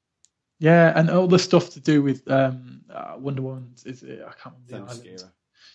yeah, 0.60 0.92
and 0.96 1.10
all 1.10 1.26
the 1.26 1.38
stuff 1.40 1.70
to 1.70 1.80
do 1.80 2.00
with 2.00 2.30
um, 2.30 2.82
uh, 2.90 3.16
Wonder 3.18 3.42
Woman. 3.42 3.74
Is 3.84 4.04
it, 4.04 4.20
I 4.22 4.32
can't 4.40 4.54
remember 4.68 4.86
the 4.94 5.00
island. 5.02 5.24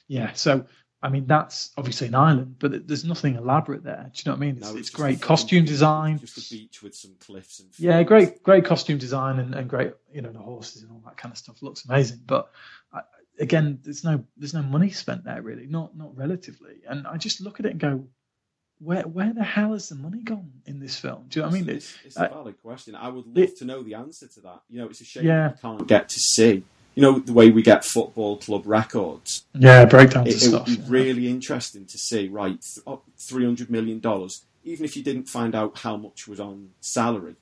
Yeah, 0.08 0.34
so 0.34 0.66
I 1.04 1.10
mean 1.10 1.26
that's 1.26 1.72
obviously 1.78 2.08
an 2.08 2.16
island, 2.16 2.58
but 2.60 2.88
there's 2.88 3.04
nothing 3.04 3.36
elaborate 3.36 3.84
there. 3.84 4.12
Do 4.14 4.20
you 4.20 4.24
know 4.32 4.38
what 4.38 4.44
I 4.44 4.46
mean? 4.48 4.58
It's, 4.58 4.72
No, 4.72 4.78
it's 4.78 4.90
a 4.90 4.94
great 4.94 5.22
costume 5.22 5.66
design. 5.66 6.20
Just 6.20 6.38
a 6.52 6.56
beach 6.56 6.84
with 6.84 6.94
some 6.96 7.16
cliffs 7.20 7.60
and 7.60 7.70
Yeah, 7.80 8.04
great, 8.04 8.44
great 8.44 8.66
costume 8.66 9.00
design 9.00 9.40
and, 9.40 9.56
and 9.56 9.68
great, 9.70 9.94
you 10.14 10.22
know, 10.22 10.32
the 10.32 10.40
horses 10.40 10.84
and 10.84 10.92
all 10.92 11.02
that 11.06 11.18
kind 11.18 11.32
of 11.32 11.38
stuff 11.40 11.62
looks 11.64 11.86
amazing. 11.86 12.20
But 12.26 12.52
I, 12.94 13.02
again, 13.40 13.80
there's 13.84 14.04
no 14.04 14.24
there's 14.38 14.54
no 14.54 14.62
money 14.62 14.92
spent 14.92 15.24
there 15.24 15.42
really, 15.42 15.66
not 15.66 15.98
not 15.98 16.16
relatively. 16.16 16.76
And 16.88 17.08
I 17.08 17.18
just 17.18 17.42
look 17.42 17.60
at 17.60 17.66
it 17.66 17.72
and 17.72 17.80
go, 17.80 18.06
where 18.78 19.02
where 19.04 19.34
the 19.34 19.44
hell 19.44 19.74
has 19.74 19.90
the 19.90 19.96
money 19.96 20.22
gone 20.22 20.52
in 20.68 20.80
this 20.80 20.98
film? 21.00 21.26
Do 21.30 21.40
you 21.40 21.44
know 21.44 21.50
what 21.50 21.58
I 21.58 21.62
mean? 21.62 21.70
It's, 21.78 21.96
it's 22.06 22.18
I- 22.18 22.26
a 22.28 22.30
valid 22.30 22.62
question. 22.62 22.94
I 22.96 23.10
would 23.10 23.26
love 23.26 23.38
it- 23.40 23.58
to 23.58 23.66
know 23.66 23.82
the 23.82 23.96
answer 23.96 24.28
to 24.28 24.42
that. 24.42 24.62
You 24.70 24.82
know, 24.82 24.86
it's 24.90 25.02
a 25.02 25.06
shame 25.06 25.26
Yeah. 25.26 25.54
we 25.54 25.58
can't 25.62 25.88
get 25.88 26.10
to 26.10 26.20
see. 26.20 26.64
You 26.96 27.02
know, 27.02 27.20
the 27.20 27.34
way 27.34 27.52
we 27.52 27.62
get 27.62 27.86
football 27.86 28.38
club 28.38 28.64
records. 28.66 29.46
yeah, 29.54 29.86
breakdowns 29.86 30.28
It, 30.28 30.34
and 30.34 30.42
it 30.42 30.46
stuff. 30.46 30.68
would 30.68 30.76
be 30.78 30.82
yeah. 30.82 30.88
really 30.90 31.28
interesting 31.30 31.86
to 31.86 31.98
see, 31.98 32.28
right, 32.28 32.60
th- 32.62 32.84
oh, 32.86 33.02
$300 33.18 33.70
million, 33.70 34.02
even 34.64 34.86
if 34.86 34.98
you 34.98 35.04
didn't 35.04 35.30
find 35.30 35.56
out 35.56 35.78
how 35.78 35.96
much 35.96 36.28
was 36.28 36.40
on 36.40 36.70
salary. 36.82 37.36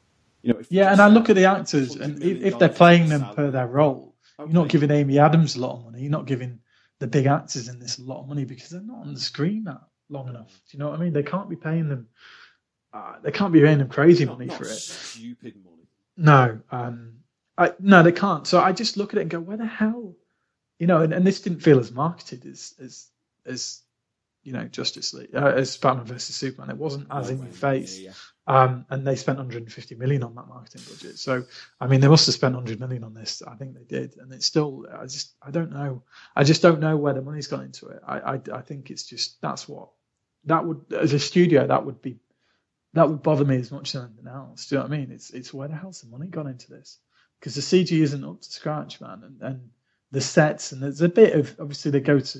You 0.43 0.53
know, 0.53 0.59
if 0.59 0.71
Yeah, 0.71 0.91
and 0.91 1.01
I 1.01 1.07
look 1.07 1.29
at 1.29 1.35
the 1.35 1.45
actors, 1.45 1.95
and 1.95 2.21
if, 2.23 2.59
they're 2.59 2.69
playing 2.69 3.09
the 3.09 3.17
them 3.17 3.35
per 3.35 3.51
their 3.51 3.67
role, 3.67 4.13
you're 4.37 4.47
not 4.49 4.69
giving 4.69 4.91
Amy 4.91 5.19
Adams 5.19 5.55
a 5.55 5.61
lot 5.61 5.77
of 5.77 5.83
money. 5.85 6.01
You're 6.01 6.11
not 6.11 6.27
giving 6.27 6.59
the 6.99 7.07
big 7.07 7.25
actors 7.25 7.67
in 7.67 7.79
this 7.79 7.97
a 7.97 8.03
lot 8.03 8.21
of 8.21 8.27
money 8.27 8.45
because 8.45 8.69
they're 8.69 8.81
not 8.81 8.99
on 8.99 9.13
the 9.13 9.19
screen 9.19 9.63
that 9.65 9.81
long 10.09 10.29
enough. 10.29 10.47
Do 10.69 10.77
you 10.77 10.79
know 10.79 10.89
what 10.89 10.99
I 10.99 11.03
mean? 11.03 11.13
They 11.13 11.23
can't 11.23 11.49
be 11.49 11.55
paying 11.55 11.89
them. 11.89 12.07
Uh, 12.93 13.15
they 13.23 13.31
can't 13.31 13.51
be 13.53 13.61
paying 13.61 13.79
them 13.79 13.89
crazy 13.89 14.25
not, 14.25 14.33
money 14.37 14.45
not 14.47 14.57
for 14.57 14.63
it. 14.65 14.69
stupid 14.77 15.55
money. 15.63 15.87
No, 16.17 16.59
um, 16.71 17.18
I, 17.59 17.73
no, 17.79 18.03
they 18.03 18.13
can't. 18.13 18.47
So 18.47 18.61
I 18.61 18.73
just 18.73 18.97
look 18.97 19.13
at 19.13 19.19
it 19.19 19.23
and 19.23 19.31
go, 19.31 19.41
where 19.41 19.57
the 19.57 19.67
hell, 19.67 20.15
you 20.79 20.87
know? 20.87 21.01
And, 21.03 21.13
and 21.13 21.27
this 21.27 21.41
didn't 21.41 21.61
feel 21.61 21.79
as 21.79 21.91
marketed 21.91 22.45
as 22.47 22.75
as 22.81 23.07
as 23.45 23.81
you 24.43 24.53
know 24.53 24.65
Justice 24.65 25.13
League, 25.13 25.35
uh, 25.35 25.47
as 25.55 25.77
Batman 25.77 26.05
versus 26.05 26.35
Superman. 26.35 26.71
It 26.71 26.77
wasn't 26.77 27.07
as 27.11 27.29
in 27.31 27.39
your 27.39 27.47
Yeah, 27.47 27.53
face. 27.53 27.99
yeah. 27.99 28.13
Um, 28.47 28.85
and 28.89 29.07
they 29.07 29.15
spent 29.15 29.37
150 29.39 29.95
million 29.95 30.23
on 30.23 30.35
that 30.35 30.47
marketing 30.47 30.81
budget. 30.89 31.19
So, 31.19 31.45
I 31.81 31.87
mean, 31.87 32.01
they 32.01 32.09
must 32.09 32.27
have 32.27 32.35
spent 32.35 32.55
100 32.55 32.79
million 32.79 33.03
on 33.05 33.13
this. 33.13 33.43
I 33.47 33.55
think 33.55 33.75
they 33.75 33.83
did, 33.85 34.17
and 34.17 34.33
it's 34.33 34.47
still. 34.47 34.87
I 34.91 35.03
just, 35.05 35.35
I 35.41 35.51
don't 35.51 35.71
know. 35.71 36.03
I 36.35 36.45
just 36.45 36.61
don't 36.63 36.81
know 36.81 36.97
where 36.97 37.13
the 37.13 37.21
money's 37.23 37.47
gone 37.47 37.63
into 37.65 37.87
it. 37.89 38.01
I, 38.07 38.19
I, 38.35 38.41
I 38.53 38.61
think 38.61 38.91
it's 38.91 39.03
just 39.05 39.41
that's 39.41 39.69
what 39.69 39.89
that 40.45 40.65
would, 40.65 40.93
as 40.93 41.13
a 41.13 41.19
studio, 41.19 41.67
that 41.67 41.85
would 41.85 42.01
be, 42.01 42.17
that 42.93 43.09
would 43.09 43.23
bother 43.23 43.45
me 43.45 43.57
as 43.57 43.71
much 43.71 43.95
as 43.95 44.03
anything 44.03 44.27
else. 44.27 44.67
Do 44.67 44.75
you 44.75 44.79
know 44.81 44.87
what 44.87 44.93
I 44.93 44.97
mean? 44.99 45.11
It's, 45.11 45.31
it's 45.31 45.53
where 45.53 45.67
the 45.67 45.75
hell's 45.75 46.01
the 46.01 46.09
money 46.09 46.27
gone 46.27 46.47
into 46.47 46.69
this? 46.71 46.99
Because 47.39 47.55
the 47.55 47.61
CG 47.61 47.91
isn't 48.01 48.23
up 48.23 48.41
to 48.41 48.51
scratch, 48.51 48.99
man, 48.99 49.23
and, 49.23 49.41
and 49.41 49.69
the 50.11 50.21
sets, 50.21 50.71
and 50.71 50.83
there's 50.83 51.01
a 51.01 51.09
bit 51.09 51.33
of 51.33 51.55
obviously 51.59 51.91
they 51.91 51.99
go 51.99 52.19
to, 52.19 52.39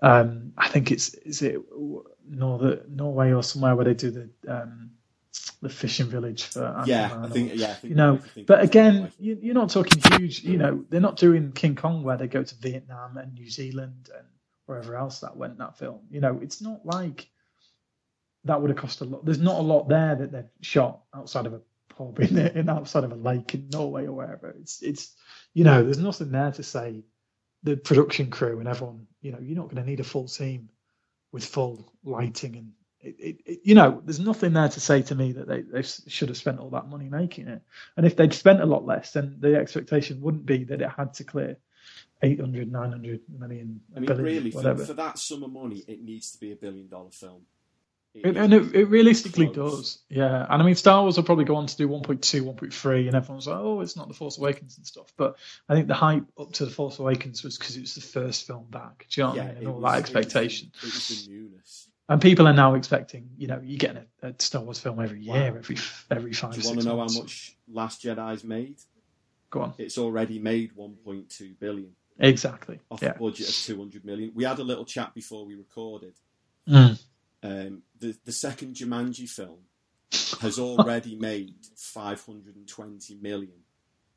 um, 0.00 0.52
I 0.56 0.68
think 0.68 0.92
it's 0.92 1.14
is 1.14 1.42
it 1.42 1.60
Northern 2.28 2.80
Norway 2.88 3.32
or 3.32 3.42
somewhere 3.42 3.74
where 3.74 3.84
they 3.84 3.94
do 3.94 4.10
the 4.10 4.30
um, 4.46 4.90
the 5.60 5.68
fishing 5.68 6.06
village 6.06 6.44
for 6.44 6.82
Yeah, 6.86 7.10
Aquaman 7.10 7.24
I 7.24 7.28
think, 7.30 7.52
yeah, 7.54 7.70
I 7.70 7.74
think 7.74 7.90
you 7.90 7.96
know. 7.96 8.20
But 8.46 8.62
again, 8.62 9.12
you, 9.18 9.38
you're 9.40 9.54
not 9.54 9.70
talking 9.70 10.00
huge. 10.18 10.44
You 10.44 10.58
know, 10.58 10.84
they're 10.88 11.00
not 11.00 11.16
doing 11.16 11.52
King 11.52 11.74
Kong 11.74 12.02
where 12.02 12.16
they 12.16 12.28
go 12.28 12.42
to 12.42 12.54
Vietnam 12.56 13.16
and 13.16 13.34
New 13.34 13.50
Zealand 13.50 14.10
and 14.16 14.26
wherever 14.66 14.96
else 14.96 15.20
that 15.20 15.36
went. 15.36 15.58
That 15.58 15.76
film, 15.76 16.00
you 16.10 16.20
know, 16.20 16.38
it's 16.42 16.60
not 16.60 16.84
like 16.86 17.28
that 18.44 18.60
would 18.60 18.70
have 18.70 18.78
cost 18.78 19.00
a 19.00 19.04
lot. 19.04 19.24
There's 19.24 19.40
not 19.40 19.58
a 19.58 19.62
lot 19.62 19.88
there 19.88 20.14
that 20.14 20.32
they've 20.32 20.50
shot 20.60 21.00
outside 21.14 21.46
of 21.46 21.54
a 21.54 21.60
pub 21.98 22.20
in, 22.20 22.38
in 22.38 22.68
outside 22.68 23.04
of 23.04 23.12
a 23.12 23.16
lake 23.16 23.54
in 23.54 23.68
Norway 23.70 24.06
or 24.06 24.12
wherever. 24.12 24.50
It's 24.50 24.82
it's 24.82 25.14
you 25.52 25.64
know, 25.64 25.82
there's 25.82 25.98
nothing 25.98 26.30
there 26.30 26.52
to 26.52 26.62
say 26.62 27.04
the 27.62 27.76
production 27.76 28.30
crew 28.30 28.60
and 28.60 28.68
everyone. 28.68 29.06
You 29.20 29.32
know, 29.32 29.38
you're 29.40 29.56
not 29.56 29.68
going 29.68 29.82
to 29.82 29.88
need 29.88 30.00
a 30.00 30.04
full 30.04 30.28
team 30.28 30.70
with 31.32 31.44
full 31.44 31.92
lighting 32.04 32.56
and 32.56 32.72
it, 33.00 33.16
it, 33.18 33.36
it, 33.46 33.60
you 33.62 33.74
know, 33.74 34.02
there's 34.04 34.18
nothing 34.18 34.52
there 34.52 34.68
to 34.68 34.80
say 34.80 35.02
to 35.02 35.14
me 35.14 35.32
that 35.32 35.46
they, 35.46 35.62
they 35.62 35.82
should 35.82 36.28
have 36.28 36.36
spent 36.36 36.58
all 36.58 36.70
that 36.70 36.88
money 36.88 37.08
making 37.08 37.46
it. 37.46 37.62
And 37.96 38.04
if 38.04 38.16
they'd 38.16 38.34
spent 38.34 38.60
a 38.60 38.66
lot 38.66 38.84
less, 38.84 39.12
then 39.12 39.36
the 39.38 39.54
expectation 39.56 40.20
wouldn't 40.20 40.46
be 40.46 40.64
that 40.64 40.82
it 40.82 40.90
had 40.90 41.14
to 41.14 41.24
clear 41.24 41.58
800, 42.22 42.72
900 42.72 43.20
million, 43.38 43.80
I 43.94 44.00
mean, 44.00 44.06
billion, 44.06 44.24
really, 44.24 44.50
for, 44.50 44.74
for 44.74 44.94
that 44.94 45.18
sum 45.18 45.44
of 45.44 45.52
money, 45.52 45.84
it 45.86 46.02
needs 46.02 46.32
to 46.32 46.40
be 46.40 46.50
a 46.50 46.56
billion 46.56 46.88
dollar 46.88 47.10
film. 47.10 47.42
It, 48.14 48.36
and 48.36 48.52
it, 48.52 48.74
it 48.74 48.84
realistically 48.86 49.46
does, 49.46 49.98
yeah. 50.08 50.44
And 50.50 50.60
I 50.60 50.64
mean, 50.64 50.74
Star 50.74 51.02
Wars 51.02 51.16
will 51.16 51.24
probably 51.24 51.44
go 51.44 51.54
on 51.56 51.66
to 51.66 51.76
do 51.76 51.88
1.2, 51.88 52.42
1.3, 52.42 53.06
and 53.06 53.14
everyone's 53.14 53.46
like, 53.46 53.58
oh, 53.60 53.80
it's 53.80 53.96
not 53.96 54.08
The 54.08 54.14
Force 54.14 54.38
Awakens 54.38 54.76
and 54.76 54.84
stuff. 54.86 55.12
But 55.16 55.36
I 55.68 55.74
think 55.74 55.86
the 55.86 55.94
hype 55.94 56.24
up 56.38 56.52
to 56.54 56.64
The 56.64 56.70
Force 56.70 56.98
Awakens 56.98 57.44
was 57.44 57.56
because 57.58 57.76
it 57.76 57.80
was 57.82 57.94
the 57.94 58.00
first 58.00 58.46
film 58.46 58.64
back. 58.70 59.06
Do 59.10 59.20
you 59.20 59.26
know 59.26 59.30
what 59.34 59.40
I 59.40 59.44
mean? 59.46 59.56
And 59.58 59.66
all 59.68 59.74
was- 59.74 59.82
that 59.82 59.88
it 59.88 59.92
was 59.92 60.00
expectation. 60.24 60.72
It 60.82 60.84
was 60.84 61.28
newness. 61.28 61.88
And 62.08 62.20
people 62.22 62.48
are 62.48 62.54
now 62.54 62.74
expecting, 62.74 63.28
you 63.36 63.46
know, 63.48 63.60
you're 63.62 63.78
getting 63.78 64.02
a, 64.22 64.28
a 64.28 64.34
Star 64.38 64.62
Wars 64.62 64.80
film 64.80 64.98
every 65.00 65.24
Wow. 65.26 65.34
year, 65.34 65.56
every 65.58 65.76
every 66.10 66.32
five, 66.32 66.54
Do 66.54 66.60
you 66.62 66.66
want 66.68 66.80
to 66.80 66.86
know 66.86 66.96
months. 66.96 67.14
how 67.16 67.20
much 67.20 67.56
Last 67.70 68.02
Jedi's 68.02 68.42
made? 68.42 68.76
Go 69.50 69.60
on. 69.60 69.74
It's 69.78 69.98
already 69.98 70.38
made 70.38 70.74
1.2 70.74 71.58
billion 71.60 71.90
Exactly. 72.18 72.80
off 72.90 73.02
Yeah. 73.02 73.10
a 73.10 73.18
budget 73.18 73.48
of 73.48 73.54
200 73.54 74.04
million. 74.04 74.32
We 74.34 74.44
had 74.44 74.58
a 74.58 74.64
little 74.64 74.84
chat 74.86 75.14
before 75.14 75.44
we 75.46 75.54
recorded. 75.54 76.14
Mm. 76.66 76.98
Um, 77.42 77.82
the 77.98 78.16
the 78.24 78.32
second 78.32 78.74
Jumanji 78.74 79.28
film 79.28 79.60
has 80.40 80.58
already 80.58 81.16
made 81.16 81.54
520 81.76 83.14
million, 83.16 83.52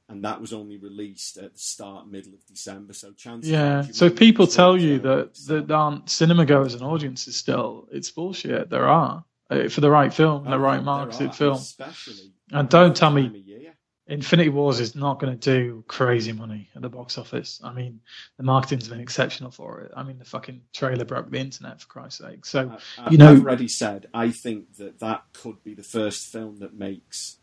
and 0.09 0.23
that 0.25 0.41
was 0.41 0.53
only 0.53 0.77
released 0.77 1.37
at 1.37 1.53
the 1.53 1.59
start 1.59 2.07
middle 2.09 2.33
of 2.33 2.45
December. 2.45 2.93
So 2.93 3.11
chances 3.13 3.51
are 3.51 3.53
Yeah. 3.53 3.81
So 3.83 4.05
if 4.05 4.15
people 4.15 4.47
tell 4.47 4.77
you 4.77 4.99
that 4.99 5.35
that 5.47 5.71
aren't 5.71 6.09
cinema 6.09 6.45
goers 6.45 6.73
and 6.73 6.83
audiences 6.83 7.35
still, 7.35 7.87
it's 7.91 8.09
bullshit. 8.11 8.69
There 8.69 8.87
are 8.87 9.23
uh, 9.49 9.67
for 9.69 9.81
the 9.81 9.91
right 9.91 10.13
film, 10.13 10.43
and 10.43 10.53
the 10.53 10.57
Oh, 10.57 10.59
right 10.59 10.75
there 10.77 10.83
marketed 10.83 11.35
film. 11.35 11.55
especially 11.55 12.33
And 12.51 12.69
don't 12.69 12.95
tell 12.95 13.11
me. 13.11 13.70
Infinity 14.11 14.49
Wars 14.49 14.81
is 14.81 14.93
not 14.93 15.19
going 15.19 15.37
to 15.37 15.39
do 15.39 15.83
crazy 15.87 16.33
money 16.33 16.69
at 16.75 16.81
the 16.81 16.89
box 16.89 17.17
office. 17.17 17.61
I 17.63 17.71
mean, 17.71 18.01
the 18.35 18.43
marketing's 18.43 18.89
been 18.89 18.99
exceptional 18.99 19.51
for 19.51 19.79
it. 19.81 19.91
I 19.95 20.03
mean, 20.03 20.19
the 20.19 20.25
fucking 20.25 20.61
trailer 20.73 21.05
broke 21.05 21.31
the 21.31 21.39
internet 21.39 21.79
for 21.79 21.87
Christ's 21.87 22.19
sake. 22.19 22.45
So 22.45 22.75
I, 22.97 23.09
you 23.09 23.17
know, 23.17 23.31
I've 23.31 23.39
already 23.41 23.69
said 23.69 24.07
I 24.13 24.31
think 24.31 24.75
that 24.75 24.99
that 24.99 25.23
could 25.31 25.63
be 25.63 25.75
the 25.75 25.83
first 25.83 26.27
film 26.27 26.59
that 26.59 26.73
makes, 26.73 27.37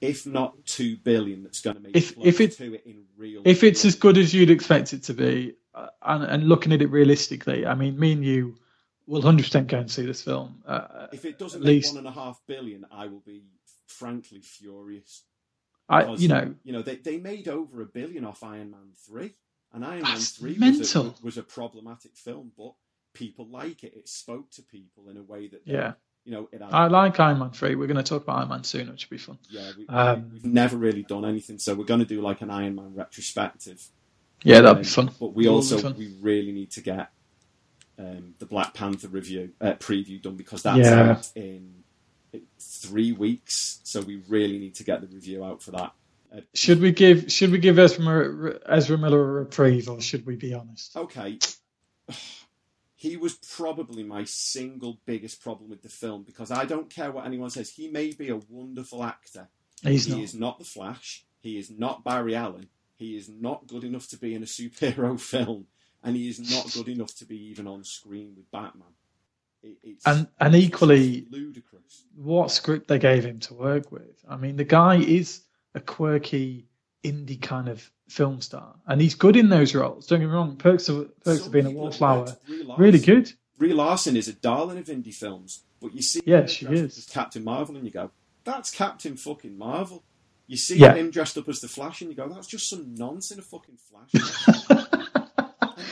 if 0.00 0.26
not 0.26 0.66
two 0.66 0.96
billion, 0.96 1.44
that's 1.44 1.60
going 1.60 1.76
to 1.76 1.82
make 1.82 1.96
If- 1.96 2.16
if 2.20 2.40
it- 2.40 2.56
to 2.56 2.74
it 2.74 2.82
in 2.84 3.04
real. 3.16 3.42
if 3.44 3.62
it's 3.62 3.84
as 3.84 3.94
good 3.94 4.18
as 4.18 4.34
you'd 4.34 4.50
expect 4.50 4.92
it 4.92 5.04
to 5.04 5.14
be, 5.14 5.54
uh, 5.72 5.86
and, 6.02 6.24
and 6.24 6.48
looking 6.48 6.72
at 6.72 6.82
it 6.82 6.88
realistically, 6.90 7.64
I 7.64 7.76
mean, 7.76 7.96
me 7.98 8.12
and 8.12 8.24
you 8.24 8.56
will 9.06 9.22
100% 9.22 9.68
go 9.68 9.78
and 9.78 9.88
see 9.90 10.04
this 10.04 10.22
film. 10.22 10.62
Uh, 10.66 11.06
if 11.12 11.24
it 11.24 11.38
doesn't 11.38 11.60
make 11.60 11.66
least, 11.66 11.94
one 11.94 11.98
and 11.98 12.08
a 12.08 12.10
half 12.20 12.40
billion, 12.48 12.86
I 12.90 13.06
will 13.06 13.20
be 13.24 13.44
frankly 13.86 14.40
furious. 14.40 15.22
I, 15.88 16.12
you 16.14 16.28
know, 16.28 16.54
you 16.64 16.72
know, 16.72 16.82
they, 16.82 16.96
they 16.96 17.18
made 17.18 17.48
over 17.48 17.82
a 17.82 17.86
billion 17.86 18.24
off 18.24 18.42
Iron 18.42 18.70
Man 18.70 18.92
three, 19.06 19.34
and 19.72 19.84
Iron 19.84 20.02
Man 20.02 20.16
three. 20.18 20.56
Was, 20.58 20.94
a, 20.96 21.14
was 21.22 21.36
a 21.38 21.42
problematic 21.42 22.16
film, 22.16 22.52
but 22.56 22.72
people 23.14 23.46
like 23.48 23.84
it. 23.84 23.94
It 23.94 24.08
spoke 24.08 24.50
to 24.52 24.62
people 24.62 25.08
in 25.10 25.16
a 25.16 25.22
way 25.22 25.48
that 25.48 25.66
they- 25.66 25.72
yeah. 25.72 25.92
you 26.24 26.32
know, 26.32 26.48
it 26.52 26.62
I 26.62 26.86
like 26.86 27.18
Iron 27.20 27.40
Man 27.40 27.50
3. 27.50 27.74
We're 27.74 27.86
going 27.88 27.96
to 27.96 28.02
talk 28.02 28.22
about 28.22 28.38
Iron 28.38 28.48
Man 28.48 28.64
soon, 28.64 28.90
which 28.90 29.08
will 29.10 29.14
be 29.16 29.18
fun. 29.18 29.38
yeah, 29.50 29.70
we, 29.76 29.86
Um, 29.88 30.30
we've 30.32 30.44
never 30.46 30.76
really 30.76 31.02
done 31.02 31.24
anything, 31.24 31.58
so 31.58 31.74
we're 31.74 31.84
going 31.84 32.00
to 32.00 32.06
do 32.06 32.22
like 32.22 32.40
an 32.42 32.50
Iron 32.50 32.76
Man 32.76 32.94
retrospective. 32.94 33.84
Yeah, 34.44 34.60
that'd 34.62 34.78
be 34.78 34.88
Um, 34.88 35.06
fun. 35.08 35.10
But 35.20 35.34
we 35.34 35.46
also 35.48 35.92
we 35.92 36.14
really 36.20 36.52
need 36.52 36.70
to 36.72 36.80
get 36.80 37.10
um, 37.98 38.34
the 38.38 38.46
Black 38.46 38.72
Panther 38.74 39.08
review 39.08 39.52
uh, 39.60 39.72
preview 39.74 40.20
done 40.22 40.36
because 40.36 40.62
that's 40.62 40.78
Yeah. 40.78 41.10
out 41.10 41.28
in 41.36 41.81
three 42.58 43.12
weeks. 43.12 43.80
So 43.84 44.00
we 44.00 44.22
really 44.28 44.58
need 44.58 44.74
to 44.76 44.84
get 44.84 45.00
the 45.00 45.06
review 45.06 45.44
out 45.44 45.62
for 45.62 45.72
that. 45.72 45.92
Should 46.54 46.80
we 46.80 46.92
give 46.92 47.30
Should 47.30 47.50
we 47.52 47.58
give 47.58 47.78
Ezra, 47.78 48.58
Ezra 48.66 48.96
Miller 48.96 49.20
a 49.20 49.32
reprieve, 49.44 49.88
or 49.88 50.00
should 50.00 50.24
we 50.24 50.36
be 50.36 50.54
honest? 50.54 50.96
okay, 50.96 51.38
he 52.94 53.16
was 53.16 53.34
probably 53.34 54.02
my 54.02 54.24
single 54.24 54.98
biggest 55.04 55.42
problem 55.42 55.68
with 55.68 55.82
the 55.82 55.88
film 55.88 56.22
because 56.22 56.50
I 56.50 56.64
don't 56.64 56.88
care 56.88 57.12
what 57.12 57.26
anyone 57.26 57.50
says. 57.50 57.70
He 57.70 57.88
may 57.88 58.12
be 58.12 58.30
a 58.30 58.40
wonderful 58.48 59.04
actor. 59.04 59.48
He's 59.82 60.06
he 60.06 60.12
not. 60.12 60.20
is 60.22 60.34
not 60.34 60.58
the 60.58 60.64
Flash. 60.64 61.24
He 61.40 61.58
is 61.58 61.70
not 61.70 62.04
Barry 62.04 62.34
Allen. 62.34 62.68
He 62.94 63.16
is 63.16 63.28
not 63.28 63.66
good 63.66 63.84
enough 63.84 64.08
to 64.08 64.16
be 64.16 64.34
in 64.34 64.42
a 64.42 64.46
superhero 64.46 65.20
film, 65.32 65.66
and 66.02 66.16
he 66.16 66.28
is 66.28 66.38
not 66.38 66.72
good 66.72 66.88
enough 66.88 67.14
to 67.16 67.24
be 67.26 67.36
even 67.46 67.66
on 67.66 67.84
screen 67.84 68.32
with 68.36 68.50
Batman. 68.50 68.94
It, 69.62 69.76
it's 69.82 70.06
And 70.06 70.28
and 70.40 70.54
equally. 70.54 71.26
What 72.22 72.50
script 72.50 72.88
they 72.88 72.98
gave 72.98 73.24
him 73.24 73.40
to 73.40 73.54
work 73.54 73.90
with. 73.92 74.24
I 74.28 74.36
mean, 74.36 74.56
the 74.56 74.64
guy 74.64 74.96
is 74.96 75.42
a 75.74 75.80
quirky 75.80 76.66
indie 77.04 77.40
kind 77.40 77.68
of 77.68 77.90
film 78.08 78.40
star, 78.40 78.74
and 78.86 79.00
he's 79.00 79.14
good 79.14 79.36
in 79.36 79.48
those 79.48 79.74
roles. 79.74 80.06
Don't 80.06 80.20
get 80.20 80.26
me 80.26 80.32
wrong. 80.32 80.56
Perks 80.56 80.88
of 80.88 81.10
Perks 81.24 81.38
Some 81.38 81.46
of 81.46 81.52
being 81.52 81.66
a 81.66 81.70
wallflower, 81.70 82.26
liked 82.26 82.46
Brie 82.46 82.62
Larson. 82.62 82.84
really 82.84 82.98
good. 82.98 83.32
Brie 83.58 83.72
Larson 83.72 84.16
is 84.16 84.28
a 84.28 84.32
darling 84.32 84.78
of 84.78 84.86
indie 84.86 85.14
films, 85.14 85.62
but 85.80 85.94
you 85.94 86.02
see 86.02 86.20
Yeah, 86.26 86.46
she 86.46 86.66
is. 86.66 87.08
Captain 87.10 87.42
Marvel, 87.44 87.76
and 87.76 87.84
you 87.84 87.90
go, 87.90 88.10
"That's 88.44 88.70
Captain 88.70 89.16
fucking 89.16 89.56
Marvel." 89.56 90.02
You 90.46 90.56
see 90.56 90.76
Yeah. 90.78 90.94
him 90.94 91.10
dressed 91.10 91.38
up 91.38 91.48
as 91.48 91.60
the 91.60 91.68
Flash, 91.68 92.02
and 92.02 92.10
you 92.10 92.16
go, 92.16 92.28
"That's 92.28 92.46
just 92.46 92.68
some 92.68 92.94
nonsense 92.94 93.30
in 93.32 93.38
a 93.38 93.42
fucking 93.42 93.78
Flash." 93.78 94.10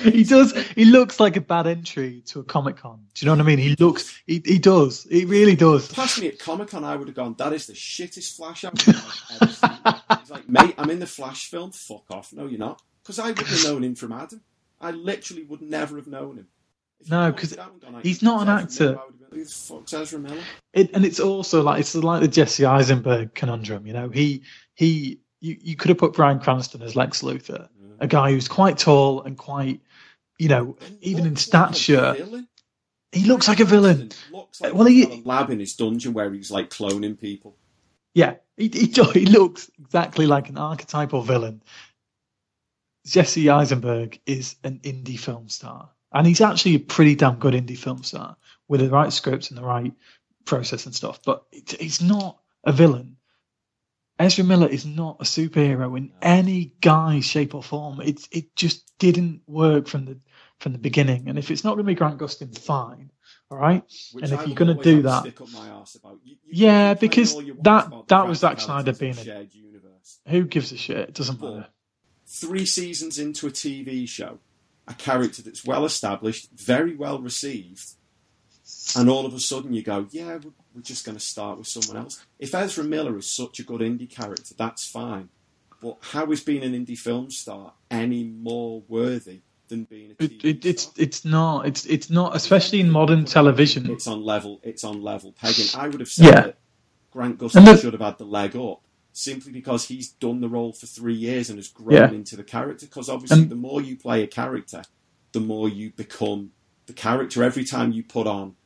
he 0.13 0.25
does. 0.25 0.57
He 0.75 0.85
looks 0.85 1.21
like 1.21 1.37
a 1.37 1.41
bad 1.41 1.67
entry 1.67 2.23
to 2.27 2.41
a 2.41 2.45
comic 2.45 2.77
con. 2.79 3.05
Do 3.15 3.25
you 3.25 3.27
know 3.31 3.37
what 3.37 3.45
I 3.45 3.47
mean? 3.47 3.59
He 3.59 3.77
looks. 3.77 4.19
He, 4.27 4.43
he 4.45 4.59
does. 4.59 5.05
He 5.11 5.25
really 5.25 5.57
does. 5.57 5.93
Pass 5.93 6.21
me 6.21 6.29
at 6.29 6.39
Comic 6.39 6.69
Con, 6.69 6.85
I 6.85 6.97
would 6.97 7.09
have 7.09 7.17
gone, 7.17 7.35
"That 7.39 7.53
is 7.53 7.67
the 7.67 7.73
shittest 7.75 8.37
Flash 8.37 8.65
I've 8.65 8.73
ever 8.89 9.53
seen." 9.53 9.95
He's 10.21 10.31
like, 10.31 10.49
"Mate, 10.49 10.75
I'm 10.79 10.91
in 10.91 10.99
the 10.99 11.07
Flash 11.07 11.49
film. 11.51 11.73
Fuck 11.73 12.05
off." 12.11 12.33
No, 12.33 12.47
you're 12.47 12.59
not, 12.59 12.81
because 13.03 13.19
I 13.19 13.29
wouldn't 13.29 13.49
have 13.49 13.65
known 13.65 13.85
him 13.85 13.95
from 13.95 14.13
Adam. 14.13 14.41
I 14.81 14.93
literally 14.93 15.45
would 15.45 15.61
never 15.63 15.97
have 15.97 16.07
known 16.07 16.39
him. 16.39 16.47
If 17.01 17.11
No, 17.11 17.23
pointed 17.33 17.37
'cause 17.41 17.53
it 17.53 17.59
out 17.59 17.73
and 17.73 17.81
gone, 17.81 17.93
like, 17.95 18.05
he's 18.05 18.23
not 18.23 18.43
an 18.43 18.49
actor. 18.49 18.99
I 18.99 19.05
would 19.07 19.15
have 19.21 19.33
Who 19.33 19.45
the 19.45 19.51
fuck's 19.51 19.93
Ezra 19.93 20.19
Miller? 20.19 20.43
It, 20.73 20.91
and 20.95 21.05
it's 21.05 21.21
also 21.21 21.63
like 21.63 21.81
it's 21.81 21.95
like 21.95 22.21
the 22.21 22.29
Jesse 22.29 22.65
Eisenberg 22.65 23.35
conundrum. 23.35 23.87
You 23.87 23.93
know, 23.93 24.09
he 24.09 24.43
he. 24.75 25.21
You, 25.43 25.57
you 25.59 25.75
could 25.75 25.89
have 25.89 25.97
put 25.97 26.13
Bryan 26.13 26.39
Cranston 26.39 26.83
as 26.83 26.97
Lex 26.97 27.23
Luthor, 27.23 27.67
a 27.99 28.07
guy 28.07 28.31
who's 28.31 28.47
quite 28.47 28.77
tall 28.77 29.23
and 29.23 29.39
quite, 29.39 29.81
you 30.41 30.49
know, 30.49 30.77
even 31.03 31.27
in 31.27 31.35
like 31.35 31.39
stature, 31.39 32.17
he 33.13 33.25
looks 33.25 33.47
like 33.47 33.61
a 33.61 33.65
villain. 33.67 34.11
Looks 34.33 34.61
like 34.61 34.73
uh, 34.73 34.77
Well, 34.77 34.87
he's 34.87 35.07
he- 35.07 35.23
lab 35.25 35.51
in 35.51 35.61
his 35.61 35.77
dungeon 35.77 36.15
where 36.15 36.33
he's 36.33 36.51
like 36.51 36.71
cloning 36.71 37.21
people. 37.21 37.57
Yeah, 38.15 38.37
he, 38.57 38.69
he, 38.69 38.87
he 39.15 39.27
looks 39.27 39.71
exactly 39.79 40.27
like 40.27 40.49
an 40.49 40.57
archetypal 40.57 41.23
villain. 41.23 41.63
Jesse 43.07 43.51
Eisenberg 43.51 44.19
is 44.25 44.57
an 44.65 44.81
indie 44.83 45.19
film 45.19 45.49
star, 45.49 45.91
and 46.13 46.27
he's 46.27 46.41
actually 46.41 46.77
a 46.77 46.81
pretty 46.81 47.15
damn 47.15 47.37
good 47.39 47.55
indie 47.55 47.79
film 47.79 48.03
star 48.03 48.37
with 48.67 48.81
the 48.81 48.89
right 48.89 49.13
scripts 49.13 49.51
and 49.51 49.59
the 49.59 49.65
right 49.65 49.93
process 50.47 50.87
and 50.87 50.95
stuff. 50.95 51.21
But 51.23 51.45
he's 51.79 52.01
not 52.01 52.39
a 52.65 52.73
villain. 52.73 53.17
Ezra 54.19 54.45
Miller 54.45 54.69
is 54.69 54.85
not 54.85 55.17
a 55.21 55.25
superhero 55.25 55.97
in 55.97 56.13
any 56.21 56.75
guise, 56.83 57.25
shape, 57.25 57.55
or 57.55 57.63
form. 57.63 58.03
It 58.03 58.21
it 58.31 58.55
just 58.55 58.93
didn't 58.99 59.41
work 59.47 59.89
from 59.89 60.05
the 60.05 60.19
from 60.61 60.73
the 60.73 60.79
beginning. 60.79 61.29
And 61.29 61.39
if 61.39 61.51
it's 61.51 61.65
not 61.65 61.71
going 61.75 61.85
to 61.87 61.91
be 61.91 61.95
Grant 61.95 62.19
Gustin, 62.19 62.57
fine, 62.57 63.11
all 63.51 63.59
right. 63.59 63.83
Which 64.13 64.25
And 64.25 64.33
if 64.33 64.41
I 64.41 64.45
you're 64.45 64.55
going 64.55 64.77
to 64.77 64.83
do 64.83 65.03
that, 65.03 65.23
stick 65.23 65.41
up 65.41 65.51
my 65.53 65.69
arse 65.71 65.97
about. 65.97 66.19
You, 66.23 66.37
you 66.47 66.67
Yeah, 66.67 66.95
because 66.95 67.35
all 67.35 67.43
you 67.43 67.55
want 67.55 67.65
that- 67.65 68.09
that 68.09 68.29
was 68.29 68.41
that 68.43 68.59
Zack 68.59 68.61
Snyder 68.61 68.93
being 68.93 69.13
a- 69.19 69.25
shared 69.25 69.53
universe. 69.55 70.21
who 70.29 70.45
gives 70.45 70.71
a 70.73 70.77
shit? 70.77 71.09
It 71.09 71.15
doesn't 71.15 71.41
But 71.41 71.51
matter. 71.55 71.69
three 72.27 72.67
seasons 72.67 73.19
into 73.19 73.47
a 73.47 73.51
TV 73.51 74.07
show, 74.09 74.39
a 74.87 74.95
character 74.95 75.43
that's 75.43 75.65
well 75.65 75.85
established, 75.85 76.51
very 76.55 76.95
well 76.95 77.19
received, 77.21 77.95
and 78.97 79.09
all 79.09 79.27
of 79.27 79.35
a 79.35 79.41
sudden 79.41 79.73
you 79.73 79.83
go, 79.83 80.07
yeah, 80.11 80.37
we're- 80.37 80.53
we're 80.75 80.83
just 80.83 81.05
going 81.05 81.17
to 81.19 81.25
start 81.25 81.59
with 81.59 81.67
someone 81.67 81.97
else. 82.05 82.25
If 82.39 82.55
Ezra 82.55 82.85
Miller 82.85 83.17
is 83.19 83.29
such 83.35 83.59
a 83.59 83.65
good 83.65 83.81
indie 83.81 84.09
character, 84.09 84.55
that's 84.57 84.87
fine. 84.87 85.31
But 85.81 85.97
how 86.01 86.31
is 86.31 86.43
being 86.43 86.63
an 86.63 86.73
indie 86.75 86.97
film 86.99 87.31
star 87.31 87.73
any 87.91 88.23
more 88.25 88.83
worthy 88.87 89.41
than 89.71 89.85
being 89.85 90.11
a 90.11 90.15
TV 90.15 90.45
It, 90.45 90.45
it, 90.45 90.67
it's 90.67 90.83
star? 90.83 90.95
it's 90.99 91.25
not 91.25 91.67
it's 91.67 91.87
it's 91.87 92.11
not 92.11 92.37
especially 92.37 92.81
in 92.81 92.91
modern 92.91 93.25
television. 93.25 93.91
It's 93.91 94.07
on 94.07 94.23
level. 94.23 94.61
It's 94.63 94.85
on 94.85 95.01
level 95.03 95.33
pegging. 95.33 95.67
I 95.75 95.89
would 95.89 96.01
have 96.01 96.09
said 96.11 96.27
Yeah. 96.27 96.41
that 96.43 96.59
Grant 97.11 97.39
Gustin 97.39 97.65
the- 97.65 97.77
should 97.79 97.95
have 97.95 98.03
had 98.03 98.19
the 98.19 98.25
leg 98.27 98.55
up 98.55 98.83
simply 99.13 99.51
because 99.53 99.87
he's 99.87 100.11
done 100.11 100.41
the 100.41 100.49
role 100.49 100.73
for 100.73 100.87
three 100.87 101.15
years 101.15 101.49
and 101.51 101.59
has 101.59 101.69
grown 101.69 101.93
Yeah. 101.97 102.11
into 102.13 102.37
the 102.37 102.45
character. 102.45 102.87
Because 102.87 103.09
obviously, 103.09 103.41
And- 103.43 103.51
the 103.51 103.57
more 103.57 103.81
you 103.81 103.97
play 103.97 104.23
a 104.23 104.27
character, 104.27 104.83
the 105.33 105.41
more 105.41 105.69
you 105.69 105.91
become 105.91 106.53
the 106.87 106.93
character. 106.93 107.43
Every 107.43 107.65
time 107.65 107.93
you 107.93 108.03
put 108.03 108.27
on 108.27 108.57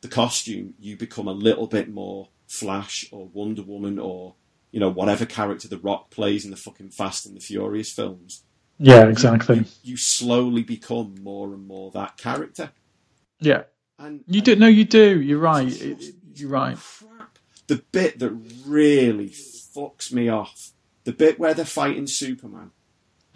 the 0.00 0.08
costume, 0.08 0.74
you 0.80 0.96
become 0.96 1.28
a 1.28 1.32
little 1.32 1.66
bit 1.66 1.88
more 1.92 2.28
Flash 2.46 3.06
or 3.12 3.26
Wonder 3.32 3.62
Woman 3.62 3.98
or 3.98 4.34
you 4.70 4.80
know 4.80 4.90
whatever 4.90 5.24
character 5.24 5.68
The 5.68 5.78
Rock 5.78 6.10
plays 6.10 6.44
in 6.44 6.50
the 6.50 6.56
fucking 6.56 6.90
Fast 6.90 7.26
and 7.26 7.36
the 7.36 7.40
Furious 7.40 7.92
films. 7.92 8.42
Yeah, 8.78 9.06
exactly. 9.06 9.64
You 9.82 9.96
slowly 9.96 10.62
become 10.62 11.14
more 11.22 11.52
and 11.54 11.66
more 11.66 11.90
that 11.92 12.16
character. 12.16 12.70
Yeah, 13.40 13.64
And 13.98 14.24
you 14.26 14.40
do. 14.40 14.56
No, 14.56 14.66
you 14.66 14.84
do. 14.84 15.20
You're 15.20 15.38
right. 15.38 15.68
It- 15.80 16.14
you're 16.34 16.50
right. 16.50 16.76
crap. 16.76 17.38
The 17.68 17.82
bit 17.92 18.18
that 18.18 18.30
really 18.66 19.30
fucks 19.30 20.12
me 20.12 20.28
off, 20.28 20.72
the 21.04 21.12
bit 21.12 21.38
where 21.38 21.54
they're 21.54 21.64
fighting 21.64 22.06
Superman 22.08 22.72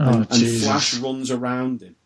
Oh 0.00 0.08
and, 0.08 0.32
and 0.32 0.60
Flash 0.62 0.94
runs 0.98 1.30
around 1.30 1.82
him, 1.82 1.96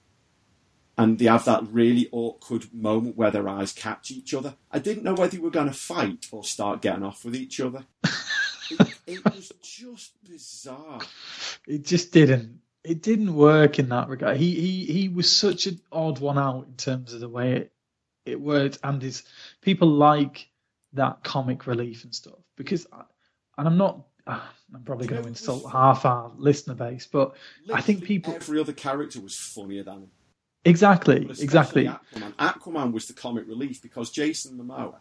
and 0.96 1.18
they 1.18 1.24
have 1.26 1.44
that 1.46 1.66
really 1.70 2.08
awkward 2.12 2.72
moment 2.72 3.16
where 3.16 3.30
their 3.30 3.48
eyes 3.48 3.72
catch 3.72 4.10
each 4.10 4.34
other. 4.34 4.54
I 4.70 4.78
didn't 4.78 5.02
know 5.04 5.14
whether 5.14 5.34
you 5.36 5.42
were 5.42 5.50
going 5.50 5.68
to 5.68 5.74
fight 5.74 6.26
or 6.30 6.44
start 6.44 6.80
getting 6.82 7.02
off 7.04 7.24
with 7.24 7.34
each 7.36 7.60
other. 7.60 7.84
it, 8.70 8.94
it 9.06 9.24
was 9.24 9.52
just 9.62 10.12
bizarre. 10.24 11.00
It 11.66 11.84
just 11.84 12.12
didn't. 12.12 12.60
It 12.84 13.02
didn't 13.02 13.34
work 13.34 13.78
in 13.78 13.90
that 13.90 14.08
regard. 14.08 14.36
He 14.36 14.54
he 14.54 14.84
he 14.86 15.08
was 15.08 15.30
such 15.30 15.66
an 15.66 15.80
odd 15.92 16.18
one 16.18 16.38
out 16.38 16.66
in 16.66 16.74
terms 16.74 17.12
of 17.12 17.20
the 17.20 17.28
way 17.28 17.52
it 17.52 17.72
it 18.26 18.40
worked, 18.40 18.78
and 18.82 19.00
his 19.00 19.24
people 19.60 19.88
like 19.88 20.48
that 20.94 21.22
comic 21.24 21.66
relief 21.66 22.04
and 22.04 22.14
stuff 22.14 22.38
because, 22.56 22.86
I, 22.92 23.02
and 23.58 23.68
I'm 23.68 23.76
not. 23.76 24.06
ah, 24.26 24.52
I'm 24.74 24.82
probably 24.84 25.06
going 25.06 25.22
to 25.22 25.28
insult 25.28 25.70
half 25.70 26.06
our 26.06 26.32
listener 26.36 26.74
base, 26.74 27.06
but 27.06 27.34
I 27.72 27.80
think 27.82 28.04
people 28.04 28.34
Every 28.34 28.58
other 28.58 28.72
character 28.72 29.20
was 29.20 29.36
funnier 29.36 29.82
than 29.82 29.94
him. 30.04 30.10
exactly 30.64 31.26
exactly 31.40 31.86
Aquaman. 31.86 32.32
Aquaman 32.36 32.92
was 32.92 33.06
the 33.06 33.12
comic 33.12 33.46
relief 33.46 33.82
because 33.82 34.10
Jason 34.10 34.56
Momoa 34.56 34.94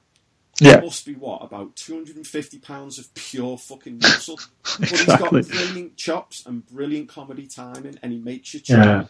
yeah 0.61 0.79
must 0.81 1.05
be 1.05 1.13
what 1.15 1.41
about 1.43 1.75
250 1.75 2.59
pounds 2.59 2.99
of 2.99 3.13
pure 3.13 3.57
fucking 3.57 3.97
muscle. 3.99 4.39
But 4.79 4.91
exactly. 4.91 5.39
he's 5.39 5.47
got 5.49 5.57
brilliant 5.65 5.97
chops 5.97 6.45
and 6.45 6.65
brilliant 6.65 7.09
comedy 7.09 7.47
timing, 7.47 7.97
and 8.01 8.11
he 8.13 8.19
makes 8.19 8.53
you 8.53 8.61
Yeah. 8.65 8.75
chuckle. 8.83 9.09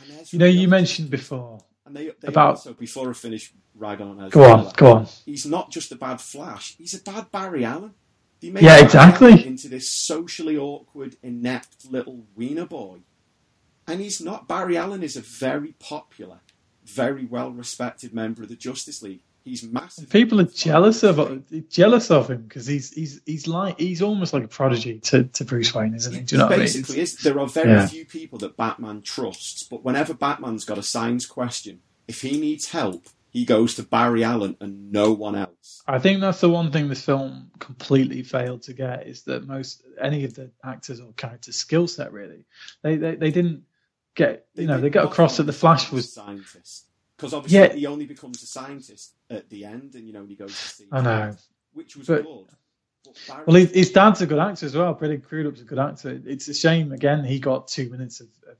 And 0.00 0.10
Ezra 0.20 0.26
You 0.30 0.38
know, 0.38 0.46
you 0.46 0.68
mentioned 0.68 1.10
before. 1.10 1.60
and 1.86 1.96
they, 1.96 2.06
they 2.20 2.28
about- 2.28 2.50
also 2.56 2.74
before 2.74 3.10
I 3.10 3.12
finish 3.14 3.52
ragging 3.74 4.08
on 4.08 4.18
Ezra 4.20 4.30
Go 4.30 4.44
on, 4.44 4.58
Miller, 4.60 4.72
go 4.76 4.92
on. 4.92 5.06
He's 5.24 5.46
not 5.46 5.70
just 5.70 5.92
a 5.92 5.96
bad 5.96 6.20
Flash; 6.20 6.74
he's 6.76 6.94
a 6.94 7.02
bad 7.02 7.30
Barry 7.30 7.64
Allen. 7.64 7.94
They 8.40 8.50
made 8.50 8.64
Yeah, 8.64 8.74
Barry 8.76 8.84
exactly. 8.84 9.32
Allen 9.32 9.44
into 9.44 9.68
this 9.68 9.88
socially 9.90 10.56
awkward, 10.58 11.16
inept 11.22 11.90
little 11.90 12.26
wiener 12.34 12.66
boy, 12.66 12.98
and 13.86 14.00
he's 14.00 14.20
not. 14.20 14.46
Barry 14.48 14.76
Allen 14.76 15.02
is 15.02 15.16
a 15.16 15.20
very 15.22 15.72
popular, 15.78 16.40
very 16.84 17.24
well 17.24 17.50
respected 17.50 18.12
member 18.12 18.42
of 18.42 18.48
the 18.48 18.56
Justice 18.56 19.00
League. 19.02 19.22
He's 19.46 19.62
massive. 19.62 20.10
People 20.10 20.40
are 20.40 20.44
jealous 20.44 21.04
of 21.04 21.68
jealous 21.68 22.10
of 22.10 22.28
him 22.28 22.42
because 22.42 22.66
he's 22.66 22.92
he's 22.92 23.20
he's 23.24 23.46
like 23.46 23.78
he's 23.78 24.02
almost 24.02 24.32
like 24.32 24.42
a 24.42 24.48
prodigy 24.48 24.98
to, 24.98 25.22
to 25.22 25.44
Bruce 25.44 25.72
Wayne, 25.72 25.94
isn't 25.94 26.12
he? 26.12 26.20
Do 26.22 26.34
you 26.34 26.38
know 26.40 26.46
what 26.46 26.54
I 26.54 26.56
mean? 26.56 26.64
basically 26.64 26.98
is. 26.98 27.16
There 27.18 27.38
are 27.38 27.46
very 27.46 27.70
Yeah. 27.70 27.86
few 27.86 28.04
people 28.04 28.38
that 28.40 28.56
Batman 28.56 29.02
trusts, 29.02 29.62
but 29.62 29.84
whenever 29.84 30.14
Batman's 30.14 30.64
got 30.64 30.78
a 30.78 30.82
science 30.82 31.26
question, 31.26 31.78
if 32.08 32.22
he 32.22 32.40
needs 32.40 32.70
help, 32.70 33.06
he 33.30 33.44
goes 33.44 33.76
to 33.76 33.84
Barry 33.84 34.24
Allen 34.24 34.56
and 34.60 34.90
no 34.90 35.12
one 35.12 35.36
else. 35.36 35.80
I 35.86 36.00
think 36.00 36.20
that's 36.20 36.40
the 36.40 36.50
one 36.50 36.72
thing 36.72 36.88
this 36.88 37.04
film 37.04 37.52
completely 37.60 38.24
failed 38.24 38.62
to 38.62 38.72
get 38.72 39.06
is 39.06 39.22
that 39.22 39.46
most 39.46 39.84
any 40.00 40.24
of 40.24 40.34
the 40.34 40.50
actors 40.64 40.98
or 40.98 41.12
characters' 41.12 41.54
skill 41.54 41.86
set 41.86 42.12
really 42.12 42.46
they, 42.82 42.96
they 42.96 43.14
they 43.14 43.30
didn't 43.30 43.62
get 44.16 44.46
you 44.56 44.66
know 44.66 44.80
they 44.80 44.90
got 44.90 45.04
across 45.04 45.36
that 45.36 45.44
the 45.44 45.52
Flash 45.52 45.92
was 45.92 46.12
scientist 46.12 46.85
because 47.16 47.32
obviously 47.34 47.58
Yeah. 47.58 47.72
he 47.74 47.86
only 47.86 48.06
becomes 48.06 48.42
a 48.42 48.46
scientist 48.46 49.14
at 49.30 49.48
the 49.50 49.64
end, 49.64 49.94
and 49.94 50.06
you 50.06 50.12
know 50.12 50.20
when 50.20 50.30
he 50.30 50.36
goes 50.36 50.50
to 50.50 50.68
see. 50.68 50.84
I 50.92 51.00
know 51.00 51.36
which 51.72 51.96
was 51.96 52.06
But- 52.06 52.24
good. 52.24 52.46
But 53.28 53.46
well 53.46 53.54
his, 53.56 53.70
his 53.70 53.90
dad's 53.92 54.20
a 54.20 54.26
good 54.26 54.40
actor 54.40 54.66
as 54.66 54.74
well. 54.74 54.92
Billy 54.94 55.18
Crudup's 55.18 55.60
a 55.60 55.64
good 55.64 55.78
actor. 55.78 56.20
It's 56.26 56.48
a 56.48 56.54
shame 56.54 56.90
again 56.90 57.22
he 57.24 57.38
got 57.38 57.68
two 57.68 57.88
minutes 57.88 58.18
of, 58.20 58.26
of 58.48 58.56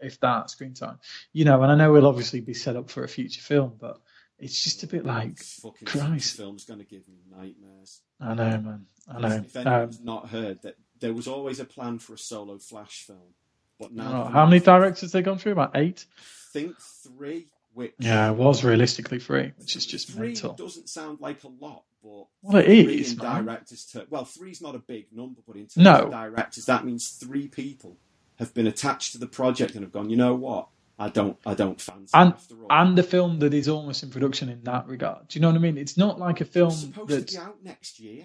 if 0.00 0.20
that 0.20 0.50
screen 0.50 0.72
time, 0.74 1.00
you 1.32 1.44
know. 1.44 1.60
And 1.62 1.72
I 1.72 1.74
know 1.74 1.92
he'll 1.94 2.06
obviously 2.06 2.40
be 2.40 2.54
set 2.54 2.76
up 2.76 2.88
for 2.90 3.02
a 3.02 3.08
future 3.08 3.40
film, 3.40 3.72
but 3.80 4.00
it's 4.38 4.62
just 4.62 4.84
a 4.84 4.86
bit 4.86 5.04
like 5.04 5.36
fucking 5.40 5.86
Christ. 5.86 6.36
film's 6.36 6.64
going 6.64 6.78
to 6.78 6.86
give 6.86 7.08
me 7.08 7.16
nightmares. 7.28 8.00
I 8.20 8.34
know 8.34 8.58
man 8.60 8.86
I 9.08 9.18
know. 9.20 9.36
If 9.38 9.56
anyone's 9.56 9.98
Um, 9.98 10.04
not 10.04 10.28
heard 10.28 10.62
that 10.62 10.76
there 11.00 11.12
was 11.12 11.26
always 11.26 11.58
a 11.58 11.64
plan 11.64 11.98
for 11.98 12.14
a 12.14 12.18
solo 12.18 12.58
Flash 12.58 13.02
film, 13.04 13.34
but 13.80 13.92
now 13.92 14.26
Oh, 14.26 14.28
how 14.30 14.46
many 14.46 14.60
directors 14.60 15.10
they 15.10 15.22
gone 15.22 15.38
through? 15.38 15.52
About 15.52 15.76
eight. 15.76 16.06
I 16.18 16.22
think 16.52 16.76
three. 16.80 17.48
Which 17.78 17.94
Yeah, 18.00 18.32
it 18.32 18.36
was 18.36 18.64
realistically 18.64 19.20
free, 19.20 19.52
which 19.56 19.76
is 19.76 19.86
just 19.86 20.10
three 20.10 20.28
mental. 20.32 20.54
doesn't 20.54 20.88
sound 20.88 21.20
like 21.20 21.44
a 21.44 21.48
lot, 21.60 21.84
but 22.02 22.26
Well, 22.42 22.56
it 22.56 22.64
three 22.64 23.00
is, 23.00 23.14
directors. 23.14 23.84
To, 23.92 24.04
well, 24.10 24.24
three's 24.24 24.60
not 24.60 24.74
a 24.74 24.80
big 24.80 25.06
number, 25.12 25.40
but 25.46 25.54
in 25.54 25.62
terms 25.68 25.76
No. 25.76 25.94
of 26.06 26.10
directors, 26.10 26.64
that 26.64 26.84
means 26.84 27.08
three 27.10 27.46
people 27.46 27.96
have 28.40 28.52
been 28.52 28.66
attached 28.66 29.12
to 29.12 29.18
the 29.18 29.28
project 29.28 29.76
and 29.76 29.84
have 29.84 29.92
gone. 29.92 30.10
You 30.10 30.16
know 30.16 30.34
what? 30.34 30.66
I 30.98 31.08
don't. 31.08 31.36
I 31.46 31.54
don't 31.54 31.80
fancy. 31.80 32.10
And 32.14 32.32
after 32.32 32.56
all. 32.60 32.66
and 32.68 32.98
a 32.98 33.04
film 33.04 33.38
that 33.38 33.54
is 33.54 33.68
almost 33.68 34.02
in 34.02 34.10
production 34.10 34.48
in 34.48 34.64
that 34.64 34.88
regard. 34.88 35.28
Do 35.28 35.38
you 35.38 35.42
know 35.42 35.48
what 35.50 35.56
I 35.56 35.60
mean? 35.60 35.78
It's 35.78 35.96
not 35.96 36.18
like 36.18 36.40
a 36.40 36.44
film 36.44 36.70
it's 36.70 36.80
supposed 36.80 37.10
that's 37.10 37.32
to 37.34 37.38
be 37.38 37.44
out 37.46 37.62
next 37.62 38.00
year. 38.00 38.24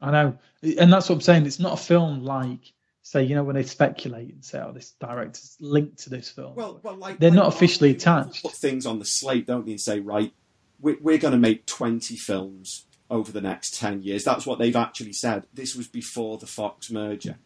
I 0.00 0.10
know, 0.10 0.38
and 0.62 0.90
that's 0.90 1.10
what 1.10 1.16
I'm 1.16 1.20
saying. 1.20 1.44
It's 1.44 1.60
not 1.60 1.74
a 1.74 1.82
film 1.82 2.24
like, 2.24 2.72
say, 3.06 3.22
you 3.22 3.36
know, 3.36 3.44
when 3.44 3.54
they 3.54 3.62
speculate 3.62 4.32
and 4.34 4.44
say, 4.44 4.58
"Oh, 4.58 4.72
this 4.72 4.92
director's 5.00 5.56
linked 5.60 5.98
to 6.04 6.10
this 6.10 6.28
film." 6.28 6.54
Well, 6.56 6.80
well, 6.82 6.96
like 6.96 7.18
They're 7.18 7.30
like 7.30 7.36
not 7.36 7.46
officially 7.48 7.90
attached. 7.90 8.42
Put 8.42 8.52
things 8.52 8.84
on 8.84 8.98
the 8.98 9.04
slate, 9.04 9.46
don't 9.46 9.64
they, 9.64 9.72
and 9.72 9.80
say, 9.80 10.00
right, 10.00 10.32
we're, 10.80 10.96
we're 11.00 11.18
going 11.18 11.32
to 11.32 11.38
make 11.38 11.66
twenty 11.66 12.16
films 12.16 12.86
over 13.08 13.30
the 13.30 13.40
next 13.40 13.78
ten 13.78 14.02
years. 14.02 14.24
That's 14.24 14.44
what 14.44 14.58
they've 14.58 14.74
actually 14.74 15.12
said. 15.12 15.46
This 15.54 15.76
was 15.76 15.86
before 15.86 16.38
the 16.38 16.46
Fox 16.48 16.90
merger. 16.90 17.36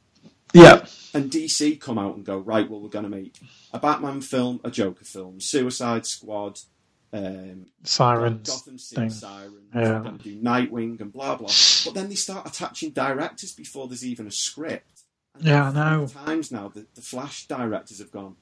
yeah, 0.54 0.86
And 1.14 1.30
DC 1.30 1.78
come 1.80 1.98
out 1.98 2.16
and 2.16 2.24
go, 2.24 2.38
right, 2.38 2.68
well, 2.68 2.80
we're 2.80 2.88
going 2.88 3.04
to 3.04 3.10
make 3.10 3.36
a 3.72 3.78
Batman 3.78 4.20
film, 4.22 4.60
a 4.64 4.70
Joker 4.70 5.04
film, 5.04 5.40
Suicide 5.40 6.06
Squad, 6.06 6.58
um, 7.12 7.66
Sirens 7.84 8.48
Gotham 8.48 8.78
City 8.78 9.00
thing. 9.02 9.10
Sirens, 9.10 9.52
Yeah. 9.74 9.98
we're 9.98 10.00
going 10.04 10.18
to 10.18 10.24
do 10.24 10.40
Nightwing 10.40 11.00
and 11.02 11.12
blah, 11.12 11.36
blah. 11.36 11.52
But 11.84 11.94
then 11.94 12.08
they 12.08 12.14
start 12.14 12.46
attaching 12.48 12.90
directors 12.90 13.52
before 13.52 13.86
there's 13.88 14.04
even 14.06 14.26
a 14.26 14.30
script. 14.32 14.99
And 15.34 15.44
Yeah, 15.44 15.68
I 15.68 15.72
know. 15.72 16.06
Times 16.06 16.50
now, 16.52 16.68
the, 16.68 16.86
the 16.94 17.02
Flash 17.02 17.46
directors 17.46 17.98
have 17.98 18.10
gone, 18.10 18.36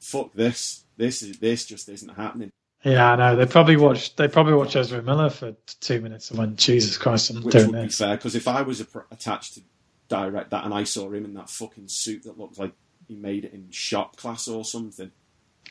fuck 0.00 0.32
this. 0.34 0.84
This 0.96 1.22
is 1.22 1.38
this 1.38 1.64
just 1.64 1.88
isn't 1.88 2.16
happening. 2.16 2.50
Yeah, 2.84 3.12
I 3.12 3.16
know. 3.16 3.36
They 3.36 3.46
probably 3.46 3.76
watched. 3.76 4.16
They 4.16 4.28
probably 4.28 4.54
watched 4.54 4.76
Ezra 4.76 5.02
Miller 5.02 5.30
for 5.30 5.54
two 5.80 6.00
minutes 6.00 6.30
and 6.30 6.38
went, 6.38 6.56
"Jesus 6.56 6.96
Christ, 6.96 7.30
I'm 7.30 7.42
Which 7.42 7.54
doing 7.54 7.72
would 7.72 7.82
be 7.82 7.88
fair, 7.88 8.16
because 8.16 8.34
if 8.36 8.46
I 8.46 8.62
was 8.62 8.80
a, 8.80 8.84
pr- 8.84 9.00
attached 9.10 9.54
to 9.54 9.62
direct 10.08 10.50
that 10.50 10.64
and 10.64 10.72
I 10.72 10.84
saw 10.84 11.10
him 11.10 11.24
in 11.24 11.34
that 11.34 11.50
fucking 11.50 11.88
suit 11.88 12.22
that 12.24 12.38
looked 12.38 12.58
like 12.58 12.72
he 13.06 13.14
made 13.16 13.44
it 13.44 13.52
in 13.52 13.70
shop 13.70 14.16
class 14.16 14.46
or 14.48 14.64
something, 14.64 15.10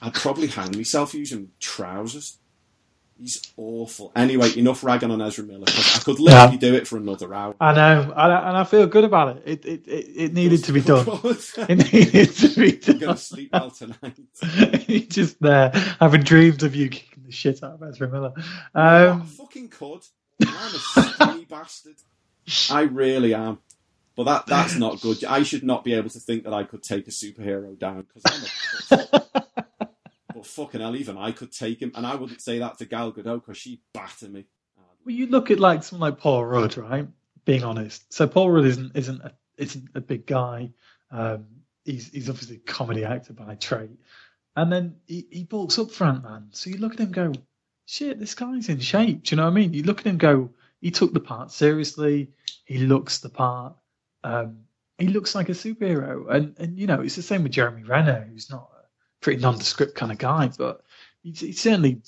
I'd 0.02 0.14
probably 0.14 0.48
hang 0.48 0.76
myself 0.76 1.14
using 1.14 1.52
trousers. 1.60 2.40
He's 3.20 3.42
awful. 3.58 4.12
Anyway, 4.16 4.56
enough 4.58 4.84
ragging 4.84 5.10
on 5.12 5.22
Ezra 5.22 5.44
Miller. 5.44 5.66
I 5.68 6.00
could 6.04 6.20
literally 6.20 6.54
Yeah. 6.54 6.58
do 6.60 6.76
it 6.76 6.88
for 6.88 6.98
another 6.98 7.34
hour. 7.34 7.56
I 7.60 7.74
know, 7.74 8.02
and 8.16 8.34
I, 8.34 8.48
and 8.50 8.58
I 8.58 8.64
feel 8.64 8.86
good 8.88 9.04
about 9.04 9.38
it. 9.38 9.44
It 9.46 9.66
it, 9.66 9.88
it, 9.88 10.06
it 10.16 10.34
needed 10.34 10.64
to 10.66 10.72
be 10.74 10.82
done. 10.82 11.06
It 11.70 11.92
needed 11.94 12.32
to 12.36 12.50
be 12.60 12.80
I'm 12.92 13.00
gonna 13.00 13.18
sleep 13.18 13.50
well 13.54 13.72
tonight. 13.72 14.18
He's 14.86 15.08
just 15.08 15.42
there 15.42 15.72
having 16.00 16.22
dreams 16.24 16.62
of 16.64 16.76
you 16.76 16.90
kicking 16.90 17.24
the 17.26 17.32
shit 17.32 17.64
out 17.64 17.74
of 17.74 17.84
Ezra 17.84 18.08
Miller. 18.08 18.34
I 18.76 19.06
Um, 19.08 19.24
fucking 19.26 19.70
could. 19.70 20.02
I'm 20.46 20.76
a 20.76 20.78
skinny 20.80 21.46
bastard. 21.50 21.96
I 22.70 22.82
really 22.82 23.34
am. 23.34 23.58
But 24.16 24.24
that 24.26 24.46
that's 24.48 24.76
not 24.76 25.02
good. 25.02 25.24
I 25.26 25.44
should 25.44 25.64
not 25.64 25.84
be 25.84 25.94
able 25.94 26.10
to 26.10 26.20
think 26.20 26.44
that 26.44 26.54
I 26.54 26.64
could 26.64 26.82
take 26.84 27.08
a 27.08 27.12
superhero 27.12 27.78
down 27.78 28.06
because 28.14 28.52
I'm 28.92 29.00
a. 29.36 29.47
but 30.38 30.46
fucking 30.46 30.82
hell, 30.82 30.96
even 30.96 31.18
I 31.18 31.32
could 31.32 31.52
take 31.52 31.82
him, 31.82 31.92
and 31.96 32.06
I 32.06 32.14
wouldn't 32.14 32.42
say 32.42 32.60
that 32.60 32.78
to 32.78 32.86
Gal 32.86 33.12
Gadot 33.12 33.44
because 33.44 33.58
she'd 33.58 33.82
batter 33.92 34.30
me. 34.30 34.46
well, 35.04 35.16
you 35.16 35.26
look 35.26 35.50
at 35.50 35.60
like 35.60 35.82
someone 35.84 36.12
like 36.12 36.20
Paul 36.20 36.46
Rudd, 36.46 36.78
right? 36.78 37.08
Being 37.44 37.64
honest, 37.64 38.14
so 38.14 38.28
Paul 38.28 38.52
Rudd 38.52 38.66
isn't 38.66 38.96
isn't 38.96 39.22
a, 39.22 39.34
isn't 39.58 39.90
a 39.96 40.02
big 40.02 40.28
guy. 40.28 40.70
Um, 41.10 41.48
he's 41.86 42.12
he's 42.12 42.30
obviously 42.30 42.58
a 42.58 42.72
comedy 42.72 43.04
actor 43.04 43.34
by 43.34 43.56
trade, 43.56 43.98
and 44.56 44.72
then 44.72 44.98
he, 45.08 45.26
he 45.32 45.44
bulks 45.44 45.80
up 45.80 45.90
front, 45.90 46.24
man. 46.24 46.50
So 46.52 46.70
you 46.70 46.78
look 46.78 46.94
at 46.94 47.00
him, 47.00 47.12
go, 47.12 47.34
shit, 47.88 48.20
this 48.20 48.36
guy's 48.36 48.70
in 48.70 48.80
shape. 48.80 49.24
Do 49.24 49.34
you 49.34 49.38
know 49.38 49.46
what 49.46 49.54
I 49.54 49.56
mean? 49.56 49.74
You 49.74 49.82
look 49.84 50.02
at 50.02 50.06
him, 50.06 50.20
go, 50.20 50.52
he 50.82 50.92
took 50.92 51.14
the 51.14 51.20
part 51.20 51.52
seriously. 51.52 52.30
He 52.66 52.78
looks 52.78 53.20
the 53.20 53.30
part. 53.30 53.76
Um, 54.24 54.60
he 55.00 55.08
looks 55.08 55.34
like 55.34 55.50
a 55.50 55.54
superhero, 55.54 56.30
and 56.30 56.56
and 56.60 56.78
you 56.78 56.86
know 56.86 57.02
it's 57.02 57.16
the 57.16 57.24
same 57.24 57.42
with 57.42 57.54
Jeremy 57.54 57.82
Renner, 57.82 58.28
who's 58.30 58.52
not 58.52 58.70
pretty 59.22 59.42
nondescript 59.42 59.96
kind 59.96 60.12
of 60.12 60.18
guy, 60.18 60.50
but 60.58 60.82
he's, 61.24 61.40
he's 61.40 61.60
certainly 61.62 62.02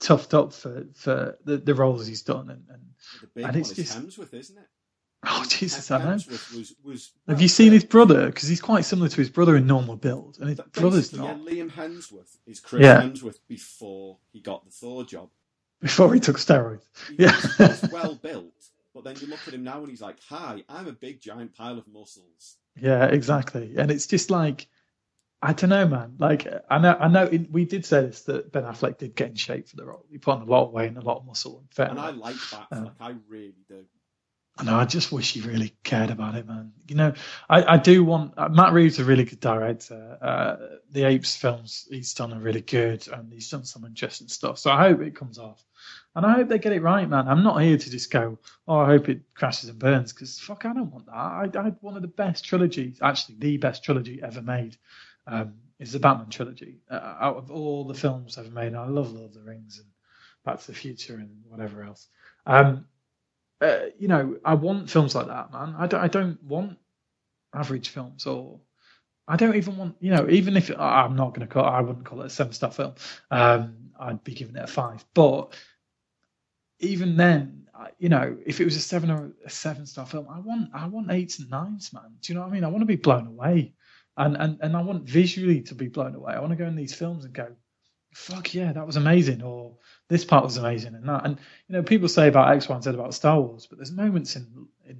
toughed 0.00 0.32
up 0.34 0.52
for 0.52 0.86
for 0.94 1.36
the, 1.44 1.58
the 1.58 1.74
roles 1.74 2.06
he's 2.06 2.22
done. 2.22 2.50
And, 2.50 2.64
and 2.70 2.80
The 3.20 3.26
big 3.34 3.44
And 3.44 3.52
one 3.52 3.60
it's 3.60 3.70
is 3.70 3.76
just- 3.76 3.98
Hemsworth, 3.98 4.34
isn't 4.34 4.58
it? 4.58 4.68
oh 5.26 5.44
Jesus, 5.48 5.90
I 5.90 5.98
know. 6.02 6.12
Was, 6.12 6.74
was 6.82 7.10
Have 7.28 7.42
you 7.42 7.48
seen 7.48 7.72
his 7.72 7.84
brother? 7.84 8.26
Because 8.26 8.48
he's 8.48 8.62
quite 8.62 8.86
similar 8.86 9.08
to 9.10 9.16
his 9.16 9.28
brother 9.28 9.54
in 9.56 9.66
normal 9.66 9.96
build, 9.96 10.38
and 10.40 10.48
his 10.48 10.60
brother's 10.72 11.12
not. 11.12 11.38
Yeah, 11.38 11.52
Liam 11.52 11.70
Hemsworth 11.70 12.38
is 12.46 12.58
Chris 12.60 12.82
Yeah. 12.82 13.02
Hemsworth 13.02 13.38
before 13.46 14.16
he 14.32 14.40
got 14.40 14.64
the 14.64 14.70
Thor 14.70 15.04
job. 15.04 15.28
Before 15.82 16.12
he 16.14 16.20
took 16.20 16.36
steroids. 16.38 16.84
He- 17.08 17.16
Yeah. 17.24 17.38
he's 17.58 17.90
well 17.92 18.14
built, 18.14 18.54
but 18.94 19.04
then 19.04 19.16
you 19.20 19.26
look 19.26 19.40
at 19.46 19.52
him 19.52 19.62
now 19.62 19.80
and 19.80 19.88
he's 19.90 20.00
like, 20.00 20.16
"Hi, 20.30 20.64
I'm 20.70 20.86
a 20.88 20.92
big 20.92 21.20
giant 21.20 21.54
pile 21.54 21.76
of 21.76 21.86
muscles." 21.86 22.56
Yeah, 22.80 23.04
exactly. 23.04 23.74
And 23.76 23.90
it's 23.90 24.06
just 24.06 24.30
like, 24.30 24.68
I 25.42 25.54
don't 25.54 25.70
know, 25.70 25.86
man. 25.88 26.16
Like, 26.18 26.46
I 26.68 26.78
know, 26.78 26.96
I 27.00 27.08
know. 27.08 27.24
It, 27.24 27.50
we 27.50 27.64
did 27.64 27.86
say 27.86 28.02
this 28.02 28.22
that 28.22 28.52
Ben 28.52 28.64
Affleck 28.64 28.98
did 28.98 29.14
get 29.14 29.30
in 29.30 29.36
shape 29.36 29.68
for 29.68 29.76
the 29.76 29.86
role. 29.86 30.04
He 30.10 30.18
put 30.18 30.36
on 30.36 30.42
a 30.42 30.50
lot 30.50 30.66
of 30.66 30.72
weight 30.72 30.88
and 30.88 30.98
a 30.98 31.00
lot 31.00 31.16
of 31.16 31.26
muscle. 31.26 31.60
And 31.60 31.68
fair 31.72 31.88
And 31.88 31.98
I 31.98 32.10
like 32.10 32.36
that. 32.50 32.66
Uh, 32.70 32.82
like 32.82 32.92
I 33.00 33.14
really 33.28 33.54
do. 33.66 33.84
I 34.58 34.64
know. 34.64 34.76
I 34.76 34.84
just 34.84 35.10
wish 35.10 35.32
he 35.32 35.40
really 35.40 35.72
cared 35.82 36.10
about 36.10 36.34
it, 36.34 36.46
man. 36.46 36.72
You 36.86 36.96
know, 36.96 37.14
I, 37.48 37.74
I 37.74 37.76
do 37.78 38.04
want. 38.04 38.34
Uh, 38.36 38.50
Matt 38.50 38.74
Reeves 38.74 38.94
is 38.94 39.00
a 39.00 39.04
really 39.04 39.24
good 39.24 39.40
director. 39.40 40.18
Uh, 40.20 40.56
the 40.90 41.04
Apes 41.04 41.34
films 41.36 41.86
he's 41.88 42.12
done 42.12 42.34
are 42.34 42.40
really 42.40 42.60
good, 42.60 43.08
and 43.08 43.32
he's 43.32 43.48
done 43.48 43.64
some 43.64 43.86
interesting 43.86 44.28
stuff. 44.28 44.58
So 44.58 44.70
I 44.70 44.88
hope 44.88 45.00
it 45.00 45.14
comes 45.16 45.38
off, 45.38 45.64
and 46.14 46.26
I 46.26 46.34
hope 46.34 46.48
they 46.48 46.58
get 46.58 46.74
it 46.74 46.82
right, 46.82 47.08
man. 47.08 47.28
I'm 47.28 47.42
not 47.42 47.62
here 47.62 47.78
to 47.78 47.90
just 47.90 48.10
go, 48.10 48.38
oh, 48.68 48.78
I 48.78 48.86
hope 48.86 49.08
it 49.08 49.22
crashes 49.34 49.70
and 49.70 49.78
burns, 49.78 50.12
because 50.12 50.38
fuck, 50.38 50.66
I 50.66 50.74
don't 50.74 50.92
want 50.92 51.06
that. 51.06 51.14
I, 51.14 51.48
I 51.54 51.62
had 51.62 51.76
one 51.80 51.96
of 51.96 52.02
the 52.02 52.08
best 52.08 52.44
trilogies, 52.44 52.98
actually 53.00 53.36
the 53.38 53.56
best 53.56 53.82
trilogy 53.82 54.20
ever 54.22 54.42
made. 54.42 54.76
Um, 55.30 55.54
is 55.78 55.92
the 55.92 56.00
Batman 56.00 56.28
trilogy. 56.28 56.80
Uh, 56.90 57.16
out 57.20 57.36
of 57.36 57.50
all 57.50 57.84
the 57.84 57.94
films 57.94 58.36
I've 58.38 58.52
made, 58.52 58.74
I 58.74 58.86
love 58.86 59.12
Lord 59.12 59.30
of 59.30 59.34
the 59.34 59.42
Rings 59.42 59.78
and 59.78 59.88
Back 60.44 60.60
to 60.60 60.66
the 60.68 60.74
Future 60.74 61.14
and 61.14 61.30
whatever 61.48 61.82
else. 61.82 62.08
Um, 62.46 62.86
uh, 63.60 63.86
you 63.98 64.08
know, 64.08 64.38
I 64.44 64.54
want 64.54 64.90
films 64.90 65.14
like 65.14 65.28
that, 65.28 65.52
man. 65.52 65.74
I 65.78 65.86
don't, 65.86 66.00
I 66.02 66.08
don't 66.08 66.42
want 66.42 66.78
average 67.54 67.88
films, 67.90 68.26
or 68.26 68.60
I 69.28 69.36
don't 69.36 69.56
even 69.56 69.76
want, 69.76 69.96
you 70.00 70.10
know, 70.10 70.28
even 70.28 70.56
if 70.56 70.70
I'm 70.78 71.16
not 71.16 71.34
going 71.34 71.46
to 71.46 71.52
call, 71.52 71.64
I 71.64 71.80
wouldn't 71.80 72.04
call 72.04 72.22
it 72.22 72.26
a 72.26 72.30
seven 72.30 72.52
star 72.52 72.72
film. 72.72 72.94
Um, 73.30 73.90
I'd 73.98 74.24
be 74.24 74.34
giving 74.34 74.56
it 74.56 74.64
a 74.64 74.66
five. 74.66 75.04
But 75.14 75.54
even 76.80 77.16
then, 77.16 77.68
you 77.98 78.08
know, 78.10 78.36
if 78.44 78.60
it 78.60 78.64
was 78.64 78.76
a 78.76 78.80
seven 78.80 79.10
or 79.10 79.32
a 79.46 79.50
seven 79.50 79.86
star 79.86 80.06
film, 80.06 80.26
I 80.30 80.40
want, 80.40 80.70
I 80.74 80.86
want 80.86 81.10
eights 81.10 81.38
and 81.38 81.50
nines, 81.50 81.92
man. 81.92 82.16
Do 82.20 82.32
you 82.32 82.34
know 82.38 82.42
what 82.42 82.50
I 82.50 82.54
mean? 82.54 82.64
I 82.64 82.68
want 82.68 82.82
to 82.82 82.86
be 82.86 82.96
blown 82.96 83.26
away, 83.26 83.74
and 84.20 84.36
and 84.36 84.58
and 84.60 84.76
I 84.76 84.82
want 84.82 85.04
visually 85.04 85.62
to 85.62 85.74
be 85.74 85.88
blown 85.88 86.14
away. 86.14 86.34
I 86.34 86.40
want 86.40 86.50
to 86.52 86.56
go 86.56 86.66
in 86.66 86.76
these 86.76 86.94
films 86.94 87.24
and 87.24 87.32
go, 87.32 87.48
fuck 88.12 88.54
yeah, 88.54 88.72
that 88.72 88.86
was 88.86 88.96
amazing, 88.96 89.42
or 89.42 89.76
this 90.08 90.24
part 90.24 90.44
was 90.44 90.58
amazing, 90.58 90.94
and 90.94 91.08
that. 91.08 91.24
And 91.24 91.38
you 91.68 91.74
know, 91.74 91.82
people 91.82 92.08
say 92.08 92.28
about 92.28 92.54
X, 92.54 92.68
Y, 92.68 92.74
and 92.74 92.84
Z 92.84 92.90
about 92.90 93.14
Star 93.14 93.40
Wars, 93.40 93.66
but 93.66 93.78
there's 93.78 93.92
moments 93.92 94.36
in 94.36 94.68
in 94.86 94.98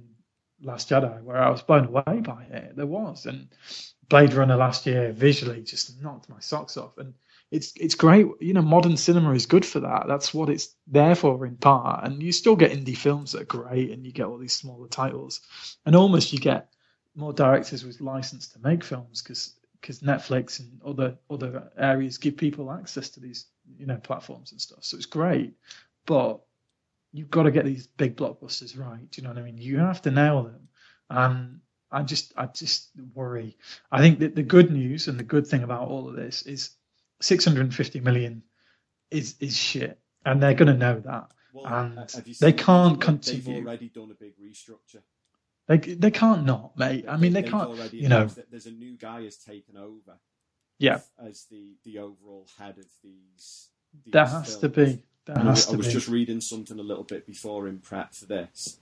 Last 0.63 0.89
Jedi 0.89 1.21
where 1.23 1.37
I 1.37 1.49
was 1.49 1.61
blown 1.61 1.85
away 1.85 2.21
by 2.21 2.43
it. 2.49 2.75
There 2.75 2.85
was, 2.85 3.25
and 3.25 3.47
Blade 4.09 4.33
Runner 4.33 4.57
last 4.57 4.85
year 4.85 5.11
visually 5.11 5.61
just 5.61 6.01
knocked 6.01 6.27
my 6.27 6.39
socks 6.39 6.75
off, 6.75 6.97
and 6.97 7.13
it's 7.51 7.73
it's 7.75 7.95
great. 7.95 8.25
You 8.39 8.53
know, 8.53 8.63
modern 8.63 8.97
cinema 8.97 9.33
is 9.33 9.45
good 9.45 9.65
for 9.65 9.81
that. 9.81 10.05
That's 10.07 10.33
what 10.33 10.49
it's 10.49 10.75
there 10.87 11.15
for 11.15 11.45
in 11.45 11.57
part. 11.57 12.05
And 12.05 12.23
you 12.23 12.31
still 12.31 12.55
get 12.55 12.71
indie 12.71 12.97
films 12.97 13.33
that 13.33 13.41
are 13.43 13.45
great, 13.45 13.91
and 13.91 14.03
you 14.03 14.11
get 14.11 14.25
all 14.25 14.39
these 14.39 14.55
smaller 14.55 14.87
titles, 14.87 15.41
and 15.85 15.95
almost 15.95 16.33
you 16.33 16.39
get 16.39 16.73
more 17.15 17.33
directors 17.33 17.83
with 17.85 18.01
license 18.01 18.47
to 18.49 18.59
make 18.59 18.83
films 18.83 19.21
because 19.21 19.55
because 19.79 19.99
Netflix 20.01 20.59
and 20.59 20.79
other 20.85 21.17
other 21.29 21.71
areas 21.77 22.17
give 22.17 22.37
people 22.37 22.71
access 22.71 23.09
to 23.09 23.19
these 23.19 23.47
you 23.77 23.85
know 23.85 23.97
platforms 23.97 24.51
and 24.51 24.61
stuff. 24.61 24.79
So 24.83 24.97
it's 24.97 25.05
great, 25.05 25.53
but 26.05 26.39
you've 27.11 27.31
got 27.31 27.43
to 27.43 27.51
get 27.51 27.65
these 27.65 27.87
big 27.87 28.15
blockbusters 28.15 28.77
right. 28.77 29.09
Do 29.09 29.21
you 29.21 29.27
know 29.27 29.33
what 29.33 29.41
I 29.41 29.45
mean? 29.45 29.57
You 29.57 29.79
have 29.79 30.01
to 30.03 30.11
nail 30.11 30.43
them, 30.43 30.67
and 31.09 31.59
I 31.91 32.03
just 32.03 32.33
I 32.37 32.45
just 32.45 32.89
worry. 33.13 33.57
I 33.91 33.99
think 33.99 34.19
that 34.19 34.35
the 34.35 34.43
good 34.43 34.71
news 34.71 35.07
and 35.07 35.19
the 35.19 35.23
good 35.23 35.47
thing 35.47 35.63
about 35.63 35.87
all 35.89 36.07
of 36.07 36.15
this 36.15 36.43
is 36.43 36.71
650 37.21 37.99
million 37.99 38.43
is 39.09 39.35
is 39.39 39.57
shit, 39.57 39.99
and 40.25 40.41
they're 40.41 40.53
going 40.53 40.71
to 40.71 40.77
know 40.77 40.99
that. 41.01 41.31
Well, 41.53 41.65
And 41.65 41.97
they 42.39 42.53
can't 42.53 42.93
they've 42.93 43.05
continue. 43.05 43.61
already 43.61 43.89
done 43.89 44.09
a 44.11 44.13
big 44.13 44.33
restructure. 44.39 45.01
They 45.71 45.93
they 45.93 46.11
can't 46.11 46.45
not, 46.45 46.77
mate. 46.77 47.05
I 47.07 47.15
mean, 47.15 47.31
they 47.31 47.41
They've 47.43 47.51
can't. 47.51 47.93
You 47.93 48.09
know, 48.09 48.25
that 48.25 48.51
there's 48.51 48.65
a 48.65 48.71
new 48.71 48.97
guy 48.97 49.23
has 49.23 49.37
taken 49.37 49.77
over. 49.77 50.19
yeah. 50.79 50.99
As 51.17 51.45
the 51.49 51.75
the 51.85 51.99
overall 51.99 52.45
head 52.59 52.77
of 52.77 52.85
these. 53.01 53.69
these 54.03 54.11
There 54.11 54.25
has 54.25 54.57
to 54.57 54.67
be. 54.69 55.03
There 55.25 55.37
And 55.37 55.47
I, 55.47 55.51
has 55.51 55.67
I 55.69 55.71
to 55.71 55.77
was 55.77 55.87
be. 55.87 55.93
just 55.93 56.07
reading 56.09 56.41
something 56.41 56.77
a 56.77 56.83
little 56.83 57.05
bit 57.05 57.25
before 57.25 57.67
in 57.69 57.79
prep 57.79 58.13
for 58.13 58.25
this. 58.25 58.79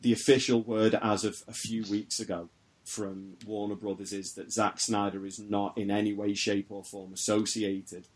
The 0.00 0.12
official 0.12 0.62
word 0.62 0.98
as 1.00 1.24
of 1.24 1.42
a 1.46 1.52
few 1.52 1.84
weeks 1.84 2.18
ago 2.18 2.48
from 2.84 3.36
Warner 3.46 3.76
Brothers 3.76 4.12
is 4.12 4.34
that 4.34 4.50
Zack 4.52 4.80
Snyder 4.80 5.24
is 5.26 5.38
not 5.38 5.78
in 5.78 5.90
any 5.92 6.12
way, 6.12 6.34
shape, 6.34 6.66
or 6.70 6.82
form 6.82 7.12
associated 7.12 8.08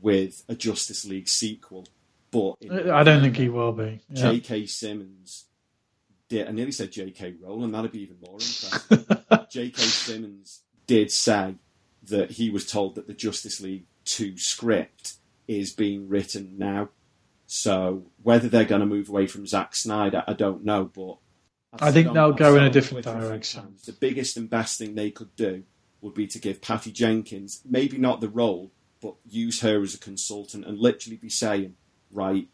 with 0.00 0.42
a 0.48 0.54
Justice 0.54 1.04
League 1.04 1.28
sequel. 1.28 1.86
But 2.30 2.54
I 2.90 3.02
don't 3.02 3.20
think 3.20 3.36
he 3.36 3.50
will 3.50 3.72
be. 3.72 4.00
Yeah. 4.08 4.32
J.K. 4.32 4.66
Simmons 4.66 5.46
did. 6.32 6.48
I 6.48 6.52
nearly 6.52 6.72
said 6.72 6.90
J.K. 6.90 7.34
Rowling. 7.40 7.72
That'd 7.72 7.92
be 7.92 8.02
even 8.02 8.16
more 8.26 8.34
impressive. 8.34 9.48
J.K. 9.50 9.82
Simmons 9.82 10.62
did 10.86 11.10
say 11.10 11.56
that 12.04 12.32
he 12.32 12.50
was 12.50 12.66
told 12.66 12.94
that 12.94 13.06
the 13.06 13.12
Justice 13.12 13.60
League 13.60 13.84
2 14.06 14.38
script 14.38 15.14
is 15.46 15.72
being 15.72 16.08
written 16.08 16.54
now. 16.56 16.88
So 17.46 18.06
whether 18.22 18.48
they're 18.48 18.64
going 18.64 18.80
to 18.80 18.86
move 18.86 19.10
away 19.10 19.26
from 19.26 19.46
Zack 19.46 19.76
Snyder, 19.76 20.24
I 20.26 20.32
don't 20.32 20.64
know. 20.64 20.84
But 20.84 21.18
I've 21.74 21.88
i 21.88 21.92
think 21.92 22.12
they'll 22.12 22.32
go 22.32 22.56
in 22.56 22.64
a 22.64 22.70
different 22.70 23.04
direction. 23.04 23.74
The 23.84 23.92
biggest 23.92 24.38
and 24.38 24.48
best 24.48 24.78
thing 24.78 24.94
they 24.94 25.10
could 25.10 25.36
do 25.36 25.64
would 26.00 26.14
be 26.14 26.26
to 26.28 26.38
give 26.38 26.62
Patty 26.62 26.90
Jenkins 26.90 27.60
maybe 27.68 27.98
not 27.98 28.22
the 28.22 28.28
role, 28.28 28.72
but 29.02 29.16
use 29.28 29.60
her 29.60 29.82
as 29.82 29.94
a 29.94 29.98
consultant 29.98 30.64
and 30.64 30.78
literally 30.78 31.16
be 31.16 31.28
saying, 31.28 31.74
right, 32.10 32.48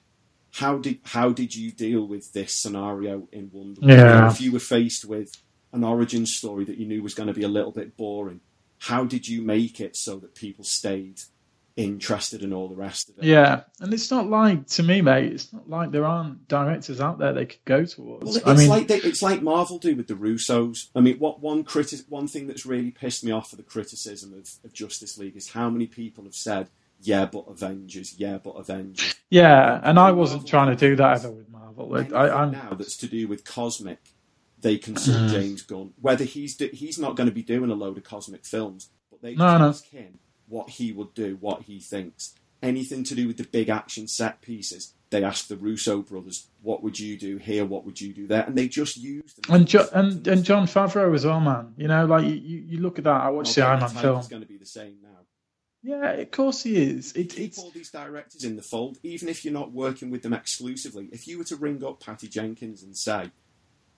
how 0.58 0.76
did 0.78 0.98
how 1.04 1.30
did 1.30 1.54
you 1.54 1.70
deal 1.70 2.06
with 2.06 2.32
this 2.32 2.54
scenario 2.54 3.28
in 3.30 3.50
Wonder 3.52 3.80
Woman? 3.80 3.96
Yeah. 3.96 4.28
If 4.28 4.40
you 4.40 4.50
were 4.50 4.58
faced 4.58 5.04
with 5.04 5.32
an 5.72 5.84
origin 5.84 6.26
story 6.26 6.64
that 6.64 6.78
you 6.78 6.86
knew 6.86 7.02
was 7.02 7.14
going 7.14 7.28
to 7.28 7.32
be 7.32 7.44
a 7.44 7.48
little 7.48 7.70
bit 7.70 7.96
boring, 7.96 8.40
how 8.78 9.04
did 9.04 9.28
you 9.28 9.40
make 9.40 9.80
it 9.80 9.96
so 9.96 10.16
that 10.16 10.34
people 10.34 10.64
stayed 10.64 11.20
interested 11.76 12.42
in 12.42 12.52
all 12.52 12.66
the 12.66 12.74
rest 12.74 13.08
of 13.08 13.18
it? 13.18 13.24
Yeah, 13.24 13.62
and 13.78 13.94
it's 13.94 14.10
not 14.10 14.28
like 14.28 14.66
to 14.68 14.82
me, 14.82 15.00
mate. 15.00 15.32
It's 15.32 15.52
not 15.52 15.70
like 15.70 15.92
there 15.92 16.04
aren't 16.04 16.48
directors 16.48 17.00
out 17.00 17.18
there 17.18 17.32
they 17.32 17.46
could 17.46 17.64
go 17.64 17.84
towards. 17.84 18.24
Well, 18.24 18.36
it's 18.36 18.46
I 18.46 18.54
mean, 18.54 18.68
like 18.68 18.88
they, 18.88 18.96
it's 18.96 19.22
like 19.22 19.40
Marvel 19.40 19.78
do 19.78 19.94
with 19.94 20.08
the 20.08 20.14
Russos. 20.14 20.88
I 20.96 21.00
mean, 21.00 21.18
what 21.20 21.40
one 21.40 21.62
criti- 21.62 22.08
one 22.08 22.26
thing 22.26 22.48
that's 22.48 22.66
really 22.66 22.90
pissed 22.90 23.22
me 23.22 23.30
off 23.30 23.50
for 23.50 23.56
the 23.56 23.62
criticism 23.62 24.32
of, 24.32 24.48
of 24.64 24.72
Justice 24.72 25.18
League 25.18 25.36
is 25.36 25.50
how 25.50 25.70
many 25.70 25.86
people 25.86 26.24
have 26.24 26.34
said 26.34 26.68
yeah, 27.00 27.26
but 27.26 27.46
Avengers. 27.48 28.14
Yeah, 28.18 28.38
but 28.38 28.52
Avengers. 28.52 29.14
Yeah, 29.30 29.80
and 29.82 29.98
I 29.98 30.12
wasn't 30.12 30.46
trying 30.46 30.74
to 30.74 30.76
do 30.76 30.96
that 30.96 31.18
ever 31.18 31.30
with 31.30 31.48
Marvel. 31.48 31.94
I, 31.94 32.42
am 32.42 32.52
now 32.52 32.74
that's 32.74 32.96
to 32.98 33.06
do 33.06 33.28
with 33.28 33.44
cosmic. 33.44 33.98
They 34.60 34.78
consult 34.78 35.18
mm. 35.18 35.30
James 35.30 35.62
Gunn. 35.62 35.92
Whether 36.00 36.24
he's 36.24 36.56
do, 36.56 36.68
he's 36.72 36.98
not 36.98 37.14
going 37.14 37.28
to 37.28 37.34
be 37.34 37.42
doing 37.42 37.70
a 37.70 37.74
load 37.74 37.96
of 37.96 38.04
cosmic 38.04 38.44
films, 38.44 38.88
but 39.10 39.22
they 39.22 39.34
no, 39.34 39.44
ask 39.44 39.92
no. 39.92 40.00
him 40.00 40.18
what 40.48 40.70
he 40.70 40.92
would 40.92 41.14
do, 41.14 41.36
what 41.40 41.62
he 41.62 41.78
thinks. 41.78 42.34
Anything 42.60 43.04
to 43.04 43.14
do 43.14 43.28
with 43.28 43.36
the 43.36 43.44
big 43.44 43.68
action 43.68 44.08
set 44.08 44.40
pieces, 44.40 44.94
they 45.10 45.22
ask 45.22 45.46
the 45.46 45.56
Russo 45.56 46.02
brothers, 46.02 46.48
"What 46.62 46.82
would 46.82 46.98
you 46.98 47.16
do 47.16 47.36
here? 47.36 47.64
What 47.64 47.84
would 47.84 48.00
you 48.00 48.12
do 48.12 48.26
there?" 48.26 48.42
And 48.42 48.58
they 48.58 48.66
just 48.66 48.96
use 48.96 49.34
them. 49.34 49.54
And 49.54 49.68
jo- 49.68 49.88
and 49.92 50.26
and 50.26 50.42
Jon 50.42 50.66
Favreau 50.66 51.14
as 51.14 51.24
well, 51.24 51.38
man. 51.38 51.74
You 51.76 51.86
know, 51.86 52.06
like 52.06 52.24
you, 52.24 52.34
you 52.34 52.78
look 52.78 52.98
at 52.98 53.04
that. 53.04 53.20
I 53.20 53.28
watched 53.28 53.52
okay, 53.52 53.60
the 53.60 53.66
Iron 53.68 53.80
Man 53.80 53.90
film. 53.90 54.18
It's 54.18 54.26
going 54.26 54.42
to 54.42 54.48
be 54.48 54.56
the 54.56 54.66
same 54.66 54.96
now. 55.02 55.17
Yeah, 55.82 56.10
of 56.10 56.30
course 56.30 56.62
he 56.62 56.76
is. 56.76 57.12
It, 57.12 57.30
Keep 57.30 57.48
it's... 57.48 57.58
all 57.58 57.70
these 57.70 57.90
directors 57.90 58.44
in 58.44 58.56
the 58.56 58.62
fold, 58.62 58.98
even 59.02 59.28
if 59.28 59.44
you're 59.44 59.54
not 59.54 59.72
working 59.72 60.10
with 60.10 60.22
them 60.22 60.32
exclusively. 60.32 61.08
If 61.12 61.28
you 61.28 61.38
were 61.38 61.44
to 61.44 61.56
ring 61.56 61.84
up 61.84 62.00
Patty 62.00 62.28
Jenkins 62.28 62.82
and 62.82 62.96
say, 62.96 63.30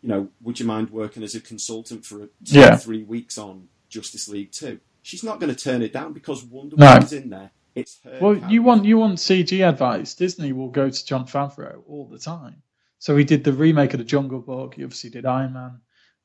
you 0.02 0.08
know, 0.08 0.28
would 0.42 0.60
you 0.60 0.66
mind 0.66 0.90
working 0.90 1.22
as 1.22 1.34
a 1.34 1.40
consultant 1.40 2.04
for 2.04 2.18
two 2.18 2.30
yeah. 2.44 2.76
three 2.76 3.02
weeks 3.02 3.38
on 3.38 3.68
Justice 3.88 4.28
League 4.28 4.52
Two? 4.52 4.80
She's 5.02 5.24
not 5.24 5.40
going 5.40 5.54
to 5.54 5.58
turn 5.58 5.82
it 5.82 5.92
down 5.92 6.12
because 6.12 6.44
Wonder 6.44 6.76
no. 6.76 6.86
Woman's 6.86 7.12
in 7.12 7.30
there. 7.30 7.50
It's 7.74 7.98
her. 8.04 8.18
Well, 8.20 8.34
character. 8.34 8.52
you 8.52 8.62
want 8.62 8.84
you 8.84 8.98
want 8.98 9.18
CG 9.18 9.66
advice. 9.66 10.14
Disney 10.14 10.52
will 10.52 10.68
go 10.68 10.90
to 10.90 11.06
Jon 11.06 11.26
Favreau 11.26 11.82
all 11.88 12.06
the 12.06 12.18
time. 12.18 12.62
So 12.98 13.16
he 13.16 13.24
did 13.24 13.44
the 13.44 13.52
remake 13.52 13.94
of 13.94 13.98
the 13.98 14.04
Jungle 14.04 14.40
Book. 14.40 14.74
He 14.74 14.84
obviously 14.84 15.10
did 15.10 15.24
Iron 15.24 15.54
Man. 15.54 15.80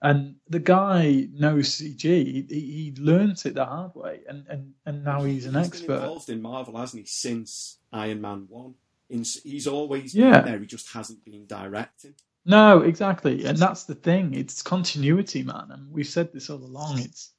And 0.06 0.36
the 0.48 0.60
guy 0.60 1.28
knows 1.34 1.70
CG. 1.70 2.04
He, 2.04 2.46
he 2.48 2.94
learned 3.00 3.42
it 3.44 3.56
the 3.56 3.66
hard 3.66 3.96
way, 3.96 4.20
and, 4.30 4.46
and, 4.48 4.74
and 4.86 5.04
now 5.04 5.24
he's 5.24 5.48
an 5.48 5.56
he's 5.56 5.66
expert. 5.66 5.88
Been 5.88 5.96
involved 5.96 6.30
in 6.30 6.42
Marvel, 6.44 6.78
hasn't 6.78 7.02
he? 7.02 7.08
Since 7.08 7.80
Iron 7.92 8.22
Man 8.22 8.46
one, 8.48 8.76
in, 9.10 9.26
he's 9.44 9.66
always 9.66 10.14
yeah. 10.14 10.42
been 10.42 10.46
there. 10.46 10.60
He 10.60 10.68
just 10.68 10.94
hasn't 10.94 11.26
been 11.26 11.48
directing. 11.48 12.14
No, 12.46 12.82
exactly, 12.82 13.46
and 13.46 13.58
that's 13.58 13.86
the 13.86 13.96
thing. 13.96 14.36
It's 14.36 14.62
continuity, 14.62 15.42
man. 15.42 15.70
And 15.72 15.92
we've 15.92 16.06
said 16.06 16.32
this 16.32 16.52
all 16.52 16.64
along. 16.64 17.00
It's 17.00 17.32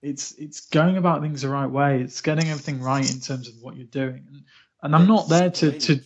it's 0.00 0.30
it's 0.34 0.60
going 0.66 0.98
about 0.98 1.22
things 1.22 1.42
the 1.42 1.48
right 1.48 1.66
way. 1.66 2.02
It's 2.02 2.20
getting 2.20 2.50
everything 2.50 2.80
right 2.80 3.12
in 3.12 3.18
terms 3.18 3.48
of 3.48 3.54
what 3.60 3.74
you're 3.74 3.86
doing. 3.86 4.24
And, 4.28 4.44
and 4.84 4.94
I'm 4.94 5.08
not 5.08 5.28
there 5.28 5.50
to 5.50 5.76
to 5.76 6.00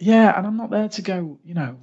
yeah, 0.00 0.36
and 0.36 0.48
I'm 0.48 0.56
not 0.56 0.70
there 0.70 0.88
to 0.88 1.02
go. 1.02 1.38
You 1.44 1.54
know, 1.54 1.78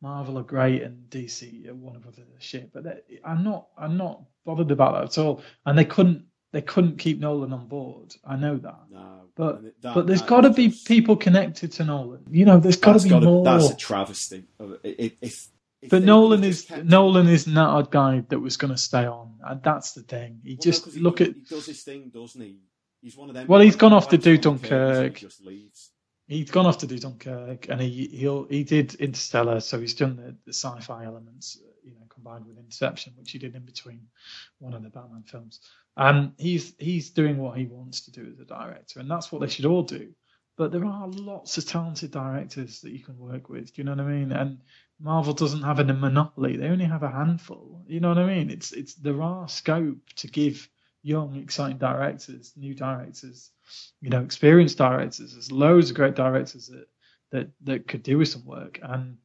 Marvel 0.00 0.38
are 0.38 0.44
great 0.44 0.82
and 0.82 1.10
DC 1.10 1.68
are 1.68 1.74
one 1.74 1.96
of 1.96 2.04
the 2.14 2.22
shit. 2.38 2.72
But 2.72 3.04
I'm 3.24 3.42
not 3.42 3.68
I'm 3.76 3.96
not 3.96 4.22
bothered 4.44 4.70
about 4.70 4.94
that 4.94 5.18
at 5.18 5.24
all. 5.24 5.42
And 5.66 5.78
they 5.78 5.84
couldn't 5.84 6.24
they 6.52 6.62
couldn't 6.62 6.98
keep 6.98 7.18
Nolan 7.18 7.52
on 7.52 7.66
board. 7.66 8.14
I 8.24 8.36
know 8.36 8.56
that. 8.56 8.80
No, 8.90 9.24
but 9.34 9.62
that, 9.82 9.94
but 9.94 10.06
there's 10.06 10.22
got 10.22 10.42
to 10.42 10.50
be 10.50 10.70
people 10.70 11.16
connected 11.16 11.72
to 11.72 11.84
Nolan. 11.84 12.24
You 12.30 12.46
know, 12.46 12.58
there's 12.58 12.76
got 12.76 12.94
to 12.94 13.02
be 13.02 13.10
gotta, 13.10 13.26
more. 13.26 13.44
That's 13.44 13.70
a 13.70 13.76
travesty. 13.76 14.44
If, 14.82 15.12
if, 15.20 15.48
if 15.82 15.90
but 15.90 16.02
Nolan 16.02 16.44
is 16.44 16.70
Nolan 16.70 17.28
is 17.28 17.46
not 17.46 17.86
a 17.86 17.90
guy 17.90 18.24
that 18.28 18.38
was 18.38 18.56
going 18.56 18.72
to 18.72 18.78
stay 18.78 19.04
on, 19.04 19.34
and 19.44 19.62
that's 19.62 19.92
the 19.92 20.02
thing. 20.02 20.40
He 20.42 20.54
well, 20.54 20.58
just 20.62 20.96
no, 20.96 21.02
look 21.02 21.18
he, 21.18 21.24
at 21.26 21.34
he 21.34 21.42
does 21.42 21.66
his 21.66 21.82
thing, 21.82 22.10
doesn't 22.14 22.40
he? 22.40 22.60
He's 23.02 23.16
one 23.16 23.28
of 23.28 23.34
them. 23.34 23.46
Well, 23.46 23.60
he's 23.60 23.76
gone 23.76 23.92
off 23.92 24.08
to 24.08 24.18
do 24.18 24.38
Dunkirk. 24.38 25.16
Just 25.16 25.44
leaves 25.44 25.90
he's 26.28 26.50
gone 26.50 26.66
off 26.66 26.78
to 26.78 26.86
do 26.86 26.98
Dunkirk, 26.98 27.68
and 27.68 27.80
he 27.80 28.06
he'll 28.08 28.44
he 28.44 28.62
did 28.62 28.94
Interstellar, 28.94 29.60
so 29.60 29.80
he's 29.80 29.94
done 29.94 30.16
the, 30.16 30.36
the 30.44 30.52
sci-fi 30.52 31.04
elements, 31.04 31.58
you 31.82 31.92
know, 31.92 32.06
combined 32.08 32.46
with 32.46 32.58
Inception, 32.58 33.14
which 33.16 33.32
he 33.32 33.38
did 33.38 33.56
in 33.56 33.64
between 33.64 34.06
one 34.58 34.74
of 34.74 34.82
the 34.82 34.90
Batman 34.90 35.24
films. 35.24 35.60
And 35.96 36.32
he's 36.36 36.74
he's 36.78 37.10
doing 37.10 37.38
what 37.38 37.58
he 37.58 37.66
wants 37.66 38.02
to 38.02 38.12
do 38.12 38.30
as 38.30 38.38
a 38.38 38.44
director, 38.44 39.00
and 39.00 39.10
that's 39.10 39.32
what 39.32 39.40
they 39.40 39.48
should 39.48 39.64
all 39.64 39.82
do. 39.82 40.12
But 40.56 40.72
there 40.72 40.84
are 40.84 41.08
lots 41.08 41.56
of 41.56 41.66
talented 41.66 42.10
directors 42.10 42.80
that 42.80 42.90
you 42.92 43.00
can 43.00 43.16
work 43.18 43.48
with. 43.48 43.72
Do 43.74 43.80
you 43.80 43.84
know 43.84 43.92
what 43.92 44.00
I 44.04 44.08
mean? 44.08 44.32
And 44.32 44.58
Marvel 45.00 45.32
doesn't 45.32 45.62
have 45.62 45.78
a 45.78 45.84
monopoly; 45.84 46.56
they 46.56 46.68
only 46.68 46.84
have 46.84 47.02
a 47.02 47.10
handful. 47.10 47.84
You 47.88 48.00
know 48.00 48.08
what 48.10 48.18
I 48.18 48.26
mean? 48.26 48.50
It's 48.50 48.72
it's 48.72 48.94
there 48.94 49.22
are 49.22 49.48
scope 49.48 49.98
to 50.16 50.26
give 50.28 50.68
young, 51.02 51.36
exciting 51.36 51.78
directors, 51.78 52.52
new 52.56 52.74
directors, 52.74 53.50
you 54.00 54.10
know, 54.10 54.22
experienced 54.22 54.78
directors. 54.78 55.32
There's 55.32 55.52
loads 55.52 55.90
of 55.90 55.96
great 55.96 56.14
directors 56.14 56.68
that 56.68 56.88
that 57.30 57.48
that 57.64 57.88
could 57.88 58.02
do 58.02 58.18
with 58.18 58.28
some 58.28 58.44
work, 58.44 58.78
and 58.82 59.18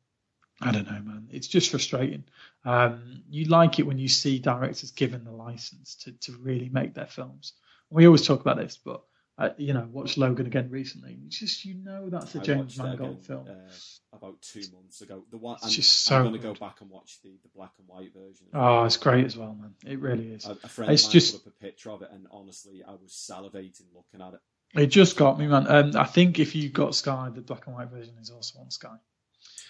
I 0.62 0.72
don't 0.72 0.86
know, 0.86 1.02
man. 1.02 1.28
It's 1.32 1.48
just 1.48 1.72
frustrating. 1.72 2.24
Um, 2.66 3.24
you 3.30 3.46
like 3.46 3.80
it 3.80 3.88
when 3.88 3.98
you 3.98 4.08
see 4.08 4.40
directors 4.40 4.92
given 4.92 5.24
the 5.24 5.32
license 5.32 5.96
to 6.04 6.12
to 6.12 6.38
really 6.38 6.70
make 6.70 6.94
their 6.94 7.08
films. 7.08 7.54
We 7.90 8.06
always 8.06 8.26
talk 8.26 8.42
about 8.42 8.58
this, 8.58 8.78
but 8.78 9.04
uh, 9.38 9.50
you 9.58 9.74
know, 9.74 9.88
watched 9.92 10.18
Logan 10.18 10.46
again 10.46 10.70
recently. 10.70 11.18
It's 11.26 11.40
just 11.40 11.66
you 11.66 11.74
know 11.74 12.10
that's 12.10 12.36
a 12.36 12.40
I 12.40 12.44
James 12.44 12.78
Mangold 12.78 13.26
film. 13.26 13.48
Uh, 13.50 13.72
about 14.16 14.42
two 14.42 14.62
months 14.74 15.02
ago. 15.02 15.24
The 15.32 15.38
one 15.38 15.56
it's 15.56 15.66
I'm, 15.66 15.72
just 15.72 16.04
so 16.04 16.18
I'm 16.18 16.24
going 16.24 16.34
to 16.36 16.40
go 16.40 16.54
back 16.54 16.82
and 16.82 16.90
watch 16.90 17.18
the, 17.24 17.30
the 17.30 17.50
black 17.56 17.72
and 17.80 17.88
white 17.88 18.14
version. 18.14 18.48
Oh, 18.54 18.84
it's 18.84 18.98
great 18.98 19.26
as 19.26 19.36
well, 19.36 19.56
man. 19.60 19.74
It 19.86 20.00
really 20.00 20.28
is. 20.34 20.46
A, 20.46 20.52
a 20.52 20.68
friend 20.68 20.92
it's 20.92 21.08
just 21.08 21.44
put 21.44 21.50
up 21.50 21.56
a 21.60 21.64
picture 21.64 21.90
of 21.90 22.02
it, 22.04 22.10
and 22.12 22.28
honestly, 22.32 22.84
I 22.88 22.92
was 22.92 23.12
salivating 23.12 23.86
looking 23.94 24.22
at 24.22 24.36
it. 24.36 24.40
It 24.76 24.88
just 24.88 25.18
got 25.18 25.40
me, 25.40 25.48
man. 25.48 25.66
Um, 25.68 25.92
I 25.96 26.06
think 26.06 26.40
if 26.40 26.56
you 26.56 26.70
got 26.70 26.96
Sky, 26.96 27.30
the 27.34 27.42
black 27.42 27.66
and 27.68 27.76
white 27.76 27.90
version 27.90 28.16
is 28.22 28.30
also 28.30 28.60
on 28.60 28.70
Sky. 28.72 28.96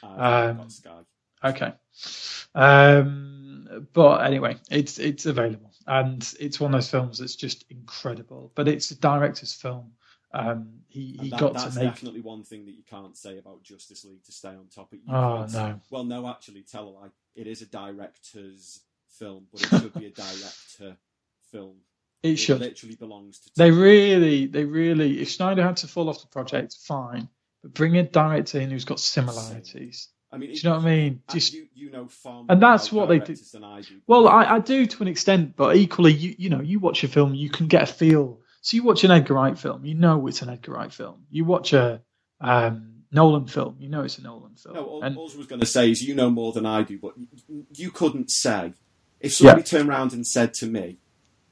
Um, 0.01 0.69
Sky. 0.69 0.99
Okay. 1.43 1.73
Um, 2.55 3.42
but 3.93 4.25
anyway, 4.25 4.57
it's 4.69 4.99
it's 4.99 5.25
available, 5.25 5.71
and 5.87 6.33
it's 6.39 6.59
one 6.59 6.73
of 6.73 6.77
those 6.77 6.89
films 6.89 7.19
that's 7.19 7.35
just 7.35 7.65
incredible. 7.69 8.51
But 8.55 8.67
it's 8.67 8.91
a 8.91 8.95
director's 8.95 9.53
film. 9.53 9.91
Um, 10.33 10.79
he 10.87 11.17
he 11.21 11.29
that, 11.29 11.39
got 11.39 11.53
that's 11.53 11.75
to 11.75 11.79
make. 11.79 11.89
definitely 11.89 12.21
one 12.21 12.43
thing 12.43 12.65
that 12.65 12.73
you 12.73 12.83
can't 12.89 13.15
say 13.15 13.37
about 13.37 13.63
Justice 13.63 14.03
League 14.03 14.23
to 14.23 14.31
stay 14.31 14.49
on 14.49 14.67
topic. 14.73 15.01
You 15.07 15.13
oh 15.13 15.47
no! 15.51 15.79
Well, 15.89 16.03
no, 16.03 16.27
actually, 16.27 16.63
tell 16.63 16.87
a 16.87 16.89
lie. 16.89 17.07
It 17.35 17.47
is 17.47 17.61
a 17.61 17.65
director's 17.65 18.81
film, 19.19 19.47
but 19.51 19.61
it 19.61 19.69
should 19.69 19.93
be 19.93 20.07
a 20.07 20.11
director 20.11 20.97
film. 21.51 21.75
It 22.23 22.37
should. 22.37 22.61
literally 22.61 22.95
belongs 22.95 23.39
to. 23.39 23.49
They 23.55 23.69
really, 23.69 24.47
they 24.47 24.63
really. 24.63 25.21
If 25.21 25.29
Schneider 25.29 25.61
had 25.61 25.77
to 25.77 25.87
fall 25.87 26.09
off 26.09 26.21
the 26.21 26.27
project, 26.27 26.77
fine. 26.81 27.27
But 27.61 27.73
bring 27.73 27.97
a 27.97 28.03
director 28.03 28.59
in 28.59 28.71
who's 28.71 28.85
got 28.85 28.99
similarities. 28.99 30.09
I 30.33 30.37
mean, 30.37 30.49
Do 30.49 30.55
you 30.55 30.63
know 30.69 30.75
what 30.77 30.85
I 30.85 30.89
mean? 30.95 31.21
Just 31.29 31.53
you, 31.53 31.67
you 31.75 31.91
know 31.91 32.07
far 32.07 32.33
more 32.33 32.45
and 32.49 32.61
that's 32.61 32.91
what 32.91 33.07
they 33.07 33.19
do. 33.19 33.35
Than 33.35 33.63
I 33.63 33.81
do. 33.81 34.01
Well, 34.07 34.27
I, 34.27 34.55
I 34.55 34.59
do 34.59 34.85
to 34.87 35.01
an 35.03 35.07
extent, 35.07 35.55
but 35.55 35.75
equally, 35.75 36.11
you 36.13 36.35
you 36.37 36.49
know, 36.49 36.59
you 36.61 36.79
watch 36.79 37.03
a 37.03 37.07
film, 37.07 37.35
you 37.35 37.49
can 37.49 37.67
get 37.67 37.83
a 37.83 37.85
feel. 37.85 38.39
So 38.61 38.75
you 38.77 38.83
watch 38.83 39.03
an 39.03 39.11
Edgar 39.11 39.35
Wright 39.35 39.57
film, 39.57 39.85
you 39.85 39.93
know 39.93 40.25
it's 40.27 40.41
an 40.41 40.49
Edgar 40.49 40.71
Wright 40.71 40.91
film. 40.91 41.25
You 41.29 41.45
watch 41.45 41.73
a 41.73 42.01
um, 42.41 43.03
Nolan 43.11 43.45
film, 43.45 43.75
you 43.79 43.89
know 43.89 44.01
it's 44.03 44.17
a 44.17 44.23
Nolan 44.23 44.55
film. 44.55 44.75
No, 44.75 44.85
all, 44.85 45.03
and, 45.03 45.17
all 45.17 45.29
I 45.31 45.37
was 45.37 45.47
going 45.47 45.59
to 45.61 45.67
say 45.67 45.91
is 45.91 46.01
you 46.01 46.15
know 46.15 46.29
more 46.29 46.51
than 46.53 46.65
I 46.65 46.81
do, 46.83 46.97
but 46.97 47.13
you, 47.17 47.65
you 47.75 47.91
couldn't 47.91 48.31
say 48.31 48.73
if 49.19 49.33
somebody 49.33 49.61
Yeah. 49.61 49.65
turned 49.65 49.89
around 49.89 50.13
and 50.13 50.25
said 50.25 50.53
to 50.55 50.65
me, 50.65 50.97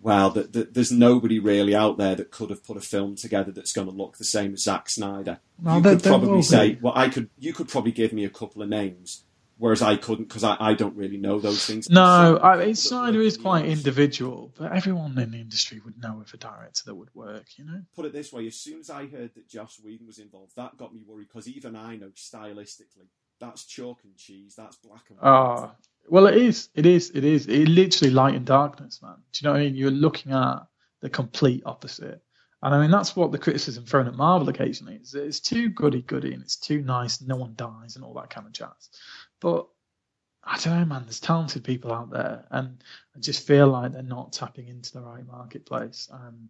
"Well, 0.01 0.29
that, 0.31 0.53
that 0.53 0.73
there's 0.73 0.91
nobody 0.91 1.39
really 1.39 1.75
out 1.75 1.97
there 1.97 2.15
that 2.15 2.31
could 2.31 2.49
have 2.49 2.63
put 2.63 2.77
a 2.77 2.81
film 2.81 3.15
together 3.15 3.51
that's 3.51 3.73
going 3.73 3.87
to 3.87 3.93
look 3.93 4.17
the 4.17 4.23
same 4.23 4.53
as 4.53 4.63
Zack 4.63 4.89
Snyder," 4.89 5.39
Well, 5.61 5.77
you 5.77 5.81
there- 5.81 5.95
could 5.95 6.03
probably 6.03 6.29
will 6.29 6.43
say, 6.43 6.77
"Well, 6.81 6.93
I 6.95 7.09
could." 7.09 7.29
You 7.39 7.53
could 7.53 7.67
probably 7.69 7.91
give 7.91 8.13
me 8.13 8.25
a 8.25 8.29
couple 8.29 8.61
of 8.61 8.69
names 8.69 9.23
whereas 9.57 9.83
I 9.83 9.95
couldn't 9.95 10.27
because 10.27 10.43
I, 10.43 10.57
I 10.59 10.73
don't 10.73 10.95
really 10.95 11.17
know 11.17 11.39
those 11.39 11.63
things. 11.67 11.87
No, 11.87 12.01
So, 12.01 12.41
I, 12.41 12.53
people 12.55 12.69
it's 12.71 12.81
Snyder 12.81 13.21
is 13.21 13.37
quite 13.37 13.61
office- 13.61 13.77
individual, 13.77 14.51
but 14.57 14.71
everyone 14.71 15.15
in 15.19 15.29
the 15.29 15.37
industry 15.37 15.79
would 15.85 16.01
know 16.01 16.19
of 16.19 16.33
a 16.33 16.37
director 16.37 16.81
that 16.87 16.95
would 16.95 17.13
work. 17.13 17.45
You 17.57 17.65
know. 17.65 17.81
Put 17.95 18.05
it 18.07 18.13
this 18.13 18.33
way: 18.33 18.47
as 18.47 18.55
soon 18.55 18.79
as 18.79 18.89
I 18.89 19.05
heard 19.05 19.35
that 19.35 19.47
Joss 19.47 19.79
Whedon 19.83 20.07
was 20.07 20.17
involved, 20.17 20.55
that 20.55 20.77
got 20.77 20.95
me 20.95 21.01
worried 21.05 21.27
because 21.27 21.47
even 21.47 21.75
I 21.75 21.95
know 21.95 22.09
stylistically 22.15 23.09
that's 23.39 23.65
chalk 23.65 23.99
and 24.03 24.15
cheese, 24.17 24.55
that's 24.57 24.77
black 24.77 25.05
and 25.09 25.19
white. 25.19 25.27
Ah, 25.29 25.75
well, 26.09 26.27
it 26.27 26.35
is. 26.37 26.69
It 26.75 26.85
is. 26.85 27.11
It 27.13 27.23
is. 27.23 27.47
It 27.47 27.67
literally 27.67 28.13
light 28.13 28.35
and 28.35 28.45
darkness, 28.45 29.01
man. 29.01 29.15
Do 29.31 29.39
you 29.41 29.47
know 29.47 29.53
what 29.53 29.61
I 29.61 29.65
mean? 29.65 29.75
You're 29.75 29.91
looking 29.91 30.31
at 30.33 30.59
the 31.01 31.09
complete 31.09 31.63
opposite. 31.65 32.21
And 32.63 32.75
I 32.75 32.81
mean, 32.81 32.91
that's 32.91 33.15
what 33.15 33.31
the 33.31 33.39
criticism 33.39 33.85
thrown 33.85 34.07
at 34.07 34.13
Marvel 34.15 34.47
occasionally 34.49 34.95
is. 35.01 35.15
It's 35.15 35.39
too 35.39 35.69
goody 35.69 36.01
goody 36.03 36.33
and 36.33 36.43
it's 36.43 36.57
too 36.57 36.81
nice. 36.81 37.19
No 37.21 37.35
one 37.35 37.53
dies 37.55 37.95
and 37.95 38.05
all 38.05 38.13
that 38.15 38.29
kind 38.29 38.45
of 38.45 38.53
jazz. 38.53 38.89
But 39.39 39.67
I 40.43 40.57
don't 40.59 40.79
know, 40.79 40.85
man. 40.85 41.03
There's 41.05 41.19
talented 41.19 41.63
people 41.63 41.91
out 41.93 42.09
there, 42.11 42.45
and 42.51 42.83
I 43.15 43.19
just 43.19 43.45
feel 43.45 43.67
like 43.67 43.93
they're 43.93 44.01
not 44.03 44.33
tapping 44.33 44.67
into 44.67 44.93
the 44.93 45.01
right 45.01 45.25
marketplace. 45.25 46.07
Um, 46.11 46.49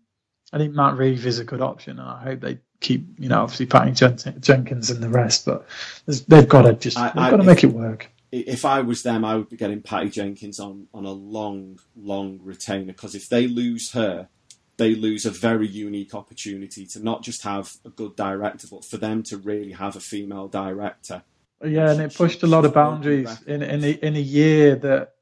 I 0.53 0.57
think 0.57 0.73
Matt 0.73 0.97
Reeve 0.97 1.25
is 1.25 1.39
a 1.39 1.45
good 1.45 1.61
option, 1.61 1.99
and 1.99 2.09
I 2.09 2.21
hope 2.23 2.41
they 2.41 2.59
keep, 2.81 3.05
you 3.19 3.29
know, 3.29 3.41
obviously 3.43 3.65
Patty 3.67 3.91
Jen- 3.91 4.17
Jenkins 4.41 4.89
and 4.91 5.01
the 5.01 5.09
rest. 5.09 5.45
But 5.45 5.65
there's- 6.05 6.21
they've 6.21 6.47
got 6.47 6.63
to 6.63 6.73
just, 6.73 6.97
I- 6.97 7.09
they've 7.09 7.17
I- 7.23 7.29
got 7.31 7.37
to 7.37 7.43
make 7.43 7.63
it 7.63 7.73
work. 7.73 8.09
If 8.31 8.63
I 8.63 8.81
was 8.81 9.03
them, 9.03 9.25
I 9.25 9.35
would 9.35 9.49
be 9.49 9.57
getting 9.57 9.81
Patty 9.81 10.09
Jenkins 10.09 10.59
on, 10.59 10.87
on 10.93 11.05
a 11.05 11.11
long, 11.11 11.79
long 11.95 12.39
retainer 12.41 12.93
because 12.93 13.13
if 13.13 13.27
they 13.27 13.47
lose 13.47 13.91
her, 13.91 14.29
they 14.77 14.95
lose 14.95 15.25
a 15.25 15.31
very 15.31 15.67
unique 15.67 16.15
opportunity 16.15 16.85
to 16.87 17.03
not 17.03 17.23
just 17.23 17.43
have 17.43 17.73
a 17.85 17.89
good 17.89 18.15
director, 18.15 18.67
but 18.71 18.85
for 18.85 18.97
them 18.97 19.21
to 19.23 19.37
really 19.37 19.73
have 19.73 19.95
a 19.95 19.99
female 19.99 20.47
director. 20.47 21.23
Yeah, 21.63 21.91
and 21.91 22.01
it 22.01 22.15
pushed 22.15 22.41
a 22.43 22.47
lot 22.47 22.65
of 22.65 22.73
boundaries 22.73 23.41
in 23.43 23.61
in 23.61 23.83
a, 23.83 23.91
in 23.91 24.15
a 24.15 24.19
year 24.19 24.75
that 24.77 25.13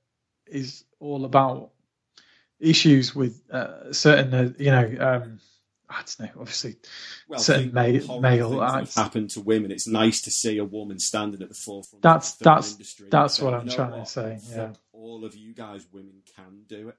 is 0.45 0.85
all 0.99 1.25
about 1.25 1.71
issues 2.59 3.15
with 3.15 3.41
uh, 3.51 3.91
certain, 3.91 4.33
uh, 4.33 4.53
you 4.57 4.71
know, 4.71 4.95
um, 4.99 5.39
I 5.89 6.03
don't 6.03 6.19
know, 6.19 6.41
obviously 6.41 6.75
Well, 7.27 7.39
certain 7.39 7.73
male 7.73 8.59
have 8.59 8.81
acts. 8.83 8.95
happened 8.95 9.31
to 9.31 9.41
women. 9.41 9.71
It's 9.71 9.87
nice 9.87 10.21
to 10.21 10.31
see 10.31 10.57
a 10.59 10.63
woman 10.65 10.99
standing 10.99 11.41
at 11.41 11.49
the 11.49 11.55
forefront. 11.55 12.03
That's 12.03 12.33
of 12.33 12.39
the 12.39 12.43
that's 12.45 12.71
industry 12.73 13.07
that's 13.09 13.39
what 13.41 13.53
I'm 13.55 13.65
know 13.65 13.73
trying 13.75 13.91
what? 13.91 14.05
to 14.05 14.11
say. 14.11 14.39
Yeah. 14.51 14.73
All 14.93 15.25
of 15.25 15.35
you 15.35 15.53
guys, 15.53 15.87
women 15.91 16.21
can 16.35 16.63
do 16.67 16.89
it. 16.89 16.95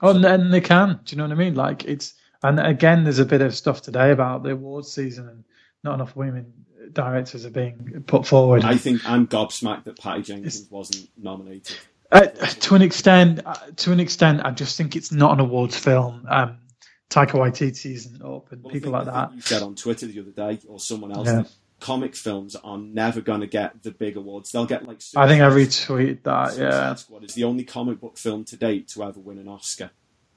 Oh, 0.00 0.10
and, 0.14 0.24
and 0.24 0.52
they 0.54 0.60
can. 0.60 1.00
Do 1.04 1.12
you 1.12 1.18
know 1.18 1.24
what 1.24 1.32
I 1.32 1.34
mean? 1.36 1.54
Like 1.54 1.84
it's, 1.86 2.14
and 2.42 2.60
again, 2.60 3.04
there's 3.04 3.18
a 3.18 3.26
bit 3.26 3.40
of 3.42 3.54
stuff 3.54 3.82
today 3.82 4.12
about 4.12 4.42
the 4.44 4.50
awards 4.52 4.92
season, 4.92 5.28
and 5.28 5.44
not 5.82 5.94
enough 5.94 6.14
women 6.14 6.52
directors 6.92 7.44
are 7.44 7.50
being 7.50 8.02
put 8.06 8.26
forward. 8.26 8.64
I 8.64 8.76
think 8.76 9.08
I'm 9.08 9.26
gobsmacked 9.26 9.84
that 9.84 9.98
Patty 9.98 10.22
Jenkins 10.22 10.66
wasn't 10.70 11.08
nominated. 11.16 11.76
Uh, 12.10 12.26
to 12.26 12.74
an 12.74 12.82
extent, 12.82 13.40
uh, 13.44 13.54
to 13.76 13.92
an 13.92 14.00
extent, 14.00 14.40
I 14.44 14.50
just 14.50 14.76
think 14.76 14.96
it's 14.96 15.12
not 15.12 15.32
an 15.32 15.40
awards 15.40 15.76
film. 15.76 16.26
Um, 16.28 16.58
Taika 17.10 17.32
Waititi 17.32 17.92
isn't 17.92 18.22
up, 18.22 18.52
and 18.52 18.62
Well, 18.62 18.72
people 18.72 18.92
like 18.92 19.06
that. 19.06 19.34
You 19.34 19.40
said 19.40 19.62
on 19.62 19.74
Twitter 19.74 20.06
the 20.06 20.20
other 20.20 20.30
day, 20.30 20.60
or 20.68 20.78
someone 20.78 21.10
else, 21.12 21.26
Yeah. 21.26 21.42
that 21.42 21.52
comic 21.80 22.14
films 22.14 22.54
are 22.56 22.78
never 22.78 23.20
going 23.20 23.40
to 23.40 23.46
get 23.48 23.82
the 23.82 23.90
big 23.90 24.16
awards. 24.16 24.52
They'll 24.52 24.64
get 24.66 24.86
like. 24.86 25.00
I 25.16 25.26
think 25.26 25.42
I 25.42 25.50
Suicide- 25.50 25.88
retweeted 25.88 26.22
that. 26.22 26.52
Suicide 26.52 26.62
Yeah, 26.62 26.94
Squad 26.94 27.24
is 27.24 27.34
the 27.34 27.44
only 27.44 27.64
comic 27.64 28.00
book 28.00 28.16
film 28.16 28.44
to 28.44 28.56
date 28.56 28.88
to 28.88 29.02
ever 29.02 29.18
win 29.18 29.38
an 29.38 29.48
Oscar. 29.48 29.90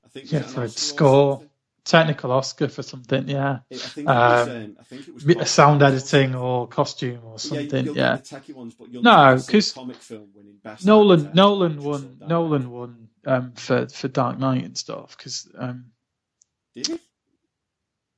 I 0.04 0.08
think. 0.10 0.32
yeah, 0.32 0.42
for 0.42 0.64
a 0.64 0.70
score, 0.70 1.44
technical 1.86 2.32
Oscar 2.32 2.68
for 2.70 2.82
something. 2.82 3.28
Yeah, 3.30 3.60
I 3.72 3.76
think 3.76 4.08
it 4.08 4.10
was. 4.10 4.48
Um, 4.48 4.56
Um, 4.56 4.78
I 4.80 4.84
think 4.84 5.08
it 5.08 5.14
was 5.40 5.50
sound 5.52 5.82
film. 5.82 5.92
editing 5.94 6.36
or 6.36 6.68
costume 6.68 7.20
or 7.24 7.34
Yeah, 7.34 7.38
something. 7.38 7.96
Yeah, 7.96 8.18
techie 8.18 8.56
ones, 8.56 8.74
No, 8.80 9.02
never 9.02 9.40
see 9.40 9.50
a 9.50 9.52
'cause 9.52 9.72
comic 9.74 9.98
film 9.98 10.30
winning 10.34 10.58
best. 10.64 10.86
Nolan, 10.88 11.30
Nolan 11.36 11.84
won. 11.84 12.18
Nolan 12.26 12.72
won 12.72 13.10
um, 13.28 13.52
for 13.54 13.88
for 13.90 14.08
Dark 14.08 14.40
Knight 14.40 14.64
and 14.64 14.76
stuff 14.78 15.16
because. 15.16 15.48
Um, 15.56 15.86
Did 16.76 16.88
he? 16.88 17.00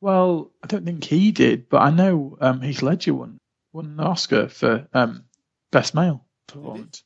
Well, 0.01 0.51
I 0.63 0.67
don't 0.67 0.85
think 0.85 1.03
he 1.03 1.31
did, 1.31 1.69
but 1.69 1.81
I 1.81 1.89
know 1.89 2.37
um, 2.41 2.61
Heath 2.61 2.81
Ledger 2.81 3.13
won 3.13 3.39
won 3.73 3.85
an 3.85 3.99
Oscar 3.99 4.47
for 4.49 4.87
um, 4.93 5.25
best 5.71 5.95
male 5.95 6.25
performance 6.47 7.03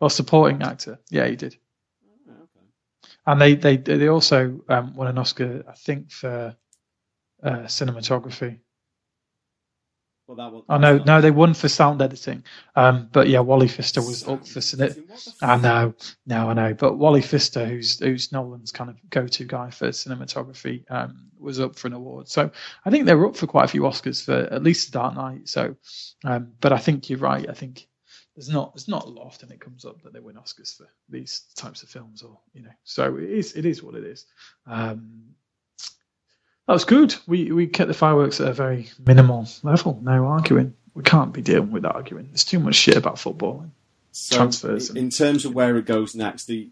or 0.00 0.10
supporting 0.10 0.62
actor. 0.62 0.98
Yeah, 1.10 1.26
he 1.28 1.36
did. 1.36 1.56
Oh, 2.28 2.32
okay. 2.32 2.66
And 3.26 3.40
they 3.40 3.54
they 3.54 3.76
they 3.76 4.08
also 4.08 4.62
um, 4.68 4.94
won 4.94 5.08
an 5.08 5.18
Oscar, 5.18 5.64
I 5.68 5.72
think, 5.74 6.10
for 6.12 6.56
uh, 7.42 7.50
cinematography. 7.66 8.60
Well, 10.26 10.36
that. 10.36 10.62
Oh 10.68 10.78
no, 10.78 10.98
no, 10.98 11.20
they 11.20 11.30
won 11.30 11.52
for 11.52 11.68
sound 11.68 12.00
editing. 12.00 12.44
Um, 12.74 13.08
but 13.12 13.28
yeah, 13.28 13.40
Wally 13.40 13.68
Pfister 13.68 14.00
was 14.00 14.26
up 14.26 14.46
for 14.46 14.60
cine. 14.60 14.96
What 15.08 15.34
the? 15.40 15.46
I 15.46 15.56
know, 15.56 15.94
no, 16.26 16.48
I 16.48 16.54
know. 16.54 16.74
But 16.74 16.96
Wally 16.96 17.20
Pfister, 17.20 17.66
who's 17.66 17.98
who's 17.98 18.32
Nolan's 18.32 18.72
kind 18.72 18.88
of 18.88 18.96
go-to 19.10 19.44
guy 19.44 19.70
for 19.70 19.88
cinematography, 19.88 20.90
um, 20.90 21.30
was 21.38 21.60
up 21.60 21.76
for 21.76 21.88
an 21.88 21.92
award. 21.92 22.28
So 22.28 22.50
I 22.84 22.90
think 22.90 23.04
they 23.04 23.14
were 23.14 23.26
up 23.26 23.36
for 23.36 23.46
quite 23.46 23.66
a 23.66 23.68
few 23.68 23.82
Oscars 23.82 24.24
for 24.24 24.34
at 24.34 24.62
least 24.62 24.92
Dark 24.92 25.14
Knight. 25.14 25.48
So, 25.48 25.76
um, 26.24 26.52
but 26.60 26.72
I 26.72 26.78
think 26.78 27.10
you're 27.10 27.18
right. 27.18 27.48
I 27.48 27.52
think 27.52 27.86
there's 28.34 28.48
not 28.48 28.74
there's 28.74 28.88
not 28.88 29.04
a 29.04 29.08
lot 29.10 29.26
often 29.26 29.52
it 29.52 29.60
comes 29.60 29.84
up 29.84 30.02
that 30.02 30.14
they 30.14 30.20
win 30.20 30.36
Oscars 30.36 30.76
for 30.76 30.88
these 31.10 31.42
types 31.54 31.82
of 31.82 31.90
films, 31.90 32.22
or 32.22 32.38
you 32.54 32.62
know. 32.62 32.72
So 32.84 33.16
it 33.16 33.30
is 33.30 33.52
it 33.56 33.66
is 33.66 33.82
what 33.82 33.94
it 33.94 34.04
is. 34.04 34.26
Um, 34.66 35.34
that 36.66 36.72
was 36.72 36.84
good. 36.84 37.14
We 37.26 37.52
we 37.52 37.66
kept 37.66 37.88
the 37.88 37.94
fireworks 37.94 38.40
at 38.40 38.48
a 38.48 38.52
very 38.52 38.88
minimal 39.04 39.46
level. 39.62 39.98
No 40.02 40.26
arguing. 40.26 40.74
We 40.94 41.02
can't 41.02 41.32
be 41.32 41.42
dealing 41.42 41.70
with 41.72 41.84
arguing. 41.84 42.28
There's 42.28 42.44
too 42.44 42.58
much 42.60 42.76
shit 42.76 42.96
about 42.96 43.18
football. 43.18 43.66
So, 44.12 44.36
transfers 44.36 44.90
and- 44.90 44.98
In 44.98 45.10
terms 45.10 45.44
of 45.44 45.54
where 45.54 45.76
it 45.76 45.86
goes 45.86 46.14
next, 46.14 46.44
the 46.46 46.70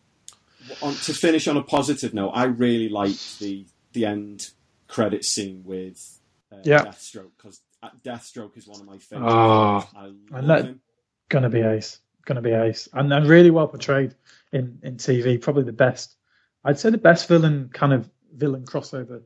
on, 0.80 0.94
to 0.94 1.12
finish 1.12 1.48
on 1.48 1.56
a 1.56 1.62
positive 1.62 2.14
note, 2.14 2.30
I 2.30 2.44
really 2.44 2.88
liked 2.88 3.40
the 3.40 3.66
the 3.92 4.06
end 4.06 4.50
credit 4.88 5.24
scene 5.24 5.62
with 5.64 6.18
uh, 6.52 6.58
Yeah. 6.62 6.84
Deathstroke 6.84 7.30
because 7.36 7.60
Deathstroke 8.04 8.56
is 8.56 8.68
one 8.68 8.80
of 8.80 8.86
my 8.86 8.98
favorites. 8.98 9.32
Oh, 9.34 9.88
I 9.96 10.04
love 10.04 10.14
and 10.32 10.50
that- 10.50 10.64
him. 10.66 10.80
Gonna 11.28 11.48
be 11.50 11.60
ace. 11.62 11.98
Gonna 12.26 12.42
be 12.42 12.52
ace. 12.52 12.88
And, 12.92 13.12
and 13.12 13.26
really 13.26 13.50
well 13.50 13.66
portrayed 13.66 14.14
in, 14.52 14.78
in 14.82 14.96
TV. 14.98 15.40
Probably 15.40 15.64
the 15.64 15.72
best. 15.72 16.14
I'd 16.62 16.78
say 16.78 16.90
the 16.90 16.98
best 16.98 17.26
villain 17.26 17.70
kind 17.72 17.92
of 17.92 18.08
villain 18.32 18.64
crossover 18.66 19.22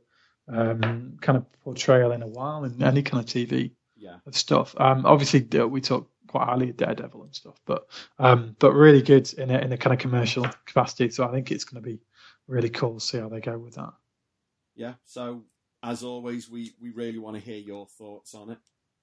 um, 0.48 1.18
kind 1.20 1.36
of 1.39 1.44
portrayal 1.62 2.12
in 2.12 2.23
a 2.23 2.27
while 2.28 2.64
in 2.64 2.82
any 2.82 3.02
kind 3.02 3.23
of 3.23 3.28
TV 3.31 3.73
Yeah, 3.97 4.18
of 4.27 4.36
stuff. 4.36 4.74
Um, 4.78 5.06
obviously 5.06 5.47
uh, 5.59 5.66
we 5.66 5.81
talk 5.81 6.10
quite 6.28 6.44
highly 6.47 6.70
of 6.70 6.77
Daredevil 6.77 7.23
and 7.24 7.35
stuff, 7.35 7.56
but 7.66 7.86
um, 8.18 8.56
but 8.59 8.73
really 8.73 9.02
good 9.02 9.32
in 9.35 9.51
a 9.51 9.59
in 9.59 9.73
a 9.73 9.78
kind 9.78 9.94
of 9.94 10.01
commercial 10.01 10.44
capacity. 10.66 11.10
So 11.10 11.27
I 11.28 11.32
think 11.32 11.51
it's 11.51 11.64
going 11.64 11.82
to 11.82 11.89
be 11.89 12.01
really 12.48 12.70
cool 12.70 12.94
to 12.94 13.01
see 13.01 13.18
how 13.18 13.28
they 13.28 13.40
go 13.40 13.59
with 13.59 13.74
that. 13.74 13.93
yeah. 14.74 14.94
So 15.05 15.44
as 15.82 16.02
always, 16.02 16.48
we 16.51 16.73
we 16.81 16.90
really 16.90 17.18
want 17.18 17.36
to 17.36 17.43
hear 17.43 17.59
your 17.59 17.86
thoughts 17.86 18.35
on 18.35 18.51
it. 18.51 18.59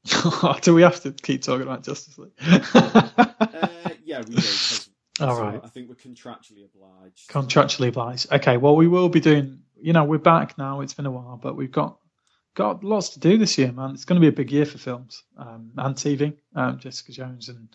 Do 0.61 0.73
we 0.73 0.81
have 0.81 1.01
to 1.03 1.11
keep 1.11 1.41
talking 1.43 1.63
about 1.63 1.83
Justice 1.83 2.17
League? 2.17 2.33
Uh, 3.53 3.89
yeah, 4.03 4.21
we 4.27 4.37
do. 4.37 4.59
All 5.19 5.35
so 5.35 5.43
right. 5.43 5.61
I 5.63 5.67
think 5.67 5.89
we're 5.89 5.95
contractually 5.95 6.65
obliged. 6.65 7.29
contractually 7.29 7.89
obliged. 7.89 8.31
Okay, 8.31 8.57
well 8.57 8.75
we 8.75 8.87
will 8.87 9.09
be 9.09 9.19
doing. 9.19 9.59
You 9.81 9.93
know, 9.93 10.05
we're 10.05 10.17
back 10.17 10.57
now. 10.57 10.81
It's 10.81 10.93
been 10.93 11.05
a 11.05 11.11
while, 11.11 11.37
but 11.41 11.55
we've 11.55 11.71
got 11.71 11.97
got 12.55 12.83
lots 12.83 13.09
to 13.09 13.19
do 13.19 13.37
this 13.37 13.57
year, 13.57 13.71
man. 13.71 13.91
It's 13.91 14.05
going 14.05 14.21
to 14.21 14.21
be 14.21 14.29
a 14.29 14.35
big 14.35 14.51
year 14.51 14.65
for 14.65 14.77
films 14.77 15.23
um, 15.37 15.71
and 15.77 15.95
TV. 15.95 16.35
Um, 16.55 16.79
Jessica 16.79 17.11
Jones 17.11 17.49
and 17.49 17.67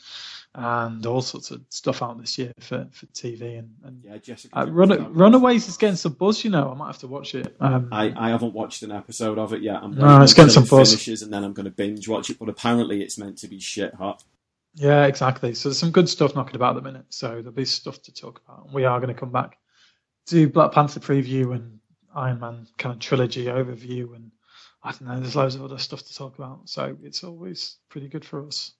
and 0.54 1.04
all 1.06 1.20
sorts 1.20 1.50
of 1.50 1.60
stuff 1.68 2.02
out 2.02 2.18
this 2.18 2.38
year 2.38 2.52
for, 2.60 2.88
for 2.92 3.06
TV 3.06 3.58
and, 3.58 3.70
and 3.84 4.02
yeah, 4.02 4.16
Jessica. 4.16 4.58
uh, 4.58 4.66
Run, 4.66 5.12
Runaways 5.12 5.68
is 5.68 5.76
getting 5.76 5.96
some 5.96 6.12
buzz. 6.14 6.42
You 6.42 6.50
know, 6.50 6.70
I 6.70 6.74
might 6.74 6.86
have 6.86 6.98
to 6.98 7.06
watch 7.06 7.34
it. 7.34 7.54
Um, 7.60 7.90
I, 7.92 8.12
I 8.16 8.30
haven't 8.30 8.54
watched 8.54 8.82
an 8.82 8.90
episode 8.90 9.38
of 9.38 9.52
it 9.52 9.62
yet. 9.62 9.80
I'm 9.82 9.92
No, 9.94 10.22
it's 10.22 10.34
getting 10.34 10.50
some 10.50 10.64
it 10.64 10.70
buzz. 10.70 10.90
finishes 10.90 11.22
and 11.22 11.32
then 11.32 11.44
I'm 11.44 11.52
going 11.52 11.64
to 11.64 11.70
binge 11.70 12.08
watch 12.08 12.30
it. 12.30 12.38
But 12.38 12.48
apparently, 12.48 13.02
it's 13.02 13.18
meant 13.18 13.38
to 13.38 13.48
be 13.48 13.60
shit 13.60 13.94
hot. 13.94 14.24
Yeah, 14.74 15.06
exactly. 15.06 15.54
So 15.54 15.68
there's 15.68 15.78
some 15.78 15.90
good 15.90 16.08
stuff 16.08 16.34
knocking 16.34 16.56
about 16.56 16.76
at 16.76 16.82
the 16.82 16.88
minute. 16.90 17.06
So 17.08 17.28
there'll 17.28 17.52
be 17.52 17.64
stuff 17.64 18.00
to 18.02 18.12
talk 18.12 18.40
about. 18.46 18.72
We 18.72 18.84
are 18.84 19.00
going 19.00 19.12
to 19.12 19.18
come 19.18 19.32
back 19.32 19.58
do 20.28 20.48
Black 20.48 20.72
Panther 20.72 21.00
preview 21.00 21.54
and 21.54 21.80
Iron 22.14 22.40
Man 22.40 22.66
kind 22.76 22.94
of 22.94 23.00
trilogy 23.00 23.46
overview 23.46 24.14
and 24.14 24.30
I 24.82 24.92
don't 24.92 25.08
know, 25.08 25.18
there's 25.18 25.34
loads 25.34 25.56
of 25.56 25.64
other 25.64 25.78
stuff 25.78 26.04
to 26.04 26.14
talk 26.14 26.38
about. 26.38 26.68
So 26.68 26.96
it's 27.02 27.24
always 27.24 27.78
pretty 27.88 28.08
good 28.08 28.24
for 28.24 28.46
us. 28.46 28.72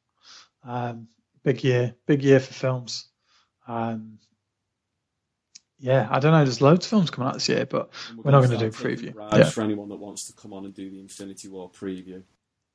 Um, 0.65 1.09
big 1.43 1.65
year, 1.65 1.94
big 2.06 2.23
year 2.23 2.39
for 2.39 2.55
films. 2.55 3.09
Um, 3.66 4.19
yeah, 5.81 6.06
I 6.10 6.20
don't 6.20 6.32
know. 6.32 6.44
There's 6.44 6.60
loads 6.60 6.86
of 6.86 6.90
films 6.90 7.10
coming 7.10 7.28
out 7.28 7.35
this 7.35 7.48
year, 7.48 7.66
but 7.66 7.90
And 8.10 8.19
we're 8.24 8.31
not 8.31 8.47
do 8.47 8.55
a 8.55 8.56
start 8.56 8.73
taking 8.73 9.12
preview. 9.12 9.36
Yeah, 9.36 9.44
for 9.44 9.62
anyone 9.62 9.89
that 9.89 9.97
wants 9.97 10.27
to 10.28 10.32
come 10.35 10.52
on 10.52 10.65
and 10.65 10.74
do 10.74 10.89
the 10.89 11.01
Infinity 11.01 11.48
War 11.48 11.70
preview. 11.70 12.23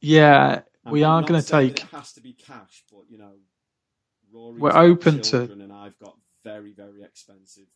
Yeah 0.04 0.62
I'm- 0.86 0.92
we 0.92 1.04
I'm 1.06 1.24
are 1.24 1.28
going 1.28 1.42
to 1.42 1.48
take. 1.48 1.80
It 1.80 1.90
has 1.92 2.12
to 2.14 2.22
be 2.22 2.34
cash, 2.34 2.84
but 2.92 3.04
you 3.10 3.18
know, 3.18 3.32
Rory's 4.34 4.60
We're 4.62 4.76
open 4.76 5.22
to- 5.22 5.44
and 5.52 5.72
I've 5.72 5.98
got 5.98 6.18
very, 6.44 6.74
very 6.74 7.04
expensive 7.04 7.68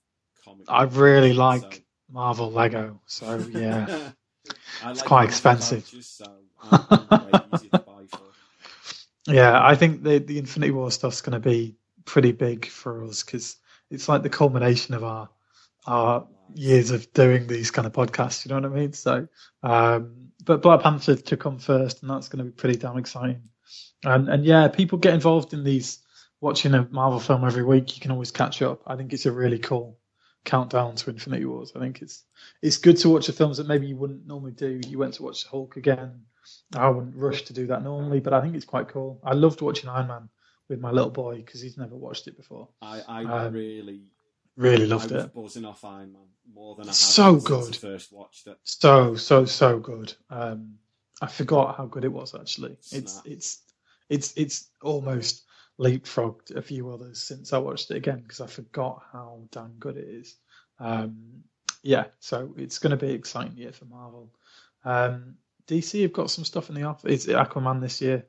comic. 0.43 0.65
I 0.67 0.83
really 0.83 1.33
so- 1.33 1.39
like 1.41 1.85
Marvel 2.11 2.51
Lego, 2.51 2.99
so 3.05 3.37
yeah. 3.51 4.11
It's 4.45 4.83
like 4.83 5.05
quite 5.05 5.23
expensive. 5.25 5.83
vouchers, 5.83 6.07
so 6.07 6.25
I'm, 6.63 6.85
I'm 7.09 7.31
very 7.31 7.43
easy 7.53 7.69
to 7.69 7.79
buy 7.79 8.03
for. 8.09 8.19
Yeah, 9.25 9.65
I 9.65 9.75
think 9.75 10.03
the 10.03 10.19
the 10.19 10.37
Infinity 10.39 10.71
War 10.71 10.91
stuff's 10.91 11.21
going 11.21 11.41
to 11.41 11.49
be 11.49 11.75
pretty 12.05 12.31
big 12.31 12.65
for 12.67 13.03
us 13.03 13.23
because 13.23 13.57
it's 13.89 14.07
like 14.07 14.23
the 14.23 14.29
culmination 14.29 14.95
of 14.95 15.03
our 15.03 15.29
our 15.85 16.27
years 16.53 16.91
of 16.91 17.11
doing 17.14 17.48
these 17.48 17.72
kind 17.72 17.86
of 17.86 17.94
podcasts. 17.94 18.45
You 18.45 18.49
know 18.49 18.61
what 18.61 18.78
I 18.78 18.80
mean? 18.82 18.94
So, 18.94 19.28
um, 19.64 20.32
but 20.44 20.61
Black 20.61 20.82
Panther 20.82 21.15
to 21.15 21.38
come 21.38 21.60
first, 21.60 22.02
and 22.02 22.10
that's 22.10 22.30
going 22.30 22.40
to 22.40 22.45
be 22.45 22.56
pretty 22.56 22.78
damn 22.78 22.98
exciting. 22.98 23.44
And 24.03 24.30
and 24.30 24.45
yeah, 24.45 24.68
people 24.68 24.98
get 24.98 25.14
involved 25.14 25.53
in 25.53 25.64
these. 25.64 25.99
Watching 26.40 26.76
a 26.76 26.88
Marvel 26.91 27.19
film 27.19 27.44
every 27.44 27.64
week, 27.64 27.95
you 27.95 28.02
can 28.02 28.11
always 28.11 28.30
catch 28.30 28.61
up. 28.61 28.84
I 28.86 28.95
think 28.95 29.11
it's 29.11 29.26
a 29.26 29.32
really 29.32 29.57
cool 29.57 29.98
countdown 30.45 30.95
to 30.95 31.10
Infinity 31.10 31.45
Wars. 31.45 31.74
I 31.76 31.80
think 31.80 32.03
it's 32.03 32.24
it's 32.61 32.78
good 32.78 32.98
to 32.98 33.10
watch 33.10 33.26
the 33.26 33.34
films 33.34 33.57
that 33.57 33.68
maybe 33.68 33.88
you 33.88 33.95
wouldn't 33.98 34.28
normally 34.28 34.52
do. 34.52 34.80
You 34.88 34.99
went 34.99 35.15
to 35.15 35.24
watch 35.24 35.48
Hulk 35.48 35.78
again. 35.78 36.26
I 36.76 36.90
wouldn't 36.90 37.15
rush 37.15 37.41
to 37.44 37.53
do 37.53 37.68
that 37.68 37.84
normally, 37.84 38.19
but 38.19 38.34
I 38.34 38.41
think 38.41 38.56
it's 38.56 38.65
quite 38.65 38.88
cool. 38.88 39.19
I 39.24 39.34
loved 39.34 39.61
watching 39.61 39.90
Iron 39.90 40.07
Man 40.07 40.30
with 40.69 40.80
my 40.80 40.91
little 40.91 41.10
boy 41.10 41.38
because 41.38 41.61
he's 41.61 41.78
never 41.78 41.95
watched 41.95 42.28
it 42.28 42.38
before. 42.38 42.69
I, 42.82 43.02
I 43.07 43.24
Um, 43.24 43.53
really, 43.53 44.03
Really 44.57 44.88
loved 44.88 45.11
I 45.11 45.15
was 45.17 45.25
it. 45.25 45.34
buzzing 45.34 45.65
off 45.65 45.85
Iron 45.85 46.13
Man 46.13 46.21
more 46.53 46.75
than 46.75 46.85
I 46.85 46.89
had 46.89 46.95
So 46.95 47.35
good. 47.35 47.75
first 47.75 48.11
watched 48.11 48.47
it. 48.47 48.57
So 48.63 49.15
so 49.15 49.45
so 49.45 49.79
good. 49.79 50.13
Um, 50.29 50.75
I 51.21 51.27
forgot 51.27 51.77
how 51.77 51.85
good 51.85 52.03
it 52.05 52.11
was 52.11 52.34
actually. 52.35 52.73
It's 52.91 53.13
Snap. 53.13 53.23
it's 53.27 53.61
it's 54.09 54.34
it's 54.35 54.69
almost 54.81 55.43
leapfrogged 55.79 56.55
a 56.55 56.61
few 56.61 56.89
others 56.89 57.21
since 57.21 57.53
I 57.53 57.59
watched 57.59 57.91
it 57.91 57.97
again 57.97 58.21
because 58.21 58.41
I 58.41 58.47
forgot 58.47 59.03
how 59.13 59.43
damn 59.51 59.73
good 59.79 59.97
it 59.97 60.07
is. 60.07 60.35
Um, 60.79 61.43
yeah, 61.84 62.05
so 62.19 62.53
it's 62.57 62.79
going 62.79 62.97
to 62.97 63.05
be 63.05 63.11
exciting 63.13 63.57
year 63.57 63.71
for 63.71 63.85
Marvel. 63.85 64.34
Um, 64.84 65.35
DC 65.67 66.01
have 66.01 66.13
got 66.13 66.31
some 66.31 66.45
stuff 66.45 66.69
in 66.69 66.75
the 66.75 66.84
off. 66.84 67.05
Is 67.05 67.27
it 67.27 67.35
Aquaman 67.35 67.81
this 67.81 68.01
year? 68.01 68.25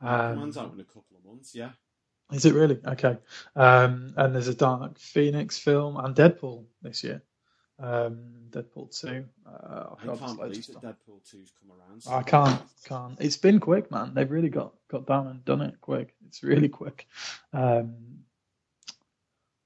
Um, 0.00 0.08
Aquaman's 0.38 0.56
out 0.56 0.72
in 0.74 0.80
a 0.80 0.84
couple 0.84 1.16
of 1.16 1.24
months, 1.24 1.54
yeah. 1.54 1.70
Is 2.32 2.44
it 2.44 2.54
really? 2.54 2.78
Okay. 2.86 3.16
Um, 3.56 4.12
and 4.16 4.34
there's 4.34 4.48
a 4.48 4.54
Dark 4.54 4.98
Phoenix 4.98 5.58
film 5.58 5.96
and 5.96 6.14
Deadpool 6.14 6.64
this 6.82 7.02
year. 7.02 7.22
Um, 7.78 8.18
Deadpool 8.50 8.98
2. 9.00 9.24
Uh, 9.46 9.94
I 10.02 10.16
can't 10.16 10.38
believe 10.38 10.66
that 10.66 10.82
Deadpool 10.82 11.20
2's 11.32 11.52
come 11.60 11.70
around. 11.70 12.02
I 12.10 12.22
can't, 12.22 12.60
can't. 12.84 13.16
It's 13.20 13.36
been 13.36 13.60
quick, 13.60 13.90
man. 13.90 14.12
They've 14.14 14.30
really 14.30 14.48
got, 14.50 14.74
got 14.88 15.06
down 15.06 15.28
and 15.28 15.44
done 15.44 15.62
it 15.62 15.80
quick. 15.80 16.14
It's 16.26 16.42
really 16.42 16.68
quick. 16.68 17.06
Um, 17.52 17.94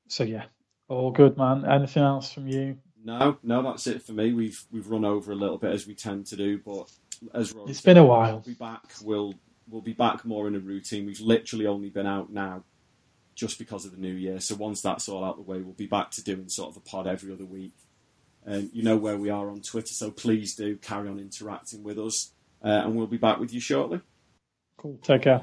so 0.09 0.24
yeah, 0.24 0.44
all 0.89 1.10
good, 1.10 1.39
man. 1.39 1.64
Anything 1.64 2.02
else 2.02 2.32
from 2.32 2.47
you? 2.47 2.76
No, 3.05 3.39
no, 3.43 3.62
that's 3.62 3.86
it 3.86 4.02
for 4.02 4.12
me. 4.12 4.32
We've 4.32 4.62
we've 4.70 4.86
run 4.89 5.05
over 5.05 5.32
a 5.32 5.34
little 5.34 5.59
bit 5.59 5.72
as 5.72 5.86
we 5.86 5.94
tend 5.94 6.26
to 6.26 6.36
do, 6.36 6.59
but 6.59 6.89
as 7.34 7.52
Rory 7.52 7.70
It's 7.70 7.80
said, 7.80 7.94
been 7.94 7.97
a 7.97 8.05
while. 8.05 8.34
We'll 8.34 8.40
be 8.40 8.55
back. 8.55 8.82
We'll 9.02 9.34
we'll 9.68 9.82
be 9.82 9.93
back 9.93 10.24
more 10.24 10.48
in 10.48 10.55
a 10.55 10.60
routine. 10.60 11.06
We've 11.06 11.20
literally 11.20 11.66
only 11.66 11.90
been 11.90 12.06
out 12.06 12.32
now 12.32 12.64
just 13.34 13.59
because 13.59 13.84
of 13.84 13.93
the 13.93 13.98
new 13.98 14.12
year. 14.12 14.40
So 14.40 14.55
once 14.55 14.82
that's 14.82 15.09
all 15.09 15.24
out 15.24 15.36
the 15.36 15.43
way, 15.43 15.60
we'll 15.60 15.72
be 15.74 15.86
back 15.86 16.10
to 16.12 16.24
doing 16.24 16.48
sort 16.48 16.70
of 16.70 16.76
a 16.76 16.80
pod 16.80 17.06
every 17.06 17.32
other 17.32 17.47
week. 17.47 17.74
And 18.44 18.70
you 18.72 18.82
know 18.82 18.97
where 18.97 19.16
we 19.16 19.30
are 19.30 19.48
on 19.51 19.60
Twitter, 19.60 19.94
so 19.94 20.10
please 20.10 20.56
do 20.56 20.76
carry 20.76 21.09
on 21.09 21.20
interacting 21.20 21.84
with 21.84 21.98
us, 21.98 22.32
uh, 22.64 22.82
and 22.84 22.97
we'll 22.97 23.06
be 23.06 23.16
back 23.16 23.39
with 23.39 23.55
you 23.55 23.60
shortly. 23.60 24.01
Cool. 24.76 24.98
Take 25.02 25.22
care. 25.22 25.43